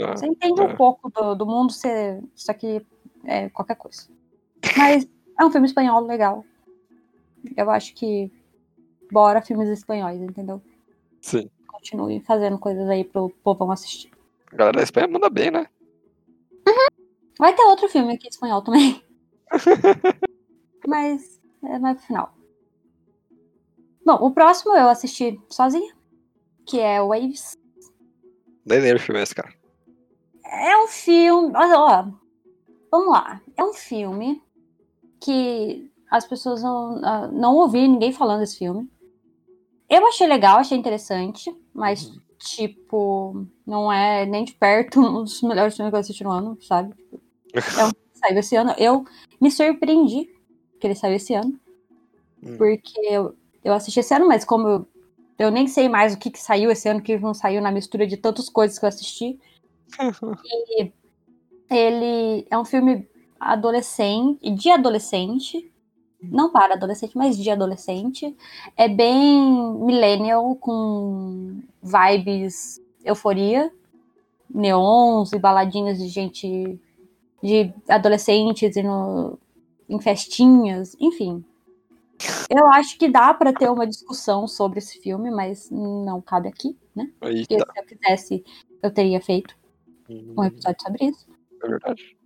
Ah, 0.01 0.15
Você 0.15 0.27
entende 0.27 0.61
é. 0.61 0.63
um 0.63 0.75
pouco 0.75 1.09
do, 1.09 1.35
do 1.35 1.45
mundo, 1.45 1.73
você, 1.73 2.21
isso 2.35 2.51
aqui 2.51 2.85
é 3.27 3.49
qualquer 3.49 3.75
coisa. 3.75 4.07
Mas 4.75 5.07
é 5.39 5.45
um 5.45 5.51
filme 5.51 5.67
espanhol 5.67 6.01
legal. 6.01 6.43
Eu 7.55 7.69
acho 7.69 7.93
que 7.93 8.31
bora 9.11 9.41
filmes 9.41 9.69
espanhóis, 9.69 10.19
entendeu? 10.19 10.61
Sim. 11.21 11.49
Continue 11.67 12.21
fazendo 12.21 12.57
coisas 12.57 12.89
aí 12.89 13.03
pro 13.03 13.29
povão 13.43 13.71
assistir. 13.71 14.11
A 14.51 14.55
galera 14.55 14.77
da 14.77 14.83
Espanha 14.83 15.07
manda 15.07 15.29
bem, 15.29 15.51
né? 15.51 15.67
Vai 17.37 17.53
ter 17.53 17.63
outro 17.63 17.87
filme 17.87 18.15
aqui 18.15 18.27
espanhol 18.27 18.63
também. 18.63 19.03
Mas 20.87 21.39
é 21.63 21.77
mais 21.77 21.97
pro 21.97 22.07
final. 22.07 22.33
Bom, 24.03 24.15
o 24.25 24.31
próximo 24.31 24.75
eu 24.75 24.89
assisti 24.89 25.39
sozinha, 25.49 25.93
que 26.65 26.79
é 26.79 27.01
Waves. 27.01 27.57
Nem 28.65 28.79
lembro 28.79 28.97
o 28.97 29.05
filme 29.05 29.21
esse, 29.21 29.35
cara. 29.35 29.53
É 30.45 30.77
um 30.77 30.87
filme. 30.87 31.53
Olha, 31.55 31.77
ó, 31.77 32.11
vamos 32.97 33.13
lá. 33.13 33.41
É 33.55 33.63
um 33.63 33.73
filme 33.73 34.41
que 35.19 35.91
as 36.09 36.25
pessoas 36.25 36.63
não, 36.63 36.99
ah, 37.03 37.27
não 37.27 37.55
ouvi 37.55 37.87
ninguém 37.87 38.11
falando 38.11 38.39
desse 38.39 38.57
filme. 38.57 38.89
Eu 39.89 40.05
achei 40.07 40.27
legal, 40.27 40.57
achei 40.57 40.77
interessante, 40.77 41.55
mas, 41.73 42.11
tipo, 42.39 43.45
não 43.65 43.91
é 43.91 44.25
nem 44.25 44.43
de 44.43 44.53
perto 44.53 44.99
um 45.01 45.23
dos 45.23 45.41
melhores 45.41 45.75
filmes 45.75 45.91
que 45.91 45.95
eu 45.95 45.99
assisti 45.99 46.23
no 46.23 46.31
ano, 46.31 46.57
sabe? 46.61 46.93
É 47.53 47.85
um 47.85 47.91
que 47.91 48.19
saiu 48.19 48.39
esse 48.39 48.55
ano. 48.55 48.73
Eu 48.77 49.05
me 49.39 49.51
surpreendi 49.51 50.29
que 50.79 50.87
ele 50.87 50.95
saiu 50.95 51.15
esse 51.15 51.33
ano, 51.33 51.59
Hum. 52.43 52.55
porque 52.55 52.99
eu, 53.01 53.35
eu 53.63 53.73
assisti 53.73 53.99
esse 53.99 54.13
ano, 54.13 54.27
mas 54.27 54.45
como 54.45 54.67
eu, 54.67 54.87
eu 55.39 55.51
nem 55.51 55.67
sei 55.67 55.89
mais 55.89 56.13
o 56.13 56.19
que, 56.19 56.29
que 56.29 56.39
saiu 56.39 56.69
esse 56.69 56.87
ano, 56.87 57.01
que 57.01 57.17
não 57.17 57.33
saiu 57.33 57.61
na 57.61 57.71
mistura 57.71 58.05
de 58.05 58.15
tantas 58.15 58.47
coisas 58.47 58.77
que 58.77 58.85
eu 58.85 58.89
assisti. 58.89 59.39
E 60.79 60.91
ele 61.69 62.45
é 62.49 62.57
um 62.57 62.65
filme 62.65 63.07
adolescente, 63.39 64.49
de 64.49 64.69
adolescente, 64.69 65.71
não 66.21 66.51
para 66.51 66.73
adolescente, 66.73 67.17
mas 67.17 67.37
de 67.37 67.49
adolescente. 67.49 68.35
É 68.75 68.87
bem 68.87 69.41
millennial, 69.79 70.55
com 70.55 71.61
vibes 71.81 72.81
euforia, 73.03 73.71
neons 74.49 75.31
e 75.33 75.39
baladinhas 75.39 75.97
de 75.97 76.07
gente, 76.07 76.79
de 77.43 77.73
adolescentes 77.87 78.75
e 78.75 78.83
no, 78.83 79.37
em 79.87 79.99
festinhas, 79.99 80.95
enfim. 80.99 81.43
Eu 82.49 82.65
acho 82.71 82.97
que 82.97 83.07
dá 83.07 83.33
para 83.33 83.53
ter 83.53 83.69
uma 83.69 83.85
discussão 83.85 84.47
sobre 84.47 84.79
esse 84.79 84.99
filme, 84.99 85.29
mas 85.29 85.69
não 85.69 86.19
cabe 86.19 86.47
aqui, 86.47 86.75
né? 86.95 87.11
Aí 87.21 87.45
Porque 87.45 87.59
se 87.59 87.79
eu 87.79 87.85
quisesse, 87.85 88.43
eu 88.81 88.91
teria 88.91 89.21
feito 89.21 89.55
um 90.09 90.43
episódio 90.43 90.81
sobre 90.81 91.05
isso. 91.05 91.36
É 91.63 91.67
verdade. 91.67 92.17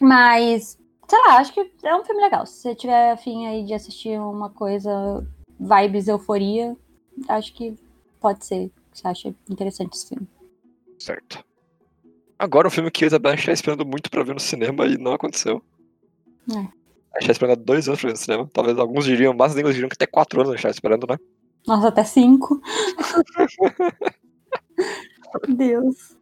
Mas, 0.00 0.78
sei 1.08 1.18
lá, 1.20 1.38
acho 1.38 1.52
que 1.52 1.72
é 1.82 1.96
um 1.96 2.04
filme 2.04 2.22
legal. 2.22 2.46
Se 2.46 2.60
você 2.60 2.74
tiver 2.74 3.12
afim 3.12 3.46
aí 3.46 3.64
de 3.64 3.74
assistir 3.74 4.18
uma 4.18 4.50
coisa 4.50 5.26
vibes 5.58 6.08
euforia, 6.08 6.76
acho 7.28 7.54
que 7.54 7.76
pode 8.20 8.44
ser 8.44 8.70
que 8.90 8.98
você 8.98 9.08
acha 9.08 9.34
interessante 9.48 9.94
esse 9.94 10.08
filme. 10.08 10.28
Certo. 10.98 11.44
Agora 12.38 12.68
um 12.68 12.70
filme 12.70 12.90
que 12.90 13.04
a 13.04 13.06
Isabela 13.06 13.34
está 13.34 13.52
esperando 13.52 13.86
muito 13.86 14.10
pra 14.10 14.22
ver 14.22 14.34
no 14.34 14.40
cinema 14.40 14.86
e 14.86 14.98
não 14.98 15.12
aconteceu. 15.12 15.62
É. 16.50 16.56
A 16.56 17.20
gente 17.20 17.26
tá 17.26 17.32
esperando 17.32 17.64
dois 17.64 17.88
anos 17.88 18.00
pra 18.00 18.08
ver 18.08 18.14
no 18.14 18.18
cinema. 18.18 18.50
Talvez 18.52 18.78
alguns 18.78 19.04
diriam, 19.04 19.34
mais 19.34 19.54
línguas 19.54 19.74
diriam 19.74 19.88
que 19.88 19.94
até 19.94 20.06
quatro 20.06 20.40
anos 20.40 20.52
a 20.52 20.56
gente 20.56 20.62
tá 20.62 20.70
esperando, 20.70 21.06
né? 21.08 21.16
Nossa, 21.66 21.88
até 21.88 22.04
cinco. 22.04 22.60
Deus. 25.48 26.16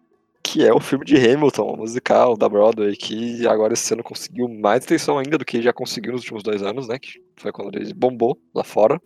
Que 0.52 0.66
é 0.66 0.70
o 0.70 0.80
filme 0.80 1.02
de 1.02 1.16
Hamilton, 1.16 1.76
musical 1.78 2.36
da 2.36 2.46
Broadway, 2.46 2.94
que 2.94 3.46
agora 3.46 3.72
esse 3.72 3.94
ano 3.94 4.02
conseguiu 4.02 4.46
mais 4.50 4.84
atenção 4.84 5.18
ainda 5.18 5.38
do 5.38 5.46
que 5.46 5.62
já 5.62 5.72
conseguiu 5.72 6.12
nos 6.12 6.20
últimos 6.20 6.42
dois 6.42 6.62
anos, 6.62 6.88
né? 6.88 6.98
Que 6.98 7.22
foi 7.36 7.50
quando 7.50 7.74
ele 7.74 7.94
bombou 7.94 8.38
lá 8.54 8.62
fora. 8.62 9.00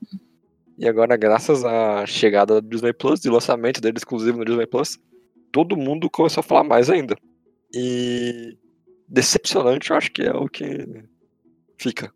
E 0.76 0.88
agora, 0.88 1.16
graças 1.16 1.64
à 1.64 2.04
chegada 2.04 2.60
do 2.60 2.68
Disney 2.68 2.92
Plus 2.92 3.24
e 3.24 3.30
lançamento 3.30 3.80
dele 3.80 3.96
exclusivo 3.96 4.38
no 4.38 4.44
Disney 4.44 4.66
Plus, 4.66 4.98
todo 5.52 5.76
mundo 5.76 6.10
começou 6.10 6.40
a 6.40 6.44
falar 6.44 6.64
mais 6.64 6.90
ainda. 6.90 7.16
E 7.72 8.58
decepcionante, 9.06 9.90
eu 9.90 9.96
acho 9.96 10.10
que 10.10 10.22
é 10.22 10.32
o 10.32 10.48
que 10.48 11.04
fica. 11.78 12.12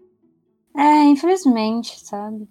É, 0.77 1.05
infelizmente, 1.05 2.01
sabe? 2.01 2.49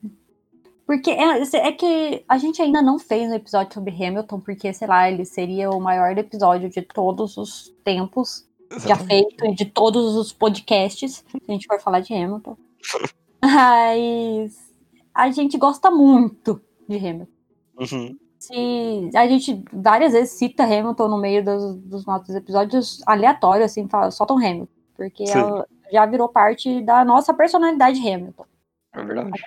Porque 0.89 1.11
é, 1.11 1.43
é 1.67 1.71
que 1.71 2.25
a 2.27 2.39
gente 2.39 2.59
ainda 2.59 2.81
não 2.81 2.97
fez 2.97 3.29
um 3.29 3.35
episódio 3.35 3.75
sobre 3.75 3.91
Hamilton, 3.93 4.39
porque, 4.39 4.73
sei 4.73 4.87
lá, 4.87 5.07
ele 5.07 5.23
seria 5.23 5.69
o 5.69 5.79
maior 5.79 6.17
episódio 6.17 6.67
de 6.67 6.81
todos 6.81 7.37
os 7.37 7.71
tempos 7.83 8.49
já 8.87 8.95
feito 8.95 9.45
e 9.45 9.53
de 9.53 9.65
todos 9.65 10.15
os 10.15 10.33
podcasts, 10.33 11.23
se 11.29 11.41
a 11.47 11.51
gente 11.51 11.67
for 11.67 11.79
falar 11.79 11.99
de 11.99 12.11
Hamilton. 12.11 12.57
Mas 13.39 14.73
a 15.13 15.29
gente 15.29 15.59
gosta 15.59 15.91
muito 15.91 16.59
de 16.87 16.97
Hamilton. 16.97 17.31
Uhum. 17.77 18.17
Se 18.39 19.11
a 19.15 19.27
gente 19.27 19.63
várias 19.71 20.13
vezes 20.13 20.39
cita 20.39 20.63
Hamilton 20.63 21.07
no 21.07 21.19
meio 21.19 21.45
dos, 21.45 21.75
dos 21.81 22.03
nossos 22.07 22.33
episódios 22.33 22.99
aleatórios, 23.05 23.65
assim, 23.65 23.87
fala, 23.87 24.09
soltam 24.09 24.37
Hamilton. 24.37 24.73
Porque 24.97 25.25
ela 25.29 25.67
já 25.93 26.03
virou 26.07 26.27
parte 26.29 26.81
da 26.81 27.05
nossa 27.05 27.31
personalidade 27.31 27.99
Hamilton. 27.99 28.45
É 28.91 29.03
verdade. 29.03 29.39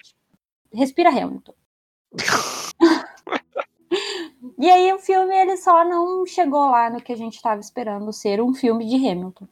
Respira 0.75 1.11
Hamilton. 1.11 1.55
E 4.59 4.71
aí 4.71 4.93
o 4.93 4.99
filme 4.99 5.35
ele 5.35 5.57
só 5.57 5.85
não 5.85 6.25
chegou 6.27 6.71
lá 6.71 6.89
no 6.89 7.01
que 7.01 7.13
a 7.13 7.17
gente 7.17 7.35
estava 7.35 7.61
esperando 7.61 8.13
ser 8.13 8.41
um 8.41 8.55
filme 8.55 8.87
de 8.87 8.95
Hamilton. 8.97 9.47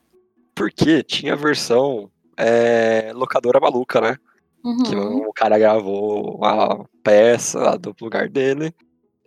Porque 0.55 1.03
tinha 1.03 1.33
a 1.33 1.37
versão 1.37 2.11
é, 2.37 3.13
locadora 3.15 3.61
maluca, 3.61 4.01
né? 4.01 4.17
Uhum. 4.65 4.83
Que 4.83 4.97
o 4.97 5.33
cara 5.33 5.59
gravou 5.59 6.37
uma 6.37 6.87
peça 7.03 7.77
do 7.79 7.95
lugar 8.01 8.29
dele 8.29 8.75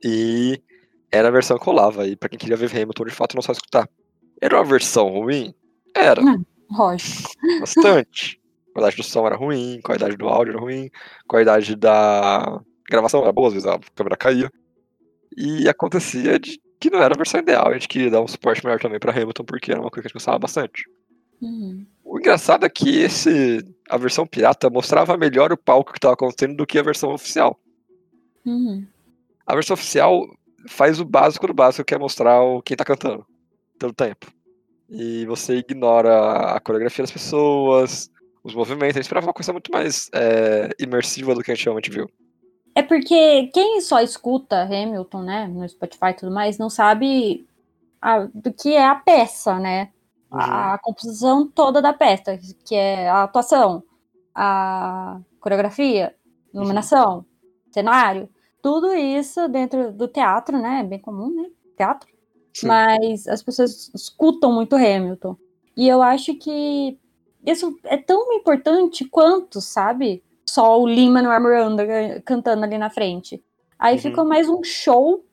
e 0.04 0.62
era 1.12 1.28
a 1.28 1.32
versão 1.32 1.58
que 1.58 1.66
colava. 1.66 2.08
E 2.08 2.16
pra 2.16 2.30
quem 2.30 2.40
queria 2.40 2.58
ver 2.58 2.72
Hamilton, 2.72 3.06
de 3.06 3.12
fato, 3.12 3.36
não 3.36 3.42
só 3.42 3.52
escutar. 3.52 3.90
Era 4.42 4.58
uma 4.58 4.66
versão 4.66 5.10
ruim? 5.10 5.54
Era, 5.96 6.22
Lógico. 6.72 7.30
bastante. 7.60 8.40
Qualidade 8.74 8.98
do 8.98 9.04
som 9.04 9.26
era 9.26 9.36
ruim, 9.36 9.80
qualidade 9.84 10.18
do 10.18 10.28
áudio 10.28 10.54
era 10.54 10.60
ruim, 10.60 10.90
qualidade 11.28 11.76
da 11.76 12.60
gravação 12.90 13.22
era 13.22 13.32
boa, 13.32 13.48
às 13.48 13.54
vezes 13.54 13.68
a 13.68 13.80
câmera 13.96 14.18
caía. 14.18 14.52
E 15.38 15.70
acontecia 15.70 16.40
de 16.40 16.60
que 16.80 16.90
não 16.90 17.02
era 17.02 17.14
a 17.14 17.18
versão 17.18 17.40
ideal, 17.40 17.70
a 17.70 17.74
gente 17.74 17.88
queria 17.88 18.12
dar 18.12 18.22
um 18.22 18.28
suporte 18.28 18.64
melhor 18.66 18.80
também 18.80 19.00
pra 19.00 19.14
Hamilton, 19.14 19.46
porque 19.46 19.72
era 19.72 19.80
uma 19.80 19.90
coisa 19.90 20.02
que 20.02 20.08
a 20.08 20.10
gente 20.10 20.14
gostava 20.16 20.40
bastante. 20.40 20.84
Uhum. 21.42 21.86
O 22.04 22.20
engraçado 22.20 22.66
é 22.66 22.70
que 22.70 23.02
esse, 23.02 23.66
a 23.90 23.98
versão 23.98 24.26
pirata 24.26 24.70
mostrava 24.70 25.18
melhor 25.18 25.52
o 25.52 25.58
palco 25.58 25.92
que 25.92 25.98
estava 25.98 26.14
acontecendo 26.14 26.56
do 26.56 26.66
que 26.66 26.80
a 26.80 26.84
versão 26.84 27.14
oficial. 27.14 27.60
Uhum. 28.46 28.86
A 29.46 29.54
versão 29.54 29.76
oficial 29.76 30.26
faz 30.68 31.00
o 31.00 31.06
básico 31.06 31.48
do 31.48 31.54
básico, 31.54 31.86
que 31.86 31.94
é 31.94 31.98
mostrar 31.98 32.42
o, 32.42 32.62
quem 32.62 32.78
tá 32.78 32.86
cantando, 32.86 33.26
todo 33.78 33.94
tempo. 33.94 34.32
E 34.90 35.26
você 35.26 35.56
ignora 35.56 36.54
a 36.54 36.60
coreografia 36.60 37.04
das 37.04 37.12
pessoas, 37.12 38.10
os 38.44 38.54
movimentos. 38.54 38.96
A 38.96 39.00
gente 39.00 39.04
esperava 39.04 39.28
uma 39.28 39.34
coisa 39.34 39.52
muito 39.54 39.72
mais 39.72 40.10
é, 40.14 40.70
imersiva 40.80 41.34
do 41.34 41.42
que 41.42 41.52
a 41.52 41.56
gente 41.56 41.66
realmente 41.66 41.90
viu. 41.90 42.10
É 42.76 42.82
porque 42.82 43.48
quem 43.54 43.80
só 43.82 44.00
escuta 44.02 44.64
Hamilton, 44.64 45.22
né, 45.22 45.48
no 45.48 45.68
Spotify 45.70 46.08
e 46.10 46.14
tudo 46.14 46.32
mais, 46.34 46.58
não 46.58 46.70
sabe 46.70 47.46
a- 48.02 48.28
do 48.34 48.52
que 48.52 48.74
é 48.74 48.86
a 48.86 48.96
peça, 48.96 49.60
né? 49.60 49.90
A, 50.32 50.74
a 50.74 50.78
composição 50.80 51.48
toda 51.48 51.80
da 51.82 51.94
peça, 51.94 52.40
que 52.66 52.74
é 52.74 53.08
a 53.08 53.24
atuação, 53.24 53.84
a 54.34 55.20
coreografia, 55.40 56.16
iluminação, 56.52 57.24
cenário, 57.72 58.28
tudo 58.62 58.94
isso 58.94 59.48
dentro 59.48 59.92
do 59.92 60.08
teatro, 60.08 60.58
né? 60.58 60.80
É 60.80 60.84
bem 60.84 60.98
comum, 61.00 61.30
né? 61.36 61.50
Teatro. 61.78 62.10
Sim. 62.54 62.68
Mas 62.68 63.28
as 63.28 63.44
pessoas 63.44 63.92
escutam 63.94 64.52
muito 64.52 64.76
Hamilton. 64.76 65.38
E 65.78 65.88
eu 65.88 66.02
acho 66.02 66.34
que 66.36 66.98
isso 67.46 67.78
é 67.84 67.98
tão 67.98 68.32
importante 68.34 69.06
quanto, 69.06 69.60
sabe? 69.62 70.24
Só 70.48 70.80
o 70.80 70.88
Lin-Manuel 70.88 71.42
Miranda 71.42 71.86
ca- 71.86 72.22
cantando 72.26 72.64
ali 72.64 72.78
na 72.78 72.90
frente. 72.90 73.44
Aí 73.80 73.96
Uhum. 73.96 74.02
fica 74.02 74.24
mais 74.24 74.48
um 74.50 74.64
show, 74.64 75.26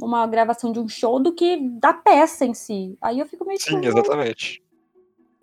uma 0.00 0.26
gravação 0.26 0.72
de 0.72 0.78
um 0.80 0.88
show, 0.88 1.18
do 1.20 1.32
que 1.32 1.56
da 1.78 1.92
peça 1.92 2.44
em 2.44 2.54
si. 2.54 2.96
Aí 3.00 3.18
eu 3.18 3.26
fico 3.26 3.44
meio 3.44 3.60
Sim, 3.60 3.80
tipo, 3.80 3.86
exatamente. 3.86 4.62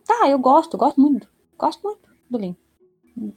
Tá, 0.05 0.27
eu 0.29 0.39
gosto, 0.39 0.77
gosto 0.77 0.99
muito. 0.99 1.27
Gosto 1.57 1.81
muito 1.83 1.99
do 2.29 2.37
Lin. 2.37 2.55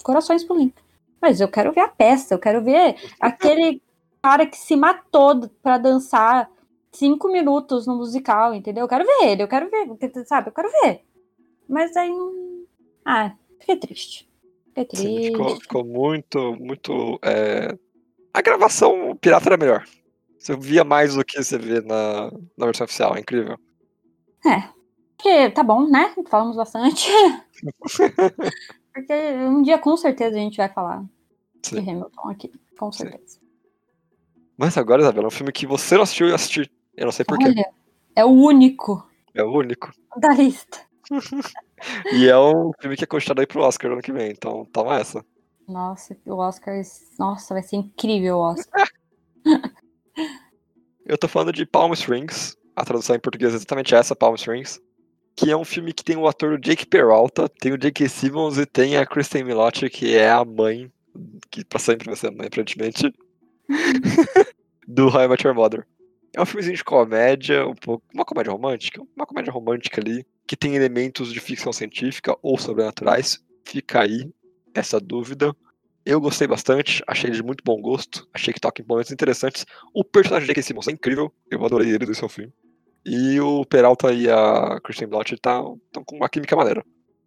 Corações 0.03 0.44
pro 0.44 0.57
Lin. 0.57 0.73
Mas 1.20 1.40
eu 1.40 1.49
quero 1.49 1.73
ver 1.73 1.81
a 1.82 1.89
peça, 1.89 2.35
eu 2.35 2.39
quero 2.39 2.62
ver 2.62 2.97
aquele 3.20 3.82
cara 4.23 4.47
que 4.47 4.57
se 4.57 4.77
matou 4.77 5.49
pra 5.62 5.77
dançar 5.78 6.51
cinco 6.93 7.28
minutos 7.28 7.86
no 7.86 7.97
musical, 7.97 8.55
entendeu? 8.55 8.85
Eu 8.85 8.89
quero 8.89 9.05
ver 9.05 9.28
ele, 9.28 9.43
eu 9.43 9.49
quero 9.49 9.69
ver, 9.69 10.24
sabe? 10.27 10.49
Eu 10.49 10.53
quero 10.55 10.70
ver. 10.82 11.03
Mas 11.69 11.97
aí. 11.97 12.11
Ah, 13.04 13.34
fiquei 13.60 13.76
triste. 13.76 14.28
Fiquei 14.68 14.84
triste. 14.84 15.06
Sim, 15.06 15.24
ficou, 15.24 15.60
ficou, 15.60 15.84
muito, 15.84 16.56
muito. 16.56 17.18
É... 17.22 17.76
A 18.32 18.40
gravação 18.40 19.16
pirata 19.20 19.48
era 19.48 19.56
melhor. 19.56 19.84
Você 20.38 20.56
via 20.56 20.82
mais 20.82 21.14
do 21.14 21.24
que 21.24 21.42
você 21.42 21.58
vê 21.58 21.80
na, 21.80 22.32
na 22.56 22.66
versão 22.66 22.84
oficial, 22.84 23.14
é 23.16 23.20
incrível. 23.20 23.58
É. 24.44 24.68
Porque 25.16 25.50
tá 25.50 25.62
bom, 25.62 25.86
né? 25.86 26.12
Falamos 26.28 26.56
bastante. 26.56 27.08
Porque 28.92 29.12
um 29.46 29.62
dia 29.62 29.78
com 29.78 29.96
certeza 29.96 30.36
a 30.36 30.40
gente 30.40 30.56
vai 30.56 30.68
falar 30.68 31.04
Sim. 31.62 31.80
de 31.80 31.90
Hamilton 31.90 32.28
aqui. 32.28 32.52
Com 32.76 32.90
certeza. 32.90 33.22
Sim. 33.26 33.40
Mas 34.56 34.76
agora, 34.76 35.02
Isabela, 35.02 35.26
é 35.26 35.28
um 35.28 35.30
filme 35.30 35.52
que 35.52 35.66
você 35.66 35.94
não 35.94 36.02
assistiu 36.02 36.26
e 36.26 36.30
eu 36.30 36.34
assisti. 36.34 36.70
Eu 36.96 37.04
não 37.06 37.12
sei 37.12 37.24
porquê. 37.24 37.46
Olha, 37.46 37.72
é 38.14 38.24
o 38.24 38.30
único. 38.30 39.08
É 39.34 39.42
o 39.42 39.50
único. 39.50 39.90
Da 40.16 40.34
lista. 40.34 40.80
e 42.12 42.28
é 42.28 42.38
um 42.38 42.72
filme 42.80 42.96
que 42.96 43.04
é 43.04 43.06
cogitado 43.06 43.40
aí 43.40 43.46
pro 43.46 43.62
Oscar 43.62 43.92
ano 43.92 44.02
que 44.02 44.12
vem, 44.12 44.30
então 44.30 44.64
toma 44.72 44.98
essa. 44.98 45.24
Nossa, 45.68 46.16
o 46.26 46.36
Oscar. 46.36 46.80
Nossa, 47.18 47.54
vai 47.54 47.62
ser 47.62 47.76
incrível 47.76 48.36
o 48.36 48.40
Oscar. 48.40 48.88
eu 51.06 51.18
tô 51.18 51.28
falando 51.28 51.52
de 51.52 51.66
Palm 51.66 51.92
Springs. 51.92 52.56
A 52.74 52.84
tradução 52.84 53.16
em 53.16 53.20
português 53.20 53.52
é 53.52 53.56
exatamente 53.56 53.94
essa, 53.94 54.16
Palm 54.16 54.34
Springs. 54.34 54.80
Que 55.34 55.50
é 55.50 55.56
um 55.56 55.64
filme 55.64 55.92
que 55.92 56.04
tem 56.04 56.16
o 56.16 56.26
ator 56.26 56.59
Jake 56.60 56.86
Peralta, 56.86 57.48
tem 57.48 57.72
o 57.72 57.78
Jake 57.78 58.09
Simmons 58.09 58.59
e 58.59 58.66
tem 58.66 58.96
a 58.96 59.06
Kristen 59.06 59.44
Milotti, 59.44 59.88
que 59.88 60.14
é 60.14 60.30
a 60.30 60.44
mãe, 60.44 60.92
que 61.50 61.64
pra 61.64 61.78
sempre 61.78 62.06
vai 62.06 62.16
ser 62.16 62.28
a 62.28 62.32
mãe, 62.32 62.46
aparentemente, 62.48 63.12
do 64.86 65.09
How 65.09 65.22
I 65.22 65.28
Met 65.28 65.46
Your 65.46 65.56
Mother. 65.56 65.86
É 66.34 66.40
um 66.40 66.46
filmezinho 66.46 66.76
de 66.76 66.84
comédia, 66.84 67.66
um 67.66 67.74
pouco, 67.74 68.04
uma 68.12 68.24
comédia 68.24 68.52
romântica, 68.52 69.02
uma 69.16 69.26
comédia 69.26 69.52
romântica 69.52 70.00
ali, 70.00 70.26
que 70.52 70.56
tem 70.56 70.76
elementos 70.76 71.32
de 71.32 71.40
ficção 71.40 71.72
científica 71.72 72.36
ou 72.42 72.58
sobrenaturais. 72.58 73.42
Fica 73.64 74.02
aí 74.02 74.30
essa 74.74 75.00
dúvida. 75.00 75.56
Eu 76.04 76.20
gostei 76.20 76.46
bastante, 76.46 77.02
achei 77.06 77.30
ele 77.30 77.36
de 77.36 77.42
muito 77.42 77.64
bom 77.64 77.80
gosto, 77.80 78.28
achei 78.34 78.52
que 78.52 78.60
toca 78.60 78.82
em 78.82 78.84
momentos 78.86 79.10
interessantes. 79.10 79.64
O 79.94 80.04
personagem 80.04 80.42
de 80.42 80.48
J.K. 80.48 80.62
Simmons 80.62 80.88
é 80.88 80.90
incrível, 80.90 81.32
eu 81.50 81.64
adorei 81.64 81.88
ele 81.88 82.04
desse 82.04 82.28
filme. 82.28 82.52
E 83.02 83.40
o 83.40 83.64
Peralta 83.64 84.12
e 84.12 84.28
a 84.28 84.78
Christian 84.84 85.08
Blott 85.08 85.32
estão 85.32 85.80
com 86.04 86.16
uma 86.16 86.28
química 86.28 86.54
maneira. 86.54 86.84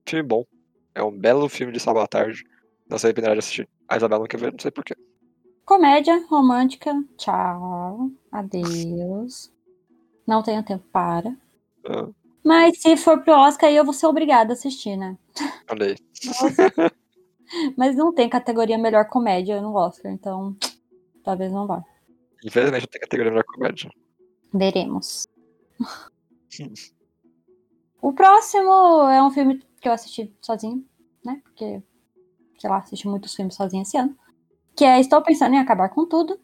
Filme 0.08 0.22
bom. 0.22 0.46
É 0.94 1.02
um 1.02 1.18
belo 1.18 1.50
filme 1.50 1.74
de 1.74 1.80
sábado 1.80 2.04
à 2.04 2.08
tarde. 2.08 2.44
Não 2.88 3.00
sei 3.00 3.12
de 3.12 3.28
assistir. 3.28 3.68
A 3.90 3.98
Isabela 3.98 4.20
não 4.20 4.28
quer 4.28 4.40
ver, 4.40 4.52
não 4.52 4.60
sei 4.60 4.70
porquê. 4.70 4.96
Comédia 5.66 6.24
romântica. 6.30 6.94
Tchau. 7.18 8.12
Adeus. 8.32 9.52
Não 10.28 10.44
tenho 10.44 10.62
tempo 10.62 10.86
para. 10.92 11.36
Ah. 11.88 12.08
Mas 12.46 12.80
se 12.80 12.96
for 12.96 13.24
pro 13.24 13.34
Oscar, 13.34 13.70
aí 13.70 13.76
eu 13.76 13.84
vou 13.84 13.94
ser 13.94 14.06
obrigada 14.06 14.52
a 14.52 14.54
assistir, 14.54 14.96
né? 14.96 15.18
Olha 15.70 15.88
aí. 15.88 15.96
Mas 17.78 17.96
não 17.96 18.14
tem 18.14 18.30
categoria 18.30 18.78
melhor 18.78 19.08
comédia 19.08 19.62
no 19.62 19.74
Oscar, 19.76 20.12
então 20.12 20.56
talvez 21.24 21.52
não 21.52 21.66
vá. 21.66 21.84
Infelizmente 22.44 22.84
não 22.84 22.90
tem 22.90 23.02
categoria 23.02 23.32
melhor 23.32 23.46
comédia. 23.46 23.90
Veremos. 24.54 25.28
o 28.02 28.14
próximo 28.14 29.10
é 29.10 29.24
um 29.24 29.32
filme 29.32 29.62
que 29.82 29.88
eu 29.88 29.94
assisti 29.94 30.34
sozinho, 30.42 30.86
né? 31.24 31.42
Porque, 31.44 31.82
sei 32.60 32.70
lá, 32.70 32.78
assisti 32.78 33.08
muitos 33.08 33.34
filmes 33.36 33.56
sozinho 33.56 33.82
esse 33.82 33.98
ano 33.98 34.16
que 34.76 34.84
é 34.84 35.00
Estou 35.00 35.22
Pensando 35.22 35.56
em 35.56 35.60
Acabar 35.60 35.90
com 35.90 36.06
Tudo. 36.06 36.38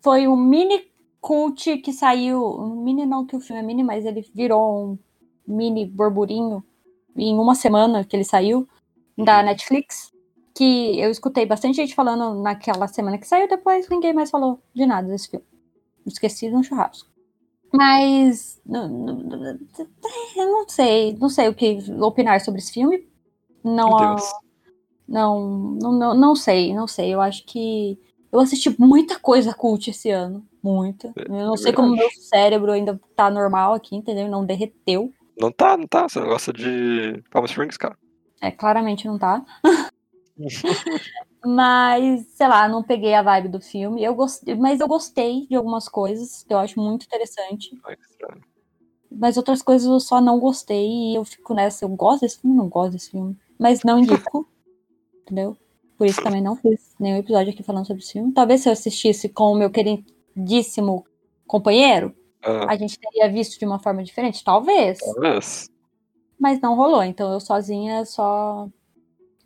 Foi 0.00 0.28
um 0.28 0.36
mini 0.36 0.90
cult 1.20 1.78
que 1.78 1.92
saiu, 1.92 2.44
um 2.44 2.82
mini 2.82 3.06
não 3.06 3.24
que 3.24 3.34
o 3.34 3.40
filme 3.40 3.62
é 3.62 3.64
mini, 3.64 3.82
mas 3.82 4.04
ele 4.04 4.20
virou 4.34 4.92
um 4.92 4.98
mini 5.46 5.86
burburinho 5.86 6.62
em 7.16 7.38
uma 7.38 7.54
semana 7.54 8.04
que 8.04 8.16
ele 8.16 8.24
saiu, 8.24 8.66
da 9.16 9.38
uhum. 9.38 9.46
Netflix, 9.46 10.12
que 10.54 10.98
eu 10.98 11.10
escutei 11.10 11.46
bastante 11.46 11.76
gente 11.76 11.94
falando 11.94 12.40
naquela 12.40 12.88
semana 12.88 13.18
que 13.18 13.26
saiu, 13.26 13.48
depois 13.48 13.88
ninguém 13.88 14.12
mais 14.12 14.30
falou 14.30 14.60
de 14.74 14.86
nada 14.86 15.08
desse 15.08 15.28
filme. 15.28 15.46
Esqueci 16.06 16.48
de 16.48 16.56
um 16.56 16.62
churrasco. 16.62 17.10
Mas 17.72 18.60
eu 18.66 18.88
não 20.36 20.68
sei, 20.68 21.16
não 21.18 21.28
sei 21.28 21.48
o 21.48 21.54
que 21.54 21.78
opinar 22.00 22.40
sobre 22.40 22.60
esse 22.60 22.72
filme. 22.72 23.08
Não, 23.64 24.16
não, 25.08 25.80
não, 25.80 26.14
não, 26.14 26.36
sei, 26.36 26.74
não 26.74 26.86
sei. 26.86 27.14
Eu 27.14 27.20
acho 27.20 27.46
que 27.46 27.98
eu 28.30 28.40
assisti 28.40 28.74
muita 28.78 29.18
coisa 29.18 29.54
cult 29.54 29.88
esse 29.88 30.10
ano. 30.10 30.44
Muita. 30.62 31.08
É, 31.16 31.22
eu 31.22 31.46
não 31.46 31.54
é 31.54 31.56
sei 31.56 31.72
como 31.72 31.96
meu 31.96 32.10
cérebro 32.10 32.72
ainda 32.72 33.00
tá 33.16 33.30
normal 33.30 33.72
aqui, 33.72 33.96
entendeu? 33.96 34.28
Não 34.28 34.44
derreteu. 34.44 35.12
Não 35.42 35.50
tá, 35.50 35.76
não 35.76 35.88
tá. 35.88 36.08
Você 36.08 36.20
não 36.20 36.28
gosta 36.28 36.52
de 36.52 37.20
Palm 37.30 37.44
Springs, 37.46 37.76
cara. 37.76 37.98
É, 38.40 38.52
claramente 38.52 39.08
não 39.08 39.18
tá. 39.18 39.44
mas, 41.44 42.26
sei 42.28 42.46
lá, 42.46 42.68
não 42.68 42.82
peguei 42.82 43.12
a 43.14 43.22
vibe 43.22 43.48
do 43.48 43.60
filme. 43.60 44.04
Eu 44.04 44.14
gostei, 44.14 44.54
mas 44.54 44.78
eu 44.78 44.86
gostei 44.86 45.46
de 45.48 45.56
algumas 45.56 45.88
coisas 45.88 46.44
que 46.44 46.54
eu 46.54 46.58
acho 46.58 46.80
muito 46.80 47.06
interessante. 47.06 47.70
Ai, 47.84 47.96
mas 49.10 49.36
outras 49.36 49.60
coisas 49.60 49.86
eu 49.86 50.00
só 50.00 50.20
não 50.20 50.38
gostei 50.38 50.86
e 50.86 51.16
eu 51.16 51.24
fico 51.24 51.54
nessa. 51.54 51.84
Eu 51.84 51.88
gosto 51.88 52.20
desse 52.22 52.40
filme, 52.40 52.56
não 52.56 52.68
gosto 52.68 52.92
desse 52.92 53.10
filme. 53.10 53.36
Mas 53.58 53.82
não 53.82 53.98
indico 53.98 54.48
entendeu? 55.22 55.56
Por 55.98 56.06
isso 56.06 56.22
também 56.22 56.40
não 56.40 56.56
fiz 56.56 56.94
nenhum 56.98 57.18
episódio 57.18 57.52
aqui 57.52 57.62
falando 57.62 57.86
sobre 57.86 58.02
esse 58.02 58.12
filme. 58.12 58.32
Talvez 58.32 58.60
se 58.60 58.68
eu 58.68 58.72
assistisse 58.72 59.28
com 59.28 59.52
o 59.52 59.56
meu 59.56 59.70
queridíssimo 59.70 61.04
companheiro, 61.46 62.14
ah. 62.42 62.66
a 62.68 62.76
gente 62.76 62.98
teria 62.98 63.30
visto 63.30 63.58
de 63.58 63.64
uma 63.64 63.78
forma 63.78 64.02
diferente. 64.02 64.44
Talvez. 64.44 64.98
Talvez. 64.98 65.70
Mas 66.38 66.60
não 66.60 66.74
rolou, 66.74 67.02
então 67.02 67.32
eu 67.32 67.40
sozinha 67.40 68.04
só. 68.04 68.68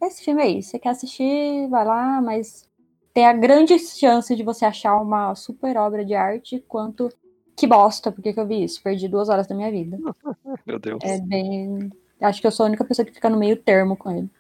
Esse 0.02 0.24
filme 0.24 0.42
aí, 0.42 0.62
você 0.62 0.78
quer 0.78 0.90
assistir, 0.90 1.68
vai 1.68 1.84
lá, 1.84 2.20
mas 2.20 2.68
tem 3.12 3.26
a 3.26 3.32
grande 3.32 3.78
chance 3.78 4.34
de 4.36 4.42
você 4.42 4.64
achar 4.64 5.00
uma 5.00 5.34
super 5.34 5.76
obra 5.76 6.04
de 6.04 6.14
arte 6.14 6.62
quanto 6.68 7.08
que 7.56 7.66
bosta, 7.66 8.12
porque 8.12 8.34
que 8.34 8.38
eu 8.38 8.46
vi 8.46 8.64
isso? 8.64 8.82
Perdi 8.82 9.08
duas 9.08 9.30
horas 9.30 9.46
da 9.46 9.54
minha 9.54 9.70
vida. 9.70 9.98
Meu 10.66 10.78
Deus. 10.78 11.02
É 11.02 11.18
bem. 11.20 11.90
Acho 12.20 12.40
que 12.40 12.46
eu 12.46 12.50
sou 12.50 12.64
a 12.64 12.68
única 12.68 12.84
pessoa 12.84 13.06
que 13.06 13.12
fica 13.12 13.30
no 13.30 13.38
meio 13.38 13.56
termo 13.56 13.96
com 13.96 14.10
ele. 14.10 14.30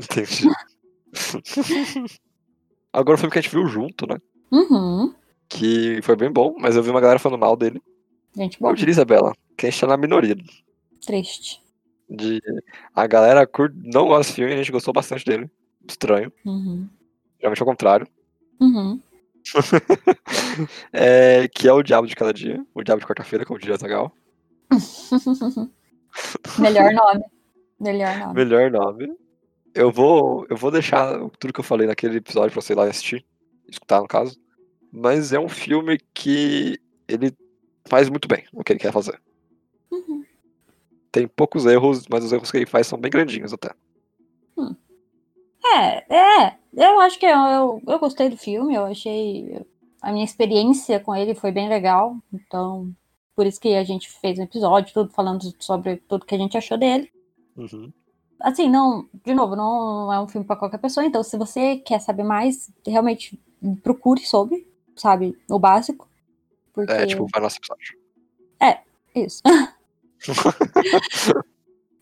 Entendi. 0.00 0.48
Agora 2.92 3.16
o 3.16 3.18
filme 3.18 3.30
que 3.30 3.38
a 3.38 3.42
gente 3.42 3.50
viu 3.50 3.66
junto, 3.66 4.06
né? 4.06 4.16
Uhum. 4.50 5.14
Que 5.48 6.00
foi 6.02 6.16
bem 6.16 6.30
bom, 6.30 6.54
mas 6.58 6.74
eu 6.74 6.82
vi 6.82 6.90
uma 6.90 7.00
galera 7.00 7.18
falando 7.18 7.40
mal 7.40 7.54
dele. 7.54 7.82
Gente, 8.34 8.58
bom. 8.58 8.70
Eu 8.70 8.74
diria, 8.74 8.92
Isabela, 8.92 9.32
que 9.56 9.66
a 9.66 9.70
gente 9.70 9.80
tá 9.80 9.86
na 9.86 9.96
minoria. 9.96 10.36
Triste. 11.04 11.60
De... 12.08 12.40
A 12.94 13.06
galera 13.06 13.46
curte, 13.46 13.76
não 13.82 14.06
gosta 14.06 14.24
desse 14.24 14.34
filme, 14.34 14.52
a 14.52 14.56
gente 14.56 14.72
gostou 14.72 14.92
bastante 14.92 15.24
dele. 15.24 15.50
Estranho. 15.88 16.32
Uhum. 16.44 16.88
Geralmente 17.38 17.60
ao 17.60 17.66
contrário. 17.66 18.06
Uhum. 18.60 19.00
é, 20.92 21.48
que 21.48 21.66
é 21.68 21.72
o 21.72 21.82
Diabo 21.82 22.06
de 22.06 22.14
Cada 22.14 22.32
Dia. 22.32 22.64
O 22.74 22.82
Diabo 22.82 23.00
de 23.00 23.06
Quarta-feira, 23.06 23.44
como 23.44 23.58
diria 23.58 23.76
Zagal. 23.76 24.14
Melhor 26.58 26.92
nome. 26.94 27.24
Melhor 27.80 28.18
nome. 28.18 28.34
Melhor 28.34 28.70
nome. 28.70 29.12
Eu 29.74 29.90
vou, 29.90 30.46
eu 30.48 30.56
vou 30.56 30.70
deixar 30.70 31.18
tudo 31.38 31.52
que 31.52 31.60
eu 31.60 31.64
falei 31.64 31.86
naquele 31.86 32.18
episódio 32.18 32.52
pra 32.52 32.60
você 32.60 32.74
ir 32.74 32.76
lá 32.76 32.84
assistir, 32.84 33.24
escutar 33.68 34.00
no 34.00 34.06
caso. 34.06 34.38
Mas 34.92 35.32
é 35.32 35.40
um 35.40 35.48
filme 35.48 35.98
que 36.12 36.78
ele 37.08 37.34
faz 37.84 38.08
muito 38.08 38.28
bem 38.28 38.44
o 38.52 38.62
que 38.62 38.72
ele 38.72 38.80
quer 38.80 38.92
fazer. 38.92 39.20
Uhum. 39.90 40.24
Tem 41.10 41.26
poucos 41.26 41.66
erros, 41.66 42.06
mas 42.08 42.24
os 42.24 42.32
erros 42.32 42.50
que 42.50 42.56
ele 42.56 42.66
faz 42.66 42.86
são 42.86 42.98
bem 42.98 43.10
grandinhos 43.10 43.52
até. 43.52 43.74
Hum. 44.56 44.74
É, 45.64 46.14
é. 46.14 46.56
Eu 46.74 47.00
acho 47.00 47.18
que 47.18 47.26
eu, 47.26 47.38
eu, 47.38 47.82
eu 47.86 47.98
gostei 47.98 48.28
do 48.28 48.36
filme, 48.36 48.74
eu 48.74 48.86
achei. 48.86 49.64
A 50.00 50.10
minha 50.10 50.24
experiência 50.24 50.98
com 50.98 51.14
ele 51.14 51.34
foi 51.34 51.52
bem 51.52 51.68
legal. 51.68 52.16
Então, 52.32 52.90
por 53.36 53.46
isso 53.46 53.60
que 53.60 53.74
a 53.74 53.84
gente 53.84 54.10
fez 54.10 54.38
um 54.38 54.42
episódio, 54.42 54.92
tudo 54.92 55.12
falando 55.12 55.42
sobre 55.58 55.96
tudo 56.08 56.26
que 56.26 56.34
a 56.34 56.38
gente 56.38 56.56
achou 56.56 56.78
dele. 56.78 57.12
Uhum 57.56 57.92
assim, 58.42 58.68
não, 58.68 59.08
de 59.24 59.34
novo, 59.34 59.54
não 59.56 60.12
é 60.12 60.20
um 60.20 60.28
filme 60.28 60.46
para 60.46 60.56
qualquer 60.56 60.78
pessoa, 60.78 61.06
então 61.06 61.22
se 61.22 61.38
você 61.38 61.76
quer 61.76 62.00
saber 62.00 62.24
mais, 62.24 62.70
realmente 62.86 63.40
procure 63.82 64.20
sobre, 64.26 64.66
sabe, 64.96 65.38
o 65.48 65.58
básico. 65.58 66.08
Porque... 66.72 66.92
É, 66.92 67.06
tipo, 67.06 67.26
vai 67.32 67.40
no 67.40 67.44
nosso 67.44 67.58
episódio. 67.58 67.98
É, 68.60 68.80
isso. 69.14 69.42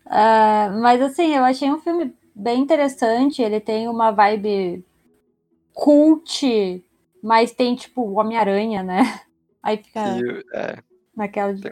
uh, 0.06 0.10
mas 0.80 1.00
assim, 1.02 1.34
eu 1.34 1.44
achei 1.44 1.70
um 1.70 1.80
filme 1.80 2.14
bem 2.34 2.60
interessante, 2.60 3.42
ele 3.42 3.60
tem 3.60 3.88
uma 3.88 4.10
vibe 4.10 4.84
cult, 5.72 6.84
mas 7.22 7.52
tem 7.52 7.74
tipo 7.74 8.02
o 8.02 8.18
Homem-Aranha, 8.18 8.82
né? 8.82 9.02
Aí 9.62 9.76
fica 9.76 10.18
e, 10.18 10.44
é, 10.54 10.82
naquela 11.14 11.52
de... 11.52 11.62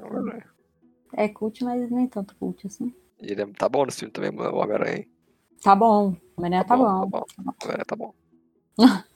É 1.15 1.29
cult, 1.29 1.65
mas 1.65 1.91
nem 1.91 2.07
tanto 2.07 2.37
cult 2.37 2.67
assim. 2.67 2.95
E 3.21 3.33
ele 3.33 3.43
é, 3.43 3.47
tá 3.47 3.69
bom 3.69 3.85
nesse 3.85 4.01
filme 4.01 4.13
também, 4.13 4.31
o 4.31 4.57
Homem-Aranha. 4.57 5.07
Tá 5.63 5.75
bom. 5.75 6.11
O 6.37 6.41
Homem-Aranha 6.41 6.65
tá, 6.65 6.77
tá, 6.77 6.77
bom. 6.77 7.01
Tá 7.01 7.07
bom. 7.07 7.19
O 7.19 7.25
Homem-Aranha 7.65 7.85
tá 7.85 7.97
bom. 7.97 8.15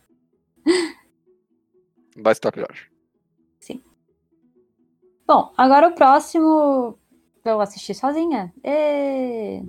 Vai 2.17 2.33
estar 2.33 2.53
pior. 2.53 2.92
Bom, 5.33 5.51
agora 5.57 5.89
o 5.89 5.95
próximo 5.95 6.99
eu 7.43 7.59
assisti 7.63 7.95
sozinha. 7.95 8.53
E, 8.63 9.63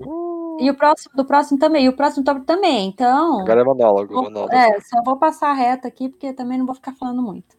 e 0.59 0.69
o 0.69 0.75
próximo 0.75 1.15
do 1.15 1.23
próximo 1.23 1.57
também. 1.57 1.85
E 1.85 1.89
o 1.89 1.95
próximo 1.95 2.21
top 2.25 2.41
também. 2.41 2.89
Então. 2.89 3.39
Agora 3.39 3.61
é 3.61 3.63
monólogo. 3.63 4.13
vou- 4.13 4.23
monólogo. 4.23 4.53
é, 4.53 4.81
só 4.81 5.01
vou 5.05 5.15
passar 5.15 5.53
reto 5.53 5.87
aqui, 5.87 6.09
porque 6.09 6.33
também 6.33 6.57
não 6.57 6.65
vou 6.65 6.75
ficar 6.75 6.91
falando 6.91 7.21
muito. 7.21 7.55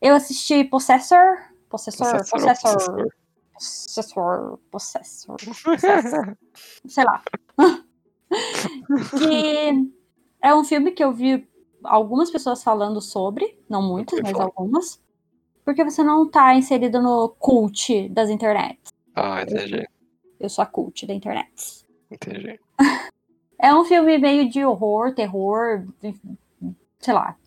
Eu 0.00 0.14
assisti 0.14 0.62
Possessor. 0.62 1.38
Possessor, 1.68 2.06
Possessor, 2.06 2.40
Possessor. 2.40 3.08
Possessor, 3.52 4.58
Possessor. 4.70 5.36
Possessor. 5.64 6.38
sei 6.86 7.04
lá. 7.04 7.22
que 9.18 9.90
é 10.40 10.54
um 10.54 10.62
filme 10.62 10.92
que 10.92 11.02
eu 11.02 11.12
vi 11.12 11.48
algumas 11.82 12.30
pessoas 12.30 12.62
falando 12.62 13.00
sobre, 13.00 13.58
não 13.68 13.82
muitas, 13.82 14.20
mas 14.20 14.38
algumas. 14.38 15.04
Porque 15.66 15.84
você 15.84 16.02
não 16.02 16.26
tá 16.30 16.54
inserido 16.54 17.02
no 17.02 17.28
cult 17.40 18.08
das 18.08 18.30
internet. 18.30 18.78
Ah, 19.14 19.42
entendi. 19.42 19.84
Eu 20.40 20.48
sou 20.48 20.62
a 20.62 20.66
cult 20.66 21.04
da 21.06 21.12
internet. 21.12 21.84
Entendi. 22.10 22.58
É 23.58 23.74
um 23.74 23.86
filme 23.86 24.18
meio 24.18 24.50
de 24.50 24.62
horror, 24.66 25.14
terror, 25.14 25.86
sei 26.98 27.14
lá, 27.14 27.38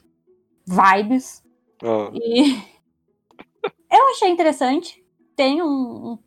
vibes. 0.66 1.44
Ah, 1.84 2.10
E 2.16 2.56
eu 3.92 4.10
achei 4.10 4.28
interessante. 4.30 5.06
Tem 5.36 5.62
um- 5.62 5.68
um- 6.14 6.20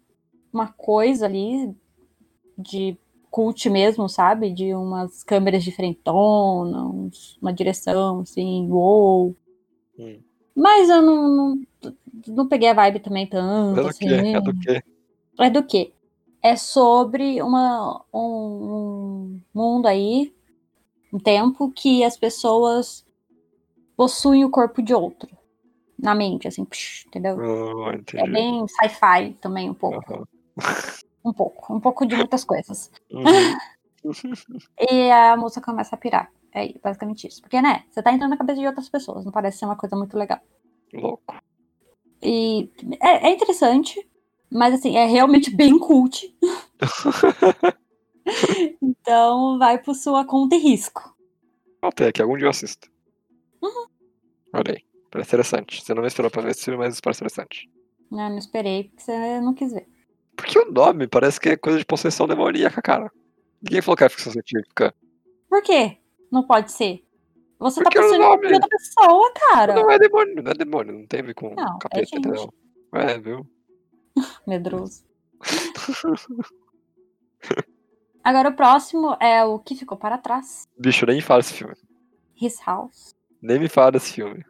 uma 0.52 0.68
coisa 0.68 1.26
ali 1.26 1.74
de 2.56 2.96
cult 3.28 3.68
mesmo, 3.68 4.08
sabe? 4.08 4.50
De 4.52 4.72
umas 4.72 5.24
câmeras 5.24 5.64
diferentonas, 5.64 7.36
uma 7.42 7.52
direção 7.52 8.20
assim, 8.20 8.70
uou. 8.70 9.34
Hum. 9.98 10.20
Mas 10.54 10.88
eu 10.88 11.02
não, 11.02 11.28
não, 11.28 11.62
não 12.26 12.48
peguei 12.48 12.68
a 12.68 12.74
vibe 12.74 13.00
também 13.00 13.26
tanto. 13.26 13.78
é 13.78 13.82
do 13.82 13.88
assim. 13.88 14.06
quê? 14.06 14.14
É 14.14 14.40
do 14.40 14.58
quê? 14.58 14.82
É 15.38 15.50
do 15.50 15.62
quê? 15.64 15.92
É 16.42 16.56
sobre 16.56 17.40
uma, 17.42 18.04
um, 18.12 18.18
um 18.20 19.40
mundo 19.54 19.86
aí, 19.86 20.34
um 21.12 21.18
tempo 21.18 21.70
que 21.70 22.02
as 22.02 22.16
pessoas 22.16 23.06
possuem 23.96 24.44
o 24.44 24.50
corpo 24.50 24.82
de 24.82 24.92
outro. 24.94 25.28
Na 25.98 26.14
mente, 26.14 26.48
assim, 26.48 26.64
psh, 26.64 27.06
entendeu? 27.06 27.38
Ah, 27.40 27.98
É 28.14 28.28
bem 28.28 28.66
sci-fi 28.66 29.34
também, 29.40 29.70
um 29.70 29.74
pouco. 29.74 30.12
Aham. 30.12 30.24
Um 31.24 31.32
pouco. 31.32 31.72
Um 31.72 31.78
pouco 31.78 32.04
de 32.04 32.16
muitas 32.16 32.44
coisas. 32.44 32.90
Uhum. 33.10 33.24
E 34.76 35.10
a 35.12 35.36
moça 35.36 35.60
começa 35.60 35.94
a 35.94 35.98
pirar. 35.98 36.28
É 36.52 36.76
basicamente 36.82 37.28
isso. 37.28 37.40
Porque, 37.40 37.62
né, 37.62 37.84
você 37.88 38.02
tá 38.02 38.12
entrando 38.12 38.30
na 38.30 38.36
cabeça 38.36 38.60
de 38.60 38.66
outras 38.66 38.88
pessoas. 38.88 39.24
Não 39.24 39.30
parece 39.30 39.58
ser 39.58 39.64
uma 39.64 39.76
coisa 39.76 39.94
muito 39.94 40.18
legal. 40.18 40.40
Louco. 40.92 41.36
E 42.22 42.70
é, 43.00 43.28
é 43.28 43.32
interessante, 43.32 44.06
mas 44.50 44.74
assim, 44.74 44.96
é 44.96 45.06
realmente 45.06 45.50
bem 45.50 45.78
cult. 45.78 46.34
então 48.80 49.58
vai 49.58 49.78
por 49.78 49.94
sua 49.94 50.24
conta 50.24 50.54
e 50.54 50.58
risco. 50.58 51.14
Até 51.80 52.08
aqui, 52.08 52.22
algum 52.22 52.36
dia 52.36 52.46
eu 52.46 52.50
assisto. 52.50 52.88
Uhum. 53.60 53.86
Olha 54.54 54.74
aí. 54.74 54.84
Parece 55.10 55.28
interessante. 55.28 55.84
Você 55.84 55.92
não 55.92 56.00
me 56.00 56.08
esperou 56.08 56.30
pra 56.30 56.40
ver 56.40 56.52
esse 56.52 56.64
filme, 56.64 56.78
mas 56.78 57.00
parece 57.00 57.22
interessante. 57.22 57.70
Né, 58.10 58.30
não 58.30 58.38
esperei, 58.38 58.84
porque 58.84 59.02
você 59.02 59.40
não 59.40 59.52
quis 59.52 59.72
ver. 59.72 59.86
Porque 60.34 60.58
o 60.58 60.72
nome 60.72 61.06
parece 61.06 61.38
que 61.38 61.50
é 61.50 61.56
coisa 61.56 61.78
de 61.78 61.84
possessão 61.84 62.26
demoníaca, 62.26 62.80
cara. 62.80 63.12
Ninguém 63.62 63.82
falou 63.82 63.96
que 63.96 64.04
é 64.04 64.08
ficção 64.08 64.32
científica. 64.32 64.94
Por 65.48 65.62
quê? 65.62 65.98
Não 66.30 66.46
pode 66.46 66.72
ser. 66.72 67.04
Você 67.62 67.82
Porque 67.82 67.96
tá 67.96 68.02
possuindo 68.02 68.24
nome- 68.24 68.52
outra 68.52 68.68
pessoa, 68.68 69.32
cara. 69.34 69.74
Não 69.74 69.90
é 69.90 69.98
demônio, 69.98 70.42
não 70.42 70.50
é 70.50 70.54
demônio, 70.54 70.92
não 70.98 71.06
tem 71.06 71.20
a 71.20 71.22
ver 71.22 71.34
com 71.34 71.54
Não, 71.54 71.62
é 71.76 71.78
capeta, 71.80 72.04
gente. 72.06 72.18
entendeu? 72.18 72.52
É, 72.94 73.18
viu? 73.18 73.46
Medroso. 74.46 75.04
Agora 78.24 78.50
o 78.50 78.54
próximo 78.56 79.16
é 79.20 79.44
o 79.44 79.58
que 79.58 79.74
ficou 79.74 79.96
para 79.98 80.16
trás. 80.18 80.64
Bicho, 80.78 81.04
nem 81.06 81.16
me 81.16 81.22
fala 81.22 81.40
desse 81.40 81.54
filme. 81.54 81.74
His 82.40 82.60
House. 82.64 83.14
Nem 83.40 83.58
me 83.58 83.68
fala 83.68 83.92
desse 83.92 84.12
filme. 84.12 84.44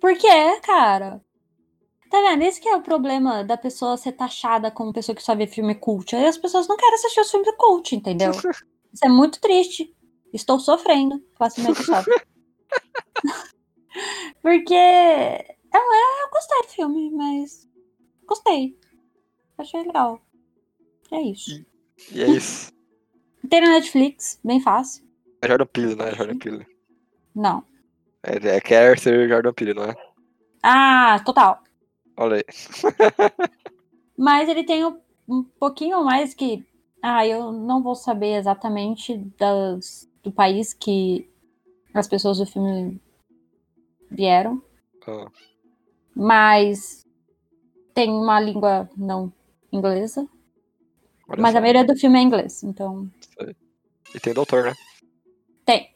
Por 0.00 0.16
quê, 0.16 0.60
cara? 0.62 1.20
Tá 2.10 2.18
vendo? 2.20 2.42
Esse 2.42 2.60
que 2.60 2.68
é 2.68 2.76
o 2.76 2.82
problema 2.82 3.44
da 3.44 3.56
pessoa 3.56 3.96
ser 3.96 4.12
taxada 4.12 4.70
como 4.70 4.92
pessoa 4.92 5.14
que 5.14 5.22
só 5.22 5.34
vê 5.34 5.46
filme 5.46 5.74
cult. 5.74 6.14
Aí 6.16 6.26
as 6.26 6.36
pessoas 6.36 6.66
não 6.66 6.76
querem 6.76 6.94
assistir 6.94 7.20
os 7.20 7.30
filmes 7.30 7.54
cult, 7.56 7.94
entendeu? 7.94 8.30
Isso 8.92 9.04
é 9.04 9.08
muito 9.08 9.40
triste. 9.40 9.94
Estou 10.32 10.58
sofrendo. 10.58 11.22
Facilmente 11.38 11.82
sofro. 11.84 12.12
Porque 14.40 14.74
eu, 14.74 15.80
eu 15.80 16.30
gostei 16.30 16.62
do 16.62 16.68
filme, 16.68 17.10
mas 17.10 17.68
gostei. 18.26 18.76
Achei 19.58 19.82
legal. 19.82 20.20
É 21.10 21.20
isso. 21.20 21.64
E 22.10 22.22
é 22.22 22.26
isso. 22.26 22.72
Tem 23.48 23.60
na 23.60 23.70
Netflix, 23.70 24.40
bem 24.42 24.60
fácil. 24.60 25.04
É 25.40 25.48
Jordan 25.48 25.66
Peele, 25.66 25.94
não 25.94 26.06
é 26.06 26.14
Jordan 26.14 26.38
Peele. 26.38 26.66
Não. 27.34 27.64
É, 28.22 28.56
é 28.56 28.60
quer 28.60 28.98
ser 28.98 29.28
Jordan 29.28 29.52
Peele, 29.52 29.74
não 29.74 29.84
é? 29.84 29.94
Ah, 30.62 31.20
total. 31.24 31.62
Olha 32.16 32.36
aí. 32.36 32.44
Mas 34.16 34.48
ele 34.48 34.64
tem 34.64 34.84
um, 34.84 35.00
um 35.28 35.42
pouquinho 35.42 36.04
mais 36.04 36.34
que. 36.34 36.64
Ah, 37.02 37.26
eu 37.26 37.50
não 37.50 37.82
vou 37.82 37.96
saber 37.96 38.36
exatamente 38.36 39.18
das, 39.36 40.08
do 40.22 40.30
país 40.30 40.72
que 40.72 41.28
as 41.94 42.08
pessoas 42.08 42.38
do 42.38 42.46
filme 42.46 43.00
vieram. 44.10 44.62
Ah, 45.06 45.26
Mas 46.14 47.04
tem 47.94 48.10
uma 48.10 48.40
língua 48.40 48.88
não 48.96 49.32
inglesa. 49.72 50.28
olha 51.28 51.40
Mas 51.42 51.52
só. 51.52 51.58
a 51.58 51.60
maioria 51.60 51.84
do 51.84 51.96
filme 51.96 52.18
é 52.18 52.22
inglês. 52.22 52.62
Então, 52.62 53.10
E 54.14 54.20
tem 54.20 54.32
doutor, 54.34 54.64
né? 54.64 54.74
tem. 55.64 55.92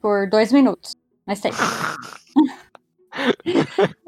Por 0.00 0.28
dois 0.28 0.52
minutos. 0.52 0.94
Mas 1.26 1.40
tem. 1.40 1.52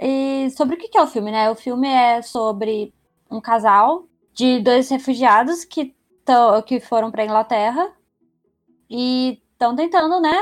E 0.00 0.48
sobre 0.50 0.76
o 0.76 0.78
que 0.78 0.96
é 0.96 1.02
o 1.02 1.08
filme, 1.08 1.32
né? 1.32 1.50
O 1.50 1.56
filme 1.56 1.88
é 1.88 2.22
sobre 2.22 2.94
um 3.28 3.40
casal 3.40 4.06
de 4.32 4.60
dois 4.60 4.88
refugiados 4.88 5.64
que, 5.64 5.92
tão, 6.24 6.62
que 6.62 6.78
foram 6.78 7.10
para 7.10 7.24
Inglaterra 7.24 7.92
e 8.88 9.42
estão 9.58 9.74
tentando, 9.74 10.20
né, 10.20 10.36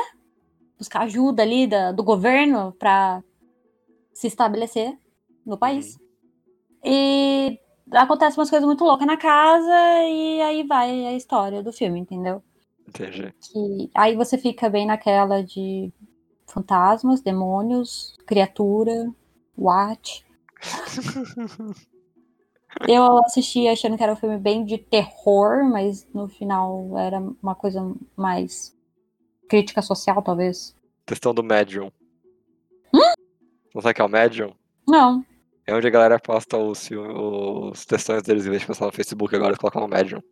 buscar 0.79 1.03
ajuda 1.03 1.43
ali 1.43 1.67
da- 1.67 1.91
do 1.91 2.05
governo 2.05 2.73
para 2.79 3.25
se 4.13 4.27
estabelecer 4.27 4.99
no 5.45 5.57
país. 5.57 5.99
E 6.85 7.59
acontecem 7.93 8.39
umas 8.39 8.51
coisas 8.51 8.67
muito 8.67 8.85
loucas 8.85 9.07
na 9.07 9.17
casa 9.17 9.73
e 10.09 10.41
aí 10.43 10.65
vai 10.65 11.07
a 11.07 11.15
história 11.15 11.63
do 11.63 11.73
filme, 11.73 11.99
entendeu? 12.01 12.43
Entendi. 12.87 13.35
que 13.41 13.91
aí 13.95 14.15
você 14.15 14.39
fica 14.39 14.69
bem 14.71 14.87
naquela 14.87 15.43
de 15.43 15.93
fantasmas, 16.47 17.21
demônios, 17.21 18.17
criatura, 18.27 19.13
what. 19.57 20.25
Eu 22.87 23.19
assisti 23.25 23.67
achando 23.67 23.97
que 23.97 24.03
era 24.03 24.13
um 24.13 24.17
filme 24.17 24.37
bem 24.39 24.65
de 24.65 24.77
terror, 24.77 25.65
mas 25.65 26.07
no 26.13 26.29
final 26.29 26.97
era 26.99 27.19
uma 27.43 27.55
coisa 27.55 27.81
mais 28.15 28.76
crítica 29.48 29.82
social, 29.82 30.23
talvez. 30.23 30.74
Questão 31.06 31.32
do 31.35 31.43
Medium. 31.43 31.90
Não 33.74 33.82
sabe 33.82 33.93
o 33.93 33.94
que 33.94 34.01
é 34.01 34.05
o 34.05 34.09
Medium? 34.09 34.55
Não, 34.89 35.24
É 35.66 35.74
onde 35.74 35.86
a 35.86 35.90
galera 35.90 36.18
posta 36.18 36.56
os, 36.56 36.89
os 36.90 37.85
textões 37.85 38.23
deles 38.23 38.47
em 38.47 38.51
vez 38.51 38.60
de 38.62 38.66
postar 38.66 38.86
no 38.86 38.93
Facebook, 38.93 39.35
agora 39.35 39.51
eles 39.51 39.59
colocam 39.59 39.82
no 39.82 39.89
Medium. 39.89 40.23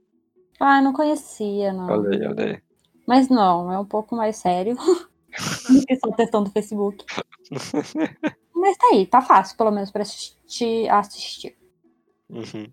ah, 0.61 0.81
não 0.81 0.93
conhecia, 0.93 1.73
não. 1.73 1.89
Olha 1.89 2.35
aí. 2.39 2.63
Mas 3.07 3.29
não, 3.29 3.71
é 3.71 3.79
um 3.79 3.85
pouco 3.85 4.17
mais 4.17 4.37
sério 4.37 4.77
do 5.69 5.87
que 5.87 5.97
só 5.97 6.11
testão 6.13 6.43
do 6.43 6.51
Facebook. 6.51 7.05
Mas 8.55 8.77
tá 8.79 8.87
aí, 8.93 9.07
tá 9.07 9.21
fácil, 9.21 9.57
pelo 9.59 9.71
menos, 9.71 9.91
pra 9.91 10.03
assistir. 10.03 10.89
assistir. 10.89 11.57
Uhum. 12.31 12.73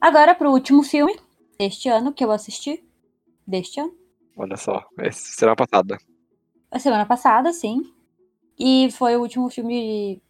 Agora 0.00 0.34
pro 0.34 0.50
último 0.50 0.82
filme 0.82 1.18
deste 1.58 1.88
ano 1.88 2.12
que 2.12 2.22
eu 2.22 2.30
assisti. 2.30 2.84
Deste 3.46 3.80
ano. 3.80 3.94
Olha 4.36 4.56
só, 4.56 4.84
esse 4.98 5.32
será 5.32 5.54
passada. 5.54 5.98
A 6.70 6.78
semana 6.78 7.06
passada, 7.06 7.52
sim. 7.52 7.82
E 8.58 8.90
foi 8.92 9.16
o 9.16 9.20
último 9.20 9.48
filme 9.50 10.20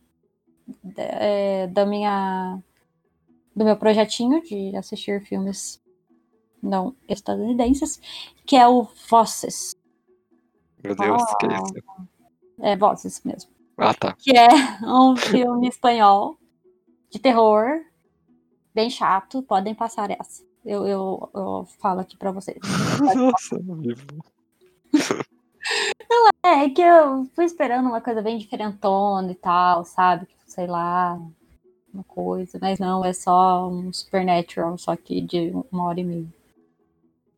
é, 0.96 1.66
da 1.68 1.84
minha. 1.86 2.58
do 3.54 3.64
meu 3.64 3.76
projetinho 3.76 4.42
de 4.42 4.74
assistir 4.76 5.22
filmes 5.24 5.80
não 6.62 6.94
estadunidenses, 7.08 8.00
que 8.46 8.56
é 8.56 8.66
o 8.66 8.88
Vozes. 9.08 9.74
Meu 10.82 10.94
Deus, 10.96 11.22
Ah. 11.22 11.36
que 11.38 11.46
isso? 11.46 12.08
É, 12.60 12.76
Vozes 12.76 13.22
mesmo. 13.24 13.50
Ah, 13.76 13.92
tá. 13.94 14.14
Que 14.18 14.36
é 14.36 14.48
um 14.82 15.16
filme 15.16 15.68
espanhol 15.68 16.38
de 17.10 17.18
terror, 17.18 17.80
bem 18.74 18.88
chato. 18.90 19.42
Podem 19.42 19.74
passar 19.74 20.10
essa. 20.10 20.42
Eu, 20.64 20.86
eu, 20.86 21.30
eu 21.34 21.68
falo 21.78 22.00
aqui 22.00 22.16
pra 22.16 22.30
vocês. 22.30 22.58
Nossa, 23.14 23.58
vivo. 23.58 24.24
É, 26.42 26.64
é 26.64 26.70
que 26.70 26.80
eu 26.80 27.26
fui 27.34 27.44
esperando 27.44 27.88
uma 27.88 28.00
coisa 28.00 28.22
bem 28.22 28.38
diferentona 28.38 29.32
e 29.32 29.34
tal, 29.34 29.84
sabe? 29.84 30.26
Sei 30.46 30.66
lá, 30.66 31.20
uma 31.92 32.04
coisa. 32.04 32.58
Mas 32.60 32.78
não, 32.78 33.04
é 33.04 33.12
só 33.12 33.68
um 33.68 33.92
Supernatural, 33.92 34.78
só 34.78 34.96
que 34.96 35.20
de 35.20 35.52
uma 35.70 35.84
hora 35.84 36.00
e 36.00 36.04
meia. 36.04 36.26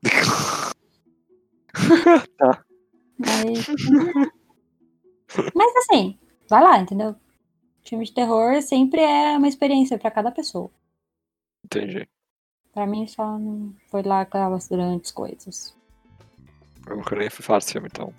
tá. 2.38 2.64
Mas, 3.18 3.66
mas 5.54 5.76
assim, 5.76 6.18
vai 6.48 6.62
lá, 6.62 6.78
entendeu? 6.78 7.16
Filme 7.84 8.04
de 8.04 8.12
terror 8.12 8.60
sempre 8.62 9.00
é 9.00 9.36
uma 9.36 9.48
experiência 9.48 9.98
para 9.98 10.10
cada 10.10 10.30
pessoa. 10.30 10.70
Entendi. 11.64 12.06
Pra 12.76 12.86
mim 12.86 13.06
só 13.06 13.38
não 13.38 13.72
foi 13.90 14.02
lá 14.02 14.20
aquelas 14.20 14.68
grandes 14.68 15.10
coisas. 15.10 15.74
Eu 16.86 16.98
nunca 16.98 17.16
nem 17.16 17.30
fui 17.30 17.42
falar 17.42 17.60
desse 17.60 17.72
filme, 17.72 17.88
então. 17.90 18.12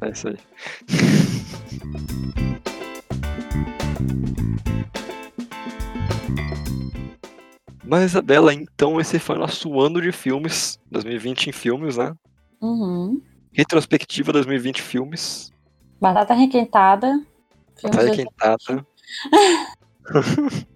É 0.00 0.08
isso 0.08 0.28
aí. 0.28 0.38
Mas, 7.84 8.04
Isabela, 8.04 8.54
então 8.54 8.98
esse 8.98 9.18
foi 9.18 9.36
o 9.36 9.40
nosso 9.40 9.78
ano 9.78 10.00
de 10.00 10.12
filmes, 10.12 10.80
2020 10.90 11.48
em 11.48 11.52
filmes, 11.52 11.98
né? 11.98 12.16
Uhum. 12.58 13.20
Retrospectiva 13.52 14.32
2020 14.32 14.80
filmes. 14.80 15.52
Batata 16.00 16.32
requentada. 16.32 17.22
Batata 17.82 18.02
requentada. 18.02 18.86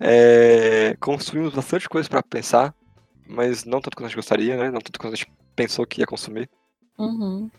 é, 0.00 0.96
consumimos 0.98 1.54
bastante 1.54 1.88
coisa 1.88 2.08
para 2.08 2.22
pensar, 2.22 2.74
mas 3.28 3.64
não 3.64 3.80
tanto 3.80 3.96
quanto 3.96 4.06
a 4.06 4.08
gente 4.08 4.16
gostaria, 4.16 4.56
né? 4.56 4.70
Não 4.70 4.80
tanto 4.80 4.98
quanto 4.98 5.12
a 5.12 5.16
gente 5.16 5.30
pensou 5.54 5.86
que 5.86 6.00
ia 6.00 6.06
consumir. 6.06 6.48
Uhum. 6.98 7.50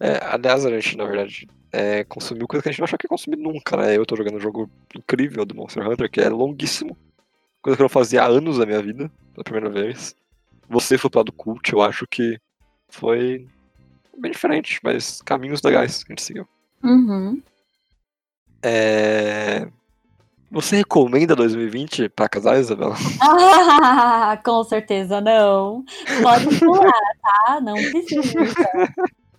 É, 0.00 0.18
aliás, 0.24 0.66
a 0.66 0.70
gente, 0.70 0.96
na 0.96 1.04
verdade, 1.04 1.48
é, 1.72 2.04
consumiu 2.04 2.46
coisa 2.48 2.62
que 2.62 2.68
a 2.68 2.72
gente 2.72 2.80
não 2.80 2.84
achou 2.84 2.98
que 2.98 3.06
ia 3.06 3.08
consumir 3.08 3.36
nunca, 3.36 3.76
né? 3.76 3.96
Eu 3.96 4.04
tô 4.04 4.16
jogando 4.16 4.36
um 4.36 4.40
jogo 4.40 4.68
incrível 4.94 5.44
do 5.44 5.54
Monster 5.54 5.88
Hunter, 5.88 6.10
que 6.10 6.20
é 6.20 6.28
longuíssimo. 6.28 6.96
Coisa 7.62 7.76
que 7.76 7.82
eu 7.82 7.84
não 7.84 7.88
fazia 7.88 8.22
há 8.22 8.26
anos 8.26 8.58
da 8.58 8.66
minha 8.66 8.82
vida, 8.82 9.10
pela 9.32 9.44
primeira 9.44 9.70
vez. 9.70 10.14
Você 10.68 10.98
foi 10.98 11.08
pro 11.08 11.20
lado 11.20 11.32
cult, 11.32 11.72
eu 11.72 11.80
acho 11.80 12.06
que 12.06 12.38
foi 12.88 13.46
bem 14.18 14.32
diferente, 14.32 14.80
mas 14.82 15.22
caminhos 15.22 15.62
legais 15.62 16.02
que 16.02 16.12
a 16.12 16.14
gente 16.14 16.22
seguiu. 16.22 16.48
Uhum. 16.82 17.40
É... 18.62 19.68
Você 20.50 20.76
recomenda 20.76 21.34
2020 21.34 22.08
para 22.08 22.28
casar, 22.28 22.58
Isabela? 22.58 22.94
Ah, 23.88 24.38
com 24.44 24.64
certeza 24.64 25.20
não. 25.20 25.84
Pode 26.22 26.58
pular, 26.58 26.90
tá? 27.22 27.60
Não 27.60 27.74
precisa. 27.74 28.44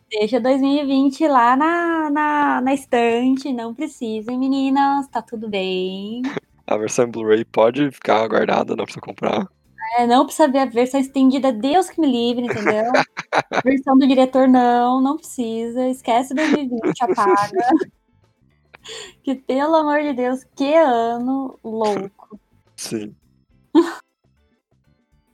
Deixa 0.09 0.39
2020 0.39 1.27
lá 1.27 1.55
na, 1.55 2.09
na, 2.09 2.61
na 2.61 2.73
estante, 2.73 3.51
não 3.51 3.73
precisem, 3.73 4.37
meninas, 4.37 5.07
tá 5.09 5.21
tudo 5.21 5.49
bem. 5.49 6.21
A 6.65 6.77
versão 6.77 7.09
Blu-ray 7.09 7.43
pode 7.43 7.91
ficar 7.91 8.27
guardada, 8.27 8.75
não 8.75 8.85
precisa 8.85 9.01
comprar. 9.01 9.47
É, 9.97 10.07
não 10.07 10.25
precisa 10.25 10.47
ver 10.47 10.59
a 10.59 10.65
versão 10.65 10.99
estendida, 10.99 11.51
Deus 11.51 11.89
que 11.89 11.99
me 11.99 12.07
livre, 12.07 12.45
entendeu? 12.45 12.91
versão 13.63 13.97
do 13.97 14.07
diretor, 14.07 14.47
não, 14.47 15.01
não 15.01 15.17
precisa. 15.17 15.87
Esquece 15.89 16.33
2020, 16.33 17.01
apaga. 17.01 17.67
Que 19.23 19.35
pelo 19.35 19.75
amor 19.75 20.01
de 20.01 20.13
Deus, 20.13 20.43
que 20.55 20.73
ano 20.73 21.59
louco. 21.63 22.39
Sim. 22.75 23.15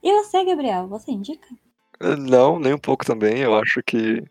e 0.01 0.13
você, 0.13 0.45
Gabriel, 0.45 0.88
você 0.88 1.11
indica? 1.11 1.47
Não, 2.17 2.59
nem 2.59 2.73
um 2.73 2.80
pouco 2.80 3.05
também. 3.05 3.39
Eu 3.39 3.55
acho 3.55 3.81
que 3.84 4.23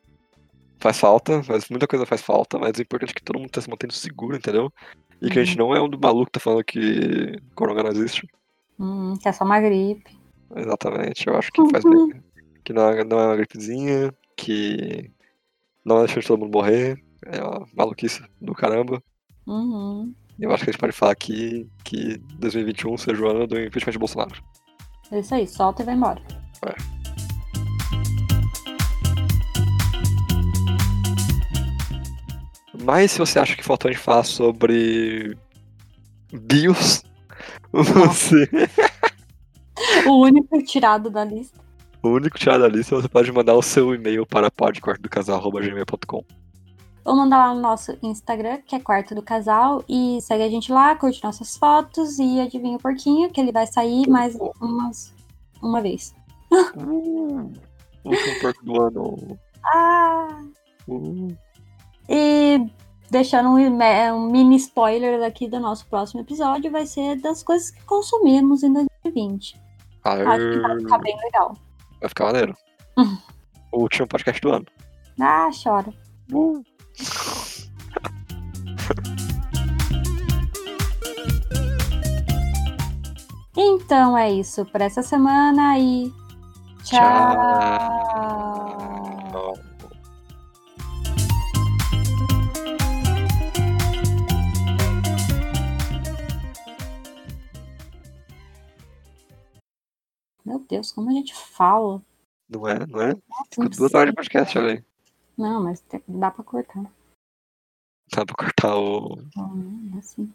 faz 0.78 0.98
falta, 0.98 1.42
mas 1.48 1.68
muita 1.70 1.86
coisa 1.86 2.04
faz 2.04 2.20
falta, 2.20 2.58
mas 2.58 2.76
o 2.76 2.82
importante 2.82 3.10
é 3.10 3.14
que 3.14 3.22
todo 3.22 3.38
mundo 3.38 3.50
tá 3.50 3.60
se 3.60 3.70
mantendo 3.70 3.92
seguro, 3.92 4.36
entendeu? 4.36 4.72
E 5.20 5.30
que 5.30 5.38
a 5.38 5.44
gente 5.44 5.56
não 5.56 5.74
é 5.74 5.80
um 5.80 5.88
do 5.88 5.98
maluco 5.98 6.26
que 6.26 6.32
tá 6.32 6.40
falando 6.40 6.64
que 6.64 7.40
corona 7.54 7.84
não 7.84 7.90
existe. 7.90 8.28
Hum, 8.78 9.14
que 9.16 9.28
é 9.28 9.32
só 9.32 9.44
uma 9.44 9.60
gripe. 9.60 10.18
Exatamente, 10.56 11.26
eu 11.28 11.36
acho 11.36 11.52
que 11.52 11.70
faz 11.70 11.84
bem. 11.84 12.22
Que 12.64 12.72
não 12.72 12.88
é, 12.88 13.04
não 13.04 13.20
é 13.20 13.26
uma 13.26 13.36
gripezinha, 13.36 14.12
que 14.36 15.10
não 15.84 15.98
é 15.98 16.06
deixar 16.06 16.22
todo 16.24 16.40
mundo 16.40 16.52
morrer. 16.52 17.02
É 17.24 17.40
uma 17.40 17.66
maluquice 17.72 18.22
do 18.40 18.52
caramba. 18.52 19.02
Uhum. 19.46 20.14
Eu 20.38 20.52
acho 20.52 20.64
que 20.64 20.70
a 20.70 20.72
gente 20.72 20.80
pode 20.80 20.92
falar 20.92 21.12
aqui 21.12 21.68
que 21.84 22.18
2021 22.38 22.96
seja 22.96 23.22
o 23.22 23.28
ano 23.28 23.46
do 23.46 23.60
impeachment 23.60 23.92
de 23.92 23.98
Bolsonaro. 23.98 24.42
É 25.10 25.20
isso 25.20 25.34
aí, 25.34 25.46
solta 25.46 25.82
e 25.82 25.86
vai 25.86 25.94
embora. 25.94 26.22
É. 26.66 26.74
Mas 32.82 33.12
se 33.12 33.18
você 33.18 33.38
acha 33.38 33.54
que 33.54 33.62
faltou 33.62 33.88
a 33.88 33.92
gente 33.92 34.02
falar 34.02 34.24
sobre 34.24 35.36
BIOS, 36.32 37.04
você. 37.70 38.48
o 40.08 40.22
único 40.22 40.62
tirado 40.64 41.10
da 41.10 41.24
lista. 41.24 41.60
O 42.02 42.08
único 42.08 42.36
tirado 42.38 42.62
da 42.62 42.68
lista, 42.68 42.96
você 42.96 43.08
pode 43.08 43.30
mandar 43.30 43.54
o 43.54 43.62
seu 43.62 43.94
e-mail 43.94 44.26
para 44.26 44.50
podquartodocasal.gmail.com 44.50 46.24
ou 47.04 47.16
mandar 47.16 47.48
lá 47.48 47.54
no 47.54 47.60
nosso 47.60 47.96
Instagram, 48.02 48.58
que 48.66 48.76
é 48.76 48.80
Quarto 48.80 49.14
do 49.14 49.22
Casal, 49.22 49.84
e 49.88 50.20
segue 50.20 50.42
a 50.44 50.48
gente 50.48 50.72
lá, 50.72 50.94
curte 50.94 51.22
nossas 51.22 51.56
fotos 51.56 52.18
e 52.18 52.40
adivinha 52.40 52.76
o 52.76 52.80
porquinho, 52.80 53.30
que 53.30 53.40
ele 53.40 53.52
vai 53.52 53.66
sair 53.66 54.08
mais 54.08 54.36
umas, 54.60 55.12
uma 55.60 55.80
vez. 55.80 56.14
Uh, 56.76 57.50
último 58.04 58.40
porco 58.40 58.64
do 58.64 58.82
ano. 58.82 59.38
Ah! 59.64 60.42
Uh. 60.88 61.36
E 62.08 62.66
deixando 63.10 63.50
um, 63.50 64.14
um, 64.14 64.30
mini 64.30 64.56
spoiler 64.56 65.22
aqui 65.24 65.48
do 65.48 65.58
nosso 65.58 65.86
próximo 65.86 66.20
episódio, 66.20 66.70
vai 66.70 66.86
ser 66.86 67.16
das 67.20 67.42
coisas 67.42 67.70
que 67.70 67.82
consumimos 67.84 68.62
em 68.62 68.72
2020. 68.72 69.60
Aê. 70.04 70.22
Acho 70.22 70.50
que 70.50 70.60
vai 70.60 70.78
ficar 70.78 70.98
bem 70.98 71.16
legal. 71.16 71.56
Vai 72.00 72.08
ficar 72.08 72.24
maneiro. 72.26 72.56
o 73.72 73.80
último 73.80 74.06
podcast 74.06 74.40
do 74.40 74.50
ano. 74.50 74.66
Ah, 75.20 75.50
chora. 75.62 75.92
Uh. 76.32 76.62
Então 83.54 84.16
é 84.16 84.32
isso 84.32 84.64
por 84.66 84.80
essa 84.80 85.02
semana 85.02 85.78
e 85.78 86.10
tchau. 86.82 86.98
tchau. 89.30 89.54
Meu 100.44 100.58
Deus, 100.58 100.90
como 100.90 101.10
a 101.10 101.12
gente 101.12 101.34
fala. 101.34 102.02
Não 102.48 102.66
é, 102.66 102.86
não 102.86 103.00
é? 103.00 103.14
Ficou 103.50 103.68
duas 103.68 103.94
horas 103.94 104.10
de 104.10 104.16
podcast, 104.16 104.58
olha 104.58 104.72
aí. 104.72 104.91
Não, 105.36 105.62
mas 105.62 105.82
dá 106.06 106.30
pra 106.30 106.44
cortar. 106.44 106.84
Dá 108.14 108.26
pra 108.26 108.36
cortar 108.36 108.76
o. 108.76 109.18
É 109.94 109.98
assim. 109.98 110.32